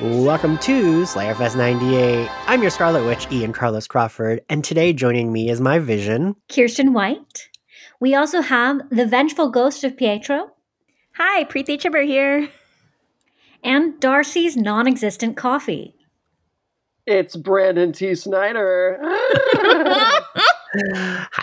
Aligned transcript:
Welcome 0.00 0.56
to 0.58 1.02
Slayerfest 1.02 1.56
98. 1.56 2.28
I'm 2.46 2.62
your 2.62 2.70
Scarlet 2.70 3.04
Witch, 3.04 3.26
Ian 3.30 3.52
Carlos 3.52 3.86
Crawford, 3.86 4.40
and 4.48 4.64
today 4.64 4.94
joining 4.94 5.30
me 5.30 5.50
is 5.50 5.60
my 5.60 5.78
vision. 5.78 6.36
Kirsten 6.48 6.94
White. 6.94 7.50
We 8.00 8.14
also 8.14 8.40
have 8.40 8.80
the 8.88 9.04
vengeful 9.04 9.50
ghost 9.50 9.84
of 9.84 9.98
Pietro 9.98 10.52
Hi, 11.16 11.44
Preeti 11.44 11.78
Chibber 11.78 12.06
here. 12.06 12.48
and 13.62 14.00
Darcy's 14.00 14.56
non 14.56 14.86
existent 14.86 15.36
coffee. 15.36 15.94
It's 17.06 17.36
Brandon 17.36 17.92
T. 17.92 18.14
Snyder. 18.14 18.98
Hi, 19.02 20.22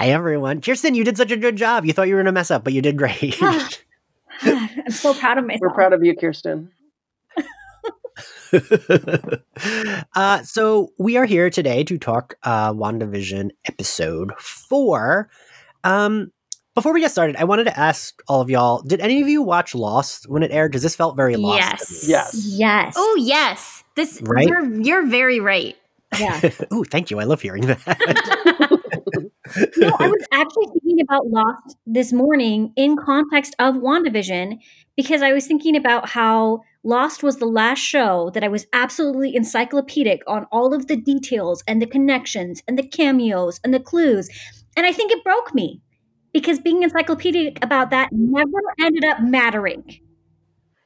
everyone. 0.10 0.62
Kirsten, 0.62 0.96
you 0.96 1.04
did 1.04 1.18
such 1.18 1.32
a 1.32 1.38
good 1.38 1.58
job. 1.58 1.86
You 1.86 1.94
thought 1.94 2.08
you 2.08 2.16
were 2.16 2.22
going 2.22 2.26
to 2.26 2.32
mess 2.32 2.50
up, 2.50 2.64
but 2.64 2.74
you 2.74 2.82
did 2.82 2.98
great. 2.98 3.38
I'm 4.42 4.90
so 4.90 5.14
proud 5.14 5.38
of 5.38 5.46
myself. 5.46 5.62
We're 5.62 5.76
proud 5.76 5.94
of 5.94 6.04
you, 6.04 6.16
Kirsten. 6.16 6.72
uh, 10.16 10.44
so, 10.44 10.92
we 10.98 11.18
are 11.18 11.26
here 11.26 11.50
today 11.50 11.84
to 11.84 11.98
talk 11.98 12.36
uh, 12.44 12.74
WandaVision 12.74 13.50
episode 13.66 14.32
four. 14.40 15.30
Um, 15.84 16.32
before 16.76 16.94
we 16.94 17.02
get 17.02 17.12
started, 17.12 17.36
I 17.38 17.44
wanted 17.44 17.66
to 17.66 17.80
ask 17.80 18.22
all 18.28 18.40
of 18.42 18.50
y'all 18.50 18.82
did 18.84 19.00
any 19.00 19.22
of 19.22 19.28
you 19.28 19.42
watch 19.42 19.74
Lost 19.74 20.30
when 20.30 20.44
it 20.44 20.52
aired? 20.52 20.72
Because 20.72 20.84
this 20.84 20.96
felt 20.96 21.16
very 21.16 21.36
lost. 21.36 21.60
Yes. 21.60 22.06
Yes. 22.08 22.46
Yes. 22.46 22.94
Oh 22.96 23.16
yes, 23.20 23.84
this 23.96 24.22
Right? 24.22 24.48
you're 24.48 24.64
you're 24.82 25.08
very 25.08 25.40
right. 25.40 25.76
yeah. 26.20 26.40
Ooh, 26.74 26.84
thank 26.84 27.10
you. 27.10 27.20
I 27.20 27.24
love 27.24 27.42
hearing 27.42 27.66
that. 27.66 28.78
No, 29.78 29.96
I 30.00 30.08
was 30.08 30.26
actually 30.34 30.68
thinking 30.68 31.00
about 31.02 31.28
Lost 31.28 31.78
this 31.86 32.12
morning 32.12 32.74
in 32.76 32.98
context 32.98 33.56
of 33.60 33.76
WandaVision 33.76 34.60
because 34.98 35.22
I 35.22 35.32
was 35.32 35.48
thinking 35.48 35.78
about 35.78 36.10
how 36.10 36.64
Lost 36.88 37.22
was 37.22 37.36
the 37.38 37.46
last 37.46 37.80
show 37.80 38.32
that 38.34 38.46
I 38.46 38.48
was 38.48 38.66
absolutely 38.72 39.36
encyclopedic 39.36 40.22
on 40.26 40.46
all 40.54 40.74
of 40.74 40.88
the 40.88 40.96
details 40.96 41.62
and 41.68 41.82
the 41.82 41.86
connections 41.86 42.64
and 42.66 42.78
the 42.80 42.88
cameos 42.88 43.60
and 43.64 43.74
the 43.74 43.80
clues. 43.82 44.30
And 44.78 44.86
I 44.86 44.94
think 44.94 45.12
it 45.12 45.22
broke 45.24 45.54
me 45.54 45.82
because 46.32 46.60
being 46.62 46.84
encyclopedic 46.84 47.62
about 47.62 47.90
that 47.90 48.10
never 48.14 48.60
ended 48.80 49.04
up 49.04 49.18
mattering. 49.22 49.84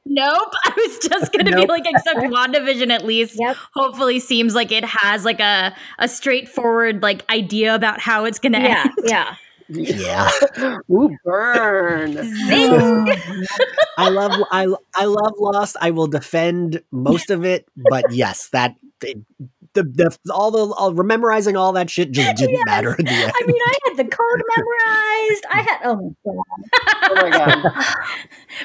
Nope. 0.04 0.52
I 0.64 0.72
was 0.76 0.98
just 1.08 1.32
gonna 1.32 1.44
be 1.44 1.50
Nope. 1.52 1.68
like, 1.68 1.84
except 1.86 2.18
WandaVision 2.20 2.90
at 2.90 3.04
least 3.06 3.36
Yep. 3.38 3.56
hopefully 3.74 4.18
seems 4.18 4.54
like 4.56 4.72
it 4.72 4.84
has 4.84 5.24
like 5.24 5.38
a 5.38 5.72
a 6.00 6.08
straightforward 6.08 7.00
like 7.02 7.22
idea 7.30 7.74
about 7.76 8.00
how 8.00 8.24
it's 8.24 8.40
gonna 8.40 8.58
Yeah, 8.58 8.82
end. 8.86 8.92
yeah. 9.04 9.34
Yeah. 9.68 10.30
Ooh, 10.90 11.16
burn. 11.24 12.12
Zing. 12.14 13.06
I 13.98 14.08
love 14.08 14.32
I 14.50 14.66
I 14.94 15.04
love 15.04 15.34
Lost. 15.38 15.76
I 15.80 15.90
will 15.90 16.06
defend 16.06 16.82
most 16.90 17.30
of 17.30 17.44
it, 17.44 17.66
but 17.90 18.12
yes, 18.12 18.48
that 18.50 18.76
the 19.74 19.84
the 19.84 20.16
all 20.32 20.50
the 20.50 20.74
all, 20.74 20.92
memorizing 20.92 21.56
all 21.56 21.72
that 21.72 21.88
shit 21.90 22.10
just 22.12 22.36
didn't 22.36 22.52
Yes. 22.54 22.62
matter 22.66 22.94
in 22.98 23.04
the 23.04 23.10
end. 23.10 23.32
I 23.34 23.46
mean, 23.46 23.56
I 23.64 23.74
had 23.84 23.96
the 23.96 24.04
code 24.04 24.42
memorized. 24.56 25.44
I 25.50 25.62
had, 25.62 25.78
oh 25.84 25.96
my 25.96 26.32
God. 26.32 26.44
Oh 27.10 27.14
my 27.14 27.30
god. 27.30 27.62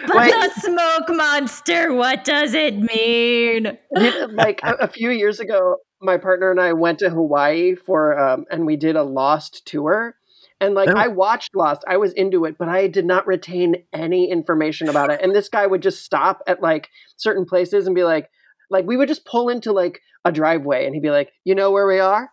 But 0.07 0.15
Wait. 0.17 0.31
the 0.31 0.61
smoke 0.61 1.17
monster, 1.17 1.93
what 1.93 2.25
does 2.25 2.53
it 2.53 2.77
mean? 2.77 3.77
Like 4.33 4.59
a, 4.63 4.73
a 4.81 4.87
few 4.87 5.09
years 5.11 5.39
ago, 5.39 5.77
my 6.01 6.17
partner 6.17 6.51
and 6.51 6.59
I 6.59 6.73
went 6.73 6.99
to 6.99 7.09
Hawaii 7.09 7.75
for, 7.75 8.19
um, 8.19 8.45
and 8.51 8.65
we 8.65 8.75
did 8.75 8.95
a 8.95 9.03
Lost 9.03 9.65
tour. 9.65 10.15
And 10.59 10.73
like. 10.73 10.89
I 10.89 11.07
watched 11.07 11.55
Lost, 11.55 11.83
I 11.87 11.97
was 11.97 12.13
into 12.13 12.45
it, 12.45 12.57
but 12.57 12.67
I 12.69 12.87
did 12.87 13.05
not 13.05 13.27
retain 13.27 13.83
any 13.93 14.31
information 14.31 14.89
about 14.89 15.11
it. 15.11 15.21
And 15.21 15.35
this 15.35 15.49
guy 15.49 15.65
would 15.67 15.81
just 15.81 16.03
stop 16.03 16.41
at 16.47 16.61
like 16.61 16.89
certain 17.15 17.45
places 17.45 17.85
and 17.85 17.95
be 17.95 18.03
like, 18.03 18.29
like 18.69 18.85
we 18.85 18.97
would 18.97 19.07
just 19.07 19.25
pull 19.25 19.49
into 19.49 19.71
like 19.71 20.01
a 20.25 20.31
driveway, 20.31 20.85
and 20.85 20.93
he'd 20.93 21.01
be 21.01 21.09
like, 21.09 21.31
"You 21.45 21.55
know 21.55 21.71
where 21.71 21.87
we 21.87 21.99
are?" 21.99 22.29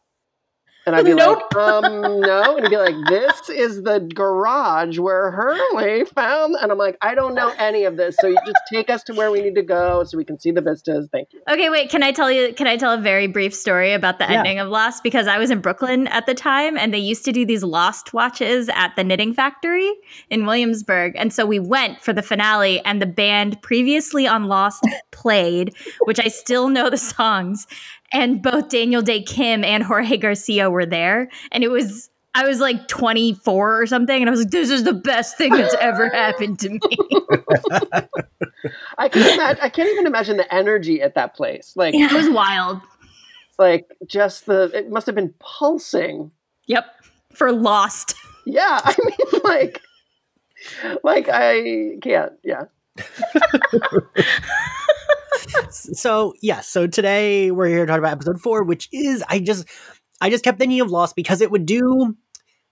And 0.86 0.94
I'd 0.94 1.04
be 1.04 1.14
Nope. 1.14 1.42
like, 1.54 1.56
"Um, 1.56 1.82
no." 2.20 2.56
And 2.56 2.64
he'd 2.66 2.70
be 2.70 2.76
like, 2.76 2.94
"This 3.08 3.48
is 3.48 3.82
the 3.82 4.00
garage 4.00 4.98
where 4.98 5.30
Hurley 5.30 6.04
found." 6.04 6.56
And 6.60 6.70
I'm 6.70 6.78
like, 6.78 6.96
"I 7.00 7.14
don't 7.14 7.34
know 7.34 7.52
any 7.58 7.84
of 7.84 7.96
this, 7.96 8.16
so 8.20 8.26
you 8.26 8.36
just 8.44 8.60
take 8.70 8.90
us 8.90 9.02
to 9.04 9.14
where 9.14 9.30
we 9.30 9.40
need 9.40 9.54
to 9.54 9.62
go 9.62 10.04
so 10.04 10.18
we 10.18 10.24
can 10.24 10.38
see 10.38 10.50
the 10.50 10.60
vistas." 10.60 11.08
Thank 11.10 11.32
you. 11.32 11.40
Okay, 11.48 11.70
wait. 11.70 11.90
Can 11.90 12.02
I 12.02 12.12
tell 12.12 12.30
you? 12.30 12.52
Can 12.52 12.66
I 12.66 12.76
tell 12.76 12.92
a 12.92 12.98
very 13.00 13.26
brief 13.26 13.54
story 13.54 13.92
about 13.92 14.18
the 14.18 14.24
Yeah. 14.24 14.38
ending 14.38 14.58
of 14.58 14.68
Lost? 14.68 15.02
Because 15.02 15.26
I 15.26 15.38
was 15.38 15.50
in 15.50 15.60
Brooklyn 15.60 16.06
at 16.08 16.26
the 16.26 16.34
time, 16.34 16.76
and 16.76 16.92
they 16.92 16.98
used 16.98 17.24
to 17.24 17.32
do 17.32 17.46
these 17.46 17.62
Lost 17.64 18.12
watches 18.12 18.68
at 18.74 18.94
the 18.96 19.04
Knitting 19.04 19.32
Factory 19.32 19.90
in 20.30 20.44
Williamsburg. 20.44 21.12
And 21.16 21.32
so 21.32 21.46
we 21.46 21.58
went 21.58 22.00
for 22.02 22.12
the 22.12 22.22
finale, 22.22 22.80
and 22.84 23.00
the 23.00 23.06
band 23.06 23.60
previously 23.62 24.26
on 24.26 24.44
Lost 24.48 24.84
played, 25.12 25.74
which 26.04 26.20
I 26.20 26.28
still 26.28 26.68
know 26.68 26.90
the 26.90 26.98
songs. 26.98 27.66
And 28.14 28.40
both 28.40 28.68
Daniel 28.70 29.02
Dae 29.02 29.22
Kim 29.22 29.64
and 29.64 29.82
Jorge 29.82 30.16
Garcia 30.16 30.70
were 30.70 30.86
there, 30.86 31.28
and 31.52 31.62
it 31.62 31.68
was. 31.68 32.08
I 32.36 32.44
was 32.48 32.58
like 32.58 32.88
24 32.88 33.80
or 33.80 33.86
something, 33.86 34.20
and 34.20 34.28
I 34.28 34.30
was 34.30 34.40
like, 34.40 34.50
"This 34.50 34.68
is 34.70 34.82
the 34.82 34.92
best 34.92 35.36
thing 35.38 35.52
that's 35.52 35.74
ever 35.74 36.08
happened 36.08 36.58
to 36.60 36.68
me." 36.70 36.80
I 38.98 39.08
can 39.08 39.22
imagine. 39.22 39.62
I 39.62 39.68
can't 39.68 39.88
even 39.90 40.06
imagine 40.06 40.36
the 40.36 40.52
energy 40.52 41.00
at 41.00 41.14
that 41.14 41.34
place. 41.36 41.74
Like, 41.76 41.94
it 41.94 42.12
was 42.12 42.28
wild. 42.28 42.80
like 43.58 43.86
just 44.06 44.46
the. 44.46 44.70
It 44.74 44.90
must 44.90 45.06
have 45.06 45.14
been 45.14 45.32
pulsing. 45.38 46.32
Yep, 46.66 46.86
for 47.34 47.52
Lost. 47.52 48.14
Yeah, 48.46 48.80
I 48.84 48.96
mean, 49.04 49.40
like, 49.44 49.80
like 51.04 51.28
I 51.30 51.98
can't. 52.02 52.32
Yeah. 52.42 52.64
so 55.70 56.34
yes, 56.42 56.68
so 56.68 56.86
today 56.86 57.50
we're 57.50 57.68
here 57.68 57.86
to 57.86 57.90
talk 57.90 57.98
about 57.98 58.12
episode 58.12 58.40
four, 58.40 58.62
which 58.62 58.88
is 58.92 59.22
I 59.28 59.38
just 59.40 59.66
I 60.20 60.30
just 60.30 60.44
kept 60.44 60.58
thinking 60.58 60.80
of 60.80 60.90
Lost 60.90 61.16
because 61.16 61.40
it 61.40 61.50
would 61.50 61.66
do 61.66 62.16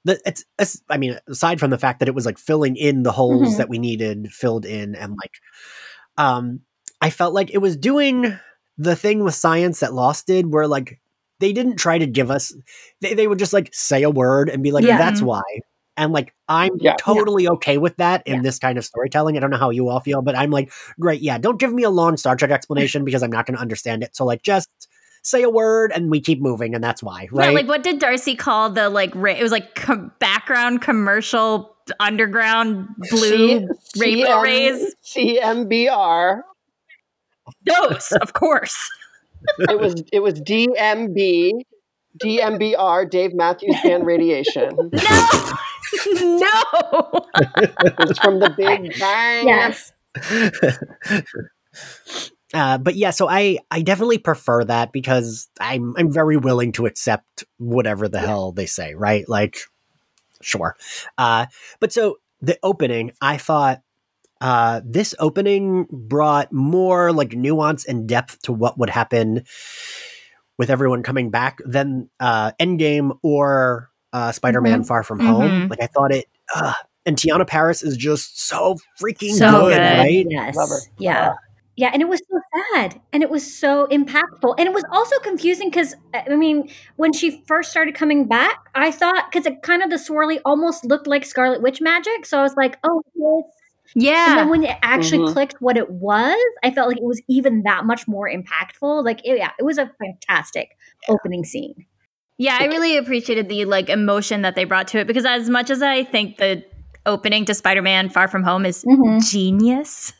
the 0.05 0.21
it's, 0.27 0.45
it's 0.59 0.83
I 0.89 0.99
mean 0.99 1.19
aside 1.29 1.61
from 1.61 1.71
the 1.71 1.79
fact 1.79 2.01
that 2.01 2.09
it 2.09 2.15
was 2.15 2.27
like 2.27 2.39
filling 2.39 2.77
in 2.77 3.03
the 3.03 3.13
holes 3.13 3.55
Mhm. 3.55 3.57
that 3.59 3.69
we 3.69 3.79
needed 3.79 4.33
filled 4.33 4.65
in 4.67 4.95
and 4.95 5.13
like 5.13 5.33
um 6.19 6.61
I 7.01 7.11
felt 7.11 7.35
like 7.35 7.51
it 7.53 7.59
was 7.59 7.77
doing 7.77 8.39
the 8.79 8.97
thing 8.97 9.23
with 9.23 9.35
science 9.35 9.81
that 9.81 9.95
Lost 9.95 10.27
did 10.27 10.53
where 10.53 10.67
like 10.67 11.01
they 11.41 11.53
didn't 11.53 11.77
try 11.77 11.99
to 11.99 12.07
give 12.07 12.31
us 12.31 12.53
they, 13.01 13.15
they 13.15 13.27
would 13.29 13.39
just 13.39 13.53
like 13.53 13.71
say 13.73 14.03
a 14.03 14.11
word 14.11 14.49
and 14.49 14.63
be 14.63 14.73
like 14.73 14.85
Yeah. 14.85 14.99
that's 14.99 15.23
why 15.23 15.43
and 15.97 16.13
like 16.13 16.33
I'm 16.49 16.71
Yeah. 16.81 16.95
totally 16.99 17.49
okay 17.49 17.79
with 17.79 17.97
that 17.99 18.23
in 18.27 18.37
Yeah. 18.37 18.43
this 18.43 18.59
kind 18.59 18.79
of 18.79 18.85
storytelling. 18.85 19.37
I 19.37 19.41
don't 19.41 19.51
know 19.51 19.59
how 19.59 19.71
you 19.71 19.89
all 19.89 20.01
feel, 20.01 20.23
but 20.23 20.37
I'm 20.37 20.51
like, 20.51 20.71
great, 21.01 21.21
yeah, 21.23 21.39
don't 21.39 21.59
give 21.59 21.73
me 21.73 21.83
a 21.83 21.91
long 21.91 22.17
Star 22.17 22.37
Trek 22.37 22.51
explanation 22.59 23.05
because 23.05 23.23
I'm 23.23 23.31
not 23.31 23.47
going 23.47 23.57
to 23.57 23.61
understand 23.63 24.03
it. 24.03 24.15
So 24.17 24.25
like 24.25 24.43
just 24.43 24.69
say 25.23 25.43
a 25.43 25.51
word 25.51 25.93
and 25.95 26.11
we 26.11 26.21
keep 26.21 26.41
moving 26.41 26.75
and 26.75 26.83
that's 26.83 27.03
why, 27.03 27.29
right? 27.31 27.47
Yeah, 27.49 27.53
like 27.55 27.69
what 27.69 27.83
did 27.83 27.99
Darcy 28.01 28.35
call 28.35 28.71
the 28.71 28.91
like? 28.91 29.13
Ra- 29.15 29.33
it 29.33 29.43
was 29.43 29.53
like 29.53 29.75
com- 29.75 30.13
background 30.19 30.83
commercial 30.83 31.77
underground 32.01 32.89
blue 33.11 33.69
rainbow 33.99 34.41
rays. 34.41 34.95
CMBR. 35.05 36.43
Those, 37.67 38.13
of 38.21 38.33
course. 38.33 38.77
It 39.59 39.77
was 39.81 40.01
it 40.13 40.21
was 40.21 40.35
DMB. 40.35 41.63
DMBR, 42.23 43.11
Dave 43.11 43.35
Matthews 43.35 43.75
Band 43.83 44.07
Radiation. 44.07 44.71
No, 44.93 45.53
no. 46.07 47.27
It's 48.01 48.19
from 48.19 48.41
the 48.41 48.51
Big 48.57 48.99
Bang. 48.99 49.49
Yes. 49.49 49.93
uh, 52.55 52.79
but 52.79 52.97
yeah, 52.97 53.11
so 53.11 53.29
I 53.29 53.59
I 53.71 53.83
definitely 53.83 54.19
prefer 54.19 54.65
that 54.65 54.93
because 54.93 55.49
I'm 55.61 55.95
I'm 55.97 56.13
very 56.13 56.37
willing 56.37 56.73
to 56.73 56.87
accept 56.87 57.45
whatever 57.59 58.09
the 58.09 58.21
hell 58.21 58.53
they 58.53 58.67
say, 58.67 58.95
right? 58.95 59.29
Like, 59.29 59.59
sure. 60.41 60.77
Uh, 61.17 61.47
but 61.81 61.93
so 61.93 62.19
the 62.41 62.59
opening, 62.63 63.13
I 63.21 63.39
thought 63.39 63.83
uh, 64.41 64.81
this 64.85 65.15
opening 65.21 65.87
brought 65.91 66.53
more 66.53 67.13
like 67.13 67.33
nuance 67.33 67.85
and 67.85 68.09
depth 68.09 68.43
to 68.43 68.53
what 68.53 68.77
would 68.77 68.91
happen 68.91 69.45
with 70.59 70.69
everyone 70.69 71.03
coming 71.03 71.31
back 71.31 71.59
than 71.65 72.11
uh, 72.19 72.51
Endgame 72.61 73.17
or 73.23 73.92
uh, 74.13 74.33
Spider-Man: 74.33 74.85
Far 74.85 75.03
From 75.03 75.21
Home. 75.21 75.51
Mhm. 75.51 75.71
Like 75.71 75.83
I 75.83 75.87
thought 75.87 76.13
it. 76.13 76.27
Uh, 76.55 76.73
and 77.07 77.17
Teyonah 77.17 77.47
Parris 77.47 77.83
is 77.83 77.97
just 77.97 78.41
so 78.47 78.77
freaking 79.01 79.33
So 79.33 79.51
good, 79.63 79.71
good. 79.77 79.79
right? 79.81 80.27
Yes. 80.29 80.55
Love 80.55 80.69
her. 80.69 80.79
Yeah. 80.99 81.35
Yeah, 81.75 81.89
and 81.93 82.03
it 82.03 82.09
was 82.09 82.21
so 82.31 82.39
sad, 82.75 83.01
and 83.15 83.23
it 83.23 83.31
was 83.31 83.43
so 83.59 83.87
impactful, 83.91 84.55
and 84.59 84.67
it 84.69 84.75
was 84.75 84.85
also 84.93 85.19
confusing 85.21 85.71
because 85.71 85.95
I 86.13 86.37
mean, 86.37 86.69
when 86.97 87.15
she 87.15 87.43
first 87.49 87.71
started 87.71 87.95
coming 87.95 88.27
back, 88.29 88.59
I 88.75 88.91
thought 88.91 89.33
because 89.33 89.47
it 89.47 89.63
kind 89.63 89.83
of 89.83 89.89
the 89.89 89.97
swirly 89.97 90.39
almost 90.45 90.85
looked 90.85 91.07
like 91.07 91.25
Scarlet 91.25 91.63
Witch 91.63 91.81
magic, 91.81 92.27
so 92.27 92.39
I 92.39 92.43
was 92.43 92.55
like, 92.57 92.79
oh, 92.85 93.03
this. 93.15 93.45
Yeah. 93.95 94.29
And 94.31 94.39
then 94.39 94.49
when 94.51 94.65
it 94.65 94.77
actually 94.83 95.19
Mhm. 95.21 95.33
clicked 95.33 95.61
what 95.63 95.79
it 95.79 95.91
was, 95.91 96.37
I 96.63 96.71
felt 96.71 96.89
like 96.89 96.99
it 96.99 97.05
was 97.05 97.23
even 97.29 97.63
that 97.63 97.85
much 97.87 98.07
more 98.07 98.29
impactful. 98.31 99.03
Like, 99.05 99.21
it- 99.25 99.39
yeah, 99.39 99.51
it 99.59 99.65
was 99.65 99.79
a 99.79 99.91
fantastic 99.99 100.77
opening 101.09 101.43
scene. 101.45 101.87
Yeah. 102.39 102.57
I 102.61 102.67
really 102.67 102.97
appreciated 102.97 103.49
the 103.49 103.65
like 103.65 103.89
emotion 103.89 104.43
that 104.43 104.55
they 104.55 104.65
brought 104.65 104.89
to 104.89 104.99
it 104.99 105.07
because 105.07 105.25
as 105.25 105.49
much 105.49 105.71
as 105.71 105.83
I 105.83 106.05
think 106.05 106.37
the 106.39 106.65
opening 107.07 107.45
to 107.47 107.55
Spider-Man: 107.55 108.09
Far 108.11 108.29
From 108.29 108.43
Home 108.45 108.65
is 108.67 108.85
Mhm. 108.85 109.29
genius. 109.31 110.13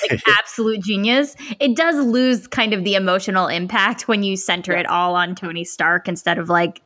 like 0.10 0.20
absolute 0.28 0.80
genius, 0.82 1.34
it 1.58 1.74
does 1.76 1.96
lose 1.96 2.46
kind 2.46 2.72
of 2.72 2.84
the 2.84 2.94
emotional 2.94 3.48
impact 3.48 4.06
when 4.06 4.22
you 4.22 4.36
center 4.36 4.72
Yeah. 4.72 4.80
it 4.80 4.86
all 4.86 5.16
on 5.16 5.34
Tony 5.34 5.64
Stark 5.64 6.06
instead 6.08 6.38
of 6.38 6.48
like 6.48 6.82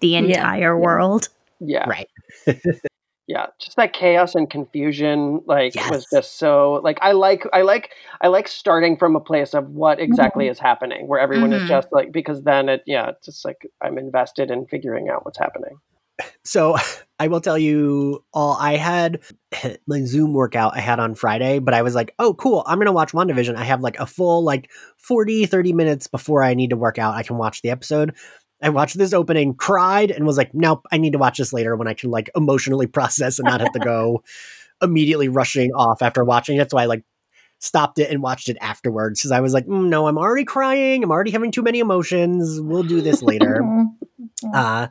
the 0.00 0.08
Yeah. 0.08 0.18
entire 0.18 0.78
world. 0.78 1.28
Yeah. 1.60 1.88
Right. 1.88 2.08
yeah 3.26 3.46
just 3.60 3.76
that 3.76 3.92
chaos 3.92 4.34
and 4.34 4.50
confusion 4.50 5.40
like 5.46 5.74
Yes. 5.74 5.90
was 5.90 6.06
just 6.12 6.38
so 6.38 6.80
like 6.84 6.98
i 7.00 7.12
like 7.12 7.46
i 7.52 7.62
like 7.62 7.90
i 8.20 8.28
like 8.28 8.48
starting 8.48 8.96
from 8.96 9.16
a 9.16 9.20
place 9.20 9.54
of 9.54 9.68
what 9.70 9.98
exactly 10.00 10.48
is 10.48 10.58
happening 10.58 11.08
where 11.08 11.18
everyone 11.20 11.50
Mhm. 11.50 11.62
is 11.62 11.68
just 11.68 11.88
like 11.90 12.12
because 12.12 12.42
then 12.42 12.68
it 12.68 12.82
yeah 12.86 13.08
it's 13.10 13.24
just 13.24 13.44
like 13.44 13.66
i'm 13.82 13.96
invested 13.98 14.50
in 14.50 14.66
figuring 14.66 15.08
out 15.08 15.24
what's 15.24 15.38
happening 15.38 15.78
So 16.44 16.76
I 17.18 17.28
will 17.28 17.40
tell 17.40 17.58
you 17.58 18.24
all 18.32 18.56
I 18.60 18.76
had 18.76 19.20
my 19.86 20.04
Zoom 20.04 20.32
workout 20.32 20.76
I 20.76 20.80
had 20.80 21.00
on 21.00 21.14
Friday, 21.14 21.58
but 21.60 21.74
I 21.74 21.82
was 21.82 21.94
like, 21.94 22.12
oh, 22.18 22.34
cool. 22.34 22.62
I'm 22.66 22.78
going 22.78 22.86
to 22.86 22.92
watch 22.92 23.12
WandaVision. 23.12 23.54
I 23.56 23.64
have 23.64 23.80
like 23.80 23.98
a 23.98 24.06
full 24.06 24.44
like 24.44 24.70
40, 24.98 25.46
30 25.46 25.72
minutes 25.72 26.06
before 26.08 26.42
I 26.42 26.54
need 26.54 26.70
to 26.70 26.76
work 26.76 26.98
out. 26.98 27.14
I 27.14 27.22
can 27.22 27.36
watch 27.38 27.62
the 27.62 27.70
episode. 27.70 28.14
I 28.64 28.70
watched 28.70 28.96
this 28.96 29.12
opening, 29.12 29.54
cried, 29.54 30.10
and 30.10 30.26
was 30.26 30.38
like, 30.38 30.54
nope, 30.54 30.86
I 30.90 30.96
need 30.96 31.12
to 31.12 31.18
watch 31.18 31.36
this 31.36 31.52
later 31.52 31.76
when 31.76 31.86
I 31.86 31.92
can 31.92 32.10
like 32.10 32.30
emotionally 32.34 32.86
process 32.88 33.38
and 33.38 33.46
not 33.46 33.60
have 33.60 33.72
to 33.72 33.78
go 33.78 34.24
immediately 34.82 35.28
rushing 35.28 35.72
off 35.72 36.00
after 36.00 36.24
watching 36.24 36.56
it. 36.56 36.70
So 36.70 36.78
I 36.78 36.86
like 36.86 37.04
stopped 37.58 37.98
it 37.98 38.10
and 38.10 38.22
watched 38.22 38.48
it 38.48 38.56
afterwards 38.62 39.20
because 39.20 39.32
I 39.32 39.40
was 39.40 39.52
like, 39.52 39.66
mm, 39.66 39.88
no, 39.88 40.08
I'm 40.08 40.16
already 40.16 40.44
crying. 40.44 41.04
I'm 41.04 41.10
already 41.10 41.30
having 41.30 41.50
too 41.50 41.62
many 41.62 41.78
emotions. 41.78 42.60
We'll 42.60 42.82
do 42.82 43.00
this 43.00 43.22
later. 43.22 43.62
Uh, 44.52 44.88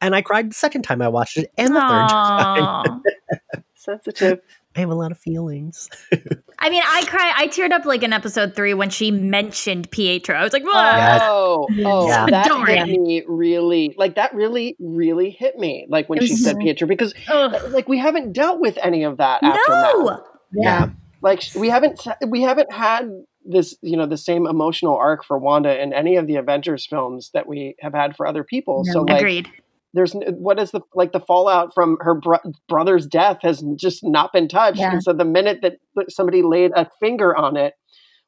and 0.00 0.16
I 0.16 0.22
cried 0.22 0.50
the 0.50 0.54
second 0.54 0.82
time 0.82 1.00
I 1.00 1.08
watched 1.08 1.36
it 1.36 1.52
and 1.56 1.68
the 1.68 1.80
third 1.80 2.08
time. 2.08 3.02
Sensitive 3.74 4.40
I 4.76 4.80
have 4.80 4.90
a 4.90 4.94
lot 4.94 5.10
of 5.10 5.18
feelings. 5.18 5.88
I 6.58 6.70
mean, 6.70 6.82
I 6.84 7.04
cry. 7.06 7.32
I 7.36 7.48
teared 7.48 7.70
up 7.72 7.84
like 7.84 8.02
in 8.02 8.12
episode 8.12 8.54
three 8.54 8.74
when 8.74 8.90
she 8.90 9.10
mentioned 9.10 9.90
Pietro. 9.90 10.36
I 10.36 10.42
was 10.42 10.52
like, 10.52 10.64
"Whoa." 10.64 10.70
Oh, 10.72 10.80
yes. 10.96 11.20
oh 11.24 11.66
oh 11.84 12.08
Yeah. 12.08 12.26
that 12.30 12.46
Adorable. 12.46 12.84
hit 12.86 13.00
me 13.00 13.24
really 13.26 13.94
like 13.98 14.14
that 14.16 14.34
really 14.34 14.76
really 14.78 15.30
hit 15.30 15.56
me 15.58 15.86
like 15.88 16.08
when 16.08 16.18
It 16.18 16.26
she 16.26 16.32
was- 16.34 16.44
said 16.44 16.56
mm-hmm. 16.56 16.64
pietro 16.66 16.88
because 16.88 17.14
Ugh. 17.28 17.54
Uh, 17.54 17.68
like 17.70 17.88
we 17.88 17.98
haven't 17.98 18.32
dealt 18.32 18.60
with 18.60 18.78
any 18.82 19.04
of 19.04 19.16
that 19.18 19.42
aftermath. 19.42 19.92
No. 19.94 20.24
Yeah. 20.52 20.90
like 21.22 21.42
we 21.56 21.68
haven't 21.68 22.06
we 22.28 22.42
haven't 22.42 22.72
had 22.72 23.08
this 23.44 23.76
you 23.82 23.96
know 23.96 24.06
the 24.06 24.16
same 24.16 24.46
emotional 24.46 24.96
arc 24.96 25.24
for 25.24 25.38
wanda 25.38 25.80
in 25.80 25.92
any 25.92 26.16
of 26.16 26.26
the 26.26 26.36
avengers 26.36 26.86
films 26.86 27.30
that 27.34 27.46
we 27.46 27.76
have 27.80 27.94
had 27.94 28.16
for 28.16 28.26
other 28.26 28.42
people 28.44 28.82
No. 28.86 28.92
so 28.92 29.02
like 29.02 29.18
Agreed. 29.20 29.48
There's 29.94 30.12
what 30.14 30.58
is 30.58 30.70
the 30.72 30.80
like 30.94 31.12
the 31.12 31.20
fallout 31.20 31.72
from 31.74 31.96
her 32.00 32.14
bro- 32.14 32.52
brother's 32.68 33.06
death 33.06 33.38
has 33.42 33.62
just 33.78 34.00
not 34.02 34.32
been 34.32 34.48
touched 34.48 34.78
Yeah. 34.78 34.92
and 34.92 35.02
so 35.02 35.12
the 35.12 35.24
minute 35.24 35.60
that 35.62 35.78
somebody 36.10 36.42
laid 36.42 36.72
a 36.74 36.88
finger 37.00 37.34
on 37.36 37.56
it 37.56 37.74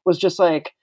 was 0.05 0.17
just 0.17 0.39
like 0.39 0.73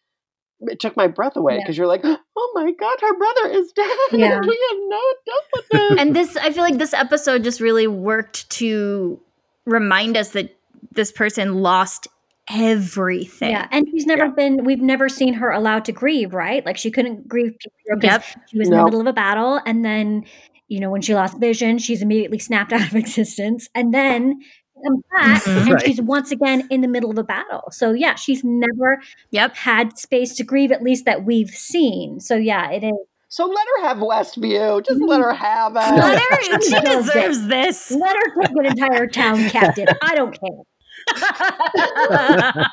it 0.61 0.79
took 0.81 0.97
my 0.97 1.07
breath 1.07 1.37
away 1.37 1.55
Yeah. 1.57 1.61
because 1.63 1.77
you're 1.77 1.87
like 1.87 2.03
oh 2.05 2.53
my 2.55 2.71
god 2.79 2.99
her 3.01 3.17
brother 3.19 3.59
is 3.59 3.73
dead 3.73 3.97
Yeah. 4.13 4.39
we 4.47 4.69
have 4.71 4.79
no 4.89 5.01
dealt 5.27 5.45
with 5.55 5.69
this 5.71 6.01
and 6.01 6.17
this 6.17 6.37
i 6.37 6.51
feel 6.53 6.63
like 6.63 6.79
this 6.79 6.95
episode 6.95 7.43
just 7.45 7.61
really 7.61 7.87
worked 7.87 8.49
to 8.51 9.21
remind 9.65 10.17
us 10.17 10.31
that 10.31 10.57
this 10.93 11.11
person 11.11 11.63
lost 11.63 12.07
everything 12.49 13.51
Yeah, 13.51 13.67
and 13.73 13.89
she's 13.91 14.07
never 14.07 14.27
Yeah. 14.27 14.31
been. 14.31 14.65
We've 14.65 14.81
never 14.81 15.09
seen 15.09 15.35
her 15.35 15.51
allowed 15.51 15.85
to 15.87 15.93
grieve, 15.93 16.33
right? 16.33 16.65
Like 16.65 16.77
she 16.77 16.91
couldn't 16.93 17.27
grieve 17.29 17.57
because 17.89 18.03
Yep. 18.05 18.25
she 18.49 18.59
was 18.59 18.69
in 18.69 18.77
the 18.77 18.85
middle 18.85 19.01
of 19.01 19.07
a 19.09 19.13
battle, 19.13 19.61
and 19.67 19.85
then 19.85 20.25
you 20.69 20.81
know 20.81 20.91
when 20.91 21.03
she 21.03 21.15
lost 21.15 21.39
vision, 21.39 21.79
she's 21.79 22.03
immediately 22.03 22.39
snapped 22.39 22.73
out 22.75 22.87
of 22.87 22.95
existence, 22.95 23.69
and 23.75 23.93
then 23.95 24.41
comes 24.85 25.03
back 25.19 25.43
Mhm. 25.45 25.57
and 25.63 25.71
Right. 25.73 25.83
she's 25.87 26.01
once 26.03 26.31
again 26.31 26.67
in 26.71 26.81
the 26.83 26.89
middle 26.89 27.11
of 27.11 27.17
a 27.19 27.25
battle. 27.25 27.65
So 27.71 27.93
yeah, 27.93 28.15
she's 28.15 28.43
never 28.45 29.01
yep 29.31 29.57
had 29.57 29.97
space 29.99 30.35
to 30.37 30.45
grieve, 30.45 30.71
at 30.71 30.83
least 30.83 31.05
that 31.07 31.25
we've 31.25 31.49
seen. 31.51 32.21
So 32.21 32.35
yeah, 32.37 32.71
it 32.71 32.85
is. 32.85 32.93
so 33.29 33.47
let 33.47 33.67
her 33.77 33.89
have 33.89 33.97
westview 33.99 34.85
just 34.87 35.01
let 35.01 35.21
her 35.21 35.33
have 35.33 35.73
it. 35.77 35.79
let 35.79 36.21
it 36.21 36.23
her 36.53 36.61
she 36.69 36.81
deserves 36.81 37.47
this 37.49 37.91
Let 37.91 38.17
her 38.17 38.43
take 38.43 38.51
an 38.57 38.67
entire 38.67 39.07
town 39.07 39.49
captive. 39.49 39.89
I 40.03 40.15
don't 40.15 40.39
care. 40.39 40.63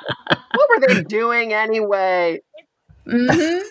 what 0.56 0.70
were 0.70 0.88
they 0.88 1.04
doing 1.04 1.54
anyway 1.54 2.42
Mhm. 3.08 3.64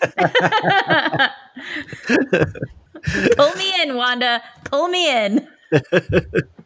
Pull 3.37 3.53
me 3.55 3.81
in 3.81 3.95
wanda 3.95 4.41
pull 4.65 4.87
me 4.87 5.09
in 5.11 5.47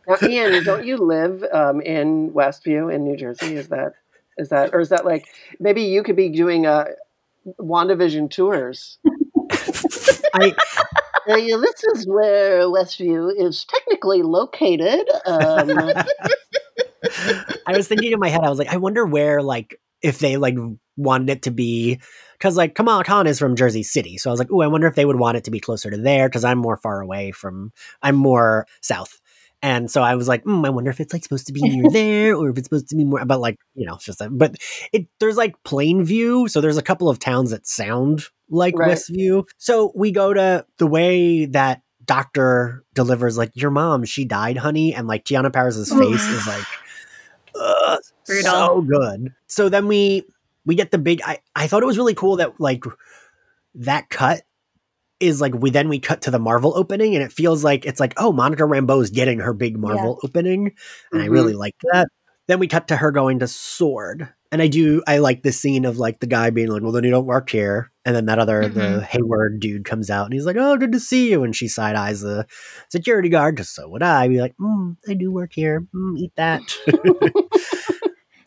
Now, 0.08 0.16
Ian, 0.24 0.64
don't 0.64 0.86
you 0.86 0.98
live 0.98 1.44
um, 1.52 1.82
in 1.82 2.32
Westview 2.32 2.94
in 2.94 3.04
New 3.04 3.18
Jersey? 3.18 3.56
Is 3.56 3.68
that 3.70 3.94
is 4.38 4.50
that 4.50 4.74
or 4.74 4.80
is 4.80 4.90
that 4.90 5.06
like 5.06 5.28
maybe 5.60 5.84
you 5.84 6.04
could 6.04 6.16
be 6.16 6.30
doing 6.30 6.66
a 6.66 6.88
WandaVision 7.60 8.30
tours? 8.32 8.98
I 10.34 10.54
Uh, 11.30 11.36
yeah, 11.36 11.58
this 11.58 11.84
is 11.84 12.08
where 12.08 12.62
Westview 12.62 13.34
is 13.38 13.66
technically 13.66 14.22
located. 14.22 15.10
Um, 15.26 15.70
I 17.68 17.76
was 17.76 17.88
thinking 17.90 18.14
in 18.14 18.20
my 18.20 18.30
head, 18.30 18.46
I 18.46 18.50
was 18.50 18.58
like, 18.58 18.70
I 18.70 18.78
wonder 18.78 19.06
where 19.06 19.42
like 19.42 19.78
if 20.02 20.20
they 20.20 20.38
like 20.38 20.56
wanted 20.96 21.30
it 21.30 21.42
to 21.44 21.52
be 21.52 22.00
because 22.38 22.58
like 22.58 22.76
Kamala 22.76 23.04
Khan 23.04 23.28
is 23.28 23.40
from 23.40 23.56
Jersey 23.56 23.84
City, 23.84 24.18
so 24.18 24.30
I 24.30 24.32
was 24.32 24.40
like, 24.40 24.52
oh, 24.52 24.62
I 24.62 24.68
wonder 24.68 24.88
if 24.88 24.96
they 24.96 25.06
would 25.06 25.20
want 25.20 25.38
it 25.38 25.44
to 25.46 25.52
be 25.52 25.60
closer 25.60 25.90
to 25.90 25.98
there 25.98 26.28
because 26.28 26.44
I'm 26.44 26.58
more 26.58 26.78
far 26.78 27.02
away 27.02 27.32
from 27.32 27.72
I'm 28.02 28.16
more 28.16 28.68
south. 28.82 29.20
And 29.64 29.90
so 29.90 30.04
I 30.04 30.16
was 30.16 30.28
like, 30.28 30.44
mm, 30.44 30.66
I 30.66 30.70
wonder 30.70 30.92
if 30.92 31.00
it's 31.00 31.14
like 31.14 31.24
supposed 31.24 31.48
to 31.48 31.54
be 31.54 31.62
near 31.62 31.90
there 31.92 32.36
or 32.36 32.50
if 32.50 32.58
it's 32.58 32.68
supposed 32.68 32.90
to 32.90 32.96
be 32.96 33.04
more, 33.04 33.26
but 33.26 33.40
like, 33.40 33.58
you 33.74 33.86
know, 33.86 33.96
it's 33.96 34.06
just 34.06 34.20
that. 34.20 34.30
But 34.32 34.58
it 34.94 35.08
there's 35.20 35.38
like 35.38 35.62
plain 35.64 36.04
view. 36.04 36.48
So 36.48 36.62
there's 36.62 36.78
a 36.78 36.84
couple 36.84 37.10
of 37.10 37.20
towns 37.20 37.52
that 37.52 37.66
sound 37.66 38.26
like 38.50 38.78
Right. 38.78 38.92
Westview. 38.92 39.46
So 39.58 39.92
we 39.96 40.12
go 40.12 40.34
to 40.34 40.66
the 40.78 40.88
way 40.88 41.46
that 41.48 41.82
Doctor 42.06 42.86
delivers, 42.94 43.38
like, 43.38 43.52
your 43.54 43.72
mom, 43.72 44.06
she 44.06 44.24
died, 44.24 44.58
honey. 44.58 44.94
And 44.94 45.08
like 45.08 45.26
Teyonah 45.26 45.52
Parris' 45.52 45.92
face 45.92 46.26
is 46.26 46.48
like, 46.48 46.64
so 48.24 48.82
good. 48.82 49.34
So 49.48 49.68
then 49.70 49.88
we 49.88 50.24
we 50.68 50.76
get 50.76 50.92
the 50.92 51.00
big 51.00 51.22
I, 51.26 51.40
I 51.56 51.66
thought 51.68 51.82
it 51.82 51.88
was 51.88 51.98
really 51.98 52.14
cool 52.14 52.36
that 52.38 52.60
like 52.60 52.84
that 53.76 54.10
cut 54.10 54.42
is 55.20 55.42
like 55.42 55.56
we 55.56 55.72
then 55.72 55.90
we 55.90 55.98
cut 56.00 56.22
to 56.24 56.32
the 56.32 56.38
Marvel 56.40 56.78
opening 56.78 57.16
and 57.16 57.24
it 57.24 57.32
feels 57.32 57.64
like 57.64 57.86
it's 57.88 58.00
like 58.00 58.14
oh 58.18 58.32
Monica 58.32 58.64
Rambeau's 58.64 59.10
getting 59.10 59.40
her 59.40 59.54
big 59.54 59.78
Marvel 59.80 60.20
opening 60.24 60.74
and 61.12 61.22
I 61.24 61.28
Mhm. 61.28 61.32
really 61.32 61.54
liked 61.54 61.82
that. 61.92 62.08
Then 62.48 62.60
we 62.60 62.68
cut 62.68 62.88
to 62.90 62.96
her 62.98 63.12
going 63.12 63.40
to 63.40 63.48
Sword 63.48 64.30
and 64.52 64.62
I 64.62 64.68
do 64.68 65.02
I 65.08 65.18
like 65.18 65.42
the 65.44 65.52
scene 65.52 65.86
of 65.86 65.98
like 65.98 66.20
the 66.20 66.28
guy 66.28 66.50
being 66.52 66.68
like 66.70 66.84
well 66.84 66.92
then 66.92 67.04
you 67.04 67.10
don't 67.12 67.26
work 67.26 67.50
here 67.50 67.92
and 68.06 68.16
then 68.16 68.26
that 68.28 68.40
other 68.40 68.68
the 68.70 68.80
Mhm. 68.80 69.04
Hayward 69.04 69.60
dude 69.60 69.86
comes 69.86 70.10
out 70.10 70.26
and 70.26 70.34
he's 70.34 70.46
like 70.46 70.56
oh 70.60 70.78
good 70.78 70.92
to 70.92 71.00
see 71.00 71.32
you 71.32 71.44
and 71.44 71.56
she 71.56 71.68
side 71.68 71.96
eyes 71.96 72.22
the 72.22 72.46
security 72.90 73.30
guard 73.30 73.56
because 73.56 73.70
so 73.70 73.90
would 73.90 74.04
I 74.04 74.28
be 74.28 74.40
like 74.40 74.56
mm, 74.62 74.96
I 75.10 75.14
do 75.16 75.32
work 75.32 75.52
here 75.54 75.86
mm, 75.96 76.18
eat 76.18 76.34
that 76.36 76.62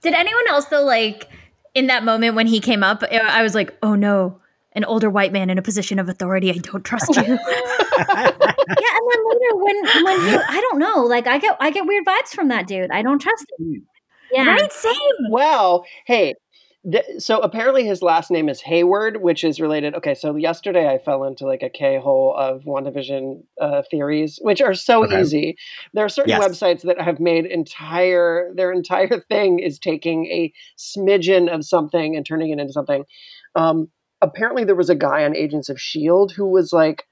Did 0.03 0.15
anyone 0.15 0.49
else 0.49 0.65
though 0.67 0.85
like 0.85 1.29
in 1.75 1.87
that 1.87 2.05
moment 2.05 2.35
when 2.35 2.47
he 2.47 2.61
came 2.61 2.83
up, 2.83 3.03
I 3.03 3.43
was 3.43 3.55
like, 3.55 3.77
"Oh 3.83 3.95
no, 3.95 4.41
an 4.73 4.85
older 4.85 5.11
white 5.11 5.33
man 5.33 5.51
in 5.51 5.59
a 5.59 5.63
position 5.63 5.99
of 5.99 6.09
authority. 6.09 6.51
I 6.51 6.59
don't 6.59 6.85
trust 6.85 7.17
you." 7.17 7.39
Yeah, 8.71 8.87
and 8.97 9.11
then 9.11 9.21
later 9.29 9.57
when 9.57 10.05
when 10.05 10.21
he, 10.29 10.37
I 10.37 10.61
don't 10.61 10.79
know, 10.79 11.03
like 11.03 11.27
I 11.27 11.39
get 11.39 11.57
I 11.61 11.71
get 11.71 11.87
weird 11.87 12.07
vibes 12.07 12.29
from 12.29 12.49
that 12.49 12.67
dude. 12.69 12.91
I 12.93 13.03
don't 13.03 13.19
trust 13.19 13.47
him. 13.59 13.67
Mm. 13.67 13.83
Yeah. 14.33 14.47
Right? 14.47 14.73
Same. 14.73 14.95
Well, 15.31 15.85
hey, 16.07 16.35
th- 16.91 17.05
so 17.19 17.41
apparently 17.41 17.85
his 17.85 18.03
last 18.03 18.31
name 18.31 18.49
is 18.49 18.61
Hayward, 18.63 19.23
which 19.23 19.45
is 19.45 19.61
related. 19.61 19.95
Okay, 19.95 20.15
so 20.15 20.37
yesterday 20.37 20.89
I 20.89 20.99
fell 20.99 21.25
into 21.25 21.47
like 21.47 21.63
a 21.63 21.71
K 21.71 21.99
hole 21.99 22.35
of 22.37 22.63
WandaVision 22.63 23.43
uh, 23.61 23.83
theories, 23.91 24.39
which 24.43 24.61
are 24.61 24.75
so 24.75 25.05
Okay. 25.05 25.21
easy. 25.21 25.57
There 25.95 26.05
are 26.05 26.09
certain 26.09 26.31
Yes. 26.31 26.43
websites 26.43 26.83
that 26.83 27.01
have 27.01 27.21
made 27.21 27.47
entire 27.47 28.53
their 28.55 28.73
entire 28.73 29.21
thing 29.29 29.59
is 29.59 29.79
taking 29.79 30.27
a 30.27 30.53
smidgen 30.79 31.53
of 31.53 31.65
something 31.65 32.17
and 32.17 32.25
turning 32.25 32.51
it 32.51 32.59
into 32.59 32.73
something. 32.73 33.05
Um, 33.55 33.91
apparently, 34.21 34.65
there 34.65 34.75
was 34.77 34.91
a 34.91 34.95
guy 34.95 35.25
on 35.25 35.37
Agents 35.37 35.69
of 35.69 35.81
Shield 35.81 36.33
who 36.33 36.47
was 36.47 36.73
like 36.73 37.07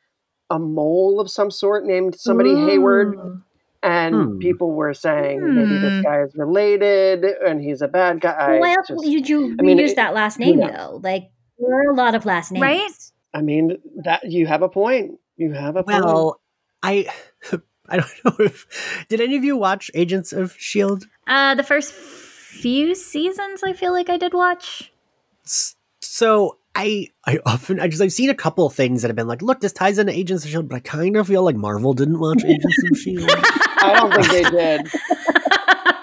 a 0.50 0.58
mole 0.58 1.20
of 1.20 1.30
some 1.30 1.50
sort 1.50 1.84
named 1.84 2.18
somebody 2.18 2.54
Hayward 2.54 3.14
Ooh. 3.16 3.42
And 3.82 4.14
Hmm. 4.14 4.38
people 4.38 4.72
were 4.72 4.92
saying 4.94 5.40
maybe 5.54 5.76
Hmm. 5.76 5.82
this 5.82 6.02
guy 6.04 6.22
is 6.22 6.34
related 6.36 7.24
and 7.24 7.60
he's 7.60 7.80
a 7.82 7.88
bad 7.88 8.20
guy. 8.20 8.58
Why 8.58 8.74
It's 8.78 8.90
else 8.90 9.04
would 9.04 9.28
you 9.28 9.56
I 9.58 9.62
mean, 9.62 9.78
reuse 9.78 9.90
it- 9.90 9.96
that 9.96 10.14
last 10.14 10.36
who 10.38 10.44
name 10.44 10.58
knows? 10.58 10.72
though? 10.76 11.00
Like 11.02 11.30
there 11.58 11.74
are 11.74 11.90
a 11.90 11.94
lot 11.94 12.14
of 12.14 12.24
last 12.26 12.52
names. 12.52 12.62
Right? 12.62 12.90
I 13.34 13.42
mean, 13.42 13.78
that 14.04 14.24
you 14.30 14.46
have 14.46 14.62
a 14.62 14.68
point. 14.68 15.18
You 15.36 15.52
have 15.52 15.76
a 15.76 15.82
point. 15.84 16.04
Well, 16.04 16.40
I 16.82 17.06
I 17.90 17.96
don't 17.98 18.24
know 18.24 18.44
if 18.44 19.04
did 19.08 19.20
any 19.20 19.36
of 19.36 19.44
you 19.44 19.56
watch 19.56 19.90
Agents 19.94 20.32
of 20.32 20.54
Shield? 20.58 21.04
Uh, 21.26 21.54
the 21.54 21.62
first 21.62 21.92
few 21.92 22.94
seasons, 22.94 23.62
I 23.62 23.72
feel 23.72 23.92
like 23.92 24.10
I 24.10 24.16
did 24.16 24.34
watch. 24.34 24.92
So 26.00 26.58
I 26.74 27.08
I 27.26 27.38
often 27.46 27.80
I 27.80 27.88
just 27.88 28.02
I've 28.02 28.12
seen 28.12 28.30
a 28.30 28.34
couple 28.34 28.68
things 28.70 29.02
that 29.02 29.08
have 29.08 29.16
been 29.16 29.26
like, 29.28 29.42
look, 29.42 29.60
this 29.60 29.72
ties 29.72 29.98
into 29.98 30.12
Agents 30.12 30.44
of 30.44 30.50
Shield, 30.50 30.68
but 30.68 30.76
I 30.76 30.80
kind 30.80 31.16
of 31.16 31.26
feel 31.26 31.42
like 31.42 31.56
Marvel 31.56 31.94
didn't 31.94 32.18
watch 32.20 32.44
Agents 32.46 32.82
of 32.90 32.98
Shield. 32.98 33.30
I 33.82 33.94
don't 33.94 34.12
think 34.14 34.28
they 34.30 34.44
did. 34.44 34.90
well, 34.92 36.02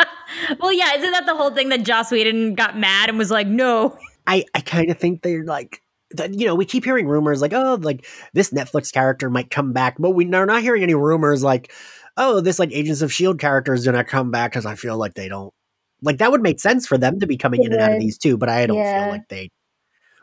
Well, 0.60 0.74
yeah, 0.74 0.96
isn't 0.96 1.12
that 1.12 1.26
the 1.26 1.36
whole 1.36 1.52
thing 1.52 1.70
that 1.70 1.84
Joss 1.84 2.12
Whedon 2.12 2.56
got 2.56 2.78
mad 2.78 3.10
and 3.10 3.18
was 3.18 3.32
like, 3.32 3.48
no? 3.48 3.98
I, 4.28 4.44
I 4.54 4.62
kind 4.62 4.90
of 4.92 4.98
think 5.00 5.22
they're 5.22 5.44
like, 5.44 5.82
that, 6.12 6.34
you 6.40 6.46
know, 6.46 6.56
we 6.56 6.66
keep 6.66 6.84
hearing 6.86 7.08
rumors 7.08 7.42
like, 7.42 7.54
oh, 7.54 7.78
like 7.82 8.06
this 8.34 8.52
Netflix 8.52 8.92
character 8.92 9.30
might 9.30 9.50
come 9.50 9.74
back, 9.74 9.96
but 10.00 10.12
we 10.12 10.26
are 10.34 10.46
not 10.46 10.62
hearing 10.62 10.84
any 10.84 10.94
rumors 10.96 11.44
like, 11.44 11.72
oh, 12.18 12.42
this 12.42 12.60
like 12.60 12.72
Agents 12.72 13.02
of 13.02 13.12
Shield 13.12 13.40
character 13.40 13.74
is 13.74 13.86
gonna 13.86 14.04
come 14.04 14.32
back 14.32 14.52
because 14.52 14.66
I 14.66 14.76
feel 14.76 14.98
like 14.98 15.14
they 15.16 15.28
don't 15.28 15.54
like 16.02 16.18
that 16.20 16.32
would 16.32 16.42
make 16.42 16.60
sense 16.60 16.86
for 16.88 16.98
them 16.98 17.20
to 17.20 17.28
be 17.28 17.38
coming 17.38 17.64
It 17.64 17.68
in 17.68 17.74
and 17.74 17.82
out 17.82 17.92
of 17.94 18.00
these 18.00 18.18
too, 18.18 18.38
but 18.38 18.50
I 18.50 18.66
don't 18.68 18.78
Yeah. 18.78 19.02
feel 19.02 19.10
like 19.10 19.28
they 19.30 19.50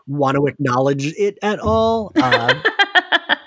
want 0.06 0.36
to 0.36 0.46
acknowledge 0.46 1.06
it 1.06 1.38
at 1.42 1.58
all. 1.60 2.12
Uh, 2.16 2.54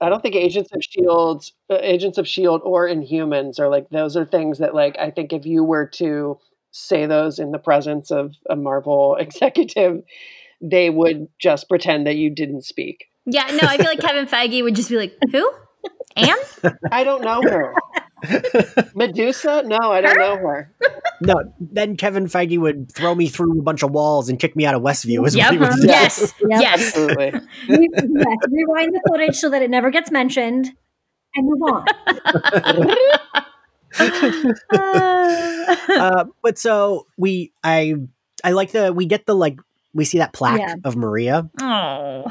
I 0.00 0.08
don't 0.08 0.22
think 0.22 0.34
Agents 0.34 0.70
of 0.72 0.82
Shield, 0.82 1.44
uh, 1.70 1.78
Agents 1.80 2.18
of 2.18 2.28
Shield, 2.28 2.60
or 2.64 2.86
Inhumans 2.86 3.58
are 3.58 3.68
like 3.68 3.88
those 3.90 4.16
are 4.16 4.24
things 4.24 4.58
that 4.58 4.74
like 4.74 4.96
I 4.98 5.10
think 5.10 5.32
if 5.32 5.46
you 5.46 5.64
were 5.64 5.86
to 5.94 6.38
say 6.70 7.06
those 7.06 7.38
in 7.38 7.52
the 7.52 7.58
presence 7.58 8.10
of 8.10 8.34
a 8.50 8.56
Marvel 8.56 9.16
executive, 9.20 10.02
they 10.60 10.90
would 10.90 11.28
just 11.38 11.68
pretend 11.68 12.06
that 12.06 12.16
you 12.16 12.30
didn't 12.30 12.62
speak. 12.62 13.06
yeah, 13.24 13.46
no, 13.50 13.68
I 13.68 13.76
feel 13.76 13.86
like 13.86 14.00
Kevin 14.00 14.26
Feige 14.26 14.62
would 14.62 14.76
just 14.76 14.90
be 14.90 14.96
like, 14.96 15.16
who? 15.32 15.50
Anne? 16.16 16.36
I 16.92 17.04
don't 17.04 17.22
know 17.22 17.42
her. 17.42 17.74
Medusa? 18.94 19.62
No, 19.66 19.76
I 19.92 20.00
don't 20.00 20.16
know 20.18 20.36
her. 20.36 20.72
no, 21.20 21.34
then 21.60 21.96
Kevin 21.96 22.26
Feige 22.26 22.58
would 22.58 22.90
throw 22.92 23.14
me 23.14 23.28
through 23.28 23.58
a 23.58 23.62
bunch 23.62 23.82
of 23.82 23.90
walls 23.90 24.28
and 24.28 24.38
kick 24.38 24.56
me 24.56 24.64
out 24.66 24.74
of 24.74 24.82
Westview. 24.82 25.26
Is 25.26 25.36
what 25.36 25.52
he 25.52 25.58
would 25.58 25.70
do. 25.80 25.86
Yes. 25.86 26.32
Yep. 26.40 26.60
Yes. 26.60 26.82
Absolutely. 26.96 27.30
Re- 27.68 27.88
yes, 27.92 28.36
rewind 28.50 28.94
the 28.94 29.00
footage 29.08 29.36
so 29.36 29.50
that 29.50 29.62
it 29.62 29.70
never 29.70 29.90
gets 29.90 30.10
mentioned 30.10 30.72
and 31.34 31.46
move 31.46 31.62
on. 31.62 31.84
uh, 35.98 36.24
but 36.42 36.58
so 36.58 37.06
we, 37.16 37.52
I, 37.64 37.94
I 38.44 38.52
like 38.52 38.72
the 38.72 38.92
we 38.92 39.06
get 39.06 39.26
the 39.26 39.34
like 39.34 39.58
we 39.94 40.04
see 40.04 40.18
that 40.18 40.32
plaque 40.32 40.60
Yeah. 40.60 40.74
of 40.84 40.96
Maria. 40.96 41.48
oh. 41.60 42.24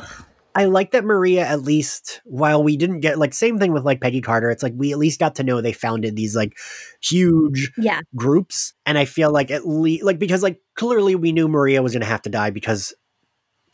I 0.55 0.65
like 0.65 0.91
that 0.91 1.03
Maria 1.03 1.45
at 1.45 1.61
least 1.63 2.21
while 2.23 2.63
we 2.63 2.77
didn't 2.77 3.01
get 3.01 3.19
like 3.19 3.33
same 3.33 3.59
thing 3.59 3.73
with 3.73 3.83
like 3.83 3.99
Peggy 3.99 4.21
Carter. 4.21 4.49
It's 4.49 4.63
like 4.63 4.73
we 4.75 4.93
at 4.93 4.97
least 4.97 5.19
got 5.19 5.35
to 5.35 5.43
know 5.43 5.59
they 5.59 5.73
founded 5.73 6.15
these 6.15 6.35
like 6.35 6.57
huge 7.01 7.71
Yeah. 7.77 7.99
groups, 8.15 8.73
and 8.85 8.97
I 8.97 9.03
feel 9.05 9.31
like 9.31 9.51
at 9.51 9.67
least 9.67 10.03
like 10.05 10.17
because 10.17 10.41
like 10.41 10.61
clearly 10.75 11.15
we 11.15 11.33
knew 11.33 11.47
Maria 11.49 11.83
was 11.83 11.91
going 11.91 12.01
to 12.01 12.07
have 12.07 12.21
to 12.23 12.29
die 12.29 12.51
because 12.51 12.93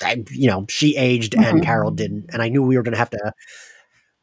I, 0.04 0.24
you 0.32 0.48
know 0.48 0.66
she 0.70 0.98
aged 0.98 1.36
and 1.36 1.62
Mhm. 1.62 1.64
Carol 1.64 1.92
didn't, 1.92 2.32
and 2.34 2.42
I 2.42 2.50
knew 2.50 2.64
we 2.64 2.76
were 2.76 2.84
going 2.84 2.94
to 2.94 3.00
have 3.00 3.12
to 3.12 3.32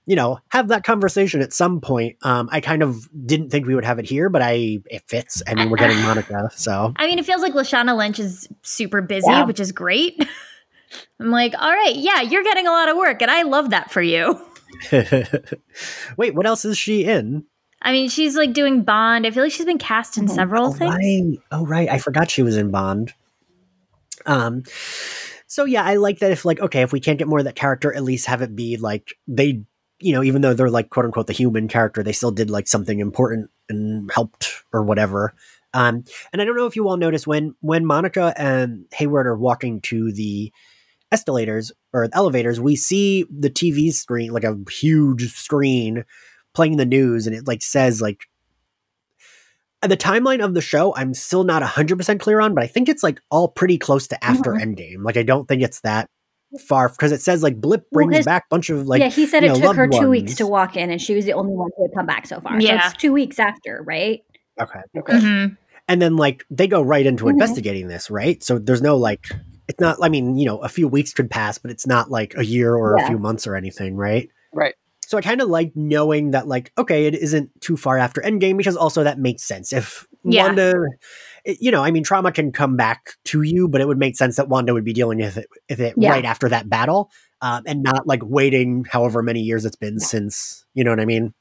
you 0.07 0.17
know 0.17 0.38
have 0.50 0.69
that 0.69 0.83
conversation 0.83 1.41
at 1.43 1.53
some 1.53 1.81
point. 1.81 2.17
Um, 2.23 2.49
I 2.50 2.61
kind 2.61 2.83
of 2.83 3.09
didn't 3.25 3.50
think 3.50 3.67
we 3.69 3.75
would 3.77 3.85
have 3.85 4.00
it 4.00 4.07
here, 4.07 4.29
but 4.31 4.43
I 4.43 4.79
it 4.87 5.03
fits. 5.07 5.43
I 5.47 5.55
mean, 5.55 5.71
we're 5.71 5.77
getting 5.77 5.99
Monica, 6.03 6.50
so 6.57 6.93
I 6.97 7.07
mean, 7.07 7.21
it 7.21 7.25
feels 7.27 7.43
like 7.43 7.53
Lashana 7.53 7.97
Lynch 7.97 8.19
is 8.19 8.49
super 8.62 9.00
busy, 9.00 9.31
Yeah. 9.31 9.45
which 9.45 9.61
is 9.61 9.71
great. 9.71 10.27
I'm 11.21 11.30
like, 11.30 11.54
all 11.59 11.73
right, 11.73 11.95
yeah, 11.95 12.23
you're 12.23 12.42
getting 12.42 12.66
a 12.66 12.71
lot 12.71 12.88
of 12.88 12.97
work, 12.97 13.23
and 13.23 13.30
I 13.30 13.42
love 13.42 13.71
that 13.71 13.90
for 13.90 14.02
you. 14.02 14.40
wait, 16.16 16.35
what 16.35 16.47
else 16.47 16.64
is 16.64 16.78
she 16.78 17.04
in? 17.04 17.45
I 17.80 17.92
mean, 17.92 18.09
she's 18.09 18.37
like 18.37 18.52
doing 18.52 18.83
Bond. 18.83 19.26
I 19.26 19.30
feel 19.30 19.42
like 19.42 19.52
she's 19.52 19.66
been 19.66 19.78
cast 19.78 20.18
in 20.18 20.26
Mhm. 20.26 20.35
several 20.35 20.68
oh, 20.68 20.73
things. 20.73 20.95
Right. 20.95 21.38
Oh, 21.52 21.64
right. 21.64 21.88
I 21.88 21.99
forgot 21.99 22.30
she 22.30 22.42
was 22.42 22.57
in 22.57 22.71
Bond. 22.71 23.12
Um, 24.26 24.64
so 25.47 25.64
yeah, 25.64 25.85
I 25.85 25.95
like 25.95 26.18
that. 26.18 26.33
If 26.33 26.45
like, 26.45 26.61
okay, 26.61 26.83
if 26.83 26.92
we 26.92 27.00
can't 27.00 27.18
get 27.18 27.28
more 27.28 27.38
of 27.38 27.45
that 27.45 27.54
character, 27.54 27.95
at 27.95 28.02
least 28.02 28.26
have 28.26 28.42
it 28.42 28.54
be 28.54 28.76
like 28.76 29.14
they, 29.26 29.62
you 30.00 30.12
know, 30.12 30.23
even 30.23 30.42
though 30.42 30.54
they're 30.54 30.71
like 30.71 30.90
quote 30.90 31.07
unquote 31.07 31.28
the 31.28 31.33
human 31.33 31.68
character, 31.68 32.02
they 32.02 32.12
still 32.12 32.30
did 32.33 32.50
like 32.50 32.66
something 32.66 32.99
important 32.99 33.50
and 33.68 34.11
helped 34.12 34.64
or 34.73 34.83
whatever. 34.83 35.35
Um, 35.73 36.04
and 36.33 36.42
I 36.42 36.45
don't 36.45 36.57
know 36.57 36.66
if 36.66 36.76
you 36.76 36.88
all 36.88 36.97
noticed 36.97 37.26
when 37.26 37.54
when 37.61 37.87
Monica 37.87 38.35
and 38.37 38.87
Hayward 38.92 39.26
are 39.26 39.37
walking 39.37 39.80
to 39.83 40.12
the 40.12 40.52
escalators 41.12 41.73
or 41.93 42.09
elevators, 42.12 42.61
we 42.61 42.77
see 42.77 43.25
the 43.31 43.50
TV 43.50 43.93
screen, 43.93 44.33
like 44.33 44.45
a 44.45 44.57
huge 44.71 45.33
screen, 45.35 46.05
playing 46.55 46.77
the 46.77 46.87
news, 46.87 47.27
and 47.27 47.35
it 47.37 47.47
like 47.47 47.62
says 47.62 48.00
like 48.00 48.21
the 49.83 49.97
timeline 49.97 50.45
of 50.45 50.55
the 50.55 50.61
show 50.61 50.93
i'm 50.97 51.15
still 51.15 51.45
not 51.45 51.62
100% 51.62 52.19
clear 52.19 52.41
on 52.41 52.53
but 52.53 52.65
i 52.65 52.67
think 52.67 52.88
it's 52.88 53.05
like 53.05 53.21
all 53.31 53.47
pretty 53.49 53.79
close 53.79 54.09
to 54.09 54.25
after 54.25 54.53
Mhm. 54.55 54.61
endgame 54.77 55.05
like 55.05 55.17
i 55.17 55.23
don't 55.23 55.47
think 55.47 55.62
it's 55.62 55.81
that 55.83 56.09
far 56.67 56.88
because 56.88 57.12
it 57.12 57.21
says 57.23 57.45
like 57.45 57.61
blip 57.61 57.88
brings 57.93 58.17
his- 58.17 58.27
back 58.27 58.43
a 58.43 58.47
bunch 58.50 58.71
of 58.71 58.88
like 58.88 58.99
yeah, 59.00 59.09
he 59.09 59.25
said 59.25 59.45
it 59.45 59.49
know, 59.49 59.55
took 59.55 59.77
her 59.77 59.87
loved 59.87 60.03
two 60.03 60.09
weeks 60.11 60.35
to 60.37 60.47
walk 60.49 60.77
in, 60.77 60.91
and 60.91 61.00
she 61.00 61.15
was 61.15 61.27
the 61.27 61.33
only 61.33 61.53
one 61.55 61.71
who 61.77 61.85
had 61.85 61.95
come 61.95 62.07
back 62.07 62.27
so 62.27 62.41
far. 62.41 62.61
Yeah. 62.61 62.81
So 62.81 62.87
it's 62.88 62.97
two 62.97 63.12
weeks 63.12 63.38
after, 63.38 63.83
right? 63.87 64.21
okay 64.61 64.81
Okay. 64.99 65.12
Mhm. 65.12 65.57
and 65.87 66.03
then 66.03 66.17
like 66.17 66.45
they 66.50 66.67
go 66.67 66.83
right 66.83 67.07
into 67.07 67.27
Mhm. 67.27 67.31
investigating 67.31 67.87
this 67.87 68.11
right 68.11 68.43
so 68.43 68.59
there's 68.59 68.83
no 68.83 68.97
like 68.97 69.27
it's 69.68 69.80
not 69.80 69.96
i 70.02 70.08
mean 70.08 70.37
you 70.37 70.44
know 70.46 70.58
a 70.58 70.68
few 70.68 70.88
weeks 70.88 71.12
could 71.12 71.30
pass 71.30 71.58
but 71.58 71.70
it's 71.70 71.87
not 71.87 72.10
like 72.10 72.34
a 72.37 72.44
year 72.44 72.75
or 72.75 72.96
Yeah. 72.98 73.04
a 73.04 73.08
few 73.08 73.18
months 73.18 73.46
or 73.46 73.54
anything 73.54 73.94
right 73.96 74.28
Right. 74.52 74.75
so 75.06 75.18
i 75.18 75.20
kind 75.20 75.40
of 75.40 75.48
like 75.48 75.72
knowing 75.75 76.30
that 76.32 76.48
like 76.48 76.72
okay 76.78 77.06
it 77.06 77.14
isn't 77.14 77.50
too 77.60 77.76
far 77.76 77.98
after 77.98 78.20
endgame 78.22 78.56
because 78.56 78.76
also 78.76 79.04
that 79.04 79.18
makes 79.18 79.42
sense 79.42 79.72
if 79.72 80.06
Yeah. 80.25 80.44
wanda 80.44 80.75
you 81.44 81.70
know 81.70 81.82
i 81.84 81.90
mean 81.90 82.02
trauma 82.02 82.32
can 82.32 82.52
come 82.52 82.76
back 82.76 83.12
to 83.26 83.42
you 83.42 83.68
but 83.68 83.80
it 83.80 83.87
would 83.87 83.98
make 83.98 84.16
sense 84.16 84.37
that 84.37 84.48
wanda 84.48 84.75
would 84.75 84.84
be 84.84 84.92
dealing 84.92 85.18
with 85.18 85.37
it, 85.37 85.46
with 85.68 85.80
it 85.80 85.94
Yeah. 85.96 86.10
right 86.10 86.25
after 86.25 86.48
that 86.48 86.68
battle 86.68 87.10
um, 87.40 87.62
and 87.66 87.82
not 87.82 88.06
like 88.06 88.20
waiting 88.25 88.84
however 88.90 89.22
many 89.22 89.40
years 89.40 89.64
it's 89.64 89.76
been 89.76 89.98
Yeah. 90.00 90.06
since 90.06 90.64
you 90.75 90.84
know 90.84 90.90
what 90.90 91.00
i 91.00 91.04
mean 91.04 91.32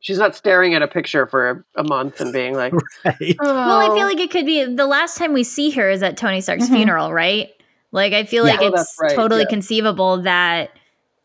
She's 0.00 0.18
not 0.18 0.36
staring 0.36 0.74
at 0.74 0.82
a 0.82 0.88
picture 0.88 1.26
for 1.26 1.64
a, 1.76 1.80
a 1.80 1.84
month 1.84 2.20
and 2.20 2.32
being 2.32 2.54
like, 2.54 2.72
right 3.04 3.36
Well, 3.40 3.78
I 3.80 3.88
"Oh." 3.88 3.94
feel 3.94 4.06
like 4.06 4.20
it 4.20 4.30
could 4.30 4.46
be 4.46 4.64
the 4.64 4.86
last 4.86 5.16
time 5.18 5.32
we 5.32 5.42
see 5.42 5.70
her 5.70 5.90
is 5.90 6.02
at 6.02 6.16
Tony 6.16 6.40
Stark's 6.40 6.68
Mhm. 6.68 6.74
funeral, 6.76 7.12
right? 7.12 7.48
Like, 7.92 8.12
I 8.12 8.24
feel 8.24 8.46
Yeah. 8.46 8.52
like 8.52 8.60
Oh, 8.62 8.74
it's 8.74 8.96
right, 9.00 9.14
totally 9.14 9.42
yeah. 9.42 9.48
conceivable 9.50 10.18
that 10.22 10.70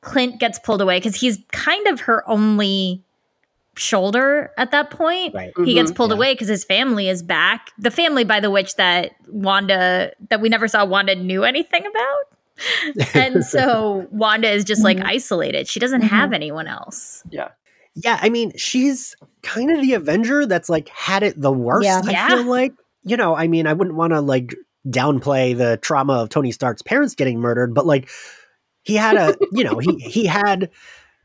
Clint 0.02 0.40
gets 0.40 0.58
pulled 0.58 0.82
away 0.82 0.98
because 0.98 1.16
he's 1.16 1.38
kind 1.52 1.86
of 1.88 2.02
her 2.02 2.28
only 2.30 3.04
shoulder 3.78 4.52
at 4.58 4.72
that 4.72 4.90
point. 4.90 5.34
right 5.34 5.52
He 5.64 5.74
gets 5.76 5.92
pulled 5.92 6.12
Yeah. 6.12 6.18
away 6.18 6.34
because 6.34 6.48
his 6.48 6.64
family 6.64 7.08
is 7.10 7.24
back. 7.24 7.72
The 7.78 7.92
family, 7.92 8.24
by 8.24 8.40
the 8.40 8.50
which 8.50 8.76
that 8.76 9.12
Wanda, 9.28 10.12
that 10.30 10.42
we 10.42 10.50
never 10.50 10.68
saw 10.68 10.84
Wanda 10.86 11.16
knew 11.16 11.44
anything 11.44 11.84
about. 11.86 13.06
and 13.16 13.44
so 13.46 14.08
Wanda 14.12 14.50
is 14.50 14.64
just 14.66 14.84
like 14.84 14.98
Mhm. 14.98 15.06
isolated. 15.06 15.68
She 15.68 15.80
doesn't 15.80 16.02
Mhm. 16.02 16.08
have 16.10 16.34
anyone 16.34 16.68
else. 16.68 17.24
yeah. 17.32 17.50
Yeah, 17.96 18.18
I 18.22 18.30
mean, 18.30 18.54
she's 18.58 19.16
kind 19.44 19.72
of 19.72 19.82
the 19.82 19.94
Avenger 19.96 20.46
that's 20.46 20.70
like 20.70 20.88
had 20.90 21.24
it 21.24 21.40
the 21.40 21.52
worst. 21.52 21.86
Yeah. 21.86 22.02
I 22.06 22.12
Yeah. 22.12 22.28
feel 22.30 22.44
like, 22.46 22.74
you 23.04 23.18
know, 23.18 23.36
I 23.36 23.48
mean, 23.48 23.68
I 23.68 23.74
wouldn't 23.74 23.98
want 23.98 24.14
to 24.14 24.22
like 24.22 24.56
downplay 24.88 25.56
the 25.58 25.78
trauma 25.78 26.14
of 26.14 26.30
Tony 26.30 26.52
Stark's 26.52 26.82
parents 26.82 27.16
getting 27.16 27.40
murdered, 27.40 27.74
but 27.74 27.86
like 27.86 28.10
he 28.84 28.96
had 28.96 29.16
a, 29.18 29.36
you 29.52 29.64
know, 29.64 29.78
he 29.80 29.96
he 30.00 30.26
had 30.26 30.70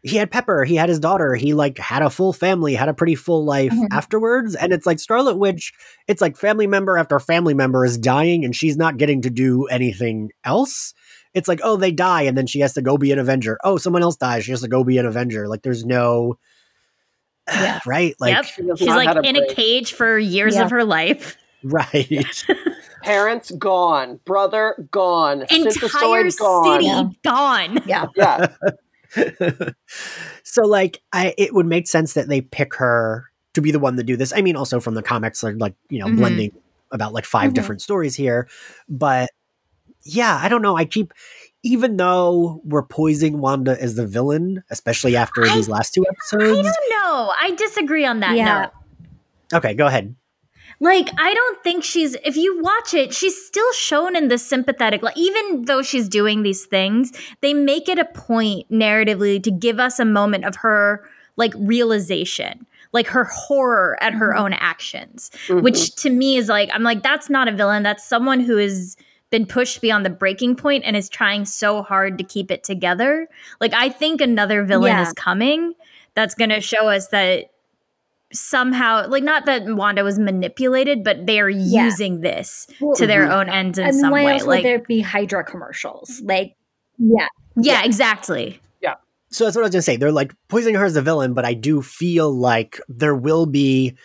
he 0.03 0.17
had 0.17 0.31
Pepper, 0.31 0.65
he 0.65 0.77
had 0.77 0.89
his 0.89 1.01
daughter, 1.01 1.35
he 1.35 1.55
like 1.55 1.79
had 1.79 2.03
a 2.03 2.11
full 2.11 2.33
family, 2.33 2.75
had 2.75 2.89
a 2.89 2.95
pretty 2.95 3.15
full 3.15 3.45
life 3.45 3.73
Mhm. 3.73 3.87
afterwards, 3.91 4.55
and 4.55 4.73
it's 4.73 4.87
like 4.87 4.99
Scarlet 5.01 5.37
Witch, 5.37 5.73
it's 6.07 6.21
like 6.21 6.37
family 6.37 6.67
member 6.67 6.97
after 6.99 7.19
family 7.19 7.55
member 7.55 7.85
is 7.85 7.99
dying 7.99 8.45
and 8.45 8.55
she's 8.55 8.77
not 8.77 8.99
getting 8.99 9.23
to 9.23 9.31
do 9.31 9.65
anything 9.67 10.31
else. 10.45 10.95
It's 11.35 11.49
like, 11.49 11.61
oh, 11.63 11.77
they 11.77 11.93
die, 11.93 12.23
and 12.23 12.37
then 12.37 12.47
she 12.47 12.61
has 12.61 12.73
to 12.75 12.83
go 12.83 12.97
be 12.97 13.13
an 13.13 13.19
Avenger. 13.19 13.59
Oh, 13.65 13.77
someone 13.79 14.03
else 14.03 14.17
dies, 14.17 14.45
she 14.45 14.53
has 14.53 14.63
to 14.63 14.69
go 14.69 14.85
be 14.85 14.97
an 14.99 15.07
Avenger. 15.07 15.49
Like, 15.49 15.63
there's 15.63 15.85
no, 15.85 16.39
Yeah. 17.49 17.81
right? 17.87 18.15
Like, 18.21 18.35
yep. 18.35 18.45
She's 18.77 18.87
like 18.89 19.09
have 19.09 19.19
a 19.19 19.23
in 19.23 19.37
a 19.37 19.47
cage 19.55 19.93
for 19.93 20.19
years 20.19 20.55
Yeah. 20.57 20.65
of 20.65 20.71
her 20.71 20.85
life. 20.85 21.37
right. 21.65 22.45
Parents 23.03 23.51
gone, 23.53 24.19
brother 24.25 24.75
gone, 24.91 25.43
Entire 25.49 26.31
gone. 26.31 26.31
city 26.31 26.87
Yeah. 26.87 27.05
gone. 27.25 27.79
Yeah. 27.87 28.07
Yeah, 29.17 29.71
so 30.43 30.67
like 30.67 31.01
I 31.13 31.33
it 31.39 31.55
would 31.55 31.65
make 31.67 31.87
sense 31.87 32.15
that 32.15 32.29
they 32.29 32.41
pick 32.41 32.75
her 32.75 33.25
to 33.55 33.61
be 33.63 33.71
the 33.71 33.79
one 33.79 33.97
to 33.97 34.03
do 34.03 34.17
this. 34.17 34.33
I 34.37 34.43
mean 34.43 34.57
also 34.57 34.81
from 34.81 34.95
the 34.95 35.03
comics 35.03 35.43
like 35.43 35.55
like 35.59 35.75
you 35.89 35.99
know 36.01 36.07
Mhm. 36.07 36.17
blending 36.17 36.53
about 36.91 37.13
like 37.13 37.25
5 37.25 37.51
Mhm. 37.51 37.55
different 37.55 37.81
stories 37.83 38.15
here. 38.17 38.49
But 38.89 39.31
yeah, 40.05 40.39
I 40.43 40.49
don't 40.49 40.61
know. 40.63 40.77
I 40.77 40.85
keep 40.85 41.13
even 41.67 41.97
though 41.97 42.61
we're 42.65 42.83
poising 42.83 43.41
Wanda 43.41 43.77
as 43.83 43.97
the 43.97 44.07
villain, 44.07 44.63
especially 44.71 45.17
after 45.17 45.45
I- 45.45 45.55
these 45.57 45.69
last 45.69 45.93
two 45.95 46.05
episodes. 46.09 46.43
I 46.45 46.47
episodes. 46.47 46.69
don't 46.77 46.91
know. 47.03 47.33
I 47.41 47.51
disagree 47.57 48.05
on 48.07 48.21
that 48.21 48.37
Yeah. 48.37 48.61
note. 48.63 48.71
Okay, 49.59 49.75
go 49.75 49.87
ahead. 49.87 50.15
Like, 50.79 51.09
I 51.19 51.33
don't 51.33 51.63
think 51.65 51.85
she's, 51.85 52.15
if 52.25 52.37
you 52.37 52.61
watch 52.63 52.93
it, 52.93 53.15
she's 53.15 53.47
still 53.47 53.73
shown 53.73 54.15
in 54.15 54.29
the 54.29 54.37
sympathetic, 54.37 55.03
like, 55.03 55.17
even 55.17 55.65
though 55.65 55.81
she's 55.83 56.07
doing 56.09 56.43
these 56.43 56.67
things, 56.67 57.13
they 57.41 57.55
make 57.55 57.89
it 57.89 57.99
a 57.99 58.05
point 58.05 58.71
narratively 58.71 59.43
to 59.43 59.51
give 59.51 59.81
us 59.81 59.99
a 59.99 60.05
moment 60.05 60.45
of 60.45 60.57
her, 60.57 61.03
like, 61.37 61.55
realization, 61.57 62.67
like 62.93 63.07
her 63.07 63.25
horror 63.25 63.97
at 64.03 64.13
her 64.13 64.35
Mhm. 64.35 64.39
own 64.39 64.53
actions, 64.53 65.31
Mhm. 65.49 65.63
which 65.63 65.95
to 65.97 66.11
me 66.11 66.37
is 66.37 66.49
like, 66.49 66.69
I'm 66.73 66.83
like, 66.83 67.03
that's 67.03 67.31
not 67.31 67.49
a 67.49 67.53
villain. 67.53 67.83
That's 67.83 68.05
someone 68.07 68.41
who 68.41 68.57
has 68.59 68.97
been 69.31 69.47
pushed 69.47 69.81
beyond 69.81 70.05
the 70.07 70.11
breaking 70.11 70.55
point 70.57 70.85
and 70.87 70.97
is 70.97 71.09
trying 71.09 71.45
so 71.45 71.83
hard 71.83 72.17
to 72.19 72.25
keep 72.25 72.51
it 72.51 72.63
together. 72.63 73.29
Like, 73.61 73.75
I 73.75 73.89
think 73.89 74.21
another 74.21 74.65
villain 74.65 74.93
Yeah. 74.93 75.03
is 75.03 75.13
coming 75.15 75.75
that's 76.15 76.35
going 76.35 76.51
to 76.51 76.61
show 76.61 76.89
us 76.89 77.09
that 77.09 77.47
somehow 78.33 79.07
like 79.09 79.23
not 79.23 79.47
that 79.47 79.65
Wanda 79.67 80.03
was 80.03 80.19
manipulated, 80.19 81.05
but 81.05 81.27
they 81.27 81.41
are 81.41 81.49
Yeah. 81.49 81.85
using 81.85 82.21
this 82.21 82.67
Well, 82.81 82.95
to 82.97 83.07
their 83.07 83.27
Mhm. 83.29 83.33
own 83.33 83.49
ends 83.49 83.79
in 83.79 83.85
I 83.87 83.91
mean, 83.91 84.01
some 84.01 84.11
why 84.11 84.25
way. 84.25 84.33
would 84.35 84.43
Like 84.43 84.63
there 84.65 84.81
be 84.81 85.01
Hydra 85.01 85.45
commercials? 85.45 86.21
Like, 86.25 86.55
yeah, 86.99 87.29
yeah, 87.57 87.85
exactly. 87.85 88.61
Yeah. 88.81 88.95
So 89.31 89.45
that's 89.45 89.55
what 89.57 89.63
I 89.63 89.67
was 89.67 89.73
gonna 89.73 89.83
say. 89.83 89.97
They're 89.97 90.11
like 90.13 90.33
poisoning 90.49 90.75
her 90.77 90.85
as 90.85 90.97
a 90.97 91.03
villain, 91.03 91.35
but 91.35 91.45
I 91.45 91.55
do 91.55 91.83
feel 91.83 92.31
like 92.33 92.81
there 92.89 93.15
will 93.15 93.47
be 93.47 93.97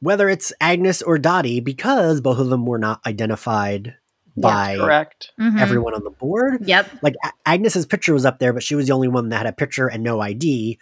whether 0.00 0.28
it's 0.28 0.52
Agnes 0.60 1.00
or 1.02 1.18
Dottie, 1.18 1.58
because 1.60 2.20
both 2.20 2.38
of 2.38 2.48
them 2.50 2.64
were 2.66 2.78
not 2.78 3.00
identified 3.06 3.94
by 4.36 4.76
Correct. 4.76 5.32
Everyone 5.40 5.94
on 5.94 6.04
the 6.04 6.10
board. 6.10 6.66
Yep. 6.68 6.90
Like 7.02 7.14
A- 7.24 7.32
Agnes's 7.46 7.86
picture 7.86 8.12
was 8.12 8.26
up 8.26 8.38
there, 8.38 8.52
but 8.52 8.62
she 8.62 8.74
was 8.74 8.86
the 8.86 8.92
only 8.92 9.08
one 9.08 9.30
that 9.30 9.38
had 9.38 9.46
a 9.46 9.52
picture 9.52 9.86
and 9.88 10.02
no 10.02 10.20
ID. 10.20 10.78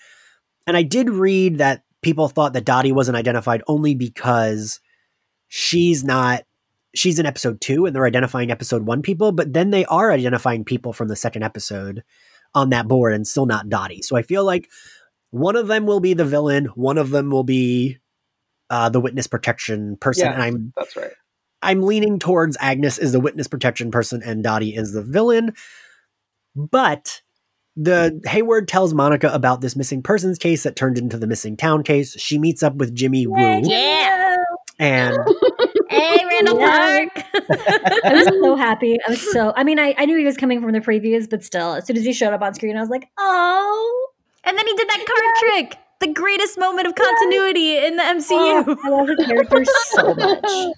And 0.66 0.76
I 0.76 0.82
did 0.82 1.08
read 1.10 1.58
that 1.58 1.84
people 2.02 2.28
thought 2.28 2.52
that 2.54 2.64
Dottie 2.64 2.92
wasn't 2.92 3.16
identified 3.16 3.62
only 3.68 3.94
because 3.94 4.80
she's 5.48 6.02
not 6.04 6.42
she's 6.94 7.18
in 7.18 7.26
episode 7.26 7.60
two 7.60 7.86
and 7.86 7.94
they're 7.94 8.06
identifying 8.06 8.50
episode 8.50 8.86
one 8.86 9.02
people, 9.02 9.32
but 9.32 9.52
then 9.52 9.70
they 9.70 9.84
are 9.86 10.12
identifying 10.12 10.64
people 10.64 10.92
from 10.92 11.08
the 11.08 11.16
second 11.16 11.42
episode 11.42 12.02
on 12.54 12.70
that 12.70 12.86
board 12.88 13.12
and 13.14 13.26
still 13.26 13.46
not 13.46 13.68
Dottie. 13.68 14.02
So 14.02 14.16
I 14.16 14.22
feel 14.22 14.44
like 14.44 14.68
one 15.30 15.56
of 15.56 15.66
them 15.66 15.86
will 15.86 15.98
be 16.00 16.14
the 16.14 16.24
villain, 16.24 16.66
one 16.76 16.98
of 16.98 17.10
them 17.10 17.30
will 17.30 17.42
be 17.42 17.98
uh, 18.70 18.88
the 18.90 19.00
witness 19.00 19.26
protection 19.26 19.96
person, 19.96 20.26
Yeah. 20.26 20.34
and 20.34 20.42
I'm 20.42 20.72
That's 20.76 20.96
right. 20.96 21.10
I'm 21.64 21.82
leaning 21.82 22.18
towards 22.18 22.56
Agnes 22.60 22.98
is 22.98 23.12
the 23.12 23.20
witness 23.20 23.48
protection 23.48 23.90
person 23.90 24.22
and 24.22 24.42
Dottie 24.44 24.74
is 24.74 24.92
the 24.92 25.02
villain. 25.02 25.54
But 26.54 27.22
the 27.76 28.20
Hayward 28.26 28.68
tells 28.68 28.94
Monica 28.94 29.28
about 29.32 29.60
this 29.60 29.74
missing 29.74 30.02
persons 30.02 30.38
case 30.38 30.62
that 30.62 30.76
turned 30.76 30.98
into 30.98 31.18
the 31.18 31.26
missing 31.26 31.56
town 31.56 31.82
case. 31.82 32.18
She 32.20 32.38
meets 32.38 32.62
up 32.62 32.76
with 32.76 32.94
Jimmy 32.94 33.26
Woo 33.26 33.62
Yeah. 33.64 34.36
and 34.78 35.16
Hey, 35.88 36.24
Randall 36.30 36.58
Park. 36.58 37.08
I 38.04 38.12
was 38.14 38.26
so 38.42 38.54
happy. 38.56 38.98
I 39.06 39.10
was 39.10 39.32
so. 39.32 39.52
I 39.56 39.64
mean, 39.64 39.78
I, 39.80 39.94
I 39.98 40.04
knew 40.06 40.16
he 40.16 40.24
was 40.24 40.36
coming 40.36 40.60
from 40.62 40.72
the 40.72 40.80
previews, 40.80 41.28
but 41.28 41.42
still, 41.42 41.74
as 41.74 41.86
soon 41.86 41.96
as 41.96 42.04
he 42.04 42.12
showed 42.12 42.32
up 42.32 42.42
on 42.42 42.54
screen, 42.54 42.76
I 42.76 42.80
was 42.80 42.90
like, 42.90 43.08
oh, 43.18 44.08
and 44.44 44.56
then 44.56 44.66
he 44.66 44.74
did 44.74 44.88
that 44.88 45.04
card 45.06 45.34
trick. 45.38 45.78
The 46.00 46.12
greatest 46.12 46.58
moment 46.58 46.86
of 46.86 46.94
continuity 46.94 47.78
in 47.78 47.96
the 47.96 48.02
MCU. 48.02 48.64
oh, 48.66 48.76
I 48.84 48.88
love 48.90 49.08
his 49.08 49.26
character 49.26 49.64
so 49.64 50.14
much. 50.14 50.74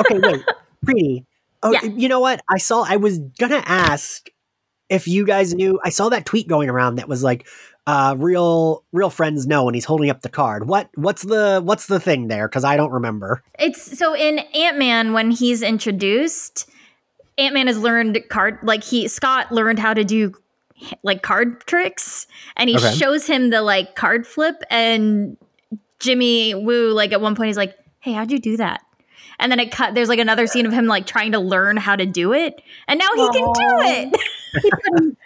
Okay, 0.00 0.18
wait, 0.18 0.42
Preeti. 0.86 1.24
Oh, 1.62 1.72
Yeah. 1.72 1.82
you 1.84 2.08
know 2.08 2.20
what? 2.20 2.40
I 2.48 2.58
saw. 2.58 2.84
I 2.86 2.96
was 2.96 3.18
gonna 3.18 3.62
ask 3.64 4.28
if 4.88 5.08
you 5.08 5.24
guys 5.26 5.54
knew. 5.54 5.80
I 5.84 5.90
saw 5.90 6.08
that 6.10 6.26
tweet 6.26 6.46
going 6.48 6.68
around 6.68 6.96
that 6.96 7.08
was 7.08 7.22
like, 7.22 7.46
uh, 7.86 8.14
"Real, 8.18 8.84
real 8.92 9.08
friends 9.10 9.46
know," 9.46 9.66
and 9.68 9.74
he's 9.74 9.86
holding 9.86 10.10
up 10.10 10.20
the 10.22 10.28
card. 10.28 10.68
What? 10.68 10.90
What's 10.94 11.22
the? 11.22 11.60
What's 11.64 11.86
the 11.86 11.98
thing 12.00 12.28
there? 12.28 12.48
Because 12.48 12.64
I 12.64 12.76
don't 12.76 12.90
remember. 12.92 13.42
It's 13.58 13.98
so 13.98 14.14
in 14.14 14.38
Ant 14.40 14.78
Man 14.78 15.12
when 15.14 15.30
he's 15.30 15.62
introduced, 15.62 16.68
Ant 17.38 17.54
Man 17.54 17.66
has 17.66 17.78
learned 17.78 18.22
card 18.28 18.58
like 18.62 18.84
he 18.84 19.08
Scott 19.08 19.50
learned 19.50 19.78
how 19.78 19.94
to 19.94 20.04
do 20.04 20.34
like 21.02 21.22
card 21.22 21.64
tricks, 21.66 22.26
and 22.56 22.68
he 22.68 22.76
Okay. 22.76 22.92
shows 22.92 23.26
him 23.26 23.48
the 23.48 23.62
like 23.62 23.94
card 23.94 24.26
flip, 24.26 24.62
and 24.70 25.38
Jimmy 25.98 26.54
Woo 26.54 26.92
like 26.92 27.12
at 27.12 27.22
one 27.22 27.34
point 27.36 27.46
he's 27.46 27.56
like, 27.56 27.74
"Hey, 28.00 28.12
how'd 28.12 28.30
you 28.30 28.38
do 28.38 28.58
that?" 28.58 28.82
And 29.38 29.50
then 29.50 29.60
it 29.60 29.72
cut. 29.72 29.94
There's 29.94 30.08
like 30.08 30.18
another 30.18 30.46
scene 30.46 30.66
of 30.66 30.72
him 30.72 30.86
like 30.86 31.06
trying 31.06 31.32
to 31.32 31.38
learn 31.38 31.76
how 31.76 31.96
to 31.96 32.06
do 32.06 32.32
it, 32.32 32.60
and 32.88 32.98
now 32.98 33.08
he 33.14 33.28
can 33.30 33.52
do 33.52 33.52
it. 33.54 34.20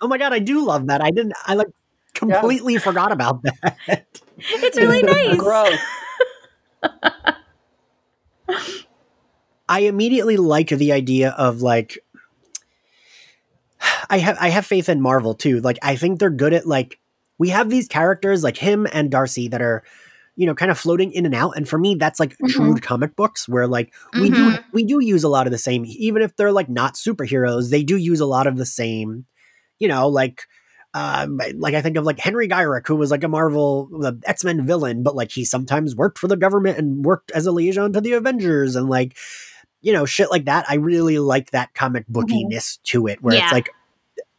Oh 0.00 0.08
my 0.08 0.16
god, 0.16 0.32
I 0.32 0.38
do 0.38 0.64
love 0.64 0.86
that. 0.86 1.02
I 1.02 1.10
didn't. 1.10 1.34
I 1.44 1.52
like 1.52 1.68
completely 2.14 2.78
forgot 2.78 3.12
about 3.12 3.42
that. 3.86 4.20
It's 4.38 4.78
really 4.78 5.02
nice. 5.02 5.36
Growth. 5.36 5.78
I 9.68 9.80
immediately 9.80 10.38
like 10.38 10.68
the 10.68 10.92
idea 10.92 11.30
of 11.30 11.60
like 11.60 11.98
I 14.08 14.18
have 14.18 14.36
I 14.40 14.48
have 14.48 14.66
faith 14.66 14.88
in 14.88 15.00
Marvel 15.00 15.34
too. 15.34 15.60
Like 15.60 15.78
I 15.82 15.96
think 15.96 16.18
they're 16.18 16.30
good 16.30 16.52
at 16.52 16.66
like 16.66 16.98
we 17.38 17.50
have 17.50 17.70
these 17.70 17.86
characters 17.86 18.42
like 18.42 18.56
him 18.56 18.86
and 18.92 19.10
Darcy 19.10 19.48
that 19.48 19.62
are 19.62 19.84
you 20.36 20.46
know 20.46 20.54
kind 20.54 20.70
of 20.70 20.78
floating 20.78 21.12
in 21.12 21.26
and 21.26 21.34
out 21.34 21.52
and 21.56 21.68
for 21.68 21.78
me 21.78 21.94
that's 21.94 22.20
like 22.20 22.36
true 22.48 22.74
to 22.74 22.80
comic 22.80 23.14
books 23.16 23.48
where 23.48 23.66
like 23.66 23.92
we 24.14 24.30
do 24.30 24.50
Mhm. 24.50 24.64
we 24.72 24.84
do 24.84 25.02
use 25.02 25.24
a 25.24 25.28
lot 25.28 25.46
of 25.46 25.50
the 25.50 25.58
same 25.58 25.84
even 25.86 26.22
if 26.22 26.34
they're 26.36 26.52
like 26.52 26.68
not 26.68 26.94
superheroes 26.94 27.70
they 27.70 27.82
do 27.82 27.96
use 27.96 28.20
a 28.20 28.26
lot 28.26 28.46
of 28.46 28.56
the 28.56 28.66
same 28.66 29.26
you 29.78 29.88
know 29.88 30.08
like 30.08 30.42
um, 30.92 31.40
like 31.54 31.74
I 31.74 31.82
think 31.82 31.96
of 31.96 32.04
like 32.04 32.18
Henry 32.18 32.48
Gyrich, 32.48 32.88
who 32.88 32.96
was 32.96 33.12
like 33.12 33.22
a 33.22 33.28
Marvel 33.28 33.86
the 34.00 34.20
X 34.26 34.42
Men 34.42 34.66
villain, 34.66 35.04
but 35.04 35.14
like 35.14 35.30
he 35.30 35.44
sometimes 35.44 35.94
worked 35.94 36.18
for 36.18 36.26
the 36.26 36.36
government 36.36 36.78
and 36.78 37.04
worked 37.04 37.30
as 37.30 37.46
a 37.46 37.52
liaison 37.52 37.92
to 37.92 38.00
the 38.00 38.14
Avengers, 38.14 38.74
and 38.74 38.88
like 38.88 39.16
you 39.82 39.92
know 39.92 40.04
shit 40.04 40.32
like 40.32 40.46
that. 40.46 40.64
I 40.68 40.74
really 40.74 41.20
like 41.20 41.52
that 41.52 41.74
comic 41.74 42.06
bookiness 42.08 42.80
to 42.86 43.06
it, 43.06 43.22
where 43.22 43.36
Yeah. 43.36 43.44
it's 43.44 43.52
like, 43.52 43.70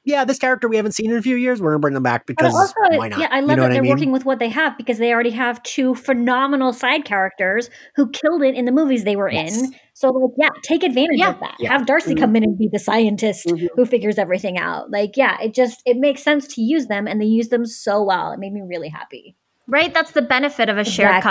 yeah, 0.04 0.26
this 0.26 0.40
character 0.40 0.68
we 0.68 0.78
haven't 0.78 0.94
seen 0.94 1.12
in 1.12 1.18
a 1.18 1.22
few 1.22 1.36
years, 1.36 1.62
we're 1.62 1.72
gonna 1.72 1.80
bring 1.80 1.94
them 1.94 2.04
back 2.04 2.26
because 2.26 2.54
also, 2.54 2.74
why 2.98 3.10
not? 3.10 3.20
yeah, 3.20 3.28
I 3.32 3.40
You 3.40 3.46
love 3.46 3.58
know 3.58 3.64
that 3.64 3.74
they're 3.74 3.82
mean? 3.84 3.90
working 3.92 4.12
with 4.12 4.26
what 4.26 4.40
they 4.40 4.50
have 4.50 4.76
because 4.78 4.98
they 4.98 5.14
already 5.14 5.30
have 5.32 5.62
two 5.64 5.94
phenomenal 5.96 6.74
side 6.74 7.06
characters 7.06 7.70
who 7.96 8.10
killed 8.10 8.42
it 8.42 8.56
in 8.56 8.66
the 8.66 8.72
movies 8.72 9.04
they 9.04 9.16
were 9.16 9.30
Yes. 9.30 9.58
in. 9.62 9.76
So, 9.94 10.10
like, 10.10 10.32
yeah, 10.38 10.50
take 10.64 10.84
advantage 10.84 11.20
Yeah. 11.20 11.30
of 11.30 11.40
that. 11.42 11.56
Yeah. 11.60 11.70
Have 11.70 11.86
Darcy 11.86 12.16
Mhm. 12.16 12.20
come 12.20 12.36
in 12.36 12.44
and 12.44 12.58
be 12.58 12.68
the 12.72 12.80
scientist 12.80 13.46
Mhm. 13.48 13.68
who 13.76 13.86
figures 13.86 14.18
everything 14.18 14.58
out. 14.58 14.90
Like, 14.90 15.18
yeah, 15.18 15.38
it 15.42 15.54
just 15.54 15.82
it 15.86 15.98
makes 15.98 16.24
sense 16.24 16.48
to 16.56 16.62
use 16.62 16.88
them, 16.88 17.08
and 17.08 17.22
they 17.22 17.26
use 17.26 17.50
them 17.50 17.66
so 17.66 18.02
well. 18.04 18.32
It 18.32 18.40
made 18.40 18.54
me 18.54 18.62
really 18.62 18.90
happy. 18.90 19.36
Right? 19.68 19.94
That's 19.94 20.12
the 20.12 20.24
benefit 20.24 20.68
of 20.70 20.78
a 20.78 20.84
shared 20.84 21.10
Exactly, 21.10 21.22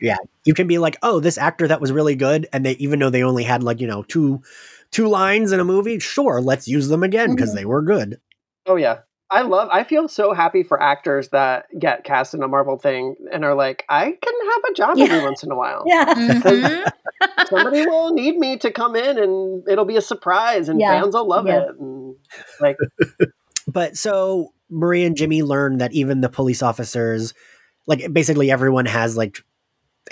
yeah 0.00 0.16
you 0.44 0.54
can 0.54 0.66
be 0.66 0.78
like, 0.78 0.96
oh, 1.02 1.20
this 1.20 1.38
actor 1.38 1.66
that 1.68 1.80
was 1.80 1.90
really 1.92 2.14
good, 2.14 2.46
and 2.52 2.64
they 2.64 2.72
even 2.72 2.98
though 2.98 3.10
they 3.10 3.22
only 3.22 3.44
had 3.44 3.62
like 3.62 3.80
you 3.80 3.86
know 3.86 4.02
two 4.02 4.42
two 4.94 5.08
lines 5.08 5.50
in 5.52 5.58
a 5.60 5.64
movie, 5.64 5.98
sure, 5.98 6.40
let's 6.40 6.68
use 6.68 6.88
them 6.88 7.02
again 7.02 7.34
because 7.34 7.50
Mhm. 7.52 7.56
they 7.56 7.64
were 7.64 7.82
good. 7.82 8.20
Oh 8.66 8.76
yeah. 8.76 9.00
I 9.30 9.42
love 9.42 9.68
I 9.72 9.82
feel 9.82 10.06
so 10.06 10.32
happy 10.32 10.62
for 10.62 10.80
actors 10.80 11.30
that 11.30 11.66
get 11.78 12.04
cast 12.04 12.34
in 12.34 12.42
a 12.42 12.48
Marvel 12.48 12.78
thing 12.78 13.16
and 13.32 13.44
are 13.44 13.54
like, 13.56 13.84
I 13.88 14.04
can 14.04 14.34
have 14.52 14.62
a 14.70 14.74
job 14.74 14.96
Yeah. 14.96 15.04
every 15.06 15.22
once 15.24 15.42
in 15.42 15.50
a 15.50 15.56
while. 15.56 15.82
Yeah. 15.86 16.14
Mhm. 16.14 16.90
Somebody 17.48 17.86
will 17.86 18.12
need 18.12 18.36
me 18.38 18.56
to 18.58 18.70
come 18.70 18.94
in 18.96 19.18
and 19.18 19.62
it'll 19.68 19.84
be 19.84 19.96
a 19.96 20.00
surprise 20.02 20.68
and 20.68 20.80
Yeah. 20.80 21.00
fans 21.00 21.14
will 21.14 21.26
love 21.26 21.46
Yeah. 21.46 21.62
it. 21.62 21.68
And 21.80 22.14
like 22.60 22.76
But 23.66 23.96
so 23.96 24.52
Marie 24.70 25.04
and 25.04 25.16
Jimmy 25.16 25.42
learn 25.42 25.78
that 25.78 25.92
even 25.92 26.20
the 26.20 26.28
police 26.28 26.62
officers, 26.62 27.34
like 27.86 28.12
basically 28.12 28.50
everyone 28.50 28.86
has 28.86 29.16
like 29.16 29.38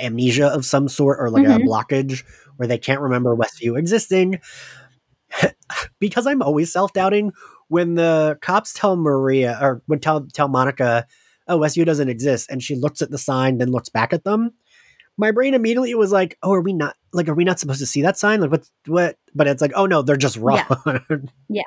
amnesia 0.01 0.47
of 0.47 0.65
some 0.65 0.89
sort 0.89 1.19
or 1.21 1.31
like 1.31 1.45
Mhm. 1.45 1.57
a 1.57 1.59
blockage 1.61 2.25
where 2.57 2.67
they 2.69 2.79
can't 2.79 3.01
remember 3.01 3.37
Westview 3.37 3.79
existing. 3.79 4.41
because 5.99 6.27
I'm 6.27 6.43
always 6.43 6.73
self 6.73 6.93
doubting 6.93 7.33
when 7.69 7.95
the 7.95 8.39
cops 8.43 8.73
tell 8.73 8.97
Maria 8.97 9.59
or 9.61 9.83
would 9.89 10.03
tell 10.03 10.27
tell 10.33 10.49
Monica, 10.49 11.07
"Oh, 11.49 11.59
Westview 11.59 11.87
doesn't 11.87 12.09
exist," 12.09 12.51
and 12.51 12.63
she 12.63 12.77
looks 12.77 13.03
at 13.03 13.11
the 13.11 13.19
sign, 13.19 13.59
then 13.59 13.71
looks 13.71 13.89
back 13.89 14.13
at 14.13 14.25
them. 14.25 14.53
My 15.19 15.31
brain 15.31 15.55
immediately 15.55 15.95
was 15.95 16.13
like, 16.13 16.37
"Oh, 16.43 16.53
are 16.53 16.61
we 16.61 16.73
not 16.73 16.97
like 17.13 17.29
are 17.29 17.35
we 17.35 17.45
not 17.45 17.59
supposed 17.61 17.81
to 17.81 17.87
see 17.87 18.03
that 18.03 18.19
sign? 18.19 18.41
Like 18.41 18.51
what 18.51 18.69
what?" 18.87 19.17
But 19.35 19.47
it's 19.47 19.63
like, 19.63 19.73
"Oh 19.75 19.87
no, 19.87 20.03
they're 20.03 20.17
just 20.17 20.37
wrong." 20.37 20.63
Yeah. 21.49 21.63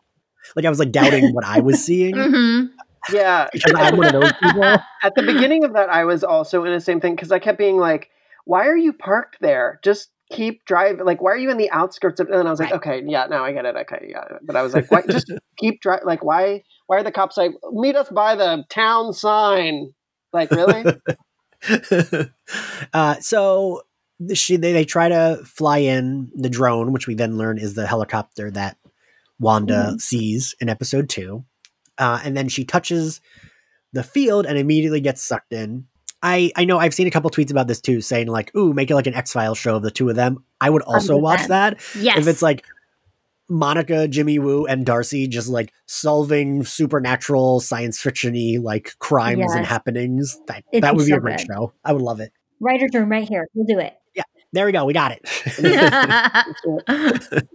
Like 0.56 0.66
I 0.66 0.70
was 0.70 0.78
like 0.80 0.92
doubting 0.92 1.34
what 1.34 1.44
I 1.44 1.60
was 1.60 1.84
seeing 1.86 2.14
Mhm. 2.14 2.70
yeah. 3.12 3.48
because 3.52 3.74
I'm 3.76 3.98
one 3.98 4.08
of 4.14 4.22
those 4.22 4.34
people. 4.34 4.64
At 4.64 5.16
the 5.16 5.24
beginning 5.24 5.64
of 5.64 5.74
that 5.74 5.90
I 5.90 6.06
was 6.06 6.24
also 6.24 6.64
in 6.66 6.72
the 6.72 6.80
same 6.80 7.00
thing 7.00 7.16
because 7.16 7.32
I 7.32 7.40
kept 7.40 7.58
being 7.58 7.78
like, 7.78 8.10
Why 8.46 8.68
are 8.68 8.78
you 8.78 8.94
parked 8.94 9.38
there? 9.42 9.80
Just 9.84 10.10
keep 10.32 10.66
driving 10.66 11.06
like 11.06 11.22
why 11.22 11.32
are 11.32 11.38
you 11.38 11.52
in 11.52 11.58
the 11.58 11.70
outskirts 11.72 12.20
of 12.20 12.28
and 12.28 12.40
then 12.40 12.48
I 12.48 12.50
was 12.50 12.60
like, 12.60 12.72
Right. 12.72 12.78
Okay, 12.78 13.04
yeah, 13.06 13.28
now 13.28 13.44
I 13.44 13.54
get 13.54 13.66
it. 13.66 13.76
Okay, 13.76 14.08
yeah. 14.10 14.24
But 14.44 14.56
I 14.56 14.62
was 14.62 14.74
like, 14.74 14.90
why 14.90 15.04
just 15.10 15.32
keep 15.58 15.82
driving 15.82 16.06
like 16.06 16.24
why 16.24 16.64
why 16.88 16.98
are 16.98 17.04
the 17.04 17.12
cops 17.12 17.38
like 17.38 17.52
meet 17.72 17.96
us 17.96 18.10
by 18.10 18.36
the 18.36 18.66
town 18.70 19.14
sign? 19.14 19.94
Like 20.34 20.52
really? 20.52 20.86
uh, 22.94 23.16
so 23.20 23.84
she 24.34 24.58
they, 24.58 24.74
they 24.74 24.86
try 24.86 25.10
to 25.10 25.42
fly 25.46 25.80
in 25.80 26.32
the 26.36 26.50
drone, 26.50 26.92
which 26.92 27.08
we 27.08 27.16
then 27.16 27.38
learn 27.38 27.58
is 27.58 27.74
the 27.74 27.88
helicopter 27.88 28.52
that 28.52 28.78
Wanda 29.40 29.96
sees 30.00 30.56
in 30.60 30.70
episode 30.70 31.10
two, 31.10 31.46
uh, 31.98 32.22
and 32.24 32.36
then 32.36 32.48
she 32.48 32.64
touches 32.64 33.22
the 33.94 34.04
field 34.04 34.46
and 34.46 34.58
immediately 34.58 35.02
gets 35.02 35.24
sucked 35.24 35.54
in. 35.54 35.88
I, 36.26 36.52
I 36.56 36.66
know 36.66 36.80
I've 36.80 36.94
seen 36.96 37.06
a 37.06 37.12
couple 37.12 37.30
tweets 37.30 37.52
about 37.52 37.68
this 37.68 37.80
too, 37.80 38.02
saying 38.02 38.28
like, 38.28 38.54
"Ooh, 38.56 38.74
make 38.74 38.90
it 38.90 38.96
like 38.96 39.06
an 39.06 39.14
X 39.14 39.32
Files 39.32 39.60
show 39.60 39.76
of 39.76 39.84
the 39.84 39.92
two 39.92 40.10
of 40.10 40.16
them." 40.16 40.44
I 40.60 40.72
would 40.72 40.82
also 40.82 41.16
watch 41.18 41.42
100%. 41.42 41.48
that 41.50 41.80
Yes. 41.96 42.18
if 42.18 42.28
it's 42.28 42.42
like 42.42 42.66
Monica, 43.48 44.08
Jimmy 44.08 44.40
Woo, 44.40 44.66
and 44.66 44.88
Darcy 44.88 45.28
just 45.28 45.50
like 45.50 45.72
solving 45.86 46.64
supernatural 46.64 47.60
science 47.60 48.02
fictiony 48.02 48.60
like 48.60 48.96
crimes 48.98 49.54
and 49.54 49.64
happenings. 49.68 50.40
That 50.48 50.64
It'd 50.72 50.84
that 50.84 50.94
be 50.94 50.98
would 50.98 51.06
be 51.06 51.12
so 51.12 51.18
a 51.18 51.20
great 51.20 51.38
good. 51.38 51.46
show. 51.48 51.74
I 51.86 51.94
would 51.94 52.02
love 52.02 52.20
it. 52.20 52.32
Writer's 52.60 52.90
room 52.96 53.10
right 53.10 53.28
here. 53.30 53.48
We'll 53.54 53.68
do 53.68 53.78
it. 53.80 53.96
Yeah. 54.16 54.24
There 54.52 54.66
we 54.66 54.72
go. 54.72 54.84
We 54.86 54.94
got 54.94 55.12
it. 55.12 55.30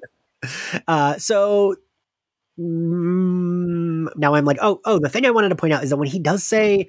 uh, 0.86 1.18
so 1.18 1.74
mm, 2.58 4.08
now 4.16 4.34
I'm 4.34 4.44
like, 4.44 4.58
oh, 4.60 4.80
oh. 4.84 4.98
The 5.00 5.08
thing 5.08 5.26
I 5.26 5.30
wanted 5.30 5.48
to 5.48 5.56
point 5.56 5.72
out 5.72 5.82
is 5.82 5.90
that 5.90 5.96
when 5.96 6.08
he 6.08 6.18
does 6.20 6.44
say 6.44 6.88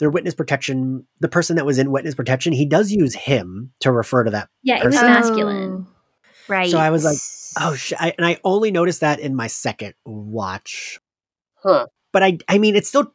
their 0.00 0.10
witness 0.10 0.34
protection, 0.34 1.06
the 1.20 1.28
person 1.28 1.56
that 1.56 1.64
was 1.66 1.78
in 1.78 1.92
witness 1.92 2.16
protection, 2.16 2.52
he 2.52 2.66
does 2.66 2.90
use 2.90 3.14
him 3.14 3.72
to 3.80 3.92
refer 3.92 4.24
to 4.24 4.32
that. 4.32 4.48
Yeah, 4.62 4.80
it 4.80 4.86
was 4.86 4.96
masculine. 4.96 5.86
Oh, 5.88 5.94
Right. 6.48 6.70
So 6.70 6.78
I 6.78 6.90
was 6.90 7.04
like, 7.04 7.16
Oh 7.60 7.74
shit! 7.74 8.00
I, 8.00 8.12
and 8.16 8.26
I 8.26 8.38
only 8.44 8.70
noticed 8.70 9.00
that 9.00 9.20
in 9.20 9.34
my 9.34 9.46
second 9.46 9.94
watch. 10.04 10.98
Huh. 11.62 11.86
But 12.12 12.22
I, 12.24 12.38
I 12.48 12.58
mean, 12.58 12.74
it's 12.76 12.88
still. 12.88 13.12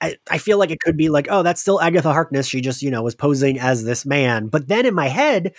I, 0.00 0.16
I 0.30 0.36
feel 0.36 0.58
like 0.58 0.70
it 0.70 0.80
could 0.80 0.96
be 0.96 1.08
like, 1.08 1.28
oh, 1.30 1.42
that's 1.42 1.60
still 1.60 1.80
Agatha 1.80 2.12
Harkness. 2.12 2.46
She 2.46 2.60
just, 2.60 2.82
you 2.82 2.90
know, 2.90 3.02
was 3.02 3.14
posing 3.14 3.58
as 3.58 3.82
this 3.84 4.04
man. 4.04 4.48
But 4.48 4.68
then 4.68 4.84
in 4.84 4.94
my 4.94 5.08
head, 5.08 5.54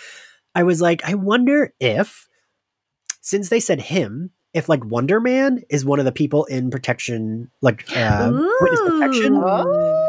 I 0.54 0.62
was 0.62 0.80
like, 0.80 1.02
I 1.04 1.14
wonder 1.14 1.74
if, 1.80 2.28
since 3.20 3.48
they 3.48 3.58
said 3.58 3.80
him, 3.80 4.30
if 4.54 4.68
like 4.68 4.84
Wonder 4.84 5.20
Man 5.20 5.62
is 5.68 5.84
one 5.84 5.98
of 5.98 6.04
the 6.04 6.12
people 6.12 6.44
in 6.44 6.70
protection, 6.70 7.50
like 7.62 7.84
uh, 7.96 8.30
witness 8.60 8.80
protection, 8.80 9.36
Oh. 9.36 10.07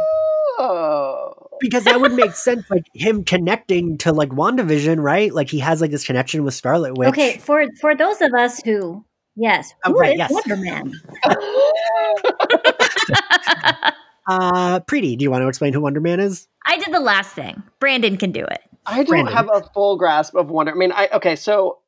Because 1.59 1.83
that 1.85 1.99
would 2.01 2.13
make 2.13 2.33
sense. 2.33 2.69
Like 2.69 2.85
him 2.93 3.23
connecting 3.23 3.97
to 3.99 4.11
like 4.13 4.29
WandaVision, 4.29 5.01
right? 5.01 5.33
Like 5.33 5.49
he 5.49 5.59
has 5.59 5.81
like 5.81 5.91
this 5.91 6.05
connection 6.05 6.43
with 6.43 6.53
Scarlet 6.53 6.97
Witch. 6.97 7.09
Okay, 7.09 7.37
for 7.37 7.65
for 7.79 7.95
those 7.95 8.21
of 8.21 8.33
us 8.33 8.61
who, 8.63 9.05
yes, 9.35 9.73
Oh, 9.85 9.91
who 9.93 9.99
right, 9.99 10.13
is 10.13 10.17
yes. 10.19 10.31
Wonder 10.31 10.57
Man? 10.57 10.93
Uh, 14.27 14.79
Preeti, 14.81 15.17
do 15.17 15.23
you 15.23 15.31
want 15.31 15.41
to 15.41 15.47
explain 15.47 15.73
who 15.73 15.81
Wonder 15.81 15.99
Man 15.99 16.19
is? 16.19 16.47
I 16.67 16.77
did 16.77 16.93
the 16.93 16.99
last 16.99 17.33
thing. 17.33 17.63
Brandon 17.79 18.15
can 18.15 18.31
do 18.31 18.45
it. 18.45 18.61
I 18.85 18.97
don't 18.97 19.07
Brandon. 19.07 19.33
have 19.33 19.49
a 19.51 19.61
full 19.73 19.97
grasp 19.97 20.35
of 20.35 20.51
Wonder. 20.51 20.71
I 20.71 20.75
mean, 20.75 20.91
I 20.91 21.09
okay, 21.13 21.35
so 21.35 21.78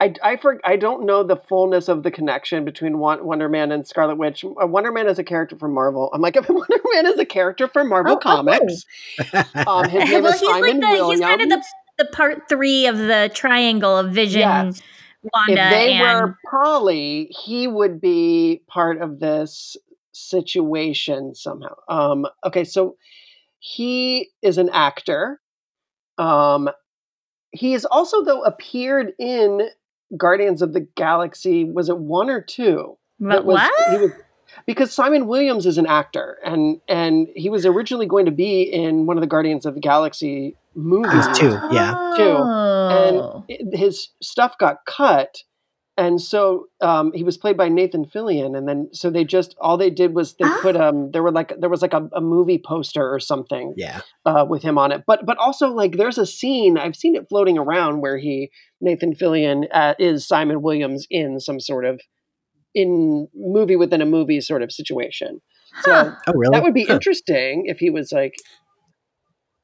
I 0.00 0.14
I 0.22 0.36
for, 0.36 0.60
I 0.64 0.76
don't 0.76 1.06
know 1.06 1.22
the 1.24 1.36
fullness 1.36 1.88
of 1.88 2.02
the 2.02 2.10
connection 2.10 2.64
between 2.64 2.98
Wonder 2.98 3.48
Man 3.48 3.72
and 3.72 3.86
Scarlet 3.86 4.16
Witch. 4.16 4.44
Uh, 4.44 4.66
Wonder 4.66 4.92
Man 4.92 5.08
is 5.08 5.18
a 5.18 5.24
character 5.24 5.56
from 5.56 5.74
Marvel. 5.74 6.10
I'm 6.12 6.20
like, 6.20 6.36
Wonder 6.48 6.80
Man 6.94 7.06
is 7.06 7.18
a 7.18 7.24
character 7.24 7.68
from 7.68 7.88
Marvel 7.88 8.12
Oh, 8.12 8.16
oh. 8.16 8.18
Comics. 8.18 8.84
Um, 9.66 9.88
his 9.88 10.08
name 10.08 10.22
well, 10.22 10.32
is 10.32 10.40
he's 10.40 10.48
Simon 10.48 10.80
like 10.80 10.98
the 10.98 11.06
he's 11.06 11.20
kind 11.20 11.40
of 11.42 11.48
the 11.48 11.64
the 11.98 12.04
part 12.06 12.48
three 12.48 12.86
of 12.86 12.96
the 12.96 13.30
triangle 13.34 13.96
of 13.98 14.12
Vision, 14.12 14.40
Yes. 14.40 14.82
Wanda, 15.34 15.64
if 15.64 15.70
they 15.70 15.92
and 15.94 16.20
were 16.20 16.38
Polly, 16.48 17.26
he 17.44 17.66
would 17.66 18.00
be 18.00 18.62
part 18.68 19.02
of 19.02 19.18
this 19.18 19.76
situation 20.12 21.34
somehow. 21.34 21.74
Um, 21.88 22.26
okay, 22.46 22.62
so 22.62 22.96
he 23.58 24.30
is 24.42 24.58
an 24.58 24.70
actor. 24.72 25.40
Um, 26.18 26.70
he 27.50 27.72
has 27.72 27.84
also 27.84 28.22
though 28.22 28.42
appeared 28.42 29.12
in 29.18 29.68
Guardians 30.16 30.62
of 30.62 30.72
the 30.72 30.80
Galaxy. 30.96 31.64
Was 31.64 31.88
it 31.88 31.98
one 31.98 32.30
or 32.30 32.40
two? 32.40 32.96
Wha- 33.18 33.28
that 33.30 33.44
was- 33.44 33.56
what? 33.56 33.90
He 33.90 33.96
was, 33.98 34.12
because 34.66 34.92
Simon 34.92 35.26
Williams 35.26 35.66
is 35.66 35.78
an 35.78 35.86
actor, 35.86 36.38
and 36.44 36.80
and 36.88 37.28
he 37.36 37.50
was 37.50 37.66
originally 37.66 38.06
going 38.06 38.24
to 38.24 38.30
be 38.32 38.62
in 38.62 39.06
one 39.06 39.16
of 39.16 39.20
the 39.20 39.26
Guardians 39.26 39.66
of 39.66 39.74
the 39.74 39.80
Galaxy 39.80 40.56
movies 40.74 41.10
He 41.12 41.16
was 41.18 41.38
two, 41.38 41.50
yeah. 41.72 41.94
Oh. 41.96 43.44
and 43.48 43.74
his 43.74 44.08
stuff 44.22 44.56
got 44.58 44.84
cut 44.86 45.42
and 45.98 46.20
so 46.22 46.66
um, 46.80 47.12
he 47.12 47.24
was 47.24 47.36
played 47.36 47.56
by 47.56 47.68
Nathan 47.68 48.04
Fillion 48.06 48.56
and 48.56 48.66
then 48.68 48.88
so 48.92 49.10
they 49.10 49.24
just 49.24 49.54
all 49.60 49.76
they 49.76 49.90
did 49.90 50.14
was 50.14 50.34
they 50.36 50.44
Ah. 50.46 50.58
put 50.62 50.76
um 50.76 51.10
there 51.12 51.22
were 51.22 51.32
like 51.32 51.52
there 51.60 51.68
was 51.68 51.82
like 51.82 51.92
a, 51.92 52.08
a 52.14 52.20
movie 52.20 52.60
poster 52.64 53.12
or 53.12 53.20
something 53.20 53.74
Yeah. 53.76 54.00
uh, 54.24 54.46
with 54.48 54.62
him 54.62 54.78
on 54.78 54.92
it 54.92 55.02
but 55.06 55.26
but 55.26 55.36
also 55.38 55.68
like 55.68 55.96
there's 55.96 56.16
a 56.18 56.24
scene 56.26 56.78
I've 56.78 56.96
seen 56.96 57.16
it 57.16 57.26
floating 57.28 57.58
around 57.58 58.00
where 58.00 58.16
he 58.16 58.50
Nathan 58.80 59.14
Fillion 59.14 59.66
uh, 59.74 59.94
is 59.98 60.26
Simon 60.26 60.62
Williams 60.62 61.06
in 61.10 61.40
some 61.40 61.60
sort 61.60 61.84
of 61.84 62.00
in 62.74 63.26
movie 63.34 63.76
within 63.76 64.00
a 64.00 64.06
movie 64.06 64.40
sort 64.40 64.62
of 64.62 64.70
situation 64.72 65.40
so 65.82 65.90
Huh. 65.92 66.10
Oh, 66.28 66.32
really? 66.34 66.52
that 66.54 66.62
would 66.62 66.74
be 66.74 66.86
Huh. 66.86 66.94
interesting 66.94 67.64
if 67.66 67.78
he 67.78 67.90
was 67.90 68.12
like 68.12 68.34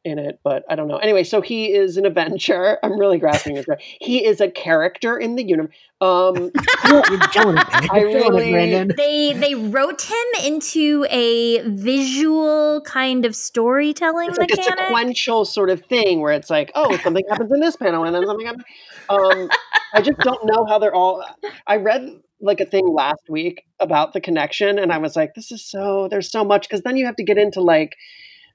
in 0.05 0.19
it, 0.19 0.41
but 0.45 0.65
I 0.69 0.75
don't 0.75 0.89
know. 0.89 0.99
Anyway, 0.99 1.25
so 1.25 1.41
he 1.41 1.73
is 1.73 1.97
an 1.97 2.07
Avenger. 2.07 2.79
I'm 2.83 2.99
really 2.99 3.19
grasping 3.19 3.55
this. 3.55 3.67
right. 3.67 3.81
He 4.01 4.25
is 4.25 4.41
a 4.41 4.51
character 4.51 5.17
in 5.19 5.37
the 5.37 5.45
universe. 5.45 5.75
Um, 6.01 6.35
You're 6.85 7.19
killing 7.33 7.57
it. 7.57 7.93
I 7.93 8.01
really- 8.03 8.51
Brandon. 8.53 8.93
they 8.97 9.33
they 9.33 9.55
wrote 9.55 10.03
him 10.03 10.45
into 10.45 11.07
a 11.09 11.61
visual 11.69 12.83
kind 12.83 13.25
of 13.25 13.35
storytelling 13.35 14.29
it's 14.29 14.39
like 14.39 14.51
a 14.51 14.63
sequential 14.63 15.45
sort 15.45 15.71
of 15.71 15.81
thing 15.87 16.21
where 16.21 16.33
it's 16.33 16.51
like, 16.51 16.71
oh, 16.75 16.97
something 16.99 17.25
happens 17.31 17.51
in 17.53 17.61
this 17.61 17.77
panel 17.77 18.05
and 18.05 18.15
then 18.15 18.27
something 18.27 18.47
happens. 18.47 18.65
Um, 19.09 19.49
I 19.95 20.01
just 20.03 20.19
don't 20.19 20.45
know 20.45 20.67
how 20.67 20.79
they're 20.79 20.95
all. 20.95 21.25
I 21.67 21.77
read 21.77 22.09
like 22.41 22.61
a 22.61 22.67
thing 22.67 22.87
last 22.87 23.23
week 23.29 23.63
about 23.81 24.13
the 24.13 24.21
connection, 24.21 24.79
and 24.79 24.93
I 24.93 24.99
was 24.99 25.17
like, 25.17 25.35
this 25.35 25.51
is 25.53 25.65
so. 25.65 26.09
There's 26.11 26.31
so 26.31 26.45
much 26.45 26.69
because 26.69 26.83
then 26.83 26.97
you 26.97 27.07
have 27.07 27.17
to 27.17 27.25
get 27.25 27.39
into 27.39 27.61
like, 27.61 27.95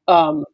um, 0.07 0.45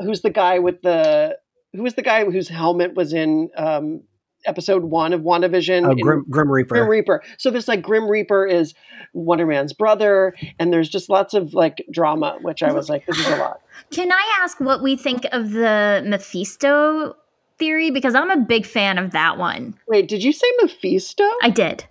who's 0.00 0.22
the 0.22 0.30
guy 0.30 0.58
with 0.58 0.82
the 0.82 1.38
who 1.72 1.82
was 1.82 1.94
the 1.94 2.02
guy 2.02 2.24
whose 2.24 2.48
helmet 2.48 2.94
was 2.94 3.12
in 3.12 3.50
um, 3.56 4.02
episode 4.44 4.84
one 4.84 5.12
of 5.12 5.20
WandaVision? 5.20 5.88
Oh, 5.88 5.94
Grim, 5.94 6.24
Grim 6.28 6.50
Reaper. 6.50 6.74
Grim 6.74 6.88
Reaper. 6.88 7.22
So 7.38 7.50
this 7.50 7.68
like 7.68 7.82
Grim 7.82 8.08
Reaper 8.08 8.46
is 8.46 8.74
Wonder 9.12 9.46
Man's 9.46 9.72
brother, 9.72 10.34
and 10.58 10.72
there's 10.72 10.88
just 10.88 11.08
lots 11.08 11.34
of 11.34 11.54
like 11.54 11.84
drama, 11.90 12.38
which 12.42 12.62
I 12.62 12.72
was 12.72 12.88
like, 12.88 13.06
this 13.06 13.18
is 13.18 13.26
a 13.26 13.36
lot. 13.36 13.60
Can 13.90 14.10
I 14.12 14.38
ask 14.42 14.60
what 14.60 14.82
we 14.82 14.96
think 14.96 15.26
of 15.32 15.52
the 15.52 16.02
Mephisto 16.06 17.16
theory? 17.58 17.90
Because 17.90 18.14
I'm 18.14 18.30
a 18.30 18.36
big 18.38 18.66
fan 18.66 18.98
of 18.98 19.12
that 19.12 19.38
one. 19.38 19.74
Wait, 19.88 20.08
did 20.08 20.22
you 20.24 20.32
say 20.32 20.46
Mephisto? 20.62 21.24
I 21.42 21.50
did. 21.50 21.84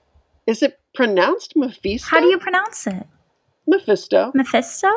is 0.48 0.62
it 0.62 0.80
pronounced 0.94 1.56
Mephisto? 1.56 2.10
How 2.10 2.20
do 2.20 2.28
you 2.28 2.38
pronounce 2.40 2.88
it? 2.88 3.08
Mephisto? 3.68 4.32
Mephisto? 4.34 4.90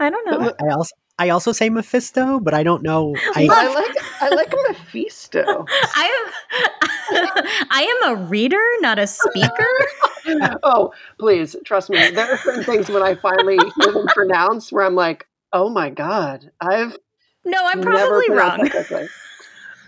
I 0.00 0.10
don't 0.10 0.26
know. 0.26 0.52
I 0.60 0.72
also 0.72 0.94
I 1.18 1.30
also 1.30 1.52
say 1.52 1.68
Mephisto, 1.68 2.38
but 2.40 2.54
I 2.54 2.62
don't 2.62 2.82
know. 2.82 3.16
I, 3.34 3.46
But 3.46 3.58
I 3.58 3.74
like 3.74 3.96
I 4.20 4.28
like 4.30 4.54
Mephisto. 4.68 5.66
I 5.96 6.04
am 6.06 7.66
I 7.70 7.82
am 7.82 8.12
a 8.12 8.22
reader, 8.26 8.62
not 8.80 8.98
a 8.98 9.06
speaker. 9.06 9.66
oh, 10.62 10.92
please 11.18 11.56
trust 11.64 11.90
me. 11.90 11.98
There 11.98 12.32
are 12.32 12.36
certain 12.38 12.64
things 12.64 12.88
when 12.88 13.02
I 13.02 13.16
finally 13.16 13.58
hear 13.70 13.92
them 13.92 14.06
pronounced 14.08 14.72
where 14.72 14.84
I'm 14.84 14.94
like, 14.94 15.26
oh 15.52 15.68
my 15.68 15.90
god, 15.90 16.50
I've 16.60 16.96
No, 17.44 17.58
I'm 17.66 17.82
probably 17.82 18.30
wrong. 18.30 18.60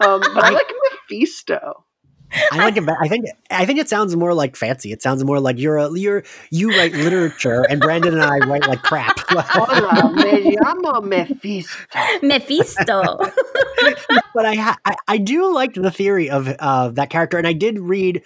Um, 0.01 0.21
but 0.35 0.45
I 0.45 0.51
like 0.51 0.73
Mephisto. 1.11 1.85
I 2.53 2.57
like 2.59 2.79
I 2.89 3.09
think 3.09 3.27
I 3.51 3.67
think 3.67 3.79
it 3.79 3.89
sounds 3.89 4.17
more 4.17 4.35
like 4.35 4.57
fancy. 4.57 4.93
It 4.93 5.03
sounds 5.03 5.25
more 5.25 5.41
like 5.41 5.59
you're 5.59 5.77
a 5.77 5.91
you're 5.99 6.25
you 6.51 6.71
write 6.71 6.93
literature, 6.93 7.65
and 7.69 7.81
Brandon 7.81 8.15
and 8.15 8.23
I 8.23 8.39
write 8.39 8.67
like 8.67 8.83
crap. 8.83 9.19
Hola, 9.29 10.13
me 10.15 10.57
llamo 10.57 11.03
Mephisto. 11.05 11.77
Mephisto. 12.23 13.19
but 14.35 14.47
I, 14.47 14.55
ha- 14.55 14.79
I 14.85 14.97
I 15.09 15.19
do 15.19 15.53
like 15.53 15.75
the 15.75 15.91
theory 15.91 16.31
of 16.31 16.49
uh, 16.59 16.89
that 16.91 17.11
character, 17.11 17.39
and 17.39 17.47
I 17.47 17.53
did 17.53 17.79
read. 17.79 18.23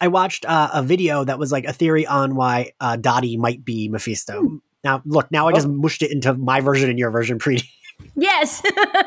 I 0.00 0.08
watched 0.08 0.44
uh, 0.44 0.70
a 0.74 0.82
video 0.82 1.24
that 1.24 1.38
was 1.40 1.50
like 1.50 1.64
a 1.64 1.72
theory 1.72 2.06
on 2.06 2.36
why 2.36 2.70
uh, 2.80 2.96
Dottie 2.96 3.36
might 3.36 3.64
be 3.64 3.88
Mephisto. 3.88 4.40
Hmm. 4.42 4.56
Now, 4.84 5.02
look, 5.04 5.32
now 5.32 5.48
I 5.48 5.52
just 5.52 5.66
mushed 5.66 6.02
it 6.02 6.12
into 6.12 6.34
my 6.34 6.60
version 6.60 6.88
and 6.88 6.98
your 6.98 7.10
version, 7.10 7.40
Preeti. 7.40 7.68
yes. 8.14 8.62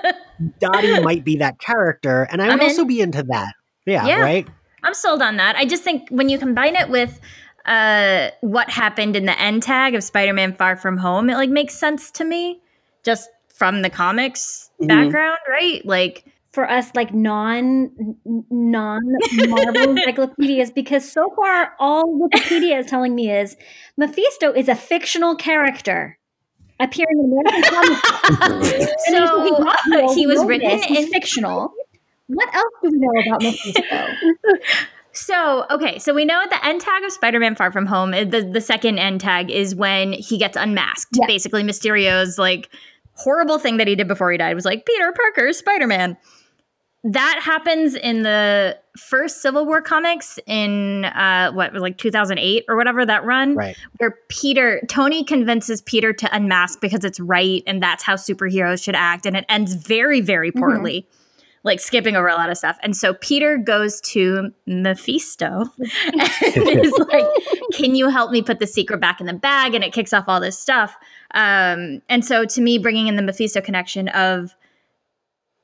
Dottie 0.60 1.00
might 1.00 1.24
be 1.24 1.38
that 1.38 1.60
character, 1.60 2.28
and 2.30 2.42
I 2.42 2.48
would 2.48 2.54
I'm 2.56 2.60
in. 2.60 2.66
also 2.66 2.84
be 2.84 3.00
into 3.00 3.24
that. 3.24 3.54
Yeah, 3.86 4.06
Yeah. 4.08 4.22
right. 4.22 4.48
I'm 4.84 4.94
sold 4.94 5.22
on 5.22 5.38
that. 5.38 5.56
I 5.56 5.66
just 5.66 5.84
think 5.84 6.10
when 6.10 6.28
you 6.30 6.38
combine 6.40 6.76
it 6.76 6.90
with 6.90 7.20
uh, 7.66 8.30
what 8.42 8.70
happened 8.70 9.16
in 9.16 9.26
the 9.26 9.40
end 9.40 9.62
tag 9.64 9.94
of 9.94 10.04
Spider-Man 10.04 10.56
Far 10.56 10.76
From 10.76 10.98
Home, 10.98 11.30
it 11.30 11.36
like 11.36 11.50
makes 11.50 11.76
sense 11.76 12.10
to 12.12 12.24
me, 12.24 12.60
just 13.04 13.30
from 13.54 13.84
the 13.84 13.90
comics 13.90 14.72
Mhm. 14.82 14.88
background, 14.88 15.38
right? 15.48 15.86
Like, 15.86 16.26
for 16.52 16.70
us 16.70 16.92
like 16.96 17.14
non 17.14 17.92
non 18.50 19.00
Marvel 19.48 19.90
encyclopedias 19.98 20.70
because 20.72 21.10
so 21.10 21.32
far 21.36 21.74
all 21.80 22.04
Wikipedia 22.20 22.78
is 22.80 22.88
telling 22.88 23.16
me 23.16 23.32
is 23.32 23.56
Mephisto 23.96 24.52
is 24.52 24.68
a 24.68 24.76
fictional 24.76 25.36
character 25.36 26.18
appearing 26.80 27.20
in 27.20 27.32
American 27.32 27.64
comics. 27.72 28.92
So 29.08 29.44
he's 29.44 29.60
not 29.60 30.14
he 30.16 30.28
was 30.28 30.44
written 30.44 30.68
this, 30.68 30.86
in 30.90 31.08
fictional. 31.08 31.72
What 32.34 32.54
else 32.56 32.74
do 32.84 32.92
we 32.92 32.98
know 33.00 33.12
about 33.28 33.42
Mephisto? 33.44 33.84
So, 35.14 35.66
okay, 35.70 36.00
so 36.00 36.14
we 36.14 36.24
know 36.24 36.42
at 36.42 36.50
the 36.50 36.66
end 36.66 36.80
tag 36.80 37.04
of 37.04 37.12
Spider 37.12 37.40
Man 37.40 37.56
Far 37.56 37.72
From 37.72 37.86
Home, 37.86 38.14
uh, 38.14 38.24
the, 38.24 38.44
the 38.44 38.62
second 38.62 38.98
end 38.98 39.20
tag 39.20 39.52
is 39.52 39.76
when 39.76 40.14
he 40.14 40.38
gets 40.38 40.56
unmasked. 40.56 41.18
Yeah. 41.20 41.28
Basically, 41.28 41.64
Mysterio's 41.64 42.38
like 42.38 42.70
horrible 43.16 43.60
thing 43.60 43.76
that 43.78 43.88
he 43.88 43.96
did 43.96 44.08
before 44.08 44.32
he 44.32 44.38
died 44.38 44.56
was 44.56 44.64
like, 44.64 44.86
Peter 44.86 45.12
Parker, 45.12 45.52
Spider 45.52 45.86
Man. 45.88 46.16
That 47.04 47.40
happens 47.44 47.96
in 47.96 48.22
the 48.22 48.78
first 48.96 49.42
Civil 49.42 49.66
War 49.66 49.82
comics 49.82 50.38
in 50.46 51.04
uh, 51.06 51.52
what 51.52 51.74
was 51.74 51.82
like 51.82 51.98
2008 51.98 52.66
or 52.70 52.78
whatever 52.78 53.04
that 53.06 53.26
run, 53.26 53.56
Right. 53.56 53.76
where 53.98 54.16
Peter, 54.30 54.82
Tony 54.88 55.24
convinces 55.24 55.82
Peter 55.82 56.14
to 56.14 56.34
unmask 56.36 56.80
because 56.80 57.04
it's 57.04 57.20
right 57.20 57.64
and 57.68 57.82
that's 57.82 58.04
how 58.04 58.16
superheroes 58.16 58.82
should 58.84 58.96
act. 58.96 59.26
And 59.26 59.36
it 59.36 59.46
ends 59.50 59.74
very, 59.74 60.22
very 60.22 60.52
Mhm. 60.52 60.60
poorly. 60.60 61.08
Like 61.64 61.80
skipping 61.80 62.16
over 62.16 62.28
a 62.28 62.34
lot 62.34 62.50
of 62.50 62.58
stuff. 62.58 62.78
And 62.82 62.96
so 62.96 63.14
Peter 63.16 63.58
goes 63.58 64.02
to 64.02 64.52
Mephisto 64.66 65.66
and 65.78 66.22
is 66.86 66.94
like, 67.12 67.26
Can 67.74 67.96
you 67.96 68.10
help 68.10 68.32
me 68.32 68.42
put 68.42 68.60
the 68.60 68.68
secret 68.68 69.00
back 69.00 69.20
in 69.20 69.28
the 69.28 69.34
bag? 69.34 69.76
And 69.76 69.84
it 69.84 69.94
kicks 69.94 70.14
off 70.14 70.26
all 70.28 70.40
this 70.40 70.58
stuff. 70.58 70.96
Um, 71.34 72.02
and 72.10 72.26
so 72.26 72.46
to 72.46 72.62
me, 72.62 72.78
bringing 72.78 73.08
in 73.08 73.16
the 73.16 73.22
Mephisto 73.22 73.62
connection 73.62 74.08
of 74.10 74.56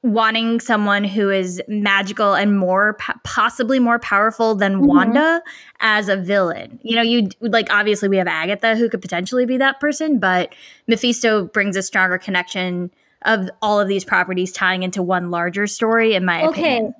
wanting 0.04 0.60
someone 0.60 1.04
who 1.04 1.30
is 1.30 1.62
magical 1.68 2.36
and 2.36 2.58
more 2.58 2.96
possibly 3.24 3.80
more 3.80 3.98
powerful 4.00 4.54
than 4.54 4.76
mm-hmm. 4.76 4.88
Wanda 4.88 5.42
as 5.80 6.08
a 6.08 6.16
villain. 6.16 6.80
You 6.84 6.96
know, 6.96 7.02
you 7.02 7.30
like 7.42 7.68
obviously 7.72 8.08
we 8.08 8.18
have 8.18 8.28
Agatha 8.28 8.76
who 8.76 8.90
could 8.90 9.02
potentially 9.02 9.46
be 9.46 9.58
that 9.58 9.80
person, 9.80 10.20
but 10.20 10.54
Mephisto 10.88 11.46
brings 11.46 11.76
a 11.76 11.82
stronger 11.82 12.18
connection 12.18 12.92
of 13.28 13.50
all 13.62 13.80
of 13.80 13.88
these 13.88 14.04
properties 14.04 14.52
tying 14.52 14.82
into 14.82 15.04
one 15.04 15.30
larger 15.30 15.68
story 15.68 16.16
in 16.16 16.26
my 16.26 16.46
okay. 16.48 16.78
opinion. 16.78 16.94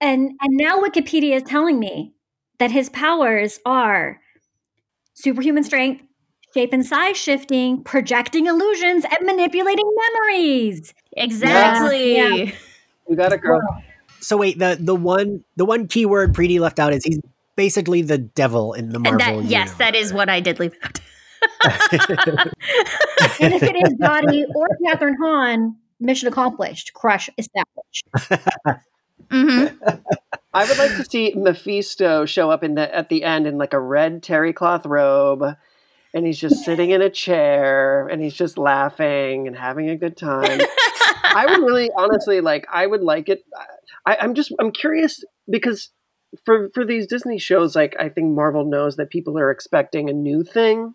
And 0.00 0.30
and 0.40 0.56
now 0.56 0.78
Wikipedia 0.80 1.34
is 1.34 1.42
telling 1.42 1.78
me 1.78 2.14
that 2.58 2.70
his 2.70 2.88
powers 2.88 3.58
are 3.66 4.20
superhuman 5.14 5.64
strength, 5.64 6.02
shape 6.54 6.72
and 6.72 6.86
size 6.86 7.16
shifting, 7.16 7.82
projecting 7.82 8.46
illusions, 8.46 9.04
and 9.04 9.26
manipulating 9.26 9.90
memories. 10.14 10.94
Exactly. 11.16 12.16
Yeah. 12.16 12.34
Yeah. 12.34 12.52
You 13.08 13.16
got 13.16 13.32
it, 13.32 13.40
girl. 13.40 13.60
So 14.20 14.36
wait, 14.36 14.58
the 14.58 14.78
the 14.80 14.94
one 14.94 15.44
the 15.56 15.64
one 15.64 15.88
keyword 15.88 16.34
Preeti 16.34 16.60
left 16.60 16.78
out 16.78 16.92
is 16.92 17.04
he's 17.04 17.18
basically 17.56 18.02
the 18.02 18.18
devil 18.18 18.72
in 18.74 18.90
the 18.90 19.00
Marvel. 19.00 19.42
That, 19.42 19.50
yes, 19.50 19.72
that 19.74 19.96
is 19.96 20.12
what 20.12 20.28
I 20.28 20.38
did 20.38 20.60
leave 20.60 20.74
out. 20.84 21.00
and 23.40 23.54
if 23.54 23.62
it 23.62 23.76
is 23.76 23.94
Dottie 23.98 24.44
or 24.54 24.68
Kathryn 24.84 25.16
Hahn, 25.20 25.76
mission 26.00 26.28
accomplished. 26.28 26.92
Crush 26.94 27.28
established. 27.38 28.08
mm-hmm. 29.30 29.94
I 30.54 30.64
would 30.64 30.78
like 30.78 30.96
to 30.96 31.04
see 31.04 31.34
Mephisto 31.36 32.24
show 32.24 32.50
up 32.50 32.64
in 32.64 32.74
the 32.74 32.94
at 32.94 33.08
the 33.08 33.24
end 33.24 33.46
in 33.46 33.58
like 33.58 33.72
a 33.72 33.80
red 33.80 34.22
terry 34.22 34.52
cloth 34.52 34.86
robe, 34.86 35.44
and 36.14 36.26
he's 36.26 36.38
just 36.38 36.64
sitting 36.64 36.90
in 36.90 37.02
a 37.02 37.10
chair 37.10 38.06
and 38.08 38.22
he's 38.22 38.34
just 38.34 38.58
laughing 38.58 39.46
and 39.46 39.56
having 39.56 39.90
a 39.90 39.96
good 39.96 40.16
time. 40.16 40.60
I 41.24 41.46
would 41.48 41.64
really, 41.64 41.90
honestly, 41.96 42.40
like. 42.40 42.66
I 42.72 42.86
would 42.86 43.02
like 43.02 43.28
it. 43.28 43.44
I, 44.06 44.16
I'm 44.20 44.34
just 44.34 44.52
I'm 44.58 44.72
curious 44.72 45.22
because 45.50 45.90
for 46.44 46.70
for 46.74 46.84
these 46.84 47.06
Disney 47.06 47.38
shows, 47.38 47.76
like 47.76 47.96
I 47.98 48.08
think 48.08 48.34
Marvel 48.34 48.64
knows 48.64 48.96
that 48.96 49.10
people 49.10 49.38
are 49.38 49.50
expecting 49.50 50.08
a 50.08 50.12
new 50.12 50.44
thing 50.44 50.94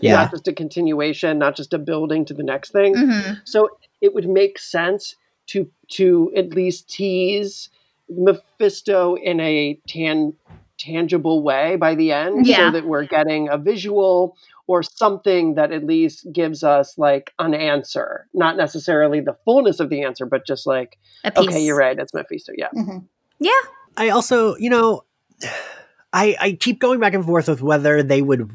yeah. 0.00 0.14
not 0.14 0.30
just 0.30 0.48
a 0.48 0.52
continuation, 0.52 1.38
not 1.38 1.56
just 1.56 1.72
a 1.72 1.78
building 1.78 2.24
to 2.26 2.34
the 2.34 2.42
next 2.42 2.70
thing. 2.70 2.94
Mm-hmm. 2.94 3.34
So 3.44 3.68
it 4.00 4.14
would 4.14 4.28
make 4.28 4.58
sense 4.58 5.16
to 5.48 5.70
to 5.88 6.32
at 6.36 6.50
least 6.54 6.88
tease 6.88 7.70
Mephisto 8.08 9.16
in 9.16 9.40
a 9.40 9.78
tan 9.88 10.34
tangible 10.78 11.42
way 11.42 11.76
by 11.76 11.94
the 11.94 12.12
end, 12.12 12.46
yeah. 12.46 12.56
so 12.56 12.70
that 12.72 12.86
we're 12.86 13.04
getting 13.04 13.48
a 13.48 13.58
visual 13.58 14.36
or 14.66 14.82
something 14.82 15.54
that 15.54 15.72
at 15.72 15.84
least 15.84 16.26
gives 16.32 16.62
us 16.62 16.96
like 16.96 17.32
an 17.40 17.54
answer, 17.54 18.28
not 18.32 18.56
necessarily 18.56 19.20
the 19.20 19.36
fullness 19.44 19.80
of 19.80 19.90
the 19.90 20.02
answer, 20.02 20.24
but 20.24 20.46
just 20.46 20.64
like, 20.66 20.96
okay, 21.36 21.60
you're 21.60 21.76
right, 21.76 21.98
it's 21.98 22.14
Mephisto. 22.14 22.52
Yeah, 22.56 22.68
mm-hmm. 22.74 22.98
yeah. 23.40 23.50
I 23.96 24.10
also, 24.10 24.56
you 24.56 24.70
know, 24.70 25.04
I 26.12 26.36
I 26.40 26.52
keep 26.52 26.80
going 26.80 27.00
back 27.00 27.14
and 27.14 27.24
forth 27.24 27.48
with 27.48 27.62
whether 27.62 28.02
they 28.02 28.22
would 28.22 28.50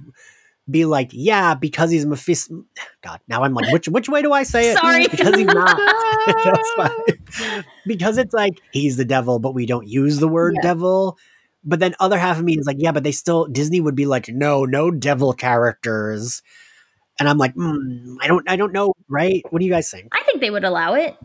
be 0.70 0.86
like, 0.86 1.10
yeah, 1.12 1.54
because 1.54 1.92
he's 1.92 2.06
Mephisto. 2.06 2.66
God, 3.02 3.20
now 3.28 3.44
I'm 3.44 3.54
like, 3.54 3.72
which 3.72 3.88
which 3.88 4.10
way 4.10 4.22
do 4.22 4.34
I 4.34 4.44
say 4.44 4.72
it? 4.72 4.78
Sorry, 4.78 5.08
because 5.12 5.36
he's 5.36 5.46
not. 5.46 5.78
That's 6.44 6.72
fine. 6.72 7.64
because 7.86 8.18
it's 8.18 8.34
like 8.34 8.62
he's 8.72 8.98
the 8.98 9.06
devil, 9.06 9.40
but 9.40 9.54
we 9.54 9.66
don't 9.66 9.88
use 9.88 10.20
the 10.20 10.28
word 10.28 10.56
yeah. 10.56 10.70
devil. 10.70 11.18
But 11.64 11.80
then 11.80 11.96
other 12.00 12.18
half 12.18 12.38
of 12.38 12.44
me 12.44 12.58
is 12.58 12.68
like, 12.68 12.78
yeah, 12.80 12.92
but 12.92 13.04
they 13.04 13.12
still 13.12 13.46
Disney 13.46 13.82
would 13.82 13.96
be 13.96 14.06
like, 14.06 14.30
no, 14.30 14.66
no 14.66 14.92
devil 14.92 15.34
characters. 15.34 16.44
And 17.20 17.30
I'm 17.30 17.38
like, 17.38 17.56
mm, 17.56 18.18
I 18.22 18.28
don't, 18.28 18.48
I 18.50 18.56
don't 18.56 18.74
know, 18.74 18.94
right? 19.08 19.42
What 19.50 19.60
do 19.60 19.66
you 19.66 19.72
guys 19.72 19.90
think? 19.90 20.10
I 20.12 20.22
think 20.24 20.42
they 20.42 20.52
would 20.52 20.66
allow 20.66 20.96
it. 20.96 21.16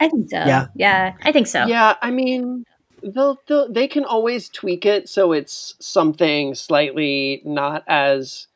I 0.00 0.08
think 0.08 0.28
so. 0.28 0.38
Yeah, 0.38 0.66
yeah, 0.74 1.12
I 1.22 1.32
think 1.32 1.46
so. 1.46 1.66
Yeah, 1.66 1.94
I 2.02 2.10
mean, 2.10 2.64
they'll, 3.02 3.40
they'll 3.46 3.72
they 3.72 3.88
can 3.88 4.04
always 4.04 4.48
tweak 4.48 4.84
it 4.84 5.08
so 5.08 5.32
it's 5.32 5.74
something 5.80 6.54
slightly 6.54 7.42
not 7.44 7.84
as 7.86 8.48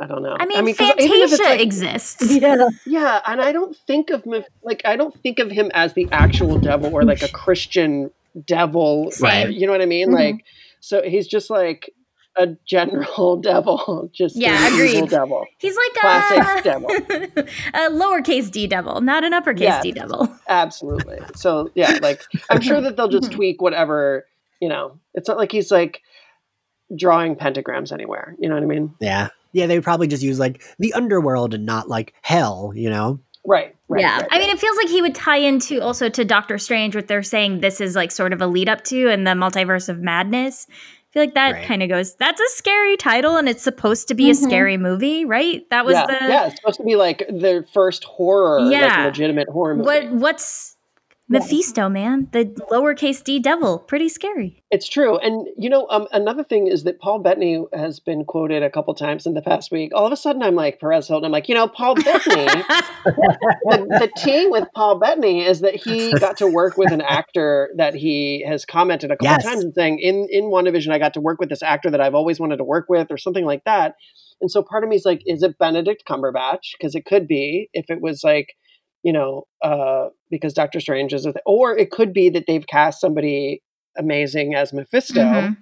I 0.00 0.06
don't 0.06 0.22
know. 0.22 0.36
I 0.40 0.46
mean, 0.46 0.58
I 0.58 0.62
mean 0.62 0.74
Fantasia 0.74 1.42
like, 1.42 1.60
exists. 1.60 2.32
Yeah, 2.32 2.70
yeah, 2.86 3.20
and 3.26 3.40
I 3.40 3.52
don't 3.52 3.76
think 3.86 4.08
of 4.08 4.24
him 4.24 4.44
like 4.62 4.80
I 4.86 4.96
don't 4.96 5.14
think 5.22 5.38
of 5.38 5.50
him 5.50 5.70
as 5.74 5.92
the 5.92 6.08
actual 6.10 6.58
devil 6.58 6.92
or 6.94 7.02
like 7.04 7.22
a 7.22 7.28
Christian 7.28 8.10
devil. 8.46 9.10
Same. 9.10 9.50
You 9.50 9.66
know 9.66 9.72
what 9.72 9.82
I 9.82 9.86
mean? 9.86 10.08
Mm-hmm. 10.08 10.14
Like, 10.14 10.44
so 10.80 11.02
he's 11.02 11.26
just 11.26 11.50
like 11.50 11.92
a 12.36 12.48
general 12.66 13.36
devil, 13.42 14.10
just 14.12 14.36
yeah, 14.36 14.68
agreed. 14.68 15.10
Devil. 15.10 15.46
He's 15.58 15.76
like 15.76 15.94
classic 15.94 16.60
a, 16.60 16.62
devil, 16.64 16.90
a 16.90 17.90
lowercase 17.90 18.50
d 18.50 18.66
devil, 18.66 19.00
not 19.02 19.22
an 19.22 19.34
uppercase 19.34 19.62
yes, 19.62 19.82
d 19.82 19.92
devil. 19.92 20.34
Absolutely. 20.48 21.18
So 21.34 21.70
yeah, 21.74 21.98
like 22.00 22.22
I'm 22.48 22.62
sure 22.62 22.80
that 22.80 22.96
they'll 22.96 23.08
just 23.08 23.32
tweak 23.32 23.60
whatever. 23.60 24.26
You 24.60 24.68
know, 24.68 24.98
it's 25.14 25.28
not 25.28 25.36
like 25.36 25.52
he's 25.52 25.70
like 25.70 26.02
drawing 26.96 27.36
pentagrams 27.36 27.92
anywhere. 27.92 28.34
You 28.38 28.48
know 28.48 28.54
what 28.54 28.64
I 28.64 28.66
mean? 28.66 28.94
Yeah. 29.00 29.28
Yeah, 29.52 29.66
they 29.66 29.76
would 29.76 29.84
probably 29.84 30.06
just 30.06 30.22
use 30.22 30.38
like 30.38 30.62
the 30.78 30.92
underworld 30.94 31.54
and 31.54 31.66
not 31.66 31.88
like 31.88 32.14
hell, 32.22 32.72
you 32.74 32.90
know? 32.90 33.20
Right. 33.44 33.74
right 33.88 34.00
yeah. 34.00 34.20
Right, 34.20 34.28
I 34.30 34.38
mean, 34.38 34.50
it 34.50 34.58
feels 34.58 34.76
like 34.76 34.88
he 34.88 35.02
would 35.02 35.14
tie 35.14 35.38
into 35.38 35.80
also 35.80 36.08
to 36.08 36.24
Doctor 36.24 36.58
Strange, 36.58 36.94
what 36.94 37.08
they're 37.08 37.22
saying 37.22 37.60
this 37.60 37.80
is 37.80 37.96
like 37.96 38.10
sort 38.12 38.32
of 38.32 38.40
a 38.40 38.46
lead 38.46 38.68
up 38.68 38.84
to 38.84 39.08
and 39.08 39.26
the 39.26 39.32
multiverse 39.32 39.88
of 39.88 39.98
madness. 39.98 40.66
I 40.70 41.12
feel 41.12 41.22
like 41.22 41.34
that 41.34 41.52
right. 41.52 41.66
kind 41.66 41.82
of 41.82 41.88
goes, 41.88 42.14
that's 42.16 42.40
a 42.40 42.48
scary 42.50 42.96
title 42.96 43.36
and 43.36 43.48
it's 43.48 43.62
supposed 43.62 44.08
to 44.08 44.14
be 44.14 44.24
mm-hmm. 44.24 44.44
a 44.44 44.48
scary 44.48 44.76
movie, 44.76 45.24
right? 45.24 45.68
That 45.70 45.84
was 45.84 45.94
yeah. 45.94 46.06
the. 46.06 46.12
Yeah, 46.12 46.46
it's 46.46 46.56
supposed 46.56 46.76
to 46.76 46.84
be 46.84 46.96
like 46.96 47.18
the 47.28 47.66
first 47.72 48.04
horror, 48.04 48.60
yeah. 48.70 48.82
like 48.82 49.06
legitimate 49.06 49.48
horror 49.48 49.74
movie. 49.76 49.86
What, 49.86 50.10
what's 50.12 50.76
Mephisto, 51.30 51.88
man, 51.88 52.26
the 52.32 52.46
lowercase 52.72 53.22
d 53.22 53.38
devil, 53.38 53.78
pretty 53.78 54.08
scary. 54.08 54.64
It's 54.72 54.88
true, 54.88 55.16
and 55.18 55.46
you 55.56 55.70
know, 55.70 55.86
um, 55.88 56.08
another 56.10 56.42
thing 56.42 56.66
is 56.66 56.82
that 56.82 56.98
Paul 56.98 57.20
Bettany 57.20 57.64
has 57.72 58.00
been 58.00 58.24
quoted 58.24 58.64
a 58.64 58.70
couple 58.70 58.92
times 58.94 59.26
in 59.26 59.34
the 59.34 59.40
past 59.40 59.70
week. 59.70 59.92
All 59.94 60.04
of 60.04 60.12
a 60.12 60.16
sudden, 60.16 60.42
I'm 60.42 60.56
like 60.56 60.80
Perez 60.80 61.06
Hilton. 61.06 61.26
I'm 61.26 61.30
like, 61.30 61.48
you 61.48 61.54
know, 61.54 61.68
Paul 61.68 61.94
Bettany. 61.94 62.46
the, 63.04 63.86
the 64.00 64.10
tea 64.16 64.48
with 64.48 64.66
Paul 64.74 64.98
Bettany 64.98 65.46
is 65.46 65.60
that 65.60 65.76
he 65.76 66.12
got 66.18 66.36
to 66.38 66.48
work 66.48 66.76
with 66.76 66.90
an 66.90 67.00
actor 67.00 67.70
that 67.76 67.94
he 67.94 68.44
has 68.46 68.64
commented 68.64 69.12
a 69.12 69.16
couple 69.16 69.28
yes. 69.28 69.44
times 69.44 69.62
and 69.62 69.72
saying, 69.72 70.00
in 70.00 70.26
in 70.32 70.44
WandaVision, 70.46 70.92
I 70.92 70.98
got 70.98 71.14
to 71.14 71.20
work 71.20 71.38
with 71.38 71.48
this 71.48 71.62
actor 71.62 71.92
that 71.92 72.00
I've 72.00 72.16
always 72.16 72.40
wanted 72.40 72.56
to 72.56 72.64
work 72.64 72.86
with, 72.88 73.06
or 73.08 73.18
something 73.18 73.44
like 73.44 73.62
that. 73.64 73.94
And 74.40 74.50
so 74.50 74.62
part 74.62 74.82
of 74.82 74.90
me 74.90 74.96
is 74.96 75.04
like, 75.04 75.22
is 75.26 75.42
it 75.42 75.58
Benedict 75.58 76.02
Cumberbatch? 76.08 76.72
Because 76.78 76.94
it 76.94 77.04
could 77.04 77.28
be 77.28 77.68
if 77.72 77.88
it 77.88 78.00
was 78.00 78.24
like 78.24 78.56
you 79.02 79.12
know, 79.12 79.44
uh, 79.62 80.08
because 80.30 80.52
Doctor 80.52 80.80
Strange 80.80 81.12
is, 81.12 81.26
a 81.26 81.32
th- 81.32 81.42
or 81.46 81.76
it 81.76 81.90
could 81.90 82.12
be 82.12 82.28
that 82.30 82.44
they've 82.46 82.66
cast 82.66 83.00
somebody 83.00 83.62
amazing 83.98 84.54
as 84.54 84.72
Mephisto, 84.72 85.20
mm-hmm. 85.20 85.52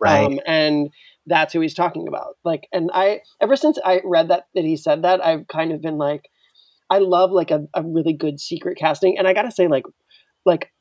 right? 0.00 0.26
Um, 0.26 0.40
and 0.46 0.90
that's 1.26 1.52
who 1.52 1.60
he's 1.60 1.74
talking 1.74 2.08
about. 2.08 2.36
Like, 2.44 2.66
and 2.72 2.90
I, 2.94 3.20
ever 3.40 3.56
since 3.56 3.78
I 3.84 4.00
read 4.04 4.28
that 4.28 4.44
that 4.54 4.64
he 4.64 4.76
said 4.76 5.02
that, 5.02 5.24
I've 5.24 5.46
kind 5.48 5.72
of 5.72 5.82
been 5.82 5.98
like, 5.98 6.30
I 6.90 6.98
love 6.98 7.30
like 7.30 7.50
a, 7.50 7.66
a 7.74 7.82
really 7.82 8.14
good 8.14 8.40
secret 8.40 8.78
casting, 8.78 9.18
and 9.18 9.28
I 9.28 9.34
gotta 9.34 9.52
say, 9.52 9.68
like, 9.68 9.84
like 10.46 10.72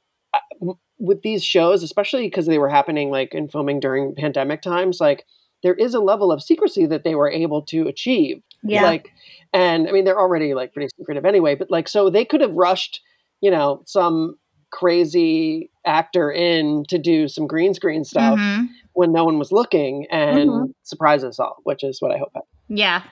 with 0.99 1.21
these 1.21 1.43
shows, 1.43 1.83
especially 1.83 2.23
because 2.23 2.47
they 2.47 2.57
were 2.57 2.69
happening 2.69 3.11
like 3.11 3.33
in 3.33 3.47
filming 3.47 3.79
during 3.79 4.15
pandemic 4.15 4.61
times, 4.61 4.99
like 4.99 5.25
there 5.63 5.73
is 5.73 5.93
a 5.93 5.99
level 5.99 6.31
of 6.31 6.41
secrecy 6.41 6.85
that 6.85 7.03
they 7.03 7.15
were 7.15 7.29
able 7.29 7.61
to 7.63 7.87
achieve. 7.87 8.41
Yeah. 8.63 8.83
Like, 8.83 9.13
and 9.53 9.87
I 9.87 9.91
mean, 9.91 10.05
they're 10.05 10.19
already 10.19 10.53
like 10.53 10.73
pretty 10.73 10.89
secretive 10.97 11.25
anyway, 11.25 11.55
but 11.55 11.71
like, 11.71 11.87
so 11.87 12.09
they 12.09 12.25
could 12.25 12.41
have 12.41 12.53
rushed, 12.53 13.01
you 13.41 13.51
know, 13.51 13.83
some 13.85 14.37
crazy 14.69 15.69
actor 15.85 16.31
in 16.31 16.83
to 16.89 16.97
do 16.97 17.27
some 17.27 17.47
green 17.47 17.73
screen 17.73 18.03
stuff 18.03 18.37
mm-hmm. 18.37 18.65
when 18.93 19.13
no 19.13 19.23
one 19.23 19.39
was 19.39 19.51
looking 19.51 20.05
and 20.11 20.49
mm-hmm. 20.49 20.71
surprise 20.83 21.23
us 21.23 21.39
all, 21.39 21.57
which 21.63 21.83
is 21.83 22.01
what 22.01 22.11
I 22.11 22.17
hope. 22.17 22.33
Yeah. 22.67 23.03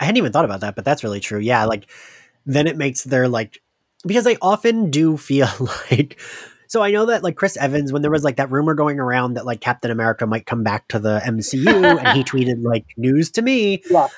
I 0.00 0.04
hadn't 0.04 0.18
even 0.18 0.32
thought 0.32 0.44
about 0.44 0.60
that, 0.60 0.74
but 0.74 0.84
that's 0.84 1.04
really 1.04 1.20
true. 1.20 1.38
Yeah. 1.38 1.64
Like, 1.66 1.90
then 2.46 2.66
it 2.66 2.76
makes 2.76 3.04
their 3.04 3.28
like, 3.28 3.62
because 4.04 4.24
they 4.24 4.36
often 4.40 4.90
do 4.90 5.16
feel 5.16 5.48
like 5.90 6.18
so 6.72 6.82
I 6.82 6.90
know 6.90 7.04
that 7.04 7.22
like 7.22 7.36
Chris 7.36 7.58
Evans, 7.58 7.92
when 7.92 8.00
there 8.00 8.10
was 8.10 8.24
like 8.24 8.36
that 8.36 8.50
rumor 8.50 8.72
going 8.72 8.98
around 8.98 9.34
that 9.34 9.44
like 9.44 9.60
Captain 9.60 9.90
America 9.90 10.26
might 10.26 10.46
come 10.46 10.62
back 10.62 10.88
to 10.88 10.98
the 10.98 11.20
MCU, 11.22 12.00
and 12.00 12.16
he 12.16 12.24
tweeted 12.24 12.62
like 12.62 12.86
news 12.96 13.30
to 13.32 13.42
me. 13.42 13.82
Yeah. 13.90 14.08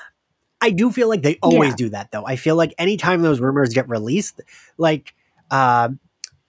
I 0.64 0.70
do 0.70 0.90
feel 0.90 1.10
like 1.10 1.20
they 1.20 1.38
always 1.42 1.72
yeah. 1.72 1.76
do 1.76 1.88
that 1.90 2.10
though. 2.10 2.24
I 2.24 2.36
feel 2.36 2.56
like 2.56 2.72
anytime 2.78 3.20
those 3.20 3.38
rumors 3.38 3.74
get 3.74 3.86
released, 3.86 4.40
like 4.78 5.14
uh, 5.50 5.90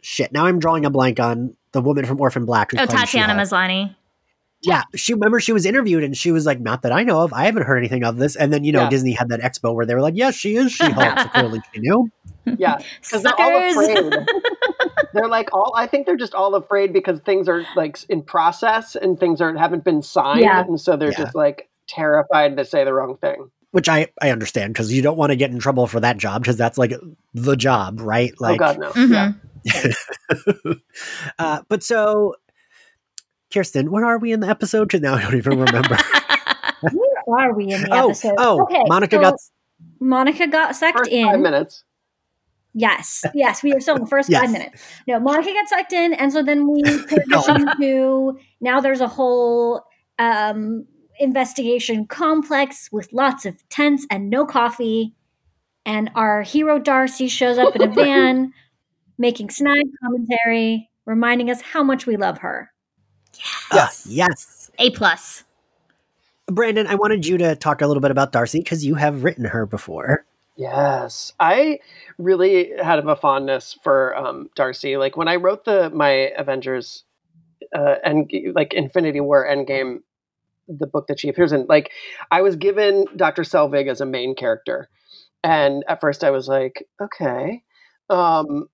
shit. 0.02 0.32
Now 0.32 0.46
I'm 0.46 0.58
drawing 0.58 0.86
a 0.86 0.90
blank 0.90 1.20
on 1.20 1.58
the 1.74 1.82
woman 1.82 2.06
from 2.06 2.22
Orphan 2.22 2.46
Black. 2.46 2.72
oh, 2.78 2.86
Tatiana 2.86 3.34
Maslany. 3.34 3.94
Yeah, 4.62 4.84
she 4.96 5.14
remember 5.14 5.42
she 5.42 5.52
was 5.52 5.66
interviewed 5.66 6.04
and 6.06 6.16
she 6.16 6.32
was 6.32 6.46
like, 6.46 6.62
"Not 6.62 6.84
that 6.84 6.94
I 6.94 7.04
know 7.04 7.22
of. 7.24 7.34
I 7.34 7.44
haven't 7.44 7.64
heard 7.64 7.78
anything 7.78 8.06
of 8.06 8.16
this." 8.16 8.38
And 8.38 8.54
then 8.54 8.64
you 8.64 8.72
know 8.72 8.84
yeah. 8.84 8.90
Disney 8.90 9.12
had 9.12 9.28
that 9.30 9.42
expo 9.42 9.76
where 9.76 9.86
they 9.86 9.94
were 9.94 10.02
like, 10.02 10.16
"Yes, 10.16 10.34
she 10.34 10.56
is 10.56 10.72
She 10.72 10.86
Hulk." 10.90 11.20
so 11.20 11.28
clearly 11.28 11.62
she 11.74 11.82
knew. 11.82 12.10
Yeah, 12.58 12.78
because 13.02 13.22
they're 13.22 13.34
all 13.38 13.70
afraid. 13.70 14.14
they're 15.14 15.28
like 15.28 15.54
all. 15.54 15.74
I 15.76 15.88
think 15.88 16.06
they're 16.06 16.16
just 16.16 16.34
all 16.34 16.56
afraid 16.56 16.94
because 16.94 17.20
things 17.20 17.50
are 17.50 17.66
like 17.76 17.98
in 18.08 18.24
process 18.24 18.96
and 18.96 19.20
things 19.20 19.42
are 19.42 19.54
haven't 19.58 19.84
been 19.84 20.02
signed, 20.02 20.42
Yeah. 20.42 20.64
and 20.66 20.80
so 20.80 20.96
they're 20.96 21.12
Yeah. 21.12 21.18
just 21.18 21.36
like 21.36 21.70
terrified 21.88 22.58
to 22.58 22.66
say 22.66 22.84
the 22.86 22.94
wrong 22.94 23.18
thing. 23.18 23.52
Which 23.76 23.90
I 23.90 24.08
I 24.22 24.30
understand 24.30 24.74
because 24.74 24.94
you 24.94 25.02
don't 25.02 25.18
want 25.18 25.32
to 25.32 25.36
get 25.36 25.52
in 25.52 25.60
trouble 25.60 25.86
for 25.86 26.00
that 26.00 26.16
job 26.16 26.42
because 26.42 26.56
that's 26.56 26.78
like 26.78 26.94
the 27.34 27.58
job, 27.58 28.00
right? 28.00 28.32
Like, 28.40 28.56
oh 28.62 28.74
God, 28.74 28.80
no. 28.80 28.92
Mhm. 28.92 29.38
Yeah. 29.66 30.74
uh, 31.40 31.62
but 31.68 31.84
so, 31.84 32.36
Kirsten, 33.54 33.92
where 33.92 34.06
are 34.06 34.18
we 34.18 34.32
in 34.32 34.40
the 34.40 34.48
episode? 34.48 34.86
Because 34.86 35.02
now 35.02 35.16
I 35.16 35.24
don't 35.24 35.36
even 35.36 35.60
remember. 35.60 35.98
Where 37.26 37.50
are 37.50 37.54
we 37.54 37.74
in 37.74 37.82
the 37.82 37.90
oh, 37.92 38.12
episode? 38.12 38.36
oh, 38.38 38.62
okay, 38.64 38.82
Monica 38.88 39.18
so 39.18 39.22
got 39.22 39.34
Monica 40.00 40.48
got 40.48 40.74
sucked 40.74 41.00
First 41.00 41.12
in. 41.12 41.26
five 41.26 41.42
minutes. 41.42 41.84
Yes, 42.74 43.26
yes, 43.34 43.62
we 43.62 43.74
are 43.74 43.82
still 43.82 43.96
in 43.96 44.04
the 44.04 44.08
first 44.08 44.30
Yes. 44.30 44.42
five 44.42 44.52
minutes. 44.52 44.82
No, 45.06 45.20
Monica 45.20 45.52
gets 45.52 45.70
sucked 45.72 45.92
in, 45.92 46.14
and 46.14 46.32
so 46.32 46.44
then 46.44 46.66
we 46.72 46.82
transition 47.10 47.68
to 47.82 48.40
now. 48.62 48.80
There's 48.80 49.02
a 49.02 49.08
whole 49.10 49.84
um, 50.18 50.86
investigation 51.20 52.06
complex 52.06 52.90
with 52.92 53.12
lots 53.14 53.46
of 53.46 53.68
tents 53.70 54.06
and 54.10 54.30
no 54.30 54.46
coffee, 54.46 55.14
and 55.86 56.10
our 56.16 56.42
hero 56.42 56.80
Darcy 56.80 57.28
shows 57.28 57.58
up 57.58 57.76
in 57.76 57.82
a 57.82 57.88
van, 57.94 58.54
making 59.18 59.50
snide 59.50 59.86
commentary, 60.04 60.90
reminding 61.06 61.50
us 61.50 61.62
how 61.62 61.84
much 61.84 62.06
we 62.06 62.18
love 62.18 62.40
her. 62.40 62.72
yes, 63.74 64.06
yes. 64.10 64.72
A 64.80 64.90
plus. 64.92 65.44
Brandon, 66.48 66.88
I 66.88 66.96
wanted 66.96 67.26
you 67.26 67.38
to 67.40 67.56
talk 67.56 67.82
a 67.82 67.88
little 67.88 68.02
bit 68.02 68.12
about 68.12 68.32
Darcy 68.32 68.60
because 68.60 68.86
you 68.86 68.96
have 68.96 69.24
written 69.24 69.46
her 69.46 69.66
before. 69.66 70.26
Yes, 70.58 71.34
I 71.40 71.80
really 72.18 72.72
had 72.82 73.00
a 73.00 73.16
fondness 73.16 73.78
for 73.84 74.16
um, 74.16 74.50
Darcy. 74.56 74.96
Like 74.96 75.18
when 75.18 75.28
I 75.28 75.36
wrote 75.36 75.66
the 75.66 75.90
my 75.90 76.32
Avengers 76.38 77.04
uh, 77.76 77.96
and 78.04 78.32
like 78.54 78.74
Infinity 78.74 79.20
War 79.20 79.46
Endgame, 79.46 80.00
the 80.68 80.88
book 80.88 81.08
that 81.08 81.20
she 81.20 81.30
appears 81.30 81.52
in, 81.52 81.66
like 81.70 81.92
I 82.32 82.42
was 82.42 82.56
given 82.56 83.06
Doctor 83.16 83.44
Selvig 83.44 83.88
as 83.90 84.02
a 84.02 84.06
main 84.06 84.36
character, 84.36 84.90
and 85.44 85.84
at 85.88 86.02
first 86.02 86.24
I 86.24 86.32
was 86.32 86.48
like, 86.48 86.88
okay, 87.02 87.64
um, 88.10 88.68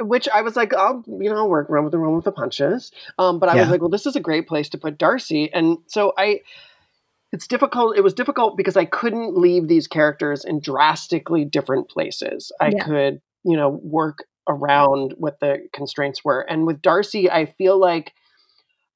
which 0.00 0.28
I 0.28 0.42
was 0.42 0.56
like, 0.56 0.74
I'll 0.74 1.04
you 1.06 1.30
know 1.30 1.46
work 1.46 1.70
around 1.70 1.84
with 1.84 1.92
the 1.92 1.98
run 1.98 2.16
with 2.16 2.24
the 2.24 2.32
punches. 2.32 2.90
Um, 3.18 3.38
but 3.38 3.48
I 3.48 3.56
was 3.56 3.68
like, 3.68 3.80
well, 3.80 3.90
this 3.90 4.06
is 4.06 4.16
a 4.16 4.20
great 4.20 4.48
place 4.48 4.68
to 4.70 4.78
put 4.78 4.98
Darcy, 4.98 5.52
and 5.52 5.78
so 5.86 6.12
I 6.18 6.40
it's 7.32 7.46
difficult 7.46 7.96
it 7.96 8.02
was 8.02 8.14
difficult 8.14 8.56
because 8.56 8.76
i 8.76 8.84
couldn't 8.84 9.36
leave 9.36 9.68
these 9.68 9.86
characters 9.86 10.44
in 10.44 10.60
drastically 10.60 11.44
different 11.44 11.88
places. 11.88 12.52
I 12.60 12.72
Yeah. 12.72 12.84
could 12.84 13.20
you 13.44 13.56
know 13.56 13.68
work 13.82 14.24
around 14.48 15.14
what 15.18 15.38
the 15.40 15.68
constraints 15.72 16.24
were. 16.24 16.40
And 16.40 16.66
with 16.66 16.82
darcy 16.82 17.30
i 17.30 17.46
feel 17.46 17.78
like 17.78 18.12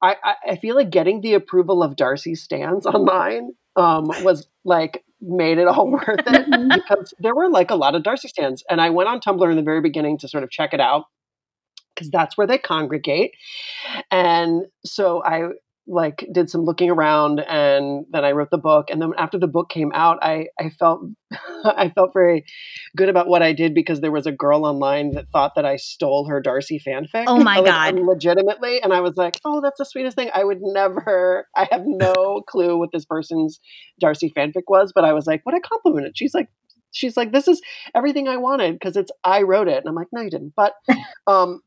i 0.02 0.16
i, 0.24 0.34
I 0.52 0.56
feel 0.56 0.76
like 0.76 0.90
getting 0.90 1.20
the 1.20 1.34
approval 1.34 1.82
of 1.82 1.96
darcy 1.96 2.34
stans 2.34 2.86
online 2.94 3.50
um 3.76 4.04
was 4.22 4.48
like 4.64 5.04
made 5.20 5.58
it 5.58 5.66
all 5.68 5.90
worth 5.90 6.06
it 6.26 6.46
Mhm. 6.48 6.74
because 6.74 7.14
there 7.18 7.34
were 7.34 7.48
like 7.48 7.70
a 7.70 7.76
lot 7.76 7.94
of 7.94 8.02
darcy 8.02 8.28
stans 8.28 8.62
and 8.70 8.80
i 8.80 8.90
went 8.90 9.08
on 9.08 9.20
tumblr 9.20 9.50
in 9.50 9.56
the 9.56 9.62
very 9.62 9.80
beginning 9.80 10.18
to 10.18 10.28
sort 10.28 10.44
of 10.44 10.50
check 10.50 10.74
it 10.74 10.80
out 10.80 11.04
because 11.94 12.10
that's 12.10 12.36
where 12.36 12.46
they 12.46 12.58
congregate 12.58 13.32
and 14.10 14.66
so 14.84 15.22
i 15.24 15.48
like 15.86 16.26
did 16.32 16.48
some 16.48 16.62
looking 16.62 16.90
around 16.90 17.40
and 17.40 18.06
then 18.10 18.24
I 18.24 18.32
wrote 18.32 18.50
the 18.50 18.58
book 18.58 18.86
and 18.90 19.02
then 19.02 19.12
after 19.18 19.38
the 19.38 19.46
book 19.46 19.68
came 19.68 19.92
out 19.92 20.18
I 20.22 20.46
I 20.58 20.70
felt 20.70 21.02
I 21.64 21.90
felt 21.94 22.12
very 22.14 22.44
good 22.96 23.10
about 23.10 23.28
what 23.28 23.42
I 23.42 23.52
did 23.52 23.74
because 23.74 24.00
there 24.00 24.10
was 24.10 24.26
a 24.26 24.32
girl 24.32 24.64
online 24.64 25.12
that 25.12 25.26
thought 25.30 25.52
that 25.56 25.66
I 25.66 25.76
stole 25.76 26.26
her 26.28 26.40
Darcy 26.40 26.80
fanfic. 26.80 27.24
Oh 27.26 27.38
my 27.42 27.56
like, 27.60 27.66
God. 27.66 27.98
legitimately 27.98 28.80
and 28.82 28.92
I 28.94 29.00
was 29.00 29.16
like, 29.16 29.38
"Oh, 29.44 29.60
that's 29.60 29.78
the 29.78 29.84
sweetest 29.84 30.16
thing. 30.16 30.30
I 30.34 30.44
would 30.44 30.60
never 30.62 31.46
I 31.56 31.68
have 31.70 31.82
no 31.84 32.42
clue 32.48 32.78
what 32.78 32.90
this 32.92 33.04
person's 33.04 33.60
Darcy 34.00 34.32
fanfic 34.34 34.62
was, 34.68 34.92
but 34.94 35.04
I 35.04 35.12
was 35.12 35.26
like, 35.26 35.42
"What 35.44 35.54
a 35.54 35.60
compliment." 35.60 36.06
And 36.06 36.16
She's 36.16 36.34
like 36.34 36.48
she's 36.92 37.16
like, 37.16 37.32
"This 37.32 37.46
is 37.46 37.60
everything 37.94 38.26
I 38.26 38.38
wanted 38.38 38.74
because 38.74 38.96
it's 38.96 39.10
I 39.22 39.42
wrote 39.42 39.68
it." 39.68 39.78
And 39.78 39.88
I'm 39.88 39.94
like, 39.94 40.08
"No, 40.12 40.22
you 40.22 40.30
didn't." 40.30 40.54
But 40.56 40.72
um 41.26 41.60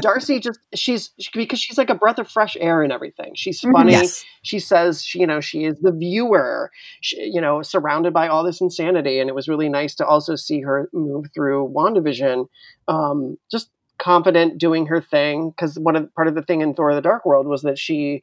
Darcy 0.00 0.40
just 0.40 0.60
she's 0.74 1.10
because 1.34 1.58
she's 1.58 1.78
like 1.78 1.90
a 1.90 1.94
breath 1.94 2.18
of 2.18 2.28
fresh 2.30 2.56
air 2.60 2.82
and 2.82 2.92
everything. 2.92 3.32
She's 3.34 3.60
Mhm. 3.60 3.72
funny. 3.72 3.92
Yes. 3.92 4.24
She 4.42 4.58
says, 4.58 5.02
she, 5.04 5.20
you 5.20 5.26
know, 5.26 5.40
she 5.40 5.64
is 5.64 5.78
the 5.80 5.92
viewer, 5.92 6.70
she, 7.00 7.16
you 7.32 7.40
know, 7.40 7.62
surrounded 7.62 8.12
by 8.12 8.28
all 8.28 8.44
this 8.44 8.60
insanity. 8.60 9.18
And 9.18 9.28
it 9.28 9.34
was 9.34 9.48
really 9.48 9.68
nice 9.68 9.94
to 9.96 10.06
also 10.06 10.36
see 10.36 10.60
her 10.60 10.88
move 10.92 11.26
through 11.34 11.72
WandaVision, 11.74 12.46
um, 12.86 13.36
just 13.50 13.70
confident 13.98 14.58
doing 14.58 14.86
her 14.86 15.00
thing. 15.00 15.50
Because 15.50 15.78
one 15.78 15.96
of 15.96 16.14
part 16.14 16.28
of 16.28 16.34
the 16.34 16.42
thing 16.42 16.60
in 16.60 16.74
Thor: 16.74 16.94
The 16.94 17.00
Dark 17.00 17.26
World 17.26 17.46
was 17.46 17.62
that 17.62 17.78
she, 17.78 18.22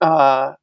uh, 0.00 0.54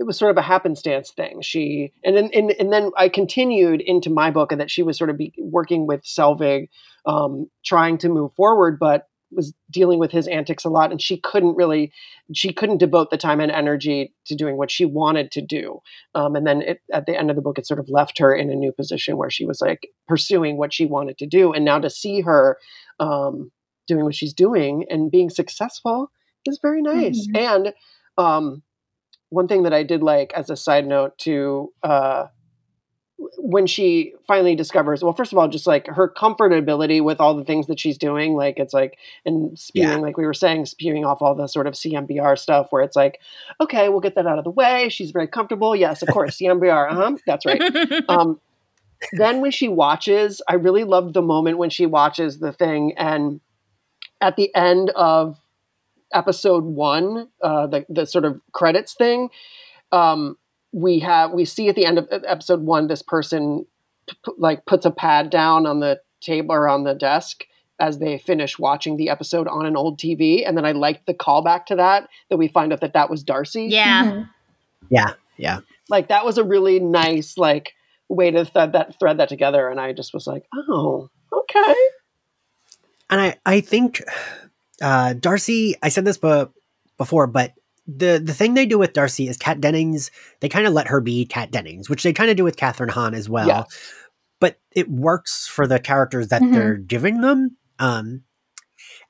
it 0.00 0.04
was 0.04 0.18
sort 0.18 0.30
of 0.30 0.36
a 0.36 0.42
happenstance 0.42 1.10
thing. 1.10 1.40
She 1.42 1.92
and 2.02 2.16
then 2.16 2.30
and, 2.34 2.50
and 2.52 2.72
then 2.72 2.90
I 2.96 3.08
continued 3.08 3.80
into 3.80 4.10
my 4.10 4.30
book 4.30 4.50
and 4.52 4.60
that 4.60 4.70
she 4.70 4.82
was 4.82 4.96
sort 4.98 5.10
of 5.10 5.16
be 5.18 5.32
working 5.38 5.86
with 5.86 6.02
Selvig, 6.04 6.68
um, 7.06 7.48
trying 7.64 7.98
to 7.98 8.08
move 8.08 8.32
forward, 8.34 8.78
but 8.80 9.06
was 9.34 9.52
dealing 9.70 9.98
with 9.98 10.10
his 10.10 10.26
antics 10.28 10.64
a 10.64 10.68
lot 10.68 10.90
and 10.90 11.00
she 11.00 11.18
couldn't 11.18 11.56
really 11.56 11.92
she 12.32 12.52
couldn't 12.52 12.78
devote 12.78 13.10
the 13.10 13.16
time 13.16 13.40
and 13.40 13.52
energy 13.52 14.14
to 14.26 14.34
doing 14.34 14.56
what 14.56 14.70
she 14.70 14.84
wanted 14.84 15.30
to 15.32 15.42
do. 15.42 15.80
Um, 16.14 16.36
and 16.36 16.46
then 16.46 16.62
it, 16.62 16.80
at 16.92 17.06
the 17.06 17.16
end 17.16 17.30
of 17.30 17.36
the 17.36 17.42
book 17.42 17.58
it 17.58 17.66
sort 17.66 17.80
of 17.80 17.88
left 17.88 18.18
her 18.18 18.34
in 18.34 18.50
a 18.50 18.54
new 18.54 18.72
position 18.72 19.16
where 19.16 19.30
she 19.30 19.44
was 19.44 19.60
like 19.60 19.88
pursuing 20.08 20.56
what 20.56 20.72
she 20.72 20.86
wanted 20.86 21.18
to 21.18 21.26
do. 21.26 21.52
And 21.52 21.64
now 21.64 21.78
to 21.78 21.90
see 21.90 22.20
her 22.22 22.58
um, 23.00 23.50
doing 23.86 24.04
what 24.04 24.14
she's 24.14 24.32
doing 24.32 24.84
and 24.88 25.10
being 25.10 25.30
successful 25.30 26.10
is 26.46 26.58
very 26.60 26.82
nice. 26.82 27.26
Mhm. 27.28 27.38
and 27.38 27.74
um, 28.16 28.62
one 29.30 29.48
thing 29.48 29.64
that 29.64 29.72
i 29.74 29.82
did 29.82 30.02
like 30.02 30.32
as 30.34 30.48
a 30.50 30.56
side 30.56 30.86
note 30.86 31.18
to 31.18 31.72
uh, 31.82 32.26
when 33.38 33.66
she 33.66 34.12
finally 34.26 34.54
discovers 34.56 35.02
well 35.02 35.12
first 35.12 35.32
of 35.32 35.38
all 35.38 35.46
just 35.48 35.66
like 35.66 35.86
her 35.86 36.08
comfortability 36.08 37.02
with 37.02 37.20
all 37.20 37.34
the 37.34 37.44
things 37.44 37.68
that 37.68 37.78
she's 37.78 37.96
doing 37.96 38.34
like 38.34 38.58
it's 38.58 38.74
like 38.74 38.98
and 39.24 39.56
spewing 39.58 39.88
Yeah. 39.88 39.96
like 39.98 40.16
we 40.16 40.26
were 40.26 40.34
saying 40.34 40.66
spewing 40.66 41.04
off 41.04 41.22
all 41.22 41.34
the 41.34 41.46
sort 41.46 41.66
of 41.68 41.74
cmbr 41.74 42.36
stuff 42.36 42.66
where 42.70 42.82
it's 42.82 42.96
like 42.96 43.20
okay 43.60 43.88
we'll 43.88 44.00
get 44.00 44.16
that 44.16 44.26
out 44.26 44.38
of 44.38 44.44
the 44.44 44.50
way. 44.50 44.88
She's 44.88 45.12
very 45.12 45.28
comfortable. 45.28 45.76
Yes 45.76 46.02
of 46.02 46.08
course 46.08 46.38
cmbr 46.38 46.90
uh-huh 46.90 47.16
that's 47.26 47.46
right. 47.46 47.62
Um, 48.08 48.40
then 49.12 49.40
when 49.42 49.50
she 49.50 49.68
watches, 49.68 50.40
I 50.48 50.54
really 50.54 50.84
loved 50.84 51.14
the 51.14 51.20
moment 51.22 51.58
when 51.58 51.68
she 51.70 51.84
watches 51.84 52.38
the 52.38 52.52
thing, 52.52 52.94
and 52.96 53.40
at 54.20 54.36
the 54.36 54.54
end 54.54 54.90
of 54.96 55.38
episode 56.12 56.64
one, 56.64 57.28
uh, 57.42 57.66
the 57.66 57.84
the 57.90 58.06
sort 58.06 58.24
of 58.24 58.40
credits 58.52 58.94
thing, 58.94 59.28
um, 59.92 60.38
we 60.74 60.98
have 60.98 61.30
we 61.30 61.44
see 61.44 61.68
at 61.68 61.76
the 61.76 61.86
end 61.86 61.98
of 61.98 62.08
episode 62.10 62.60
one 62.62 62.88
this 62.88 63.00
person 63.00 63.64
p- 64.08 64.16
p- 64.24 64.32
like 64.36 64.66
puts 64.66 64.84
a 64.84 64.90
pad 64.90 65.30
down 65.30 65.66
on 65.66 65.78
the 65.78 66.00
table 66.20 66.52
or 66.52 66.68
on 66.68 66.82
the 66.82 66.94
desk 66.94 67.44
as 67.78 67.98
they 67.98 68.18
finish 68.18 68.58
watching 68.58 68.96
the 68.96 69.08
episode 69.08 69.46
on 69.48 69.66
an 69.66 69.76
old 69.76 69.98
TV, 69.98 70.46
and 70.46 70.56
then 70.56 70.64
I 70.64 70.72
liked 70.72 71.06
the 71.06 71.14
callback 71.14 71.66
to 71.66 71.76
that 71.76 72.08
that 72.28 72.36
we 72.36 72.48
find 72.48 72.72
out 72.72 72.80
that 72.80 72.92
that 72.94 73.08
was 73.08 73.22
Darcy 73.22 73.66
yeah. 73.70 74.04
Mhm. 74.04 74.28
Yeah. 74.90 75.12
Yeah. 75.36 75.60
like 75.88 76.08
that 76.08 76.24
was 76.24 76.38
a 76.38 76.44
really 76.44 76.80
nice 76.80 77.38
like 77.38 77.72
way 78.08 78.30
to 78.30 78.44
thread 78.44 78.72
that 78.72 78.98
thread 78.98 79.18
that 79.18 79.28
together 79.28 79.68
and 79.68 79.80
i 79.80 79.92
just 79.92 80.12
was 80.14 80.26
like 80.26 80.44
oh 80.54 81.08
okay 81.32 81.74
And 83.10 83.20
I, 83.20 83.36
I 83.44 83.60
think 83.60 84.02
uh, 84.80 85.12
Darcy, 85.14 85.74
I 85.82 85.88
said 85.88 86.04
this 86.04 86.18
bu- 86.18 86.48
before, 86.96 87.26
but 87.26 87.52
the, 87.86 88.20
the 88.22 88.34
thing 88.34 88.54
they 88.54 88.66
do 88.66 88.78
with 88.78 88.92
Darcy 88.94 89.28
is 89.28 89.36
Kat 89.36 89.60
Dennings, 89.60 90.10
they 90.40 90.48
kind 90.48 90.66
of 90.66 90.72
let 90.72 90.88
her 90.88 91.00
be 91.00 91.26
Kat 91.26 91.50
Dennings, 91.50 91.90
which 91.90 92.02
they 92.02 92.12
kind 92.12 92.30
of 92.30 92.36
do 92.36 92.44
with 92.44 92.56
Kathryn 92.56 92.90
Hahn 92.90 93.14
as 93.14 93.28
well. 93.28 93.46
Yes. 93.46 93.92
But 94.40 94.58
it 94.74 94.90
works 94.90 95.46
for 95.46 95.66
the 95.66 95.78
characters 95.78 96.28
that 96.28 96.42
Mhm. 96.42 96.52
they're 96.52 96.76
giving 96.76 97.20
them. 97.20 97.56
Um, 97.78 98.22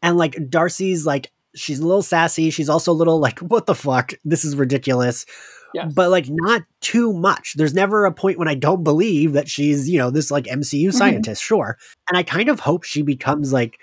and 0.03 0.17
like 0.17 0.37
Darcy's 0.49 1.07
like, 1.07 1.31
she's 1.55 1.79
a 1.79 1.87
little 1.87 2.03
sassy. 2.03 2.51
She's 2.51 2.69
also 2.69 2.93
a 2.93 2.95
little 2.95 3.19
like, 3.21 3.39
what 3.41 3.67
the 3.67 3.75
fuck? 3.75 4.13
This 4.25 4.45
is 4.45 4.57
ridiculous. 4.57 5.25
yes 5.73 5.93
But 5.95 6.11
like 6.11 6.27
not 6.29 6.63
too 6.81 7.13
much. 7.13 7.55
There's 7.57 7.75
never 7.75 8.05
a 8.07 8.13
point 8.13 8.39
when 8.39 8.49
I 8.49 8.55
don't 8.55 8.85
believe 8.85 9.33
that 9.35 9.49
she's, 9.49 9.89
you 9.89 9.99
know, 9.99 10.11
this 10.11 10.31
like 10.31 10.45
MCU 10.47 10.93
scientist, 10.93 11.43
sure. 11.43 11.79
And 12.09 12.19
I 12.19 12.23
kind 12.23 12.49
of 12.49 12.61
hope 12.61 12.83
she 12.85 13.03
becomes 13.03 13.53
like, 13.53 13.79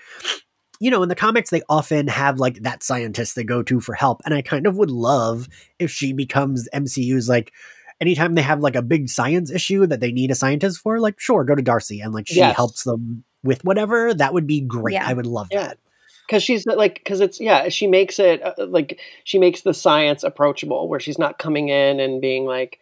you 0.82 0.90
know, 0.90 1.02
in 1.04 1.08
the 1.08 1.14
comics, 1.14 1.50
they 1.50 1.62
often 1.68 2.08
have 2.08 2.40
like 2.40 2.56
that 2.62 2.82
scientist 2.82 3.36
they 3.36 3.44
go 3.44 3.62
to 3.62 3.78
for 3.80 3.94
help. 3.94 4.20
And 4.24 4.34
I 4.34 4.42
kind 4.42 4.66
of 4.66 4.76
would 4.76 4.90
love 4.90 5.48
if 5.78 5.90
she 5.90 6.12
becomes 6.12 6.68
MCU's 6.74 7.28
like, 7.28 7.52
anytime 8.00 8.34
they 8.34 8.42
have 8.42 8.60
like 8.60 8.74
a 8.74 8.82
big 8.82 9.08
science 9.08 9.50
issue 9.52 9.86
that 9.86 10.00
they 10.00 10.10
need 10.10 10.32
a 10.32 10.34
scientist 10.34 10.80
for, 10.80 10.98
like, 10.98 11.20
sure, 11.20 11.44
go 11.44 11.54
to 11.54 11.62
Darcy 11.62 12.00
and 12.00 12.12
like 12.12 12.26
she 12.26 12.40
Yes. 12.40 12.56
helps 12.56 12.82
them 12.82 13.22
with 13.44 13.64
whatever. 13.64 14.12
That 14.12 14.34
would 14.34 14.46
be 14.48 14.60
great. 14.60 14.94
Yeah. 14.94 15.06
I 15.06 15.12
would 15.14 15.26
love 15.26 15.48
Yeah. 15.52 15.68
that. 15.68 15.78
because 16.26 16.42
she's 16.42 16.66
like 16.66 16.94
because 16.94 17.20
it's 17.20 17.40
yeah 17.40 17.68
she 17.68 17.86
makes 17.86 18.18
it 18.18 18.42
uh, 18.42 18.54
like 18.66 18.98
she 19.24 19.38
makes 19.38 19.60
the 19.62 19.74
science 19.74 20.24
approachable 20.24 20.88
where 20.88 20.98
she's 21.00 21.18
not 21.18 21.38
coming 21.38 21.68
in 21.68 22.00
and 22.00 22.20
being 22.20 22.44
like 22.44 22.78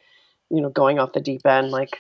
you 0.51 0.61
know 0.63 0.71
going 0.71 0.99
off 0.99 1.13
the 1.13 1.21
deep 1.21 1.45
end 1.47 1.71
like 1.71 1.91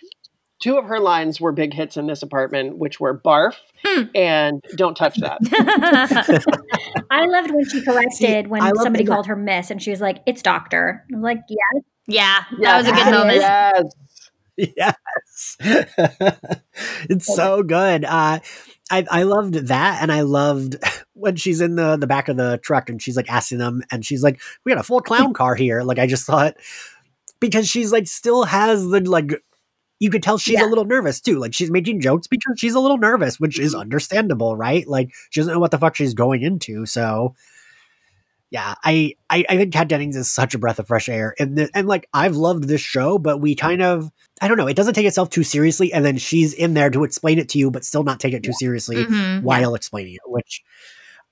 two 0.61 0.79
of 0.79 0.85
her 0.85 1.01
lines 1.01 1.41
were 1.41 1.53
big 1.53 1.75
hits 1.75 1.97
in 1.97 2.07
this 2.07 2.23
apartment, 2.23 2.79
which 2.79 3.01
were 3.01 3.19
"barf" 3.19 3.55
Hmm. 3.85 4.05
and 4.15 4.65
"don't 4.77 4.97
touch 4.97 5.17
that." 5.17 5.41
I 7.11 7.27
loved 7.27 7.51
when 7.51 7.69
she 7.69 7.83
corrected 7.83 8.49
when 8.49 8.63
I 8.63 8.73
somebody 8.83 9.05
called 9.05 9.27
her 9.27 9.37
Miss, 9.37 9.71
and 9.71 9.83
she 9.83 9.91
was 9.91 10.01
like, 10.01 10.19
"It's 10.27 10.43
Doctor." 10.43 11.05
I 11.13 11.17
was 11.17 11.23
like, 11.23 11.41
"Yeah, 11.49 11.81
yeah, 12.07 12.45
that 12.61 12.79
was 12.79 12.89
a 12.89 12.93
good 12.93 13.11
moment. 13.11 13.41
Yes. 14.57 14.97
yes 15.17 15.57
it's 17.09 17.35
so 17.35 17.63
good 17.63 18.05
uh 18.05 18.39
I, 18.91 19.07
I 19.11 19.23
loved 19.23 19.55
that 19.55 20.03
and 20.03 20.11
I 20.11 20.23
loved 20.23 20.77
when 21.15 21.37
she's 21.37 21.61
in 21.61 21.77
the, 21.77 21.97
the 21.97 22.07
back 22.07 22.29
of 22.29 22.37
the 22.37 22.59
truck 22.63 22.91
and 22.91 23.01
she's 23.01 23.17
like 23.17 23.31
asking 23.31 23.59
them 23.59 23.83
and 23.91 24.05
she's 24.05 24.23
like, 24.23 24.41
We 24.65 24.73
got 24.73 24.81
a 24.81 24.85
full 24.85 25.01
clown 25.01 25.33
car 25.33 25.55
here. 25.55 25.83
Like 25.83 25.99
I 25.99 26.07
just 26.07 26.27
thought 26.27 26.55
because 27.39 27.69
she's 27.69 27.93
like 27.93 28.07
still 28.07 28.45
has 28.45 28.87
the 28.89 29.01
like 29.01 29.41
you 30.01 30.11
could 30.11 30.23
tell 30.23 30.39
she's 30.39 30.55
Yeah. 30.55 30.67
a 30.67 30.69
little 30.69 30.85
nervous 30.87 31.21
too. 31.21 31.39
Like 31.39 31.55
she's 31.55 31.71
making 31.71 32.01
jokes 32.01 32.27
because 32.27 32.59
she's 32.59 32.75
a 32.75 32.81
little 32.81 32.99
nervous, 32.99 33.39
which 33.39 33.61
is 33.61 33.75
understandable, 33.75 34.57
right? 34.57 34.87
Like 34.89 35.11
she 35.31 35.41
doesn't 35.41 35.53
know 35.55 35.61
what 35.61 35.71
the 35.71 35.79
fuck 35.79 35.95
she's 35.95 36.15
going 36.15 36.43
into. 36.43 36.87
So 36.87 37.35
yeah, 38.51 38.75
I, 38.83 39.15
I 39.29 39.45
I 39.49 39.57
think 39.57 39.73
Kat 39.73 39.87
Dennings 39.89 40.17
is 40.17 40.29
such 40.29 40.55
a 40.57 40.59
breath 40.59 40.81
of 40.81 40.89
fresh 40.89 41.09
air, 41.09 41.37
and 41.39 41.57
the, 41.57 41.71
and 41.73 41.87
like 41.87 42.09
I've 42.13 42.35
loved 42.35 42.65
this 42.65 42.81
show, 42.81 43.17
but 43.17 43.39
we 43.41 43.55
kind 43.55 43.81
of 43.81 44.11
I 44.43 44.49
don't 44.49 44.57
know, 44.57 44.67
it 44.67 44.75
doesn't 44.75 44.95
take 44.95 45.07
itself 45.07 45.31
too 45.31 45.45
seriously, 45.45 45.93
and 45.93 46.05
then 46.05 46.17
she's 46.19 46.53
in 46.53 46.75
there 46.75 46.91
to 46.91 47.05
explain 47.05 47.39
it 47.39 47.49
to 47.51 47.59
you, 47.59 47.71
but 47.71 47.85
still 47.85 48.03
not 48.03 48.19
take 48.19 48.33
it 48.35 48.43
too 48.43 48.53
seriously 48.55 49.05
Mhm. 49.05 49.43
while 49.43 49.77
explaining 49.77 50.15
it, 50.15 50.21
which 50.27 50.63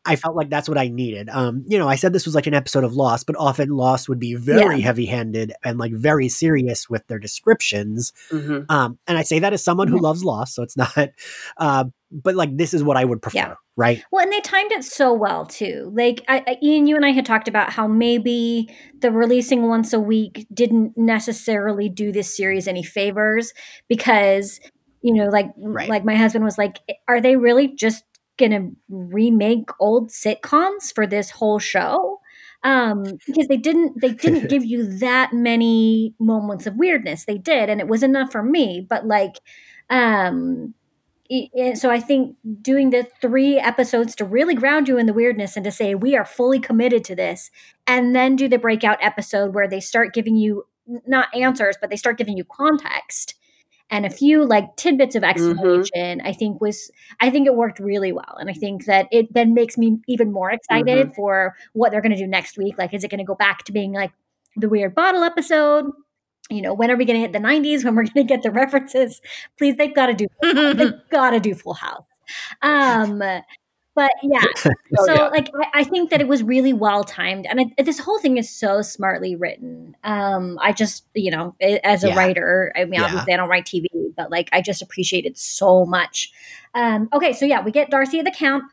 I 0.08 0.16
felt 0.16 0.34
like 0.34 0.48
that's 0.50 0.68
what 0.68 0.78
I 0.78 0.88
needed. 0.88 1.28
Um, 1.28 1.64
you 1.68 1.78
know, 1.78 1.86
I 1.88 1.96
said 1.96 2.12
this 2.12 2.24
was 2.26 2.34
like 2.34 2.46
an 2.46 2.54
episode 2.54 2.82
of 2.82 2.94
Lost, 2.94 3.26
but 3.26 3.36
often 3.38 3.68
Lost 3.70 4.08
would 4.08 4.18
be 4.18 4.34
very 4.34 4.80
heavy-handed 4.80 5.52
and 5.62 5.78
like 5.78 5.92
very 5.92 6.28
serious 6.28 6.88
with 6.88 7.06
their 7.06 7.18
descriptions. 7.18 8.12
hmm 8.30 8.60
Um, 8.68 8.98
and 9.06 9.18
I 9.18 9.22
say 9.22 9.38
that 9.40 9.52
as 9.52 9.62
someone 9.62 9.88
who 9.88 10.00
loves 10.00 10.24
Lost, 10.24 10.54
so 10.54 10.62
it's 10.62 10.76
not. 10.76 10.96
Uh, 11.56 11.84
but 12.10 12.34
like 12.34 12.56
this 12.56 12.72
is 12.72 12.82
what 12.82 12.96
I 12.96 13.04
would 13.04 13.20
prefer, 13.20 13.36
Yeah. 13.38 13.54
right? 13.76 14.02
Well, 14.10 14.22
and 14.22 14.32
they 14.32 14.40
timed 14.40 14.72
it 14.72 14.82
so 14.84 15.12
well 15.12 15.44
too. 15.44 15.92
Like 15.94 16.24
I, 16.28 16.42
I, 16.46 16.56
Ian, 16.62 16.86
you 16.86 16.96
and 16.96 17.04
I 17.04 17.10
had 17.10 17.26
talked 17.26 17.48
about 17.48 17.70
how 17.70 17.86
maybe 17.86 18.74
the 19.00 19.10
releasing 19.12 19.68
once 19.68 19.92
a 19.92 20.00
week 20.00 20.46
didn't 20.52 20.96
necessarily 20.96 21.88
do 21.90 22.12
this 22.12 22.34
series 22.34 22.66
any 22.66 22.82
favors 22.82 23.52
because 23.88 24.60
you 25.02 25.14
know, 25.14 25.26
like 25.28 25.46
Right. 25.56 25.88
like 25.88 26.04
my 26.04 26.16
husband 26.16 26.44
was 26.44 26.58
like, 26.58 26.78
are 27.06 27.20
they 27.20 27.36
really 27.36 27.68
just 27.68 28.02
gonna 28.38 28.70
remake 28.88 29.70
old 29.80 30.10
sitcoms 30.10 30.94
for 30.94 31.06
this 31.06 31.30
whole 31.30 31.58
show? 31.58 32.20
Um, 32.64 33.18
because 33.26 33.46
they 33.48 33.56
didn't 33.56 34.00
they 34.00 34.12
didn't 34.12 34.48
give 34.50 34.64
you 34.64 34.86
that 34.98 35.32
many 35.32 36.14
moments 36.18 36.66
of 36.66 36.76
weirdness. 36.76 37.24
They 37.24 37.38
did, 37.38 37.68
and 37.70 37.80
it 37.80 37.88
was 37.88 38.02
enough 38.02 38.32
for 38.32 38.42
me. 38.42 38.86
But 38.88 39.06
like, 39.06 39.36
um, 39.90 40.74
i- 41.30 41.48
i- 41.60 41.74
so 41.74 41.90
I 41.90 42.00
think 42.00 42.36
doing 42.62 42.90
the 42.90 43.06
three 43.20 43.58
episodes 43.58 44.14
to 44.16 44.24
really 44.24 44.54
ground 44.54 44.88
you 44.88 44.98
in 44.98 45.06
the 45.06 45.12
weirdness 45.14 45.56
and 45.56 45.64
to 45.64 45.70
say 45.70 45.94
we 45.94 46.16
are 46.16 46.24
fully 46.24 46.58
committed 46.60 47.04
to 47.04 47.16
this, 47.16 47.50
and 47.86 48.14
then 48.14 48.36
do 48.36 48.48
the 48.48 48.58
breakout 48.58 48.98
episode 49.02 49.54
where 49.54 49.68
they 49.68 49.80
start 49.80 50.14
giving 50.14 50.36
you 50.36 50.64
not 51.06 51.28
answers, 51.34 51.76
but 51.80 51.90
they 51.90 51.96
start 51.96 52.18
giving 52.18 52.36
you 52.36 52.44
context 52.44 53.34
and 53.90 54.04
a 54.04 54.10
few 54.10 54.44
like 54.44 54.76
tidbits 54.76 55.14
of 55.14 55.24
explanation. 55.24 56.20
I 56.22 56.32
think 56.32 56.60
was 56.60 56.90
I 57.20 57.30
think 57.30 57.46
it 57.46 57.54
worked 57.54 57.78
really 57.78 58.12
well, 58.12 58.36
and 58.38 58.50
I 58.50 58.52
think 58.52 58.86
that 58.86 59.06
it 59.10 59.32
then 59.32 59.54
makes 59.54 59.78
me 59.78 59.98
even 60.06 60.32
more 60.32 60.50
excited 60.50 61.14
for 61.14 61.56
what 61.72 61.90
they're 61.90 62.02
going 62.02 62.12
to 62.12 62.18
do 62.18 62.26
next 62.26 62.58
week. 62.58 62.76
Like, 62.78 62.94
is 62.94 63.04
it 63.04 63.10
going 63.10 63.18
to 63.18 63.24
go 63.24 63.34
back 63.34 63.64
to 63.64 63.72
being 63.72 63.92
like 63.92 64.12
the 64.56 64.68
weird 64.68 64.94
bottle 64.94 65.22
episode? 65.22 65.86
You 66.50 66.62
know, 66.62 66.72
when 66.72 66.90
are 66.90 66.96
we 66.96 67.04
going 67.04 67.16
to 67.16 67.20
hit 67.20 67.32
the 67.32 67.38
90s? 67.38 67.84
When 67.84 67.94
we're 67.94 68.04
going 68.04 68.14
to 68.14 68.24
get 68.24 68.42
the 68.42 68.50
references? 68.50 69.20
Please, 69.58 69.76
they've 69.76 69.94
got 69.94 70.06
to 70.06 70.14
do 70.14 70.26
they've 70.42 70.94
got 71.10 71.30
to 71.30 71.40
do 71.40 71.54
Full 71.54 71.74
House. 71.74 72.04
Um, 72.62 73.22
but 73.98 74.12
yeah, 74.22 74.44
Oh, 74.98 75.04
so 75.06 75.12
yeah. 75.14 75.28
like 75.28 75.50
I, 75.54 75.80
I 75.80 75.84
think 75.84 76.10
that 76.10 76.20
it 76.20 76.28
was 76.28 76.42
really 76.42 76.72
well 76.72 77.04
timed, 77.04 77.46
and 77.46 77.60
I, 77.60 77.82
this 77.82 77.98
whole 77.98 78.18
thing 78.20 78.38
is 78.38 78.48
so 78.48 78.80
smartly 78.80 79.36
written. 79.36 79.96
Um, 80.04 80.58
I 80.62 80.72
just 80.72 81.04
you 81.14 81.30
know, 81.30 81.54
as 81.60 82.04
a 82.04 82.08
Yeah. 82.08 82.14
writer, 82.16 82.72
I 82.76 82.84
mean, 82.84 82.94
Yeah. 82.94 83.04
obviously 83.04 83.34
I 83.34 83.36
don't 83.36 83.48
write 83.50 83.66
TV, 83.66 83.86
but 84.16 84.30
like 84.30 84.48
I 84.52 84.62
just 84.62 84.80
appreciate 84.80 85.26
it 85.26 85.36
so 85.36 85.84
much. 85.84 86.32
Um, 86.74 87.08
okay, 87.12 87.32
so 87.34 87.44
yeah, 87.44 87.60
we 87.62 87.70
get 87.72 87.90
Darcy 87.90 88.18
at 88.20 88.24
the 88.24 88.30
camp. 88.30 88.64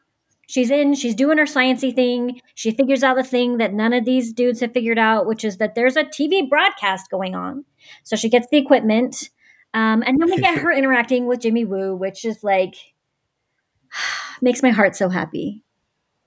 She's 0.47 0.69
in, 0.69 0.93
she's 0.93 1.15
doing 1.15 1.39
her 1.39 1.45
sciency 1.45 1.93
thing. 1.93 2.39
She 2.53 2.69
figures 2.71 3.01
out 3.03 3.15
the 3.17 3.23
thing 3.23 3.57
that 3.57 3.73
none 3.73 3.93
of 3.93 4.05
these 4.05 4.31
dudes 4.31 4.59
have 4.59 4.73
figured 4.73 4.99
out, 4.99 5.25
which 5.25 5.43
is 5.43 5.57
that 5.57 5.73
there's 5.73 5.97
a 5.97 6.03
TV 6.03 6.47
broadcast 6.47 7.09
going 7.09 7.33
on. 7.33 7.65
So 8.03 8.15
she 8.15 8.29
gets 8.29 8.47
the 8.51 8.57
equipment. 8.57 9.31
Um, 9.73 10.03
and 10.05 10.21
then 10.21 10.29
we 10.29 10.37
get 10.39 10.59
her 10.61 10.71
interacting 10.71 11.25
with 11.25 11.41
Jimmy 11.41 11.65
Woo, 11.65 11.95
which 11.95 12.23
is 12.25 12.43
like 12.43 12.75
makes 14.41 14.61
my 14.63 14.69
heart 14.71 14.95
so 14.95 15.09
happy. 15.09 15.63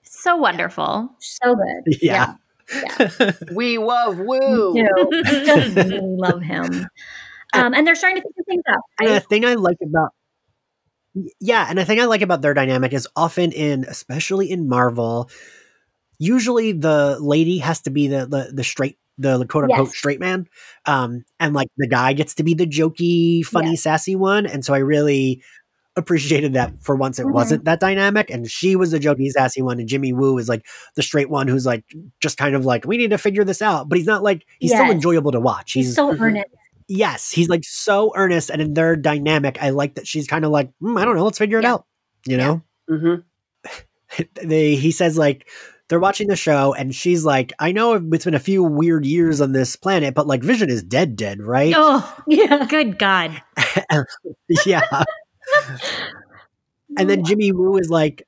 so 0.03 0.35
wonderful. 0.37 1.15
So 1.19 1.55
good. 1.55 1.95
Yeah. 2.01 2.33
Yeah. 2.73 3.31
We 3.55 3.77
love 3.79 4.17
Woo. 4.17 4.75
You 4.75 4.83
know, 4.83 5.11
I 5.25 5.61
just 5.61 5.75
really 5.75 6.15
love 6.17 6.41
him. 6.41 6.87
Um, 7.53 7.73
and 7.73 7.87
they're 7.87 7.95
starting 7.95 8.21
to 8.21 8.29
figure 8.29 8.43
things 8.47 8.63
out. 8.69 8.79
And 8.99 9.09
the 9.09 9.19
thing 9.21 9.43
I 9.43 9.55
like 9.55 9.77
about 9.83 10.11
yeah, 11.39 11.65
and 11.67 11.77
the 11.77 11.85
thing 11.85 11.99
I 11.99 12.05
like 12.05 12.21
about 12.21 12.41
their 12.41 12.53
dynamic 12.53 12.93
is 12.93 13.07
often 13.15 13.51
in, 13.51 13.83
especially 13.85 14.51
in 14.51 14.69
Marvel, 14.69 15.29
usually 16.19 16.71
the 16.73 17.17
lady 17.19 17.57
has 17.59 17.81
to 17.81 17.89
be 17.89 18.07
the 18.07 18.25
the, 18.27 18.51
the 18.53 18.63
straight, 18.63 18.97
the 19.17 19.45
quote 19.45 19.65
unquote 19.65 19.89
Yes. 19.89 19.97
straight 19.97 20.19
man, 20.19 20.47
um, 20.85 21.23
and 21.39 21.53
like 21.53 21.69
the 21.77 21.87
guy 21.87 22.13
gets 22.13 22.35
to 22.35 22.43
be 22.43 22.53
the 22.53 22.67
jokey, 22.67 23.43
funny, 23.43 23.75
sassy 23.75 24.15
one. 24.15 24.45
And 24.45 24.63
so 24.63 24.73
I 24.73 24.79
really 24.79 25.41
appreciated 25.95 26.53
that 26.53 26.71
for 26.81 26.95
once 26.95 27.19
it 27.19 27.25
Mhm. 27.25 27.33
wasn't 27.33 27.65
that 27.65 27.79
dynamic, 27.79 28.29
and 28.29 28.49
she 28.49 28.75
was 28.75 28.91
the 28.91 28.99
jokey, 28.99 29.29
sassy 29.31 29.61
one, 29.61 29.79
and 29.79 29.89
Jimmy 29.89 30.13
Woo 30.13 30.37
is 30.37 30.47
like 30.47 30.65
the 30.95 31.01
straight 31.01 31.29
one 31.29 31.47
who's 31.47 31.65
like 31.65 31.83
just 32.21 32.37
kind 32.37 32.55
of 32.55 32.65
like 32.65 32.85
we 32.85 32.97
need 32.97 33.09
to 33.09 33.17
figure 33.17 33.43
this 33.43 33.61
out, 33.61 33.89
but 33.89 33.97
he's 33.97 34.07
not 34.07 34.23
like 34.23 34.45
he's 34.59 34.71
still 34.71 34.85
Yes. 34.85 34.93
enjoyable 34.93 35.31
to 35.31 35.39
watch. 35.39 35.73
He's 35.73 35.87
He's 35.87 35.95
so 35.95 36.11
Mhm. 36.13 36.19
earnest. 36.21 36.45
yes, 36.87 37.31
he's 37.31 37.49
like 37.49 37.63
so 37.65 38.11
earnest, 38.15 38.49
and 38.49 38.61
in 38.61 38.73
their 38.73 38.95
dynamic, 38.95 39.57
I 39.61 39.69
like 39.71 39.95
that 39.95 40.07
she's 40.07 40.27
kind 40.27 40.45
of 40.45 40.51
like, 40.51 40.69
"Hmm, 40.79 40.97
I 40.97 41.05
don't 41.05 41.15
know, 41.15 41.25
let's 41.25 41.37
figure 41.37 41.59
it 41.59 41.63
Yeah. 41.63 41.73
out. 41.73 41.85
You 42.25 42.37
know, 42.37 42.61
hmm 42.89 43.15
they 44.41 44.75
he 44.75 44.91
says 44.91 45.17
like 45.17 45.47
they're 45.87 45.99
watching 45.99 46.27
the 46.27 46.35
show, 46.35 46.73
and 46.75 46.93
she's 46.93 47.25
like, 47.25 47.51
I 47.59 47.71
know 47.71 47.93
it's 47.95 48.25
been 48.25 48.35
a 48.35 48.39
few 48.39 48.63
weird 48.63 49.05
years 49.05 49.41
on 49.41 49.53
this 49.53 49.75
planet, 49.75 50.13
but 50.13 50.27
like 50.27 50.43
Vision 50.43 50.69
is 50.69 50.83
dead, 50.83 51.15
dead, 51.15 51.41
right? 51.41 51.73
Oh, 51.75 52.17
Yeah. 52.27 52.65
good 52.67 52.99
God. 52.99 53.41
yeah. 54.65 54.81
and 56.97 57.09
then 57.09 57.23
Jimmy 57.23 57.51
Woo 57.51 57.77
is 57.77 57.89
like. 57.89 58.25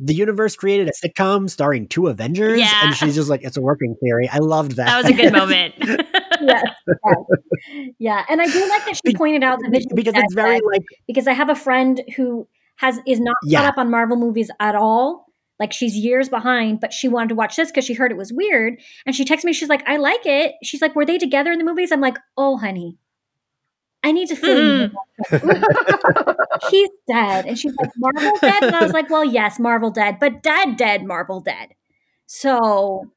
The 0.00 0.14
universe 0.14 0.54
created 0.54 0.88
a 0.88 0.92
sitcom 0.92 1.50
starring 1.50 1.88
two 1.88 2.06
Avengers, 2.06 2.60
Yeah. 2.60 2.70
and 2.84 2.94
she's 2.94 3.16
just 3.16 3.28
like, 3.28 3.42
"It's 3.42 3.56
a 3.56 3.60
working 3.60 3.96
theory." 4.00 4.28
I 4.28 4.38
loved 4.38 4.76
that. 4.76 4.86
That 4.86 5.02
was 5.02 5.10
a 5.10 5.12
good 5.12 5.32
moment. 5.32 5.74
yes, 5.80 6.62
yes. 6.86 7.94
Yeah. 7.98 8.24
And 8.28 8.40
I 8.40 8.46
do 8.46 8.60
like 8.68 8.84
that 8.84 9.00
she 9.04 9.12
pointed 9.16 9.42
out 9.42 9.58
the 9.60 9.68
vision 9.68 9.90
because 9.96 10.14
it's 10.16 10.34
very 10.34 10.60
like 10.72 10.82
because 11.08 11.26
I 11.26 11.32
have 11.32 11.48
a 11.48 11.56
friend 11.56 12.00
who 12.14 12.46
has 12.76 13.00
is 13.08 13.18
not 13.18 13.34
Yeah. 13.44 13.58
caught 13.62 13.72
up 13.72 13.78
on 13.78 13.90
Marvel 13.90 14.16
movies 14.16 14.52
at 14.60 14.76
all. 14.76 15.26
Like 15.58 15.72
she's 15.72 15.96
years 15.96 16.28
behind, 16.28 16.78
but 16.78 16.92
she 16.92 17.08
wanted 17.08 17.30
to 17.30 17.34
watch 17.34 17.56
this 17.56 17.72
because 17.72 17.84
she 17.84 17.94
heard 17.94 18.12
it 18.12 18.16
was 18.16 18.32
weird. 18.32 18.80
And 19.04 19.16
she 19.16 19.24
texts 19.24 19.44
me, 19.44 19.52
she's 19.52 19.68
like, 19.68 19.82
I 19.88 19.96
like 19.96 20.24
it. 20.24 20.54
She's 20.62 20.80
like, 20.80 20.94
Were 20.94 21.06
they 21.06 21.18
together 21.18 21.50
in 21.50 21.58
the 21.58 21.64
movies? 21.64 21.90
I'm 21.90 22.00
like, 22.00 22.18
Oh, 22.36 22.56
honey, 22.56 22.98
I 24.04 24.12
need 24.12 24.28
to 24.28 24.36
fill 24.36 24.58
you. 24.58 24.90
Mm. 25.30 26.36
He's 26.70 26.90
dead. 27.08 27.46
And 27.46 27.58
she's 27.58 27.74
like, 27.76 27.90
Marvel 27.96 28.38
dead? 28.40 28.62
And 28.62 28.76
I 28.76 28.82
was 28.82 28.92
like, 28.92 29.10
Well, 29.10 29.24
yes, 29.24 29.58
Marvel 29.58 29.90
dead, 29.90 30.18
but 30.20 30.42
dead, 30.42 30.76
dead, 30.76 31.04
Marvel 31.04 31.40
dead. 31.40 31.74
So 32.26 33.10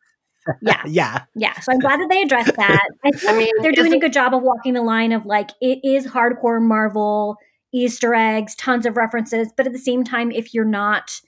yeah, 0.62 0.82
yeah, 0.88 1.24
yeah. 1.36 1.60
So 1.60 1.72
I'm 1.72 1.80
glad 1.80 2.00
that 2.00 2.08
they 2.10 2.22
addressed 2.22 2.56
that. 2.56 2.88
I 3.06 3.12
think 3.12 3.30
I 3.30 3.38
mean, 3.38 3.52
they're 3.62 3.72
doing 3.72 3.94
a 3.94 4.00
good 4.00 4.14
job 4.14 4.34
of 4.34 4.42
walking 4.42 4.74
the 4.74 4.82
line 4.82 5.12
of 5.12 5.26
like 5.26 5.52
it 5.62 5.80
is 5.84 6.08
hardcore 6.08 6.62
Marvel 6.62 7.38
Easter 7.74 8.14
eggs, 8.14 8.56
tons 8.56 8.86
of 8.86 8.98
references, 8.98 9.50
but 9.56 9.66
at 9.68 9.74
the 9.74 9.80
same 9.80 10.04
time, 10.04 10.32
if 10.32 10.54
you're 10.54 10.66
not, 10.66 11.22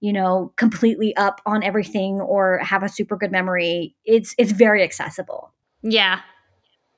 you 0.00 0.12
know, 0.12 0.52
completely 0.56 1.14
up 1.16 1.40
on 1.44 1.62
everything 1.62 2.20
or 2.20 2.58
have 2.58 2.82
a 2.82 2.88
super 2.88 3.16
good 3.16 3.32
memory, 3.32 3.94
it's 4.04 4.34
it's 4.38 4.52
very 4.52 4.82
accessible. 4.82 5.52
yeah. 5.82 6.20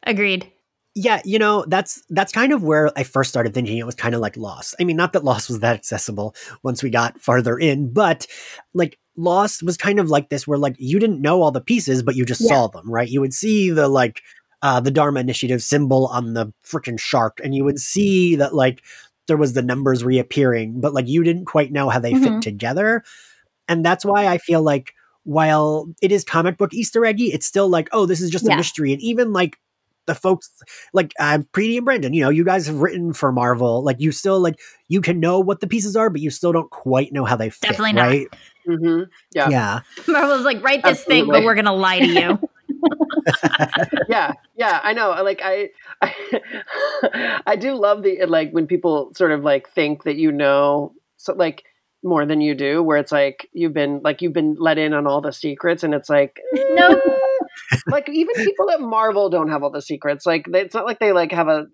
Agreed. 0.05 0.51
Yeah, 0.95 1.23
you 1.25 1.39
know, 1.39 1.65
that's 1.69 2.03
that's 2.11 2.33
kind 2.33 2.53
of 2.53 2.63
where 2.63 2.91
I 2.97 3.03
first 3.03 3.31
started 3.31 3.55
thinking 3.55 3.79
it 3.79 3.87
was 3.87 3.95
kind 3.95 4.15
of 4.15 4.21
like 4.21 4.37
Lost. 4.37 4.75
I 4.79 4.85
mean, 4.85 4.97
not 4.97 5.15
that 5.15 5.25
Lost 5.25 5.49
was 5.49 5.61
that 5.61 5.75
accessible 5.75 6.35
once 6.63 6.83
we 6.83 6.91
got 6.91 7.19
farther 7.21 7.59
in, 7.59 7.91
but 7.93 8.27
like 8.75 8.99
Lost 9.17 9.63
was 9.63 9.79
kind 9.79 9.99
of 9.99 10.11
like 10.11 10.29
this 10.29 10.47
where 10.47 10.59
like 10.59 10.77
you 10.79 10.99
didn't 10.99 11.23
know 11.23 11.41
all 11.41 11.51
the 11.51 11.63
pieces, 11.63 12.03
but 12.03 12.15
you 12.15 12.27
just 12.27 12.43
Yeah. 12.43 12.49
saw 12.49 12.67
them, 12.67 12.91
right? 12.91 13.09
You 13.09 13.23
would 13.23 13.33
see 13.33 13.71
the 13.71 13.89
like 13.89 14.21
uh 14.61 14.81
the 14.81 14.91
Dharma 14.91 15.21
Initiative 15.21 15.63
symbol 15.63 16.09
on 16.09 16.35
the 16.35 16.53
freaking 16.63 17.01
shark, 17.01 17.41
and 17.43 17.55
you 17.55 17.65
would 17.65 17.79
see 17.79 18.37
that 18.37 18.55
like 18.55 18.83
there 19.29 19.39
was 19.39 19.55
the 19.55 19.63
numbers 19.63 20.05
reappearing, 20.05 20.79
but 20.79 20.93
like 20.93 21.09
you 21.09 21.25
didn't 21.25 21.47
quite 21.47 21.73
know 21.73 21.89
how 21.89 22.01
they 22.01 22.13
Mhm. 22.13 22.23
fit 22.23 22.41
together. 22.43 23.03
And 23.69 23.85
that's 23.85 24.05
why 24.05 24.27
I 24.27 24.39
feel 24.39 24.63
like 24.63 24.93
while 25.25 25.89
it 26.03 26.13
is 26.13 26.25
comic 26.25 26.59
book 26.59 26.75
Easter 26.75 27.05
eggy, 27.07 27.33
it's 27.33 27.47
still 27.47 27.69
like, 27.69 27.89
oh, 27.93 28.07
this 28.07 28.21
is 28.21 28.31
just 28.31 28.47
Yeah. 28.47 28.55
a 28.55 28.57
mystery. 28.59 28.93
And 28.93 29.03
even 29.03 29.33
like 29.33 29.57
the 30.07 30.15
folks 30.15 30.51
like 30.93 31.13
uh, 31.19 31.39
Preeti 31.53 31.77
and 31.77 31.85
Brandon, 31.85 32.13
you 32.13 32.23
know, 32.25 32.31
you 32.31 32.45
guys 32.45 32.67
have 32.67 32.77
written 32.77 33.13
for 33.13 33.33
Marvel. 33.33 33.83
Like 33.85 34.01
you 34.01 34.13
still 34.13 34.41
like 34.41 34.59
you 34.89 35.01
can 35.01 35.21
know 35.21 35.41
what 35.41 35.61
the 35.61 35.67
pieces 35.67 35.97
are, 35.97 36.11
but 36.11 36.21
you 36.21 36.31
still 36.31 36.53
don't 36.53 36.71
quite 36.71 37.13
know 37.13 37.25
how 37.25 37.37
they 37.37 37.51
fit. 37.51 37.71
Definitely 37.71 37.93
not. 37.95 38.03
right? 38.03 38.27
hmm 38.67 39.03
Yeah. 39.35 39.49
Yeah. 39.49 39.81
Marvel's 40.09 40.45
like, 40.45 40.63
write 40.63 40.83
this 40.83 41.05
thing, 41.05 41.27
but 41.27 41.45
we're 41.45 41.55
gonna 41.55 41.75
lie 41.75 42.01
to 42.01 42.07
you. 42.07 42.39
yeah 44.09 44.33
yeah 44.57 44.81
i 44.83 44.93
know 44.93 45.11
like 45.23 45.41
i 45.45 45.69
i, 46.01 47.41
I 47.47 47.57
do 47.57 47.75
love 47.75 48.03
the 48.03 48.25
like 48.27 48.51
when 48.51 48.67
people 48.67 49.13
sort 49.15 49.31
of 49.31 49.45
like 49.45 49.69
think 49.71 50.05
that 50.05 50.17
you 50.17 50.33
know 50.33 50.93
so 51.17 51.33
like 51.35 51.63
more 52.03 52.27
than 52.27 52.41
you 52.41 52.55
do 52.55 52.83
where 52.83 52.97
it's 52.99 53.13
like 53.13 53.49
you've 53.53 53.75
been 53.75 54.01
like 54.03 54.23
you've 54.23 54.33
been 54.33 54.57
let 54.59 54.79
in 54.79 54.93
on 54.93 55.07
all 55.07 55.21
the 55.21 55.33
secrets 55.33 55.85
and 55.85 55.95
it's 55.95 56.09
like 56.09 56.41
Nope. 56.71 57.01
Like 57.89 58.09
even 58.09 58.35
people 58.37 58.71
at 58.71 58.81
marvel 58.81 59.31
don't 59.31 59.49
have 59.51 59.63
all 59.63 59.71
the 59.71 59.83
secrets 59.83 60.25
like 60.27 60.47
they, 60.51 60.61
it's 60.63 60.75
not 60.75 60.85
like 60.87 60.99
they 60.99 61.13
like 61.13 61.33
have 61.33 61.49
a 61.49 61.67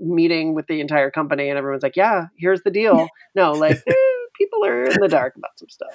meeting 0.00 0.54
with 0.54 0.66
the 0.66 0.80
entire 0.80 1.10
company 1.10 1.48
and 1.48 1.58
everyone's 1.58 1.82
like 1.82 1.96
yeah 1.96 2.26
here's 2.38 2.62
the 2.62 2.70
deal 2.70 3.08
no 3.34 3.52
like 3.52 3.80
eh, 3.86 3.92
people 4.36 4.64
are 4.64 4.84
in 4.84 5.00
the 5.00 5.08
dark 5.08 5.34
about 5.36 5.50
some 5.56 5.68
stuff 5.68 5.90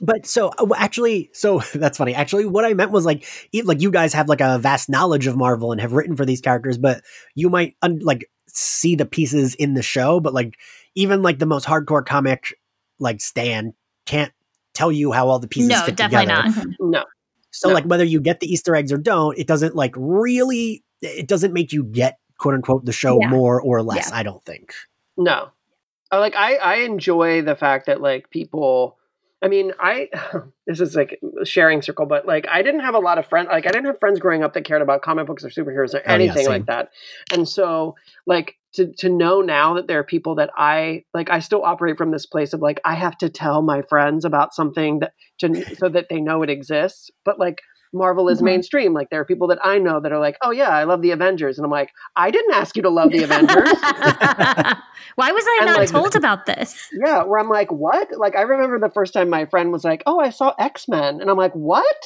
But 0.00 0.26
so 0.26 0.48
uh, 0.58 0.66
actually, 0.76 1.30
so 1.32 1.60
that's 1.74 1.98
funny. 1.98 2.14
Actually, 2.16 2.46
what 2.46 2.64
I 2.64 2.74
meant 2.74 2.90
was 2.90 3.06
like, 3.06 3.24
e- 3.52 3.62
like 3.62 3.80
you 3.80 3.92
guys 3.92 4.12
have 4.12 4.28
like 4.28 4.40
a 4.40 4.58
vast 4.58 4.88
knowledge 4.88 5.28
of 5.28 5.36
Marvel 5.36 5.70
and 5.70 5.80
have 5.80 5.92
written 5.92 6.16
for 6.16 6.26
these 6.26 6.40
characters, 6.40 6.78
but 6.78 7.02
you 7.36 7.48
might 7.48 7.76
un- 7.80 8.00
like 8.02 8.28
see 8.48 8.96
the 8.96 9.06
pieces 9.06 9.54
in 9.54 9.74
the 9.74 9.82
show, 9.82 10.18
but 10.18 10.34
like 10.34 10.58
even 10.96 11.22
like 11.22 11.38
the 11.38 11.46
most 11.46 11.64
hardcore 11.64 12.04
comic 12.04 12.58
like 12.98 13.20
Stan 13.20 13.72
can't 14.04 14.32
tell 14.74 14.90
you 14.90 15.12
how 15.12 15.28
all 15.28 15.38
the 15.38 15.46
pieces 15.46 15.70
No, 15.70 15.84
fit 15.84 15.94
definitely 15.96 16.26
together. 16.26 16.50
not. 16.56 16.66
no 16.80 17.04
So 17.54 17.68
No. 17.68 17.74
like 17.74 17.84
whether 17.84 18.04
you 18.04 18.20
get 18.20 18.40
the 18.40 18.52
Easter 18.52 18.74
eggs 18.74 18.92
or 18.92 18.98
don't, 18.98 19.38
it 19.38 19.46
doesn't 19.46 19.74
like 19.76 19.94
really 19.96 20.82
it 21.00 21.28
doesn't 21.28 21.52
make 21.52 21.72
you 21.72 21.84
get 21.84 22.18
quote 22.38 22.54
unquote 22.54 22.84
the 22.84 22.92
show 22.92 23.18
Yeah. 23.20 23.28
more 23.28 23.60
or 23.60 23.82
less, 23.82 24.08
Yeah. 24.10 24.16
I 24.18 24.22
don't 24.24 24.44
think. 24.44 24.74
No. 25.16 25.48
Oh, 26.10 26.18
like 26.18 26.34
I 26.34 26.56
I 26.56 26.74
enjoy 26.78 27.42
the 27.42 27.54
fact 27.56 27.86
that 27.86 28.00
like 28.00 28.30
people 28.30 28.98
I 29.42 29.48
mean, 29.48 29.72
I 29.78 30.08
this 30.66 30.80
is 30.80 30.96
like 30.96 31.20
a 31.40 31.44
sharing 31.44 31.80
circle, 31.82 32.06
but 32.06 32.26
like 32.26 32.46
I 32.50 32.62
didn't 32.62 32.80
have 32.80 32.94
a 32.94 32.98
lot 32.98 33.18
of 33.18 33.26
friends 33.26 33.48
like 33.52 33.66
I 33.66 33.70
didn't 33.70 33.86
have 33.86 34.00
friends 34.00 34.18
growing 34.18 34.42
up 34.42 34.52
that 34.54 34.64
cared 34.64 34.82
about 34.82 35.02
comic 35.02 35.26
books 35.26 35.44
or 35.44 35.48
superheroes 35.48 35.94
or 35.94 35.98
Oh, 35.98 36.02
yeah, 36.06 36.12
anything 36.14 36.46
like 36.48 36.66
that. 36.66 36.90
And 37.32 37.48
so 37.48 37.94
like 38.26 38.56
to 38.74 38.92
to 38.98 39.08
know 39.08 39.40
now 39.40 39.74
that 39.74 39.86
there 39.88 39.98
are 39.98 40.04
people 40.04 40.34
that 40.36 40.50
I 40.56 41.04
like 41.14 41.30
I 41.30 41.38
still 41.40 41.62
operate 41.64 41.96
from 41.98 42.10
this 42.10 42.26
place 42.26 42.52
of 42.52 42.60
like 42.60 42.80
I 42.84 42.94
have 42.94 43.16
to 43.18 43.28
tell 43.28 43.62
my 43.62 43.82
friends 43.82 44.24
about 44.24 44.54
something 44.54 45.00
that 45.00 45.12
to 45.40 45.76
so 45.76 45.88
that 45.88 46.06
they 46.10 46.20
know 46.20 46.42
it 46.42 46.50
exists. 46.50 47.10
But 47.24 47.38
like 47.38 47.60
Marvel 47.96 48.28
is 48.28 48.40
Mhm. 48.40 48.44
mainstream. 48.46 48.92
Like 48.92 49.10
there 49.10 49.20
are 49.20 49.24
people 49.24 49.46
that 49.48 49.60
I 49.64 49.78
know 49.78 50.00
that 50.00 50.10
are 50.10 50.18
like, 50.18 50.36
"Oh 50.42 50.50
yeah, 50.50 50.70
I 50.70 50.82
love 50.82 51.00
the 51.00 51.12
Avengers." 51.12 51.58
And 51.58 51.64
I'm 51.64 51.70
like, 51.70 51.90
"I 52.16 52.32
didn't 52.32 52.52
ask 52.54 52.74
you 52.74 52.82
to 52.82 52.90
love 52.90 53.10
the 53.12 53.22
Avengers." 53.22 53.70
Why 55.16 55.30
was 55.30 55.44
I 55.46 55.58
And, 55.62 55.66
not 55.70 55.78
like- 55.78 55.90
told 55.90 56.16
about 56.16 56.46
this? 56.46 56.88
Yeah, 56.92 57.22
where 57.22 57.38
I'm 57.38 57.48
like, 57.48 57.70
what? 57.70 58.08
Like, 58.18 58.34
I 58.36 58.42
remember 58.42 58.80
the 58.80 58.92
first 58.92 59.12
time 59.12 59.30
my 59.30 59.46
friend 59.46 59.70
was 59.70 59.84
like, 59.84 60.02
oh, 60.06 60.18
I 60.18 60.30
saw 60.30 60.54
X 60.58 60.88
Men. 60.88 61.20
And 61.20 61.30
I'm 61.30 61.36
like, 61.36 61.52
what? 61.52 61.96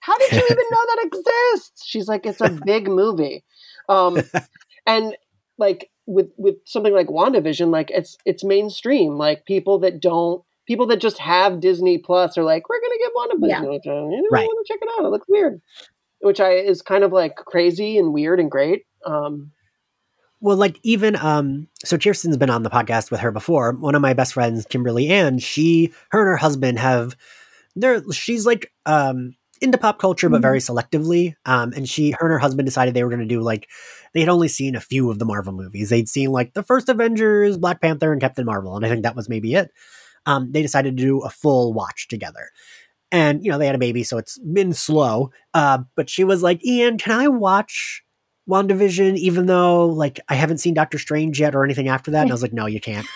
How 0.00 0.16
did 0.18 0.32
you 0.32 0.38
even 0.50 0.56
know 0.70 0.84
that 0.86 1.04
exists? 1.06 1.84
She's 1.86 2.08
like, 2.08 2.26
it's 2.26 2.40
a 2.40 2.50
big 2.50 2.88
movie. 2.88 3.44
Um, 3.88 4.18
and 4.86 5.16
like 5.58 5.90
with 6.06 6.30
with 6.36 6.56
something 6.64 6.92
like 6.92 7.08
WandaVision, 7.08 7.70
like 7.70 7.90
it's 7.90 8.16
it's 8.24 8.44
mainstream. 8.44 9.16
Like 9.16 9.44
people 9.44 9.78
that 9.80 10.00
don't 10.00 10.42
people 10.66 10.86
that 10.88 11.00
just 11.00 11.18
have 11.18 11.60
Disney 11.60 11.98
Plus 11.98 12.36
are 12.36 12.44
like, 12.44 12.68
we're 12.68 12.80
gonna 12.80 12.98
get 12.98 13.12
WandaVision. 13.16 13.80
Yeah. 13.84 14.10
You 14.10 14.22
know, 14.22 14.28
Right. 14.30 14.42
I 14.42 14.46
want 14.46 14.66
to 14.66 14.72
check 14.72 14.80
it 14.82 14.88
out. 14.98 15.06
It 15.06 15.10
looks 15.10 15.28
weird. 15.28 15.60
Which 16.20 16.40
I 16.40 16.52
is 16.52 16.82
kind 16.82 17.04
of 17.04 17.12
like 17.12 17.36
crazy 17.36 17.98
and 17.98 18.12
weird 18.12 18.40
and 18.40 18.50
great. 18.50 18.82
Um, 19.04 19.52
Well, 20.40 20.56
like 20.56 20.78
even 20.82 21.14
um, 21.16 21.68
so 21.84 21.98
Kirsten's 21.98 22.36
been 22.36 22.50
on 22.50 22.62
the 22.62 22.70
podcast 22.70 23.10
with 23.10 23.20
her 23.20 23.30
before. 23.30 23.72
One 23.72 23.94
of 23.94 24.02
my 24.02 24.14
best 24.14 24.32
friends, 24.32 24.66
Kimberly 24.68 25.08
Ann, 25.08 25.38
she, 25.38 25.92
her 26.10 26.20
and 26.20 26.28
her 26.28 26.36
husband 26.36 26.78
have, 26.78 27.16
they're 27.76 28.02
she's 28.12 28.46
like 28.46 28.72
um 28.86 29.36
into 29.58 29.78
pop 29.78 29.98
culture, 29.98 30.28
but 30.28 30.38
Mhm. 30.38 30.42
very 30.42 30.58
selectively. 30.58 31.34
Um, 31.44 31.72
and 31.74 31.88
she, 31.88 32.10
her 32.12 32.26
and 32.26 32.32
her 32.32 32.38
husband 32.38 32.66
decided 32.66 32.94
they 32.94 33.02
were 33.04 33.10
going 33.10 33.20
to 33.20 33.26
do 33.26 33.40
like 33.40 33.68
they 34.14 34.20
had 34.20 34.28
only 34.28 34.48
seen 34.48 34.74
a 34.76 34.80
few 34.80 35.10
of 35.10 35.18
the 35.18 35.24
Marvel 35.24 35.52
movies. 35.52 35.90
They'd 35.90 36.08
seen 36.08 36.30
like 36.30 36.54
the 36.54 36.62
first 36.62 36.88
Avengers, 36.88 37.58
Black 37.58 37.80
Panther, 37.80 38.12
and 38.12 38.20
Captain 38.20 38.44
Marvel, 38.46 38.76
and 38.76 38.84
I 38.84 38.88
think 38.88 39.02
that 39.02 39.16
was 39.16 39.28
maybe 39.28 39.54
it. 39.54 39.70
Um, 40.26 40.50
they 40.52 40.62
decided 40.62 40.96
to 40.96 41.02
do 41.02 41.20
a 41.20 41.30
full 41.30 41.72
watch 41.72 42.08
together. 42.08 42.50
And 43.12 43.44
you 43.44 43.50
know 43.52 43.58
they 43.58 43.66
had 43.66 43.74
a 43.76 43.78
baby, 43.78 44.02
so 44.02 44.18
it's 44.18 44.38
been 44.38 44.72
slow. 44.72 45.30
Uh, 45.54 45.78
but 45.94 46.10
she 46.10 46.24
was 46.24 46.42
like, 46.42 46.64
"Ian, 46.64 46.98
can 46.98 47.12
I 47.18 47.28
watch 47.28 48.02
WandaVision, 48.48 49.16
even 49.16 49.46
though 49.46 49.86
like 49.86 50.20
I 50.28 50.34
haven't 50.34 50.58
seen 50.58 50.74
Doctor 50.74 50.98
Strange 50.98 51.40
yet 51.40 51.54
or 51.54 51.64
anything 51.64 51.88
after 51.88 52.10
that. 52.12 52.22
And 52.22 52.30
I 52.30 52.34
was 52.34 52.42
like, 52.42 52.52
no, 52.52 52.66
you 52.66 52.80
can't. 52.80 53.06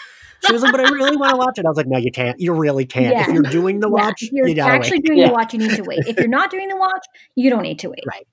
She 0.47 0.53
was 0.53 0.63
like, 0.63 0.73
but 0.73 0.81
I 0.81 0.89
really 0.91 1.17
want 1.17 1.31
to 1.33 1.37
watch 1.37 1.59
it. 1.59 1.67
I 1.67 1.69
was 1.69 1.77
like, 1.77 1.87
no, 1.87 1.99
you 1.99 2.11
can't. 2.11 2.41
You 2.41 2.53
really 2.55 2.87
can't. 2.87 3.15
Yeah. 3.15 3.23
If 3.29 3.35
you're 3.35 3.43
doing 3.43 3.81
the 3.81 3.89
Yeah, 3.89 3.93
watch, 4.07 4.23
if 4.23 4.33
you're 4.33 4.49
you 4.49 4.55
gotta 4.55 4.73
actually 4.75 4.99
wait. 4.99 5.05
doing 5.05 5.19
Yeah. 5.19 5.29
the 5.29 5.33
watch, 5.35 5.53
you 5.53 5.59
need 5.61 5.77
to 5.77 5.83
wait. 5.83 5.99
If 6.07 6.17
you're 6.19 6.29
not 6.29 6.51
doing 6.51 6.69
the 6.69 6.77
watch, 6.77 7.05
you 7.37 7.51
don't 7.51 7.63
need 7.63 7.79
to 7.81 7.91
wait. 7.91 8.05
Right. 8.07 8.27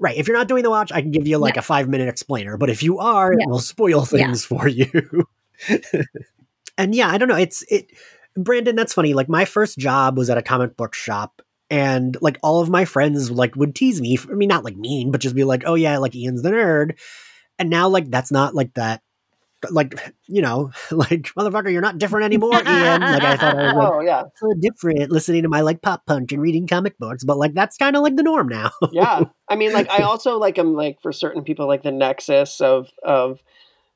Right. 0.00 0.16
If 0.16 0.28
you're 0.28 0.36
not 0.36 0.48
doing 0.48 0.62
the 0.62 0.70
watch, 0.70 0.92
I 0.92 1.00
can 1.00 1.10
give 1.10 1.26
you 1.26 1.38
like 1.38 1.56
a 1.56 1.62
five 1.62 1.88
minute 1.88 2.08
explainer. 2.08 2.56
But 2.56 2.70
if 2.70 2.82
you 2.82 2.98
are, 2.98 3.32
Yeah. 3.32 3.44
it 3.44 3.48
will 3.50 3.58
spoil 3.58 4.06
Yeah. 4.12 4.26
things 4.26 4.44
for 4.44 4.68
you. 4.68 5.26
and 6.78 6.94
yeah, 6.94 7.08
I 7.08 7.18
don't 7.18 7.28
know. 7.28 7.36
It's 7.36 7.62
it 7.68 7.90
Brandon, 8.36 8.76
that's 8.76 8.94
funny. 8.94 9.14
Like 9.14 9.28
my 9.28 9.44
first 9.44 9.78
job 9.78 10.16
was 10.16 10.30
at 10.30 10.38
a 10.38 10.42
comic 10.42 10.76
book 10.76 10.94
shop. 10.94 11.42
And 11.70 12.16
like 12.22 12.38
all 12.42 12.60
of 12.60 12.70
my 12.70 12.86
friends 12.86 13.30
like 13.30 13.54
would 13.56 13.74
tease 13.74 14.00
me. 14.00 14.16
I 14.30 14.34
mean, 14.34 14.48
not 14.48 14.64
like 14.64 14.76
mean, 14.76 15.10
but 15.10 15.20
just 15.20 15.34
be 15.34 15.44
like, 15.44 15.64
"Oh 15.66 15.74
yeah, 15.74 15.98
like 15.98 16.14
Ian's 16.14 16.40
the 16.40 16.50
nerd." 16.50 16.98
And 17.58 17.68
now 17.68 17.88
like 17.90 18.08
that's 18.10 18.32
not 18.32 18.54
like 18.54 18.72
that. 18.74 19.02
Like 19.70 20.14
you 20.26 20.42
know, 20.42 20.70
like 20.90 21.22
motherfucker, 21.36 21.72
you're 21.72 21.82
not 21.82 21.98
different 21.98 22.24
anymore, 22.24 22.54
Ian. 22.54 23.00
Like 23.00 23.22
I 23.22 23.36
thought 23.36 23.58
I 23.58 23.62
was 23.74 23.74
like 23.74 23.92
oh 23.92 24.00
yeah, 24.00 24.22
so 24.36 24.52
different 24.60 25.10
listening 25.10 25.42
to 25.42 25.48
my 25.48 25.60
like 25.62 25.82
pop 25.82 26.06
punk 26.06 26.32
and 26.32 26.40
reading 26.40 26.66
comic 26.66 26.98
books, 26.98 27.24
but 27.24 27.38
like 27.38 27.54
that's 27.54 27.76
kind 27.76 27.96
of 27.96 28.02
like 28.02 28.16
the 28.16 28.22
norm 28.22 28.48
now. 28.48 28.70
yeah. 28.92 29.22
I 29.48 29.56
mean, 29.56 29.72
like 29.72 29.90
I 29.90 29.98
also 30.02 30.38
like 30.38 30.58
am 30.58 30.74
like 30.74 31.00
for 31.02 31.12
certain 31.12 31.42
people 31.42 31.66
like 31.66 31.82
the 31.82 31.92
nexus 31.92 32.60
of 32.60 32.88
of 33.02 33.40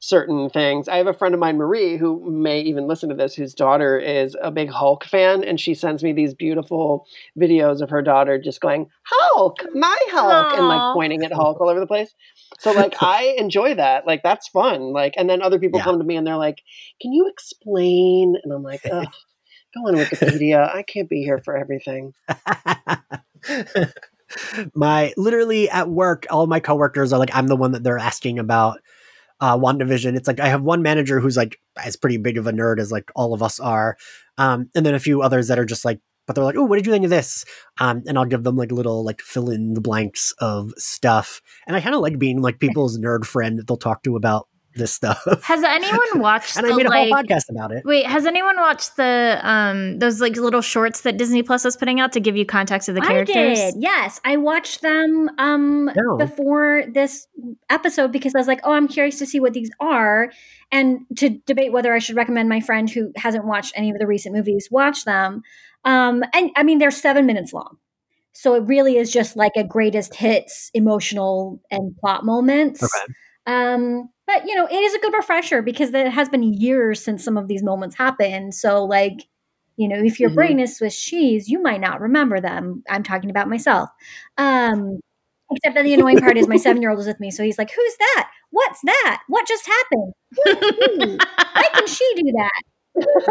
certain 0.03 0.51
things. 0.51 0.89
I 0.89 0.97
have 0.97 1.07
a 1.07 1.15
friend 1.15 1.33
of 1.33 1.39
mine, 1.39 1.57
Marie, 1.57 1.97
who 1.97 2.29
may 2.29 2.61
even 2.61 2.89
listen 2.89 3.09
to 3.11 3.15
this, 3.15 3.37
whose 3.37 3.55
daughter 3.55 3.97
is 3.99 4.37
a 4.43 4.51
big 4.51 4.69
Hulk 4.69 5.05
fan, 5.05 5.45
and 5.45 5.61
she 5.61 5.75
sends 5.75 6.03
me 6.03 6.13
these 6.13 6.35
beautiful 6.35 7.07
videos 7.39 7.81
of 7.81 7.91
her 7.91 8.03
daughter 8.03 8.37
just 8.37 8.61
going 8.61 8.89
Hulk, 9.05 9.59
my 9.75 9.97
Hulk, 10.11 10.59
and 10.59 10.67
like 10.67 10.95
pointing 10.95 11.25
at 11.25 11.33
Hulk 11.33 11.61
all 11.61 11.69
over 11.69 11.79
the 11.79 11.87
place. 11.87 12.13
So 12.61 12.73
like 12.73 12.95
I 13.01 13.35
enjoy 13.39 13.75
that. 13.75 14.07
Like 14.07 14.23
that's 14.23 14.49
fun. 14.49 14.93
Like 14.93 15.15
and 15.17 15.29
then 15.29 15.43
other 15.43 15.59
people 15.59 15.79
Yeah. 15.79 15.85
come 15.85 15.99
to 15.99 16.05
me 16.05 16.17
and 16.17 16.27
they're 16.27 16.37
like, 16.37 16.63
"Can 17.01 17.13
you 17.13 17.29
explain?" 17.29 18.37
And 18.43 18.53
I'm 18.53 18.63
like, 18.63 18.83
Ugh, 18.93 19.07
"Go 19.75 19.81
on 19.89 19.95
Wikipedia. 19.95 20.75
I 20.75 20.83
can't 20.83 21.09
be 21.09 21.23
here 21.23 21.41
for 21.45 21.57
everything." 21.57 22.13
my 24.75 25.13
literally 25.17 25.69
at 25.69 25.89
work, 25.89 26.27
all 26.31 26.47
my 26.47 26.61
coworkers 26.61 27.13
are 27.13 27.19
like, 27.19 27.35
I'm 27.35 27.49
the 27.49 27.57
one 27.57 27.73
that 27.73 27.83
they're 27.83 27.99
asking 27.99 28.39
about 28.39 28.81
uh 29.41 29.59
WandaVision. 29.59 30.17
It's 30.17 30.29
like 30.29 30.41
I 30.41 30.49
have 30.49 30.63
one 30.63 30.83
manager 30.83 31.21
who's 31.21 31.37
like 31.37 31.59
as 31.83 31.97
pretty 31.97 32.17
big 32.17 32.39
of 32.39 32.47
a 32.47 32.53
nerd 32.53 32.79
as 32.79 32.93
like 32.93 33.11
all 33.15 33.35
of 33.35 33.43
us 33.43 33.59
are. 33.61 33.97
Um, 34.39 34.71
and 34.75 34.87
then 34.87 34.95
a 34.95 34.99
few 35.01 35.21
others 35.23 35.49
that 35.49 35.59
are 35.59 35.65
just 35.65 35.85
like, 35.85 36.01
but 36.27 36.35
they're 36.35 36.45
like, 36.45 36.57
oh, 36.57 36.65
what 36.65 36.77
did 36.77 36.87
you 36.87 36.93
think 36.93 37.05
of 37.05 37.11
this? 37.11 37.45
Um, 37.79 38.03
and 38.07 38.19
I'll 38.19 38.25
give 38.25 38.45
them 38.45 38.57
like 38.57 38.71
little 38.73 39.05
like 39.05 39.21
fill 39.21 39.51
in 39.51 39.75
the 39.75 39.81
blanks 39.81 40.33
of 40.39 40.73
stuff. 40.77 41.41
And 41.67 41.77
I 41.77 41.81
kind 41.81 41.95
of 41.95 42.01
like 42.01 42.19
being 42.19 42.41
like 42.41 42.59
people's 42.61 42.99
nerd 42.99 43.25
friend 43.25 43.59
that 43.59 43.67
they'll 43.67 43.77
talk 43.77 44.03
to 44.05 44.17
about 44.17 44.49
this 44.75 44.91
stuff. 44.91 45.23
Has 45.43 45.63
anyone 45.65 46.01
watched 46.21 46.57
and 46.57 46.67
the 46.67 46.73
I 46.73 46.77
made 46.77 46.87
a 46.87 46.89
like? 46.89 47.09
whole 47.11 47.19
podcast 47.23 47.51
about 47.51 47.73
it. 47.73 47.83
Wait, 47.85 48.07
has 48.07 48.25
anyone 48.25 48.57
watched 48.57 48.97
the 48.97 49.39
um 49.43 49.99
those 49.99 50.19
like 50.19 50.35
little 50.37 50.63
shorts 50.63 51.03
that 51.03 51.19
Disney 51.19 51.43
Plus 51.43 51.67
is 51.67 51.77
putting 51.77 52.01
out 52.01 52.13
to 52.13 52.21
give 52.21 52.39
you 52.39 52.47
context 52.47 52.89
of 52.89 52.95
the 52.95 53.03
I 53.03 53.07
characters? 53.07 53.59
did. 53.59 53.75
Yes, 53.79 54.19
I 54.25 54.39
watched 54.39 54.81
them 54.81 55.29
um 55.37 55.91
No. 55.95 56.17
before 56.17 56.85
this 56.91 57.27
episode 57.69 58.13
because 58.13 58.35
I 58.35 58.39
was 58.39 58.47
like, 58.47 58.61
"Oh, 58.65 58.73
I'm 58.73 58.89
curious 58.89 59.19
to 59.19 59.27
see 59.27 59.41
what 59.41 59.53
these 59.53 59.71
are," 59.79 60.31
and 60.71 61.01
to 61.17 61.29
debate 61.45 61.71
whether 61.73 61.93
I 61.93 61.99
should 61.99 62.17
recommend 62.17 62.49
my 62.49 62.61
friend 62.61 62.89
who 62.89 63.13
hasn't 63.17 63.45
watched 63.45 63.75
any 63.77 63.91
of 63.91 63.99
the 63.99 64.07
recent 64.07 64.35
movies 64.35 64.69
watch 64.71 65.05
them. 65.05 65.43
Um, 65.85 66.23
and 66.33 66.51
I 66.57 66.63
mean, 66.63 66.79
they're 66.79 66.91
seven 66.91 67.27
minutes 67.27 67.53
long, 67.53 67.79
so 68.33 68.55
it 68.55 68.65
really 68.67 68.97
is 68.97 69.11
just 69.13 69.37
like 69.37 69.53
a 69.57 69.65
greatest 69.65 70.15
hits, 70.15 70.71
emotional 70.75 71.61
and 71.71 71.97
plot 71.99 72.25
moments. 72.25 72.83
Okay. 72.83 73.13
Um, 73.47 74.09
but 74.27 74.47
you 74.47 74.55
know, 74.55 74.67
it 74.67 74.75
is 74.75 74.95
a 74.95 75.01
good 75.01 75.13
refresher 75.15 75.63
because 75.63 75.93
it 75.95 76.09
has 76.09 76.29
been 76.29 76.43
years 76.45 77.03
since 77.05 77.25
some 77.25 77.37
of 77.37 77.49
these 77.49 77.63
moments 77.63 77.97
happened. 77.97 78.55
So, 78.55 78.85
like, 78.85 79.29
you 79.77 79.89
know, 79.89 79.99
if 80.03 80.21
your 80.21 80.31
Mhm. 80.31 80.35
brain 80.35 80.61
is 80.61 80.77
Swiss 80.77 80.99
cheese, 81.01 81.49
you 81.49 81.61
might 81.61 81.81
not 81.81 82.01
remember 82.01 82.41
them. 82.41 82.85
I'm 82.89 83.03
talking 83.03 83.31
about 83.31 83.49
myself. 83.49 83.89
Um, 84.39 85.01
except 85.51 85.75
that 85.75 85.83
the 85.85 85.95
annoying 85.95 86.21
part 86.21 86.37
is 86.39 86.49
my 86.49 86.57
seven 86.59 86.83
year 86.83 86.91
old 86.91 87.01
is 87.01 87.07
with 87.07 87.21
me, 87.21 87.31
so 87.31 87.43
he's 87.43 87.59
like, 87.59 87.71
"Who's 87.73 87.97
that? 87.99 88.31
What's 88.51 88.81
that? 88.85 89.23
What 89.29 89.47
just 89.49 89.67
happened? 89.67 90.13
Why 91.55 91.69
can 91.75 91.87
she 91.87 92.05
do 92.17 92.33
that? 92.37 92.63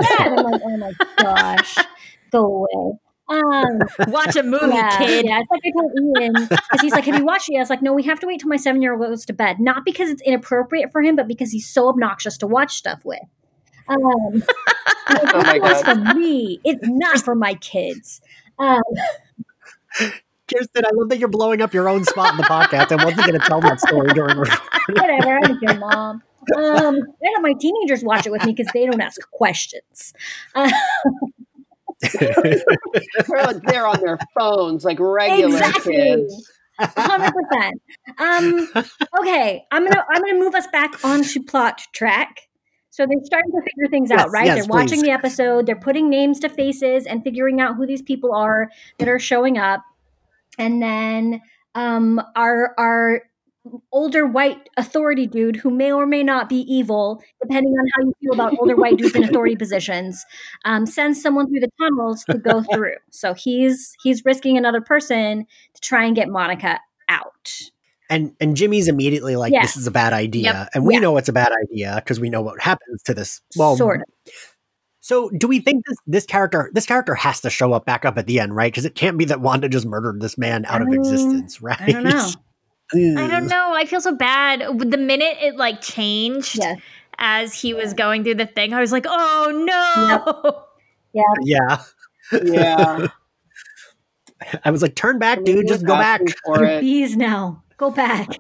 That?" 0.02 0.24
And 0.28 0.36
I'm 0.36 0.44
like, 0.44 0.56
"Oh 0.64 0.78
my 0.78 0.92
gosh, 1.20 1.88
go 2.32 2.68
away." 2.74 2.98
Um, 3.30 3.80
Watch 4.12 4.36
a 4.36 4.44
movie, 4.44 4.68
yeah, 4.76 4.98
kid. 4.98 5.26
yeah. 5.26 5.40
It's 5.40 5.50
like 5.50 5.62
I 5.66 5.72
told 5.72 5.92
Ian 6.22 6.34
because 6.50 6.82
he's 6.82 6.92
like, 6.92 7.06
"Have 7.06 7.18
you 7.18 7.24
watched 7.26 7.50
it?" 7.50 7.56
I 7.56 7.60
was 7.60 7.70
like, 7.70 7.82
"No, 7.82 7.94
we 7.94 8.04
have 8.04 8.20
to 8.22 8.28
wait 8.28 8.42
till 8.42 8.50
my 8.50 8.58
seven 8.58 8.82
year 8.82 8.94
old 8.94 9.02
goes 9.02 9.26
to 9.28 9.34
bed. 9.34 9.60
Not 9.60 9.86
because 9.86 10.10
it's 10.10 10.22
inappropriate 10.24 10.92
for 10.92 11.02
him, 11.02 11.16
but 11.16 11.28
because 11.28 11.52
he's 11.52 11.68
so 11.68 11.88
obnoxious 11.88 12.38
to 12.40 12.48
watch 12.48 12.76
stuff 12.76 13.06
with." 13.06 13.20
Um, 13.88 14.44
Oh 15.14 15.42
my 15.44 15.60
it's 15.64 15.84
God. 15.84 16.08
for 16.08 16.14
me. 16.16 16.60
It's 16.64 16.88
not 16.88 17.20
for 17.20 17.36
my 17.36 17.54
kids. 17.56 18.22
Um, 18.60 18.82
Kirsten, 19.98 20.86
I 20.86 20.90
love 20.94 21.10
that 21.10 21.18
you're 21.20 21.28
blowing 21.30 21.62
up 21.62 21.74
your 21.74 21.88
own 21.90 22.04
spot 22.04 22.32
in 22.32 22.38
the 22.38 22.44
podcast. 22.44 22.92
I 22.98 23.04
wasn't 23.04 23.28
going 23.28 23.40
to 23.40 23.46
tell 23.46 23.62
that 23.62 23.80
story 23.82 24.14
during 24.14 24.38
recording. 24.40 24.96
whatever. 24.96 25.38
I 25.38 25.42
don't 25.42 25.60
care, 25.66 25.78
mom. 25.80 26.24
Um, 26.56 26.96
I 26.96 27.32
let 27.34 27.42
my 27.42 27.54
teenagers 27.60 28.04
watch 28.04 28.26
it 28.26 28.32
with 28.32 28.46
me 28.46 28.54
because 28.54 28.72
they 28.74 28.86
don't 28.86 29.02
ask 29.02 29.20
questions. 29.32 30.14
Uh, 30.56 30.70
They're, 32.02 33.44
like, 33.44 33.62
they're 33.64 33.88
on 33.88 34.00
their 34.02 34.18
phones 34.38 34.84
like 34.86 35.00
regular 35.00 35.58
Exactly. 35.58 35.94
kids. 35.96 36.52
Hundred 36.80 37.32
percent. 37.34 37.82
Um, 38.18 38.68
okay, 39.20 39.64
I'm 39.72 39.84
gonna 39.84 40.04
I'm 40.10 40.22
gonna 40.22 40.40
move 40.40 40.56
us 40.56 40.66
back 40.68 41.04
onto 41.06 41.44
plot 41.44 41.82
track. 41.94 42.48
So 42.90 43.06
they're 43.06 43.24
starting 43.24 43.52
to 43.52 43.62
figure 43.62 43.88
things 43.90 44.10
Yes, 44.10 44.20
out, 44.20 44.32
right? 44.32 44.48
yes, 44.48 44.56
they're 44.56 44.66
watching 44.68 45.00
please. 45.00 45.04
the 45.04 45.12
episode. 45.12 45.66
They're 45.66 45.76
putting 45.76 46.10
names 46.10 46.40
to 46.42 46.50
faces 46.50 47.06
and 47.06 47.24
figuring 47.24 47.62
out 47.62 47.76
who 47.76 47.86
these 47.86 48.02
people 48.02 48.34
are 48.34 48.70
that 48.98 49.08
are 49.08 49.20
showing 49.20 49.58
up. 49.58 49.82
And 50.58 50.82
then 50.82 51.42
um, 51.76 52.22
our 52.36 52.74
our 52.78 53.22
older 53.92 54.26
white 54.26 54.70
authority 54.78 55.28
dude, 55.28 55.56
who 55.56 55.70
may 55.70 55.92
or 55.92 56.06
may 56.06 56.24
not 56.24 56.50
be 56.50 56.62
evil, 56.62 57.22
depending 57.42 57.72
on 57.74 57.86
how 57.96 58.04
you 58.04 58.14
feel 58.22 58.34
about 58.34 58.58
older 58.60 58.76
white 58.76 58.98
dudes 58.98 59.16
in 59.16 59.24
authority 59.24 59.56
positions, 59.58 60.26
um, 60.66 60.86
sends 60.86 61.22
someone 61.22 61.48
through 61.48 61.60
the 61.60 61.70
tunnels 61.80 62.24
to 62.26 62.38
go 62.38 62.64
through. 62.74 62.96
So 63.12 63.34
he's 63.34 63.96
he's 64.04 64.26
risking 64.26 64.58
another 64.58 64.82
person 64.82 65.46
to 65.74 65.82
try 65.82 66.06
and 66.06 66.16
get 66.16 66.30
Monica 66.30 66.80
out. 67.10 67.52
And 68.10 68.34
and 68.42 68.56
Jimmy's 68.58 68.88
immediately 68.88 69.36
like, 69.36 69.54
Yeah. 69.54 69.62
"This 69.62 69.78
is 69.78 69.88
a 69.88 69.92
bad 69.92 70.12
idea," 70.14 70.44
Yep. 70.54 70.70
and 70.74 70.86
we 70.86 70.96
Yeah. 70.96 71.00
know 71.02 71.18
it's 71.18 71.30
a 71.30 71.34
bad 71.34 71.52
idea 71.64 71.96
because 72.04 72.20
we 72.20 72.30
know 72.30 72.42
what 72.42 72.60
happens 72.62 73.04
to 73.04 73.14
this. 73.14 73.42
Well, 73.56 73.78
sort 73.78 74.02
of. 74.02 74.34
So, 75.04 75.30
do 75.30 75.48
we 75.48 75.60
think 75.60 75.86
this 75.88 75.98
this 76.06 76.26
character 76.26 76.70
this 76.74 76.86
character 76.86 77.16
has 77.16 77.42
to 77.42 77.50
show 77.50 77.74
up 77.74 77.86
back 77.86 78.06
up 78.06 78.18
at 78.18 78.28
the 78.28 78.40
end, 78.40 78.56
right? 78.56 78.72
Because 78.72 78.86
it 78.86 78.96
can't 78.96 79.18
be 79.18 79.26
that 79.26 79.40
Wanda 79.42 79.70
just 79.70 79.86
murdered 79.86 80.20
this 80.22 80.38
man 80.38 80.66
out 80.66 80.82
of 80.82 80.88
Um, 80.90 80.94
existence, 80.94 81.62
right? 81.62 81.80
I 81.80 81.92
don't 81.92 82.04
know. 82.04 82.30
I 82.94 83.28
don't 83.28 83.48
know. 83.48 83.74
I 83.74 83.86
feel 83.86 84.02
so 84.02 84.14
bad. 84.16 84.60
The 84.80 84.98
minute 84.98 85.38
it 85.42 85.56
like 85.56 85.82
changed 85.82 86.58
Yeah. 86.60 86.76
as 87.20 87.54
he 87.54 87.74
was 87.74 87.94
going 87.94 88.24
through 88.24 88.36
the 88.36 88.46
thing, 88.46 88.74
I 88.74 88.80
was 88.82 88.92
like, 88.92 89.06
oh 89.08 89.52
no. 89.66 90.66
Yeah, 91.14 91.24
Yeah. 91.42 91.82
Yeah. 92.44 93.08
I 94.66 94.72
was 94.72 94.82
like, 94.82 94.96
"Turn 94.96 95.20
back, 95.20 95.44
dude! 95.44 95.68
Just 95.68 95.86
go 95.86 95.94
back." 95.96 96.22
Asking 96.22 96.36
For 96.46 96.58
You're 96.60 96.68
it. 96.70 96.82
bees 96.82 97.16
now. 97.16 97.62
Go 97.78 97.92
back. 97.92 98.40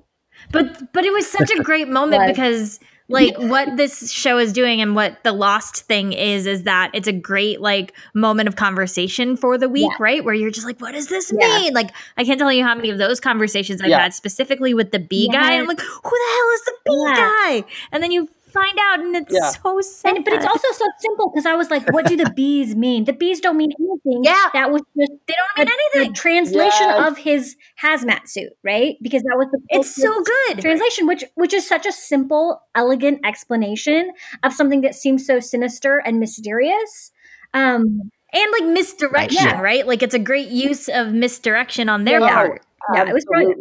But 0.52 0.92
but 0.94 1.06
it 1.06 1.14
was 1.14 1.30
such 1.30 1.52
a 1.52 1.62
great 1.62 1.88
moment 1.90 2.26
because 2.26 2.80
like 3.12 3.36
what 3.38 3.78
this 3.78 4.12
show 4.12 4.38
is 4.38 4.54
doing 4.54 4.82
and 4.82 4.96
what 4.96 5.24
the 5.24 5.32
lost 5.34 5.84
thing 5.84 6.14
is 6.14 6.46
is 6.48 6.64
that 6.64 6.92
it's 6.94 7.08
a 7.08 7.14
great 7.14 7.62
like 7.62 7.94
moment 8.14 8.48
of 8.48 8.56
conversation 8.56 9.36
for 9.38 9.58
the 9.58 9.70
week 9.70 9.90
Yeah. 9.92 9.98
right 10.04 10.24
where 10.26 10.34
you're 10.34 10.52
just 10.52 10.66
like 10.66 10.80
what 10.80 10.94
does 10.94 11.08
this 11.08 11.32
Yeah. 11.38 11.48
mean 11.60 11.74
like 11.74 11.92
i 12.18 12.24
can't 12.24 12.40
tell 12.40 12.52
you 12.52 12.64
how 12.64 12.76
many 12.76 12.90
of 12.90 12.98
those 12.98 13.20
conversations 13.20 13.82
i've 13.82 13.90
Yeah. 13.90 14.00
had 14.02 14.14
specifically 14.14 14.74
with 14.74 14.92
the 14.92 15.00
bee 15.00 15.28
guy 15.30 15.52
and 15.54 15.62
i'm 15.62 15.68
like 15.68 15.80
who 15.80 15.86
the 16.10 16.34
hell 16.36 16.50
is 16.54 16.62
the 16.66 16.74
b 16.86 16.92
guy 17.16 17.64
and 17.92 18.02
then 18.04 18.12
you 18.12 18.30
find 18.52 18.78
out 18.80 19.00
and 19.00 19.16
it's 19.16 19.34
Yeah. 19.34 19.50
so 19.50 19.80
sad 19.82 20.16
And, 20.16 20.26
but 20.26 20.34
it's 20.34 20.46
also 20.46 20.68
so 20.74 20.86
simple 21.00 21.30
because 21.30 21.46
I 21.46 21.56
was 21.56 21.70
like, 21.70 21.92
what 21.92 22.06
do 22.06 22.16
the 22.18 22.30
bees 22.36 22.76
mean? 22.76 23.06
The 23.06 23.14
bees 23.14 23.40
don't 23.40 23.58
mean 23.58 23.72
anything. 23.80 24.24
Yeah. 24.24 24.50
That 24.54 24.72
was 24.72 24.82
just 24.98 25.12
they 25.28 25.34
don't 25.34 25.58
mean 25.58 25.68
a, 25.68 25.72
anything 26.00 26.12
a 26.12 26.16
translation 26.16 26.88
Yes. 26.88 27.08
of 27.12 27.18
his 27.18 27.56
hazmat 27.82 28.28
suit, 28.28 28.54
right? 28.64 28.96
Because 29.02 29.24
that 29.24 29.36
was 29.38 29.48
the 29.52 29.60
it's 29.70 29.96
so 29.96 30.22
good 30.24 30.62
translation, 30.62 31.08
which 31.08 31.24
which 31.36 31.54
is 31.54 31.68
such 31.68 31.86
a 31.86 31.92
simple, 31.92 32.62
elegant 32.76 33.20
explanation 33.26 34.12
of 34.44 34.54
something 34.54 34.82
that 34.82 34.96
seems 34.96 35.26
so 35.26 35.40
sinister 35.40 35.98
and 36.00 36.20
mysterious. 36.20 37.12
Um, 37.54 38.12
and 38.34 38.52
like 38.54 38.64
misdirection 38.74 39.44
Yeah. 39.44 39.60
right 39.60 39.86
like 39.86 40.02
it's 40.02 40.14
a 40.14 40.20
great 40.20 40.48
use 40.48 40.88
of 40.88 41.12
misdirection 41.12 41.90
on 41.90 42.06
their 42.06 42.22
Yeah. 42.22 42.34
part 42.34 42.66
Yeah, 42.94 43.10
it 43.10 43.14
was 43.14 43.26
brilliant. 43.26 43.60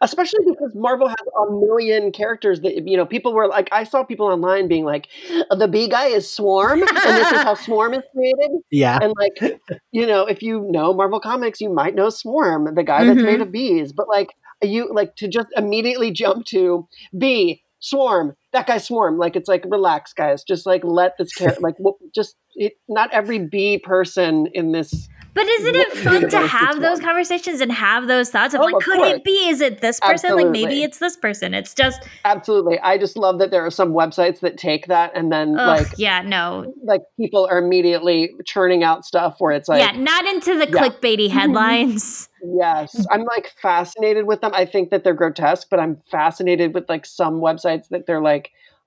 Especially 0.00 0.40
because 0.46 0.72
Marvel 0.74 1.08
has 1.08 1.16
a 1.16 1.52
million 1.52 2.12
characters 2.12 2.60
that 2.62 2.86
you 2.88 2.96
know 2.96 3.04
people 3.06 3.32
were 3.34 3.46
like 3.48 3.68
I 3.72 3.84
saw 3.84 4.02
people 4.04 4.26
online 4.26 4.68
being 4.68 4.84
like 4.84 5.08
the 5.50 5.68
bee 5.68 5.88
guy 5.88 6.06
is 6.06 6.30
Swarm 6.30 6.82
and 6.82 7.16
this 7.16 7.30
is 7.30 7.42
how 7.42 7.54
Swarm 7.66 7.94
is 7.94 8.02
created 8.14 8.50
Yeah, 8.70 8.98
and 9.02 9.12
like 9.18 9.60
you 9.92 10.06
know 10.06 10.24
if 10.26 10.42
you 10.42 10.66
know 10.70 10.92
Marvel 10.94 11.20
comics 11.20 11.60
you 11.60 11.68
might 11.72 11.94
know 11.94 12.08
Swarm 12.10 12.74
the 12.74 12.82
guy 12.82 13.04
that's 13.04 13.18
Mhm. 13.20 13.24
made 13.24 13.40
of 13.42 13.52
bees 13.52 13.92
but 13.92 14.08
like 14.08 14.28
you 14.62 14.88
like 14.92 15.16
to 15.16 15.28
just 15.28 15.48
immediately 15.56 16.10
jump 16.10 16.46
to 16.46 16.86
B 17.18 17.62
Swarm 17.80 18.34
that 18.52 18.66
guy 18.66 18.78
Swarm 18.78 19.18
like 19.18 19.36
it's 19.36 19.48
like 19.48 19.64
relax 19.68 20.12
guys 20.12 20.44
just 20.44 20.66
like 20.66 20.82
let 20.84 21.16
this 21.18 21.32
character 21.34 21.60
like 21.60 21.76
just 22.14 22.36
it, 22.54 22.74
not 22.88 23.12
every 23.12 23.38
bee 23.38 23.78
person 23.78 24.46
in 24.52 24.72
this 24.72 25.08
But 25.34 25.46
isn't 25.46 25.74
it 25.74 25.92
fun 26.04 26.28
to 26.28 26.46
have 26.46 26.80
those 26.82 26.98
one? 26.98 27.06
conversations 27.06 27.62
and 27.62 27.72
have 27.72 28.06
those 28.08 28.28
thoughts 28.30 28.52
of 28.52 28.60
Oh, 28.60 28.64
like, 28.64 28.74
of 28.74 28.82
could 28.82 28.98
course. 28.98 29.12
it 29.14 29.24
be? 29.24 29.48
Is 29.48 29.62
it 29.62 29.80
this 29.80 29.98
person? 30.00 30.36
Like 30.36 30.50
maybe 30.50 30.82
it's 30.82 30.98
this 30.98 31.16
person. 31.16 31.54
It's 31.54 31.72
just 31.72 32.06
Absolutely. 32.26 32.78
I 32.80 32.98
just 32.98 33.16
love 33.16 33.38
that 33.38 33.50
there 33.50 33.64
are 33.64 33.70
some 33.70 33.92
websites 33.94 34.40
that 34.40 34.58
take 34.58 34.88
that 34.88 35.12
and 35.16 35.32
then 35.32 35.58
ugh, 35.58 35.66
like 35.78 35.94
yeah, 35.96 36.20
no, 36.20 36.74
like 36.84 37.00
people 37.18 37.46
are 37.50 37.56
immediately 37.58 38.32
churning 38.44 38.82
out 38.84 39.06
stuff 39.06 39.36
where 39.38 39.52
it's 39.52 39.68
like 39.68 39.80
yeah, 39.80 39.92
not 39.98 40.26
into 40.26 40.58
the 40.58 40.68
Yeah. 40.70 40.88
clickbaity 40.88 41.30
headlines. 41.38 42.28
yes, 42.42 43.06
I'm 43.10 43.24
like 43.24 43.52
fascinated 43.62 44.26
with 44.26 44.40
them. 44.42 44.50
I 44.54 44.66
think 44.66 44.90
that 44.90 45.04
they're 45.04 45.14
grotesque, 45.14 45.68
but 45.70 45.80
I'm 45.80 46.02
fascinated 46.10 46.74
with 46.74 46.88
like 46.90 47.06
some 47.06 47.40
websites 47.40 47.88
that 47.88 48.06
they're 48.06 48.20
like 48.20 48.41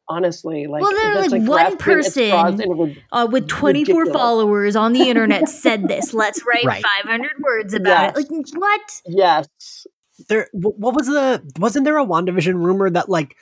honestly 0.08 0.68
like 0.68 0.82
Well, 0.82 0.94
they're 0.94 1.16
that's, 1.16 1.32
like 1.32 1.44
one 1.44 1.78
person 1.78 2.12
straws 2.28 2.60
in 2.60 2.72
a 2.72 2.76
rid- 2.76 3.04
Uh, 3.12 3.28
with 3.32 3.48
24 3.48 3.94
Ridiculous. 4.02 4.14
followers 4.14 4.76
on 4.76 4.94
the 4.94 5.10
internet 5.10 5.50
said 5.64 5.88
this. 5.88 6.14
Let's 6.14 6.44
write 6.46 6.64
Right. 6.66 6.84
500 7.04 7.32
words 7.42 7.74
about 7.74 8.18
it. 8.18 8.30
Like 8.32 8.48
what? 8.56 9.02
yes. 9.06 9.88
there. 10.30 10.48
What 10.54 10.94
was 10.96 11.08
the? 11.08 11.42
Wasn't 11.60 11.86
there 11.86 11.98
a 11.98 12.06
Wandavision 12.06 12.56
rumor 12.56 12.90
that 12.90 13.10
like 13.10 13.36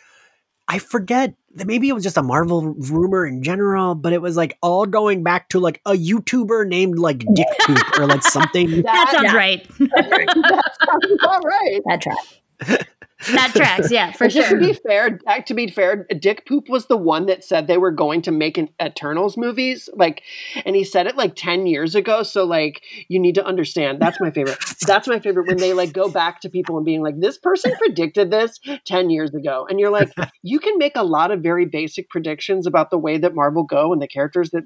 I 0.68 0.80
forget 0.80 1.36
that 1.56 1.68
maybe 1.68 1.90
it 1.90 1.94
was 1.94 2.04
just 2.04 2.18
a 2.18 2.24
Marvel 2.24 2.74
rumor 2.74 3.28
in 3.28 3.44
general, 3.44 3.94
but 3.96 4.14
it 4.14 4.22
was 4.22 4.38
like 4.38 4.58
all 4.64 4.86
going 4.86 5.22
back 5.22 5.50
to 5.50 5.60
like 5.60 5.82
a 5.86 5.92
YouTuber 5.92 6.66
named 6.68 6.98
like 6.98 7.20
Dick 7.36 7.48
Poop 7.64 8.00
or 8.00 8.08
like 8.08 8.24
something. 8.24 8.70
That 8.70 8.84
That, 8.84 9.10
sounds 9.12 9.24
yeah. 9.26 9.36
right. 9.38 9.68
that 9.78 10.72
sounds 10.86 11.20
about 11.22 11.44
right. 11.44 11.82
that 11.86 12.02
track. 12.02 12.88
That 13.32 13.52
tracks, 13.56 13.92
yeah, 13.92 14.12
for 14.12 14.30
sure. 14.30 14.48
to 14.50 14.60
be 14.60 14.74
fair, 14.74 15.20
to 15.46 15.54
be 15.54 15.70
fair, 15.70 16.08
Dick 16.20 16.46
Poop 16.48 16.70
was 16.70 16.88
the 16.88 16.98
one 16.98 17.26
that 17.28 17.44
said 17.44 17.68
they 17.68 17.78
were 17.78 17.92
going 17.92 18.22
to 18.24 18.32
make 18.32 18.58
an 18.58 18.70
Eternals 18.82 19.38
movies. 19.38 19.90
Like, 19.94 20.24
and 20.66 20.76
he 20.76 20.84
said 20.84 21.08
it 21.08 21.16
like 21.16 21.36
ten 21.36 21.66
years 21.66 21.96
ago. 21.96 22.24
So 22.24 22.44
like, 22.44 22.82
you 23.08 23.20
need 23.20 23.36
to 23.36 23.46
understand. 23.46 24.00
That's 24.00 24.20
my 24.20 24.32
favorite. 24.32 24.58
That's 24.86 25.08
my 25.08 25.20
favorite 25.20 25.48
when 25.48 25.58
they 25.58 25.74
like 25.74 25.94
go 25.94 26.10
back 26.10 26.42
to 26.42 26.50
people 26.50 26.78
and 26.78 26.86
being 26.86 27.02
like, 27.02 27.20
"This 27.20 27.38
person 27.38 27.74
predicted 27.78 28.32
this 28.32 28.60
ten 28.86 29.10
years 29.10 29.34
ago," 29.34 29.66
and 29.70 29.80
you're 29.80 29.92
like, 29.92 30.12
you 30.44 30.60
can 30.60 30.78
make 30.78 30.96
a 30.96 31.04
lot 31.04 31.32
of 31.32 31.42
very 31.42 31.66
basic 31.66 32.10
predictions 32.10 32.68
about 32.68 32.90
the 32.90 32.98
way 32.98 33.18
that 33.18 33.36
Marvel 33.36 33.64
go 33.64 33.94
and 33.94 34.02
the 34.02 34.08
characters 34.08 34.52
that. 34.52 34.64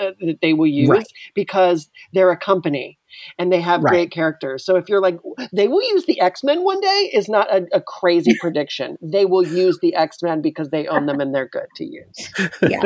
Uh, 0.00 0.10
that 0.20 0.38
they 0.42 0.52
will 0.52 0.66
use 0.66 0.88
Right. 0.88 1.06
because 1.34 1.90
they're 2.12 2.30
a 2.30 2.36
company 2.36 2.98
and 3.38 3.52
they 3.52 3.60
have 3.60 3.82
Right. 3.82 3.90
great 3.90 4.10
characters. 4.10 4.64
So 4.64 4.76
if 4.76 4.88
you're 4.88 5.00
like, 5.00 5.18
they 5.52 5.68
will 5.68 5.82
use 5.82 6.04
the 6.06 6.20
X 6.20 6.42
Men 6.42 6.64
one 6.64 6.80
day, 6.80 7.10
is 7.12 7.28
not 7.28 7.48
a, 7.54 7.66
a 7.72 7.80
crazy 7.80 8.34
prediction. 8.40 8.96
They 9.00 9.24
will 9.24 9.46
use 9.46 9.78
the 9.80 9.94
X 9.94 10.22
Men 10.22 10.40
because 10.42 10.70
they 10.70 10.86
own 10.88 11.06
them 11.06 11.20
and 11.20 11.34
they're 11.34 11.48
good 11.48 11.66
to 11.76 11.84
use. 11.84 12.50
Yeah. 12.62 12.82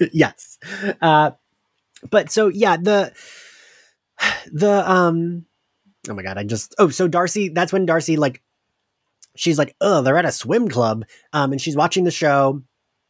yes. 0.12 0.58
Uh, 1.00 1.32
but 2.10 2.30
so 2.30 2.48
yeah, 2.48 2.76
the 2.76 3.12
the 4.52 4.90
um 4.90 5.46
oh 6.08 6.14
my 6.14 6.22
god, 6.22 6.38
I 6.38 6.44
just 6.44 6.74
oh 6.78 6.88
so 6.88 7.08
Darcy, 7.08 7.48
that's 7.48 7.72
when 7.72 7.86
Darcy 7.86 8.16
like 8.16 8.42
she's 9.36 9.58
like, 9.58 9.74
oh, 9.80 10.02
they're 10.02 10.16
at 10.18 10.24
a 10.24 10.32
swim 10.32 10.68
club. 10.68 11.04
Um, 11.32 11.52
and 11.52 11.60
she's 11.60 11.76
watching 11.76 12.04
the 12.04 12.10
show. 12.10 12.62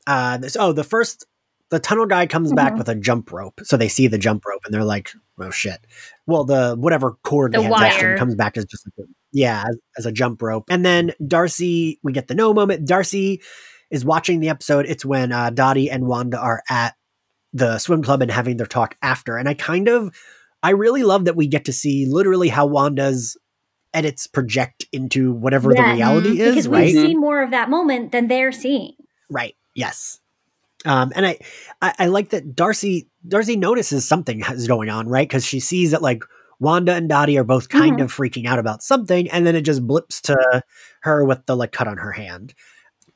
Uh 0.07 0.37
this 0.39 0.57
oh 0.59 0.73
the 0.73 0.85
first 0.85 1.27
the 1.71 1.79
tunnel 1.79 2.07
guy 2.07 2.27
comes 2.27 2.53
back 2.53 2.75
Mhm. 2.75 2.79
with 2.79 2.89
a 2.89 2.95
jump 2.95 3.33
rope. 3.33 3.61
So 3.65 3.77
they 3.77 3.89
see 3.89 4.07
the 4.07 4.19
jump 4.19 4.45
rope 4.47 4.61
and 4.65 4.73
they're 4.75 4.85
like, 4.85 5.11
oh 5.41 5.51
shit. 5.51 5.85
Well, 6.27 6.45
the 6.45 6.77
whatever 6.79 7.13
cord 7.25 7.53
The 7.53 7.59
they 7.59 7.65
had 7.65 8.19
comes 8.19 8.35
back 8.35 8.57
as 8.57 8.65
just 8.67 8.87
like 8.99 9.09
yeah, 9.33 9.65
as, 9.69 9.77
as 9.99 10.07
a 10.07 10.13
jump 10.13 10.41
rope. 10.43 10.65
And 10.71 10.85
then 10.85 11.13
Darcy, 11.27 11.99
we 12.03 12.13
get 12.13 12.29
the 12.29 12.35
no 12.35 12.55
moment. 12.55 12.87
Darcy 12.87 13.43
is 13.91 14.05
watching 14.05 14.41
the 14.41 14.49
episode. 14.49 14.87
It's 14.87 15.05
when 15.05 15.33
uh, 15.33 15.51
Dottie 15.51 15.91
and 15.91 16.07
Wanda 16.07 16.39
are 16.39 16.63
at 16.69 16.95
the 17.53 17.79
swim 17.79 18.03
club 18.03 18.23
and 18.23 18.31
having 18.31 18.57
their 18.57 18.67
talk 18.67 18.97
after. 19.03 19.37
And 19.37 19.49
I 19.49 19.55
kind 19.55 19.89
of, 19.89 20.15
I 20.63 20.71
really 20.71 21.03
love 21.03 21.25
that 21.27 21.37
we 21.37 21.47
get 21.47 21.65
to 21.67 21.73
see 21.73 22.07
literally 22.09 22.49
how 22.49 22.67
Wanda's 22.67 23.37
edits 23.93 24.27
project 24.27 24.87
into 24.93 25.33
whatever 25.33 25.71
the 25.71 25.77
Yeah, 25.77 25.93
reality 25.95 26.41
is, 26.41 26.55
because 26.55 26.69
right? 26.69 26.85
we've 26.87 26.93
seen 26.93 27.21
more 27.21 27.43
of 27.43 27.51
that 27.53 27.71
moment 27.71 28.13
than 28.13 28.27
they're 28.29 28.51
seeing. 28.53 28.93
Right. 29.31 29.55
Yes. 29.75 30.21
Um, 30.85 31.13
and 31.17 31.27
I, 31.27 31.39
I, 31.83 31.95
I 32.01 32.07
like 32.07 32.31
that 32.31 32.55
Darcy 32.55 33.09
Darcy 33.27 33.57
notices 33.57 34.07
something 34.07 34.43
is 34.43 34.69
going 34.69 34.91
on, 34.91 35.09
right? 35.09 35.27
Because 35.29 35.45
she 35.45 35.61
sees 35.61 35.93
that 35.93 36.03
like 36.03 36.23
Wanda 36.61 36.93
and 36.95 37.09
Dottie 37.09 37.39
are 37.39 37.45
both 37.45 37.69
kind 37.69 37.99
Mhm. 37.99 38.05
of 38.05 38.13
freaking 38.15 38.47
out 38.47 38.59
about 38.59 38.83
something, 38.83 39.31
and 39.31 39.47
then 39.47 39.57
it 39.57 39.63
just 39.63 39.87
blips 39.87 40.21
to 40.23 40.63
her 41.03 41.25
with 41.25 41.45
the 41.47 41.57
like 41.57 41.73
cut 41.73 41.89
on 41.89 41.97
her 41.99 42.13
hand. 42.13 42.55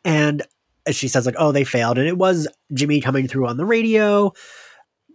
And 0.04 0.42
she 0.90 1.08
says, 1.08 1.26
like, 1.26 1.36
oh, 1.38 1.52
they 1.52 1.64
failed. 1.64 1.98
And 1.98 2.08
it 2.08 2.18
was 2.18 2.48
Jimmy 2.74 3.00
coming 3.00 3.28
through 3.28 3.46
on 3.48 3.56
the 3.58 3.66
radio. 3.66 4.32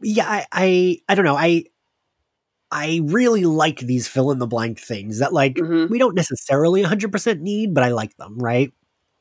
Yeah, 0.02 0.28
I 0.30 0.46
I, 0.52 0.98
I 1.10 1.16
don't 1.16 1.26
know. 1.26 1.38
I 1.38 1.66
I 2.72 3.02
really 3.06 3.46
like 3.46 3.80
these 3.80 4.08
fill 4.08 4.32
in 4.32 4.40
the 4.40 4.48
blank 4.48 4.80
things 4.80 5.20
that 5.20 5.34
like 5.34 5.56
Mhm. 5.56 5.90
we 5.90 6.00
don't 6.00 6.16
necessarily 6.16 6.82
100% 6.82 7.42
need, 7.42 7.74
but 7.74 7.84
I 7.84 7.90
like 7.90 8.16
them, 8.18 8.38
right? 8.38 8.74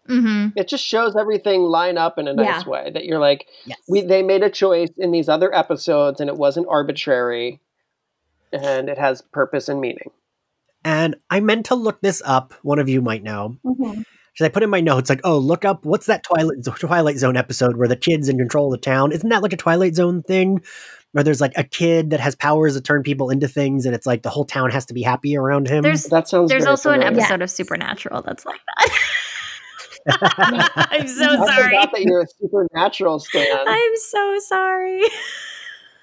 Hmm 0.06 0.48
It 0.56 0.68
just 0.68 0.84
shows 0.84 1.14
everything 1.16 1.62
line 1.62 1.96
up 1.98 2.18
in 2.18 2.26
a 2.28 2.34
nice 2.34 2.64
Yeah. 2.64 2.68
way 2.68 2.90
that 2.92 3.04
you're 3.04 3.18
like, 3.20 3.46
Yes. 3.66 3.78
we 3.88 4.00
they 4.02 4.22
made 4.22 4.42
a 4.42 4.50
choice 4.50 4.90
in 4.96 5.10
these 5.12 5.28
other 5.28 5.54
episodes 5.54 6.20
and 6.20 6.28
it 6.28 6.36
wasn't 6.36 6.66
arbitrary 6.68 7.60
and 8.52 8.88
it 8.88 8.98
has 8.98 9.22
purpose 9.22 9.68
and 9.68 9.80
meaning. 9.80 10.10
and 10.84 11.14
I 11.30 11.38
meant 11.40 11.66
to 11.66 11.74
look 11.76 12.00
this 12.00 12.20
up. 12.24 12.54
One 12.62 12.80
of 12.80 12.88
you 12.88 13.00
might 13.00 13.22
know. 13.22 13.56
Mhm. 13.64 14.04
Because 14.32 14.46
I 14.46 14.48
put 14.48 14.62
in 14.62 14.70
my 14.70 14.80
notes 14.80 15.08
like, 15.10 15.20
oh, 15.24 15.38
look 15.38 15.64
up 15.64 15.84
what's 15.84 16.06
that 16.06 16.22
Twilight 16.24 16.64
Twilight 16.64 17.18
Zone 17.18 17.36
episode 17.36 17.76
where 17.76 17.86
the 17.86 17.96
kids 17.96 18.28
in 18.28 18.38
control 18.38 18.72
of 18.72 18.80
the 18.80 18.84
town? 18.84 19.12
Isn't 19.12 19.28
that 19.28 19.42
like 19.42 19.52
a 19.52 19.56
Twilight 19.58 19.94
Zone 19.94 20.22
thing? 20.22 20.62
Where 21.12 21.22
there's 21.22 21.42
like 21.42 21.52
a 21.56 21.64
kid 21.64 22.08
that 22.10 22.20
has 22.20 22.34
powers 22.34 22.72
that 22.74 22.84
turn 22.84 23.02
people 23.02 23.28
into 23.28 23.46
things, 23.46 23.84
and 23.84 23.94
it's 23.94 24.06
like 24.06 24.22
the 24.22 24.30
whole 24.30 24.46
town 24.46 24.70
has 24.70 24.86
to 24.86 24.94
be 24.94 25.02
happy 25.02 25.36
around 25.36 25.68
him. 25.68 25.82
There's 25.82 26.04
That 26.04 26.26
sounds 26.28 26.48
there's 26.50 26.62
very 26.64 26.70
also 26.70 26.90
an 26.90 27.00
familiar. 27.02 27.20
episode 27.20 27.42
of 27.42 27.50
Supernatural 27.50 28.22
that's 28.22 28.46
like 28.46 28.60
that. 28.78 28.90
I'm 30.08 31.06
so 31.08 31.24
I 31.42 31.46
sorry. 31.46 31.62
forgot 31.64 31.90
that 31.92 32.02
you're 32.02 32.22
a 32.22 32.26
supernatural 32.40 33.18
stan. 33.20 33.56
I'm 33.66 33.96
so 33.96 34.38
sorry. 34.40 35.02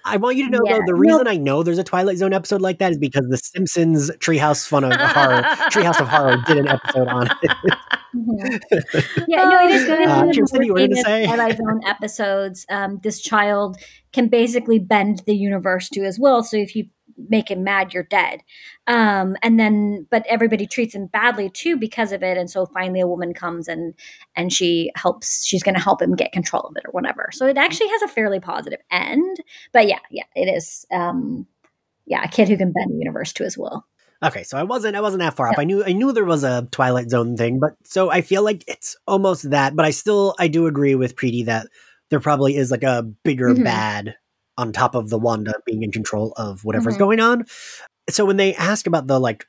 I 0.05 0.15
want 0.17 0.37
you 0.37 0.45
to 0.45 0.51
know 0.51 0.59
Yeah, 0.65 0.73
though, 0.75 0.79
the 0.87 0.91
no- 0.93 0.97
reason 0.97 1.27
I 1.27 1.35
know 1.37 1.61
there's 1.61 1.77
a 1.77 1.83
Twilight 1.83 2.17
Zone 2.17 2.33
episode 2.33 2.61
like 2.61 2.79
that 2.79 2.91
is 2.91 2.97
because 2.97 3.25
the 3.29 3.37
Simpsons 3.37 4.09
Treehouse 4.17 4.65
Fun 4.67 4.85
of 4.85 4.93
Horror, 4.93 5.41
Treehouse 5.71 5.99
of 5.99 6.07
Horror 6.07 6.37
did 6.47 6.57
an 6.57 6.67
episode 6.69 7.07
on 7.09 7.27
it. 7.27 7.51
Mhm. 8.15 9.25
yeah, 9.27 9.43
no, 9.43 9.59
it 9.63 9.69
is 9.71 9.85
good. 9.85 9.99
Uh, 10.09 10.21
in 10.21 10.27
the 10.29 10.33
Kirsten, 10.39 10.63
you 10.63 10.73
more 10.73 10.81
were 10.81 10.87
gonna 10.87 11.01
say? 11.03 11.25
Twilight 11.27 11.57
Zone 11.57 11.81
episodes. 11.85 12.65
Um, 12.71 12.99
this 13.03 13.21
child 13.21 13.77
can 14.13 14.29
basically 14.29 14.79
bend 14.79 15.21
the 15.27 15.35
universe 15.35 15.89
to 15.89 16.01
his 16.01 16.17
will. 16.19 16.41
So 16.43 16.57
if 16.57 16.75
you 16.75 16.85
make 17.27 17.49
him 17.51 17.63
mad, 17.63 17.93
you're 17.93 18.03
dead. 18.03 18.41
Um, 18.87 19.35
and 19.41 19.59
then, 19.59 20.07
but 20.09 20.25
everybody 20.27 20.65
treats 20.65 20.95
him 20.95 21.07
badly 21.07 21.49
too 21.49 21.77
because 21.77 22.11
of 22.11 22.23
it. 22.23 22.37
And 22.37 22.49
so 22.49 22.65
finally, 22.67 23.01
a 23.01 23.07
woman 23.07 23.33
comes 23.33 23.67
and 23.67 23.93
and 24.35 24.53
she 24.53 24.91
helps. 24.95 25.45
She's 25.45 25.63
going 25.63 25.75
to 25.75 25.81
help 25.81 26.01
him 26.01 26.15
get 26.15 26.31
control 26.31 26.63
of 26.63 26.75
it 26.77 26.83
or 26.85 26.91
whatever. 26.91 27.29
So 27.31 27.45
it 27.47 27.57
actually 27.57 27.89
has 27.89 28.01
a 28.03 28.07
fairly 28.07 28.39
positive 28.39 28.79
end. 28.91 29.37
But 29.73 29.87
yeah, 29.87 29.99
yeah, 30.09 30.23
it 30.35 30.45
is. 30.45 30.85
Um, 30.91 31.47
yeah, 32.05 32.23
a 32.23 32.27
kid 32.27 32.47
who 32.47 32.57
can 32.57 32.71
bend 32.71 32.91
the 32.91 32.97
universe 32.97 33.33
to 33.33 33.43
his 33.43 33.57
will. 33.57 33.85
Okay, 34.21 34.43
so 34.43 34.57
I 34.57 34.63
wasn't 34.63 34.95
I 34.97 35.01
wasn't 35.01 35.21
that 35.21 35.35
far 35.35 35.47
off. 35.47 35.59
I 35.59 35.63
knew 35.63 35.83
I 35.83 35.93
knew 35.93 36.11
there 36.11 36.25
was 36.25 36.43
a 36.43 36.67
Twilight 36.71 37.09
Zone 37.09 37.37
thing, 37.37 37.59
but 37.59 37.75
so 37.83 38.09
I 38.09 38.21
feel 38.21 38.43
like 38.43 38.63
it's 38.67 38.97
almost 39.07 39.49
that. 39.51 39.75
But 39.75 39.85
I 39.85 39.91
still 39.91 40.35
I 40.37 40.47
do 40.49 40.67
agree 40.67 40.95
with 40.95 41.15
Preeti 41.15 41.45
that 41.45 41.67
there 42.09 42.19
probably 42.19 42.57
is 42.57 42.71
like 42.71 42.83
a 42.83 43.03
bigger 43.23 43.53
Mhm. 43.53 43.63
bad 43.63 44.15
on 44.59 44.71
top 44.73 44.93
of 44.95 45.09
the 45.09 45.17
Wanda 45.17 45.53
being 45.65 45.83
in 45.83 45.91
control 45.91 46.33
of 46.37 46.63
whatever's 46.65 46.95
Mhm. 46.95 46.99
going 46.99 47.19
on. 47.19 47.45
So 48.09 48.25
when 48.25 48.37
they 48.37 48.53
ask 48.55 48.87
about 48.87 49.07
the 49.07 49.19
like 49.19 49.45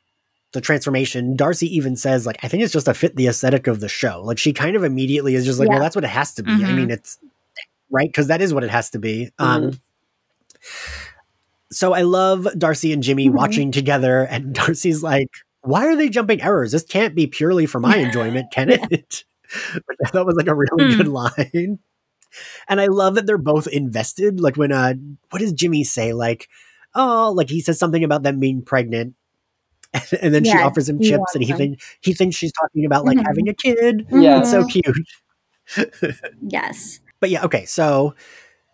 the 0.53 0.61
transformation, 0.61 1.37
Darcy 1.37 1.67
even 1.77 1.97
says 1.97 2.27
like 2.27 2.37
I 2.43 2.49
think 2.49 2.63
it's 2.63 2.73
just 2.73 2.87
to 2.87 2.95
fit 2.95 3.17
the 3.17 3.27
aesthetic 3.29 3.67
of 3.67 3.81
the 3.81 3.89
show. 3.89 4.23
Like 4.25 4.39
she 4.39 4.53
kind 4.53 4.77
of 4.77 4.85
immediately 4.85 5.35
is 5.35 5.45
just 5.45 5.59
like, 5.59 5.69
Yeah. 5.69 5.75
well, 5.75 5.83
that's 5.83 5.95
what 5.97 6.05
it 6.05 6.09
has 6.11 6.35
to 6.35 6.43
be. 6.43 6.53
I 6.53 6.57
Mhm. 6.71 6.75
mean, 6.77 6.91
it's 6.91 7.19
right 7.91 8.09
because 8.09 8.29
that 8.29 8.41
is 8.43 8.53
what 8.55 8.65
it 8.65 8.71
has 8.71 8.91
to 8.91 8.99
be. 8.99 9.31
Um, 9.39 9.81
so 11.73 11.93
I 11.95 12.03
love 12.03 12.49
Darcy 12.59 12.93
and 12.93 13.03
Jimmy 13.03 13.29
Mhm. 13.29 13.35
watching 13.35 13.71
together, 13.73 14.23
and 14.23 14.53
Darcy's 14.55 15.03
like, 15.03 15.29
"Why 15.63 15.87
are 15.87 15.97
they 15.97 16.09
jumping 16.09 16.43
errors? 16.43 16.73
This 16.73 16.85
can't 16.85 17.15
be 17.15 17.27
purely 17.27 17.67
for 17.67 17.81
my 17.81 17.97
enjoyment, 18.09 18.51
can 18.53 18.71
it?" 18.71 19.25
Which 19.87 19.99
I 20.05 20.09
thought 20.11 20.27
was 20.27 20.37
like 20.37 20.47
a 20.49 20.55
really 20.55 20.93
Hmm. 20.93 20.97
good 20.99 21.09
line. 21.09 21.79
And 22.69 22.81
I 22.81 22.87
love 22.87 23.15
that 23.17 23.27
they're 23.27 23.39
both 23.39 23.67
invested. 23.67 24.41
Like 24.41 24.57
when 24.57 24.73
uh, 24.73 24.95
what 25.31 25.39
does 25.41 25.53
Jimmy 25.53 25.85
say? 25.85 26.13
Like, 26.13 26.49
oh, 26.95 27.33
like 27.37 27.49
he 27.51 27.61
says 27.61 27.79
something 27.79 28.05
about 28.05 28.23
them 28.23 28.41
being 28.41 28.63
pregnant, 28.63 29.15
and 30.23 30.35
then 30.35 30.45
she 30.45 30.53
offers 30.53 30.89
him 30.89 31.01
chips, 31.01 31.35
and 31.35 31.43
he 31.43 31.51
them. 31.51 31.59
think 31.59 31.81
he 32.01 32.13
thinks 32.15 32.37
she's 32.37 32.53
talking 32.53 32.85
about 32.85 33.05
like 33.05 33.19
Mhm. 33.19 33.27
having 33.27 33.49
a 33.49 33.55
kid. 33.55 34.07
Yeah. 34.11 34.39
It's 34.41 34.51
so 34.51 34.65
cute. 34.67 34.85
Yes. 36.43 37.01
But 37.21 37.31
yeah, 37.31 37.45
okay, 37.45 37.65
so 37.65 38.15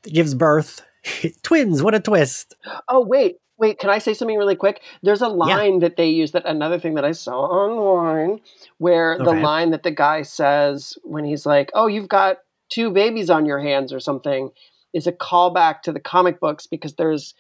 gives 0.04 0.34
birth 0.34 0.82
twins. 1.42 1.82
What 1.82 1.94
a 1.94 2.00
twist! 2.00 2.54
Oh 2.88 3.04
wait, 3.04 3.36
wait. 3.58 3.78
Can 3.78 3.90
I 3.90 3.98
say 3.98 4.14
something 4.14 4.36
really 4.38 4.56
quick? 4.56 4.80
There's 5.02 5.20
a 5.20 5.28
line 5.28 5.80
that 5.80 5.96
they 5.96 6.08
use 6.08 6.32
that 6.32 6.46
another 6.46 6.78
thing 6.78 6.94
that 6.94 7.04
I 7.04 7.12
saw 7.12 7.40
online, 7.46 8.40
where 8.78 9.18
the 9.18 9.32
line 9.32 9.70
that 9.72 9.82
the 9.82 9.90
guy 9.90 10.22
says 10.22 10.96
when 11.02 11.24
he's 11.24 11.44
like, 11.44 11.70
"Oh, 11.74 11.86
you've 11.86 12.08
got 12.08 12.38
two 12.68 12.90
babies 12.90 13.30
on 13.30 13.46
your 13.46 13.58
hands" 13.60 13.92
or 13.92 14.00
something, 14.00 14.50
is 14.92 15.06
a 15.06 15.12
callback 15.12 15.82
to 15.82 15.92
the 15.92 16.00
comic 16.00 16.40
books 16.40 16.66
because 16.66 16.94
there's, 16.94 17.34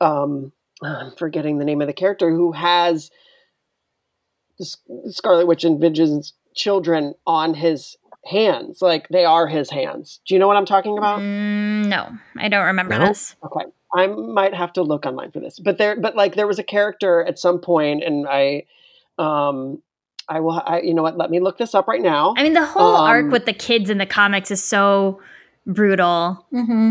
um, 0.00 0.52
I'm 0.82 1.12
forgetting 1.16 1.58
the 1.58 1.64
name 1.64 1.80
of 1.80 1.86
the 1.86 1.92
character 1.92 2.30
who 2.30 2.52
has 2.52 3.10
the 4.58 4.66
Scarlet 5.10 5.46
Witch 5.46 5.64
and 5.64 5.80
Vision's 5.80 6.34
children 6.54 7.14
on 7.26 7.54
his 7.54 7.96
hands, 8.26 8.82
like 8.82 9.08
they 9.08 9.24
are 9.24 9.46
his 9.46 9.70
hands. 9.70 10.20
Do 10.26 10.34
you 10.34 10.38
know 10.38 10.46
what 10.46 10.56
I'm 10.56 10.66
talking 10.66 10.98
about? 10.98 11.20
Mm, 11.20 11.86
no, 11.86 12.10
I 12.36 12.48
don't 12.48 12.66
remember 12.66 12.98
No? 12.98 13.06
this. 13.06 13.34
Okay. 13.42 13.64
I 13.94 14.06
might 14.06 14.54
have 14.54 14.72
to 14.74 14.82
look 14.82 15.06
online 15.06 15.32
for 15.32 15.40
this. 15.40 15.58
But 15.58 15.78
there 15.78 15.98
but 15.98 16.14
like 16.14 16.36
there 16.36 16.46
was 16.46 16.58
a 16.58 16.62
character 16.62 17.24
at 17.24 17.38
some 17.38 17.58
point 17.60 18.04
and 18.04 18.26
I 18.28 18.64
um 19.18 19.82
I 20.30 20.40
will 20.40 20.62
I 20.64 20.80
you 20.80 20.94
know 20.94 21.02
what, 21.02 21.18
let 21.18 21.28
me 21.30 21.40
look 21.40 21.58
this 21.58 21.74
up 21.74 21.86
right 21.88 22.00
now. 22.00 22.34
I 22.38 22.42
mean, 22.42 22.54
the 22.54 22.64
whole 22.64 22.96
Um, 22.96 23.04
arc 23.10 23.32
with 23.32 23.44
the 23.44 23.52
kids 23.52 23.90
in 23.90 23.98
the 23.98 24.06
comics 24.06 24.50
is 24.50 24.62
so 24.64 25.20
brutal 25.66 26.46
Mm-hmm. 26.52 26.90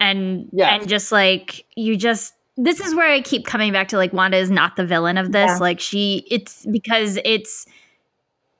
and 0.00 0.48
Yes. 0.52 0.80
and 0.80 0.88
just 0.88 1.12
like 1.12 1.64
you 1.76 1.96
just 1.96 2.34
this 2.56 2.80
is 2.80 2.94
where 2.94 3.08
I 3.08 3.20
keep 3.20 3.46
coming 3.46 3.72
back 3.72 3.88
to 3.88 3.96
like 3.96 4.12
Wanda 4.12 4.36
is 4.36 4.50
not 4.50 4.74
the 4.74 4.84
villain 4.84 5.16
of 5.18 5.30
this. 5.30 5.48
Yeah. 5.50 5.58
Like 5.58 5.78
she 5.78 6.26
it's 6.30 6.66
because 6.66 7.18
it's 7.24 7.66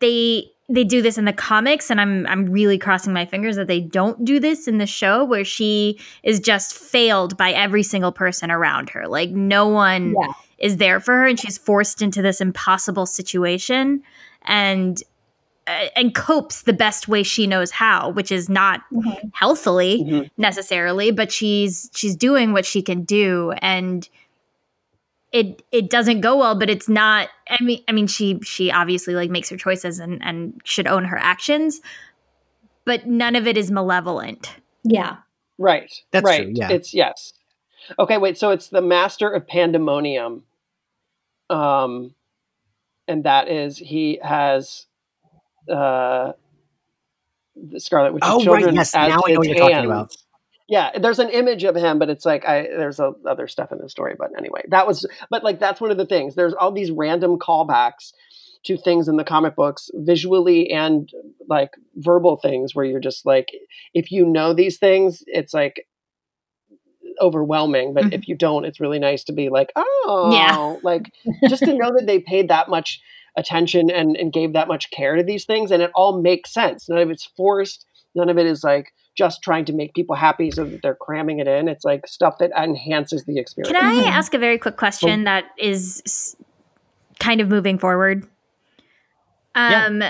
they 0.00 0.44
they 0.70 0.84
do 0.84 1.00
this 1.02 1.16
in 1.18 1.24
the 1.24 1.32
comics 1.32 1.90
and 1.90 2.00
I'm 2.00 2.26
I'm 2.26 2.46
really 2.46 2.78
crossing 2.78 3.12
my 3.12 3.24
fingers 3.26 3.56
that 3.56 3.66
they 3.66 3.80
don't 3.80 4.24
do 4.24 4.38
this 4.38 4.68
in 4.68 4.78
the 4.78 4.86
show 4.86 5.24
where 5.24 5.44
she 5.44 5.98
is 6.22 6.38
just 6.40 6.74
failed 6.74 7.36
by 7.36 7.50
every 7.52 7.82
single 7.82 8.12
person 8.12 8.50
around 8.50 8.90
her. 8.90 9.08
Like 9.08 9.30
no 9.30 9.66
one 9.66 10.14
Yeah. 10.20 10.32
Is 10.58 10.76
there 10.78 11.00
for 11.00 11.14
her 11.14 11.26
and 11.26 11.38
she's 11.38 11.56
forced 11.58 12.02
into 12.02 12.20
this 12.22 12.40
impossible 12.40 13.06
situation 13.06 14.02
and 14.42 15.02
uh, 15.66 15.86
and 15.96 16.14
copes 16.14 16.62
the 16.62 16.72
best 16.72 17.08
way 17.08 17.22
she 17.22 17.46
knows 17.46 17.70
how, 17.70 18.10
which 18.10 18.32
is 18.32 18.48
not 18.48 18.80
Mhm. 18.92 19.30
healthily 19.34 20.02
Mhm. 20.04 20.30
necessarily, 20.38 21.10
but 21.10 21.30
she's 21.30 21.90
she's 21.94 22.16
doing 22.16 22.52
what 22.52 22.64
she 22.64 22.80
can 22.82 23.02
do 23.04 23.52
and 23.62 24.08
it 25.30 25.62
it 25.72 25.90
doesn't 25.90 26.22
go 26.22 26.38
well, 26.38 26.54
but 26.54 26.70
it's 26.70 26.88
not 26.88 27.28
I 27.50 27.62
mean 27.62 27.82
I 27.86 27.92
mean 27.92 28.06
she 28.06 28.38
she 28.42 28.70
obviously 28.72 29.14
like 29.14 29.30
makes 29.30 29.50
her 29.50 29.56
choices 29.58 29.98
and 29.98 30.22
and 30.24 30.58
should 30.64 30.86
own 30.86 31.04
her 31.04 31.18
actions, 31.18 31.80
but 32.86 33.06
none 33.06 33.36
of 33.36 33.46
it 33.46 33.56
is 33.58 33.70
malevolent. 33.70 34.56
Yeah. 34.84 35.16
Right. 35.58 35.92
That's 36.12 36.24
right. 36.24 36.44
true, 36.44 36.52
yeah. 36.54 36.70
It's 36.70 36.94
yes. 36.94 37.34
Okay, 37.98 38.16
wait, 38.18 38.38
so 38.38 38.50
it's 38.50 38.68
the 38.68 38.80
Master 38.82 39.28
of 39.30 39.46
Pandemonium. 39.46 40.44
Um 41.50 42.14
and 43.06 43.24
that 43.24 43.48
is 43.48 43.78
he 43.78 44.18
has 44.22 44.86
uh 45.70 46.32
the 47.56 47.80
Scarlet 47.80 48.14
Witch's 48.14 48.28
Oh, 48.30 48.36
right, 48.36 48.44
children 48.44 48.74
yes, 48.74 48.94
as 48.94 49.08
now 49.08 49.20
I 49.26 49.32
know 49.32 49.38
what 49.38 49.46
his 49.46 49.48
you're 49.48 49.56
talking 49.56 49.74
hands. 49.76 49.86
about. 49.86 50.16
Yeah, 50.68 50.98
there's 50.98 51.18
an 51.18 51.30
image 51.30 51.64
of 51.64 51.74
him, 51.74 51.98
but 51.98 52.10
it's 52.10 52.26
like 52.26 52.44
I 52.46 52.62
there's 52.62 53.00
a, 53.00 53.12
other 53.26 53.48
stuff 53.48 53.72
in 53.72 53.78
the 53.78 53.88
story. 53.88 54.14
But 54.18 54.30
anyway, 54.38 54.62
that 54.68 54.86
was 54.86 55.06
but 55.30 55.42
like 55.42 55.58
that's 55.58 55.80
one 55.80 55.90
of 55.90 55.96
the 55.96 56.06
things. 56.06 56.34
There's 56.34 56.54
all 56.54 56.72
these 56.72 56.90
random 56.90 57.38
callbacks 57.38 58.12
to 58.64 58.76
things 58.76 59.08
in 59.08 59.16
the 59.16 59.24
comic 59.24 59.56
books, 59.56 59.90
visually 59.94 60.70
and 60.70 61.10
like 61.48 61.70
verbal 61.96 62.36
things, 62.36 62.74
where 62.74 62.84
you're 62.84 63.00
just 63.00 63.24
like, 63.24 63.48
if 63.94 64.12
you 64.12 64.26
know 64.26 64.52
these 64.52 64.78
things, 64.78 65.22
it's 65.26 65.54
like 65.54 65.86
overwhelming. 67.20 67.94
But 67.94 68.06
Mhm. 68.06 68.14
if 68.14 68.28
you 68.28 68.36
don't, 68.36 68.64
it's 68.64 68.80
really 68.80 68.98
nice 68.98 69.24
to 69.24 69.32
be 69.32 69.48
like, 69.48 69.72
oh, 69.76 70.80
like 70.82 71.12
just 71.48 71.64
to 71.64 71.74
know 71.74 71.92
that 71.96 72.06
they 72.06 72.20
paid 72.20 72.48
that 72.48 72.68
much 72.68 73.00
attention 73.36 73.90
and 73.90 74.16
and 74.16 74.32
gave 74.32 74.52
that 74.54 74.68
much 74.68 74.90
care 74.90 75.16
to 75.16 75.22
these 75.22 75.44
things, 75.44 75.70
and 75.70 75.82
it 75.82 75.90
all 75.94 76.20
makes 76.20 76.52
sense. 76.52 76.88
None 76.88 76.98
of 76.98 77.10
it's 77.10 77.26
forced. 77.36 77.86
None 78.14 78.28
of 78.28 78.38
it 78.38 78.46
is 78.46 78.64
like 78.64 78.92
just 79.16 79.42
trying 79.42 79.64
to 79.66 79.72
make 79.72 79.94
people 79.94 80.14
happy 80.14 80.50
so 80.50 80.64
that 80.64 80.80
they're 80.82 80.94
cramming 80.94 81.40
it 81.40 81.48
in. 81.48 81.68
It's 81.68 81.84
like 81.84 82.06
stuff 82.06 82.38
that 82.38 82.50
enhances 82.56 83.24
the 83.24 83.38
experience. 83.38 83.72
Can 83.72 83.84
I 83.84 84.10
Mhm. 84.10 84.16
ask 84.16 84.32
a 84.34 84.38
very 84.38 84.58
quick 84.58 84.76
question 84.76 85.24
that 85.24 85.44
is 85.58 86.36
kind 87.18 87.40
of 87.40 87.48
moving 87.48 87.78
forward? 87.78 88.26
Yeah. 89.56 89.86
Um 89.86 90.02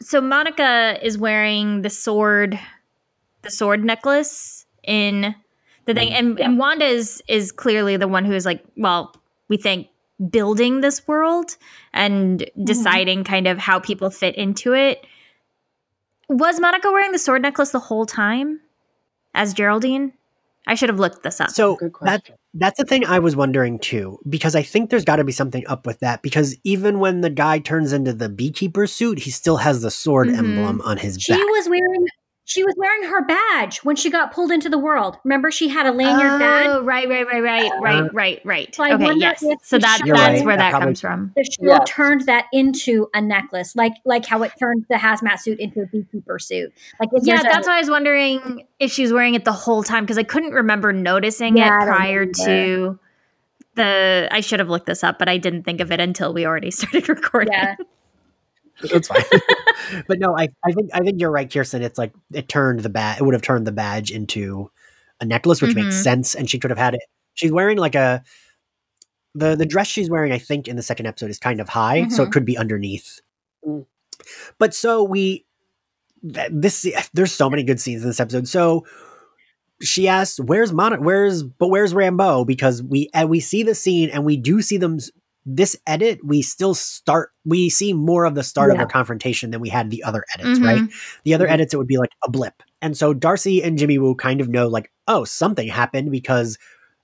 so 0.00 0.20
Monica 0.20 0.98
is 1.02 1.18
wearing 1.18 1.82
the 1.82 1.90
sword 1.90 2.58
the 3.42 3.50
sword 3.50 3.84
necklace 3.84 4.66
in 4.82 5.34
the 5.88 5.94
thing. 5.94 6.12
And, 6.12 6.38
and 6.38 6.58
Wanda 6.58 6.84
is 6.84 7.22
is 7.28 7.50
clearly 7.50 7.96
the 7.96 8.06
one 8.08 8.24
who 8.24 8.32
is 8.34 8.44
like, 8.46 8.62
well, 8.76 9.14
we 9.48 9.56
think 9.56 9.88
building 10.30 10.80
this 10.80 11.06
world 11.08 11.56
and 11.92 12.48
deciding 12.62 13.24
kind 13.24 13.46
of 13.46 13.58
how 13.58 13.78
people 13.80 14.10
fit 14.10 14.36
into 14.36 14.74
it. 14.74 15.04
Was 16.28 16.60
Monica 16.60 16.90
wearing 16.92 17.12
the 17.12 17.18
sword 17.18 17.42
necklace 17.42 17.70
the 17.70 17.80
whole 17.80 18.04
time 18.06 18.60
as 19.34 19.54
Geraldine? 19.54 20.12
I 20.66 20.74
should 20.74 20.90
have 20.90 20.98
looked 20.98 21.22
this 21.22 21.40
up. 21.40 21.50
So 21.50 21.76
Good 21.76 21.92
that 22.02 22.28
that's 22.52 22.76
the 22.78 22.84
thing 22.84 23.06
I 23.06 23.20
was 23.20 23.34
wondering 23.34 23.78
too, 23.78 24.18
because 24.28 24.54
I 24.54 24.62
think 24.62 24.90
there's 24.90 25.04
got 25.04 25.16
to 25.16 25.24
be 25.24 25.32
something 25.32 25.64
up 25.66 25.86
with 25.86 26.00
that. 26.00 26.20
Because 26.20 26.56
even 26.64 26.98
when 26.98 27.22
the 27.22 27.30
guy 27.30 27.58
turns 27.58 27.94
into 27.94 28.12
the 28.12 28.28
beekeeper 28.28 28.86
suit, 28.86 29.20
he 29.20 29.30
still 29.30 29.56
has 29.56 29.80
the 29.80 29.90
sword 29.90 30.28
Mhm. 30.28 30.36
emblem 30.36 30.80
on 30.82 30.98
his 30.98 31.16
She 31.18 31.32
back. 31.32 31.40
was 31.40 31.68
wearing 31.70 32.06
she 32.48 32.64
was 32.64 32.74
wearing 32.78 33.02
her 33.10 33.22
badge 33.26 33.78
when 33.84 33.94
she 33.94 34.08
got 34.08 34.32
pulled 34.32 34.50
into 34.50 34.70
the 34.70 34.78
world. 34.78 35.18
Remember, 35.22 35.50
she 35.50 35.68
had 35.68 35.84
a 35.84 35.92
lanyard 35.92 36.40
badge. 36.40 36.66
Oh, 36.70 36.82
right, 36.82 37.06
right, 37.06 37.26
right, 37.26 37.42
right, 37.42 37.70
right, 37.82 38.00
Uh, 38.04 38.08
right, 38.14 38.40
right. 38.42 38.74
So 38.74 38.84
okay, 38.84 39.04
wonder 39.04 39.20
yes. 39.20 39.44
So 39.62 39.78
that 39.78 40.00
You're 40.06 40.16
that's 40.16 40.38
right. 40.38 40.46
where 40.46 40.56
That 40.56 40.72
that 40.72 40.80
comes 40.80 40.98
from. 40.98 41.32
The 41.36 41.44
show 41.44 41.66
Yes. 41.68 41.82
turned 41.86 42.22
that 42.22 42.46
into 42.54 43.08
a 43.12 43.20
necklace, 43.20 43.76
like 43.76 43.92
like 44.06 44.24
how 44.24 44.42
it 44.44 44.52
turned 44.58 44.86
the 44.88 44.94
hazmat 44.96 45.40
suit 45.40 45.60
into 45.60 45.82
a 45.82 45.86
beekeeper 45.86 46.38
suit. 46.38 46.72
Like 46.98 47.10
if 47.12 47.26
Yeah, 47.26 47.34
there's 47.34 47.44
a- 47.44 47.48
that's 47.48 47.66
why 47.68 47.76
I 47.76 47.80
was 47.80 47.90
wondering 47.90 48.66
if 48.80 48.90
she 48.92 49.02
was 49.02 49.12
wearing 49.12 49.34
it 49.34 49.44
the 49.44 49.52
whole 49.52 49.82
time 49.82 50.04
because 50.04 50.16
I 50.16 50.22
couldn't 50.22 50.52
remember 50.52 50.90
noticing 50.94 51.58
Yeah, 51.58 51.82
it 51.82 51.86
prior 51.86 52.24
to 52.24 52.98
the. 53.74 54.28
I 54.30 54.40
should 54.40 54.58
have 54.60 54.70
looked 54.70 54.86
this 54.86 55.04
up, 55.04 55.18
but 55.18 55.28
I 55.28 55.36
didn't 55.36 55.64
think 55.64 55.80
of 55.82 55.92
it 55.92 56.00
until 56.00 56.32
we 56.32 56.46
already 56.46 56.70
started 56.72 57.10
recording. 57.10 57.52
yeah. 57.52 57.74
That's 58.82 59.08
fine. 59.08 59.22
but 60.08 60.18
no, 60.18 60.36
I, 60.36 60.48
I 60.64 60.72
think 60.72 60.90
I 60.94 61.00
think 61.00 61.20
you're 61.20 61.30
right, 61.30 61.50
Kirsten. 61.52 61.82
It's 61.82 61.98
like 61.98 62.12
it 62.32 62.48
turned 62.48 62.80
the 62.80 62.88
badge. 62.88 63.20
It 63.20 63.24
would 63.24 63.34
have 63.34 63.42
turned 63.42 63.66
the 63.66 63.72
badge 63.72 64.10
into 64.10 64.70
a 65.20 65.24
necklace, 65.24 65.60
which 65.60 65.74
makes 65.74 65.96
Mhm. 65.96 66.02
sense. 66.02 66.34
And 66.34 66.48
she 66.48 66.58
could 66.58 66.70
have 66.70 66.78
had 66.78 66.94
it. 66.94 67.00
She's 67.34 67.52
wearing 67.52 67.78
like 67.78 67.94
a 67.94 68.22
the 69.34 69.56
the 69.56 69.66
dress 69.66 69.86
she's 69.88 70.10
wearing. 70.10 70.32
I 70.32 70.38
think 70.38 70.68
in 70.68 70.76
the 70.76 70.82
second 70.82 71.06
episode 71.06 71.30
is 71.30 71.38
kind 71.38 71.60
of 71.60 71.68
high, 71.68 72.08
so 72.08 72.22
it 72.22 72.28
Mhm. 72.28 72.32
could 72.32 72.44
be 72.44 72.56
underneath. 72.58 73.20
Mm. 73.66 73.86
But 74.58 74.74
so 74.74 75.02
we 75.02 75.44
th- 76.32 76.50
this 76.52 76.86
there's 77.14 77.32
so 77.32 77.48
many 77.50 77.62
good 77.62 77.80
scenes 77.80 78.02
in 78.02 78.08
this 78.08 78.20
episode. 78.20 78.48
So 78.48 78.84
she 79.80 80.08
asks, 80.08 80.40
"Where's 80.40 80.72
Monica? 80.72 81.02
Where's 81.02 81.42
but 81.42 81.68
where's 81.68 81.94
Rambo?" 81.94 82.44
Because 82.44 82.82
we 82.82 83.10
and 83.14 83.28
we 83.30 83.40
see 83.40 83.62
the 83.62 83.74
scene 83.74 84.10
and 84.10 84.24
we 84.24 84.36
do 84.36 84.60
see 84.62 84.76
them. 84.76 84.98
S- 85.48 85.54
This 85.56 85.76
edit, 85.86 86.20
we 86.24 86.42
still 86.42 86.74
start. 86.74 87.30
We 87.44 87.70
see 87.70 87.92
more 87.92 88.24
of 88.24 88.34
the 88.34 88.42
start 88.42 88.70
of 88.70 88.74
Yeah. 88.74 88.80
their 88.82 88.88
confrontation 88.88 89.50
than 89.50 89.60
we 89.60 89.68
had 89.70 89.90
the 89.90 90.04
other 90.04 90.24
edits, 90.34 90.58
Mhm. 90.58 90.64
right? 90.64 90.82
The 91.24 91.34
other 91.34 91.46
Mhm. 91.46 91.52
edits, 91.52 91.74
it 91.74 91.78
would 91.78 91.86
be 91.86 91.96
like 91.96 92.10
a 92.24 92.30
blip. 92.30 92.62
And 92.82 92.96
so 92.96 93.14
Darcy 93.14 93.62
and 93.62 93.78
Jimmy 93.78 93.98
Woo 93.98 94.14
kind 94.14 94.40
of 94.40 94.48
know, 94.48 94.68
like, 94.68 94.90
oh, 95.08 95.24
something 95.24 95.66
happened 95.68 96.10
because 96.10 96.58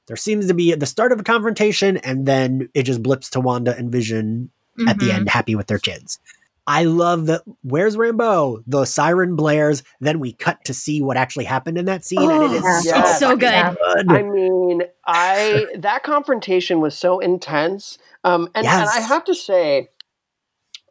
there 0.07 0.17
seems 0.17 0.47
to 0.49 0.55
be 0.55 0.75
the 0.75 0.87
start 0.87 1.13
of 1.13 1.21
a 1.21 1.25
confrontation, 1.25 1.97
and 1.99 2.27
then 2.27 2.69
it 2.75 2.83
just 2.83 3.03
blips 3.03 3.31
to 3.31 3.41
Wanda 3.41 3.75
and 3.77 3.91
Vision 3.91 4.51
at 4.87 4.99
the 4.99 5.11
end, 5.13 5.29
happy 5.31 5.55
with 5.55 5.67
their 5.69 5.79
kids. 5.79 6.19
I 6.67 6.85
love 6.85 7.27
that. 7.27 7.43
Where's 7.63 7.97
Rambo? 7.97 8.63
The 8.67 8.87
siren 8.87 9.37
blares. 9.37 9.83
Then 10.01 10.19
we 10.19 10.33
cut 10.33 10.65
to 10.65 10.73
see 10.73 11.03
what 11.03 11.17
actually 11.19 11.45
happened 11.45 11.77
in 11.77 11.85
that 11.85 12.05
scene, 12.07 12.31
and 12.31 12.43
it 12.45 12.53
is 12.57 12.63
Oh, 12.65 12.81
so, 12.83 12.89
yes. 12.89 13.19
So 13.21 13.29
good. 13.37 13.77
good. 13.97 14.11
I 14.13 14.23
mean, 14.23 14.83
I 15.07 15.67
that 15.79 16.03
confrontation 16.05 16.81
was 16.81 16.97
so 16.97 17.19
intense. 17.19 17.99
Um, 18.25 18.49
and, 18.55 18.67
and 18.67 18.89
I 18.91 19.01
have 19.01 19.25
to 19.25 19.35
say, 19.35 19.89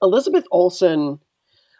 Elizabeth 0.02 0.46
Olsen, 0.52 1.20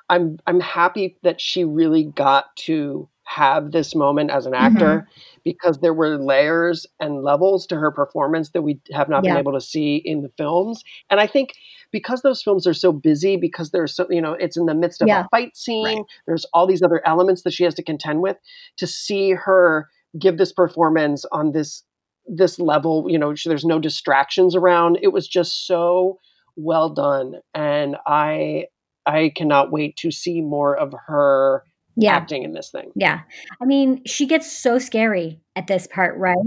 I'm 0.10 0.38
I'm 0.48 0.60
happy 0.60 1.18
that 1.24 1.40
she 1.40 1.64
really 1.64 2.04
got 2.06 2.56
to 2.58 3.08
have 3.26 3.72
this 3.72 3.96
moment 3.96 4.32
as 4.32 4.46
an 4.46 4.54
actor 4.54 5.08
because 5.46 5.80
there 5.80 5.94
were 5.94 6.18
layers 6.18 6.86
and 7.00 7.24
levels 7.24 7.66
to 7.68 7.78
her 7.78 7.90
performance 7.92 8.50
that 8.50 8.62
we 8.64 8.80
have 8.92 9.08
not 9.10 9.24
been 9.24 9.38
able 9.38 9.54
to 9.54 9.62
see 9.62 9.96
in 10.04 10.22
the 10.22 10.30
films. 10.38 10.84
And 11.10 11.20
I 11.22 11.28
think 11.28 11.54
because 11.92 12.22
those 12.22 12.42
films 12.44 12.68
are 12.68 12.74
so 12.74 12.92
busy, 12.92 13.38
because 13.38 13.72
there's 13.72 13.96
so 13.96 14.06
you 14.10 14.22
know, 14.22 14.34
it's 14.34 14.58
in 14.58 14.66
the 14.66 14.74
midst 14.74 15.02
of 15.02 15.08
Yeah. 15.08 15.22
a 15.26 15.28
fight 15.30 15.56
scene, 15.56 15.86
Right. 15.86 16.06
there's 16.28 16.46
all 16.54 16.68
these 16.68 16.82
other 16.82 17.02
elements 17.08 17.44
that 17.44 17.54
she 17.54 17.64
has 17.64 17.74
to 17.76 17.84
contend 17.84 18.22
with. 18.22 18.38
To 18.78 18.88
see 18.88 19.32
her 19.32 19.90
give 20.20 20.38
this 20.38 20.52
performance 20.52 21.26
on 21.32 21.54
this 21.54 21.84
this 22.28 22.60
level, 22.60 23.06
you 23.10 23.18
know, 23.20 23.34
there's 23.46 23.66
no 23.66 23.80
distractions 23.80 24.56
around. 24.56 24.98
It 25.02 25.10
was 25.14 25.28
just 25.28 25.68
so 25.68 26.20
well 26.56 26.90
done, 26.90 27.36
and 27.54 27.98
I 28.06 28.66
I 29.06 29.32
cannot 29.36 29.72
wait 29.72 29.98
to 29.98 30.12
see 30.12 30.40
more 30.42 30.76
of 30.78 30.94
her 31.08 31.64
Yeah. 31.98 32.16
acting 32.16 32.44
in 32.44 32.54
this 32.54 32.70
thing. 32.72 32.92
Yeah. 32.96 33.20
I 33.62 33.66
mean, 33.66 34.02
she 34.06 34.26
gets 34.26 34.50
so 34.52 34.80
scary 34.80 35.42
at 35.58 35.68
this 35.68 35.88
part, 35.88 36.18
right? 36.18 36.38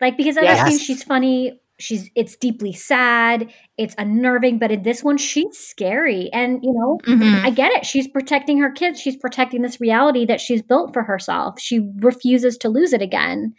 Like 0.00 0.16
because 0.16 0.36
other 0.36 0.46
Yes. 0.46 0.68
scenes 0.68 0.82
she's 0.82 1.02
funny, 1.02 1.60
she's 1.78 2.10
it's 2.14 2.36
deeply 2.36 2.72
sad, 2.74 3.50
it's 3.78 3.94
unnerving, 3.96 4.58
but 4.58 4.70
in 4.70 4.82
this 4.82 5.02
one 5.02 5.16
she's 5.16 5.56
scary. 5.58 6.30
And 6.32 6.62
you 6.62 6.72
know, 6.74 6.98
Mhm. 7.06 7.42
I 7.44 7.48
get 7.50 7.72
it. 7.72 7.86
She's 7.86 8.06
protecting 8.06 8.58
her 8.58 8.70
kids. 8.70 9.00
She's 9.00 9.16
protecting 9.16 9.62
this 9.62 9.80
reality 9.80 10.26
that 10.26 10.40
she's 10.42 10.60
built 10.62 10.92
for 10.92 11.02
herself. 11.04 11.58
She 11.58 11.90
refuses 12.00 12.58
to 12.58 12.68
lose 12.68 12.92
it 12.92 13.00
again. 13.02 13.54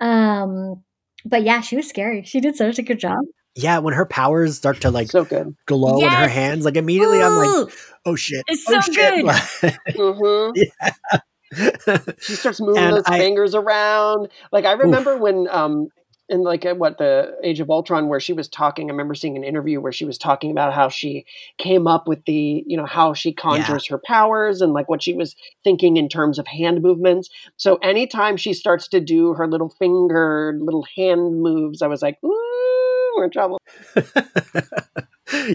Um 0.00 0.82
but 1.28 1.42
yeah, 1.42 1.60
she 1.60 1.76
was 1.76 1.88
scary. 1.88 2.22
She 2.24 2.40
did 2.40 2.56
such 2.56 2.78
a 2.78 2.82
good 2.82 2.98
job. 3.00 3.18
yeah, 3.54 3.78
when 3.78 3.94
her 3.94 4.06
powers 4.06 4.56
start 4.56 4.80
to 4.82 4.90
like 4.90 5.10
so 5.10 5.24
good. 5.24 5.54
glow 5.66 5.98
in 5.98 6.10
her 6.10 6.28
hands, 6.28 6.64
like 6.64 6.76
immediately 6.76 7.22
I'm 7.22 7.34
like, 7.36 7.74
oh 8.04 8.16
shit, 8.16 8.44
It's 8.48 8.64
oh 8.68 8.80
so 8.80 8.92
shit. 8.92 9.76
hmm 9.96 10.50
Yeah. 10.54 11.98
She 12.20 12.34
starts 12.34 12.60
moving 12.60 12.82
And 12.82 12.96
those 12.96 13.04
I- 13.06 13.18
fingers 13.18 13.54
around. 13.54 14.28
Like 14.52 14.64
I 14.64 14.72
remember 14.72 15.16
when 15.16 15.48
um 15.48 15.88
in 16.28 16.42
like 16.42 16.64
at 16.64 16.78
what 16.78 16.98
the 16.98 17.36
Age 17.44 17.60
of 17.60 17.70
Ultron 17.70 18.08
where 18.08 18.20
she 18.20 18.32
was 18.32 18.48
talking. 18.48 18.88
I 18.88 18.92
remember 18.92 19.14
seeing 19.14 19.36
an 19.36 19.44
interview 19.44 19.80
where 19.80 19.92
she 19.92 20.04
was 20.04 20.18
talking 20.18 20.50
about 20.50 20.72
how 20.72 20.88
she 20.88 21.24
came 21.58 21.86
up 21.86 22.08
with 22.08 22.24
the 22.24 22.64
you 22.66 22.76
know 22.76 22.86
how 22.86 23.14
she 23.14 23.32
conjures 23.32 23.86
her 23.86 23.98
powers 23.98 24.60
and 24.60 24.72
like 24.72 24.88
what 24.88 25.02
she 25.02 25.14
was 25.14 25.36
thinking 25.62 25.96
in 25.96 26.08
terms 26.08 26.38
of 26.38 26.46
hand 26.46 26.82
movements. 26.82 27.30
So 27.56 27.76
anytime 27.76 28.36
she 28.36 28.54
starts 28.54 28.88
to 28.88 29.00
do 29.00 29.34
her 29.34 29.46
little 29.46 29.68
finger 29.68 30.58
little 30.60 30.86
hand 30.96 31.42
moves, 31.42 31.82
I 31.82 31.86
was 31.86 32.02
like, 32.02 32.18
ooh, 32.24 33.12
we're 33.16 33.24
in 33.24 33.30
trouble. 33.30 33.60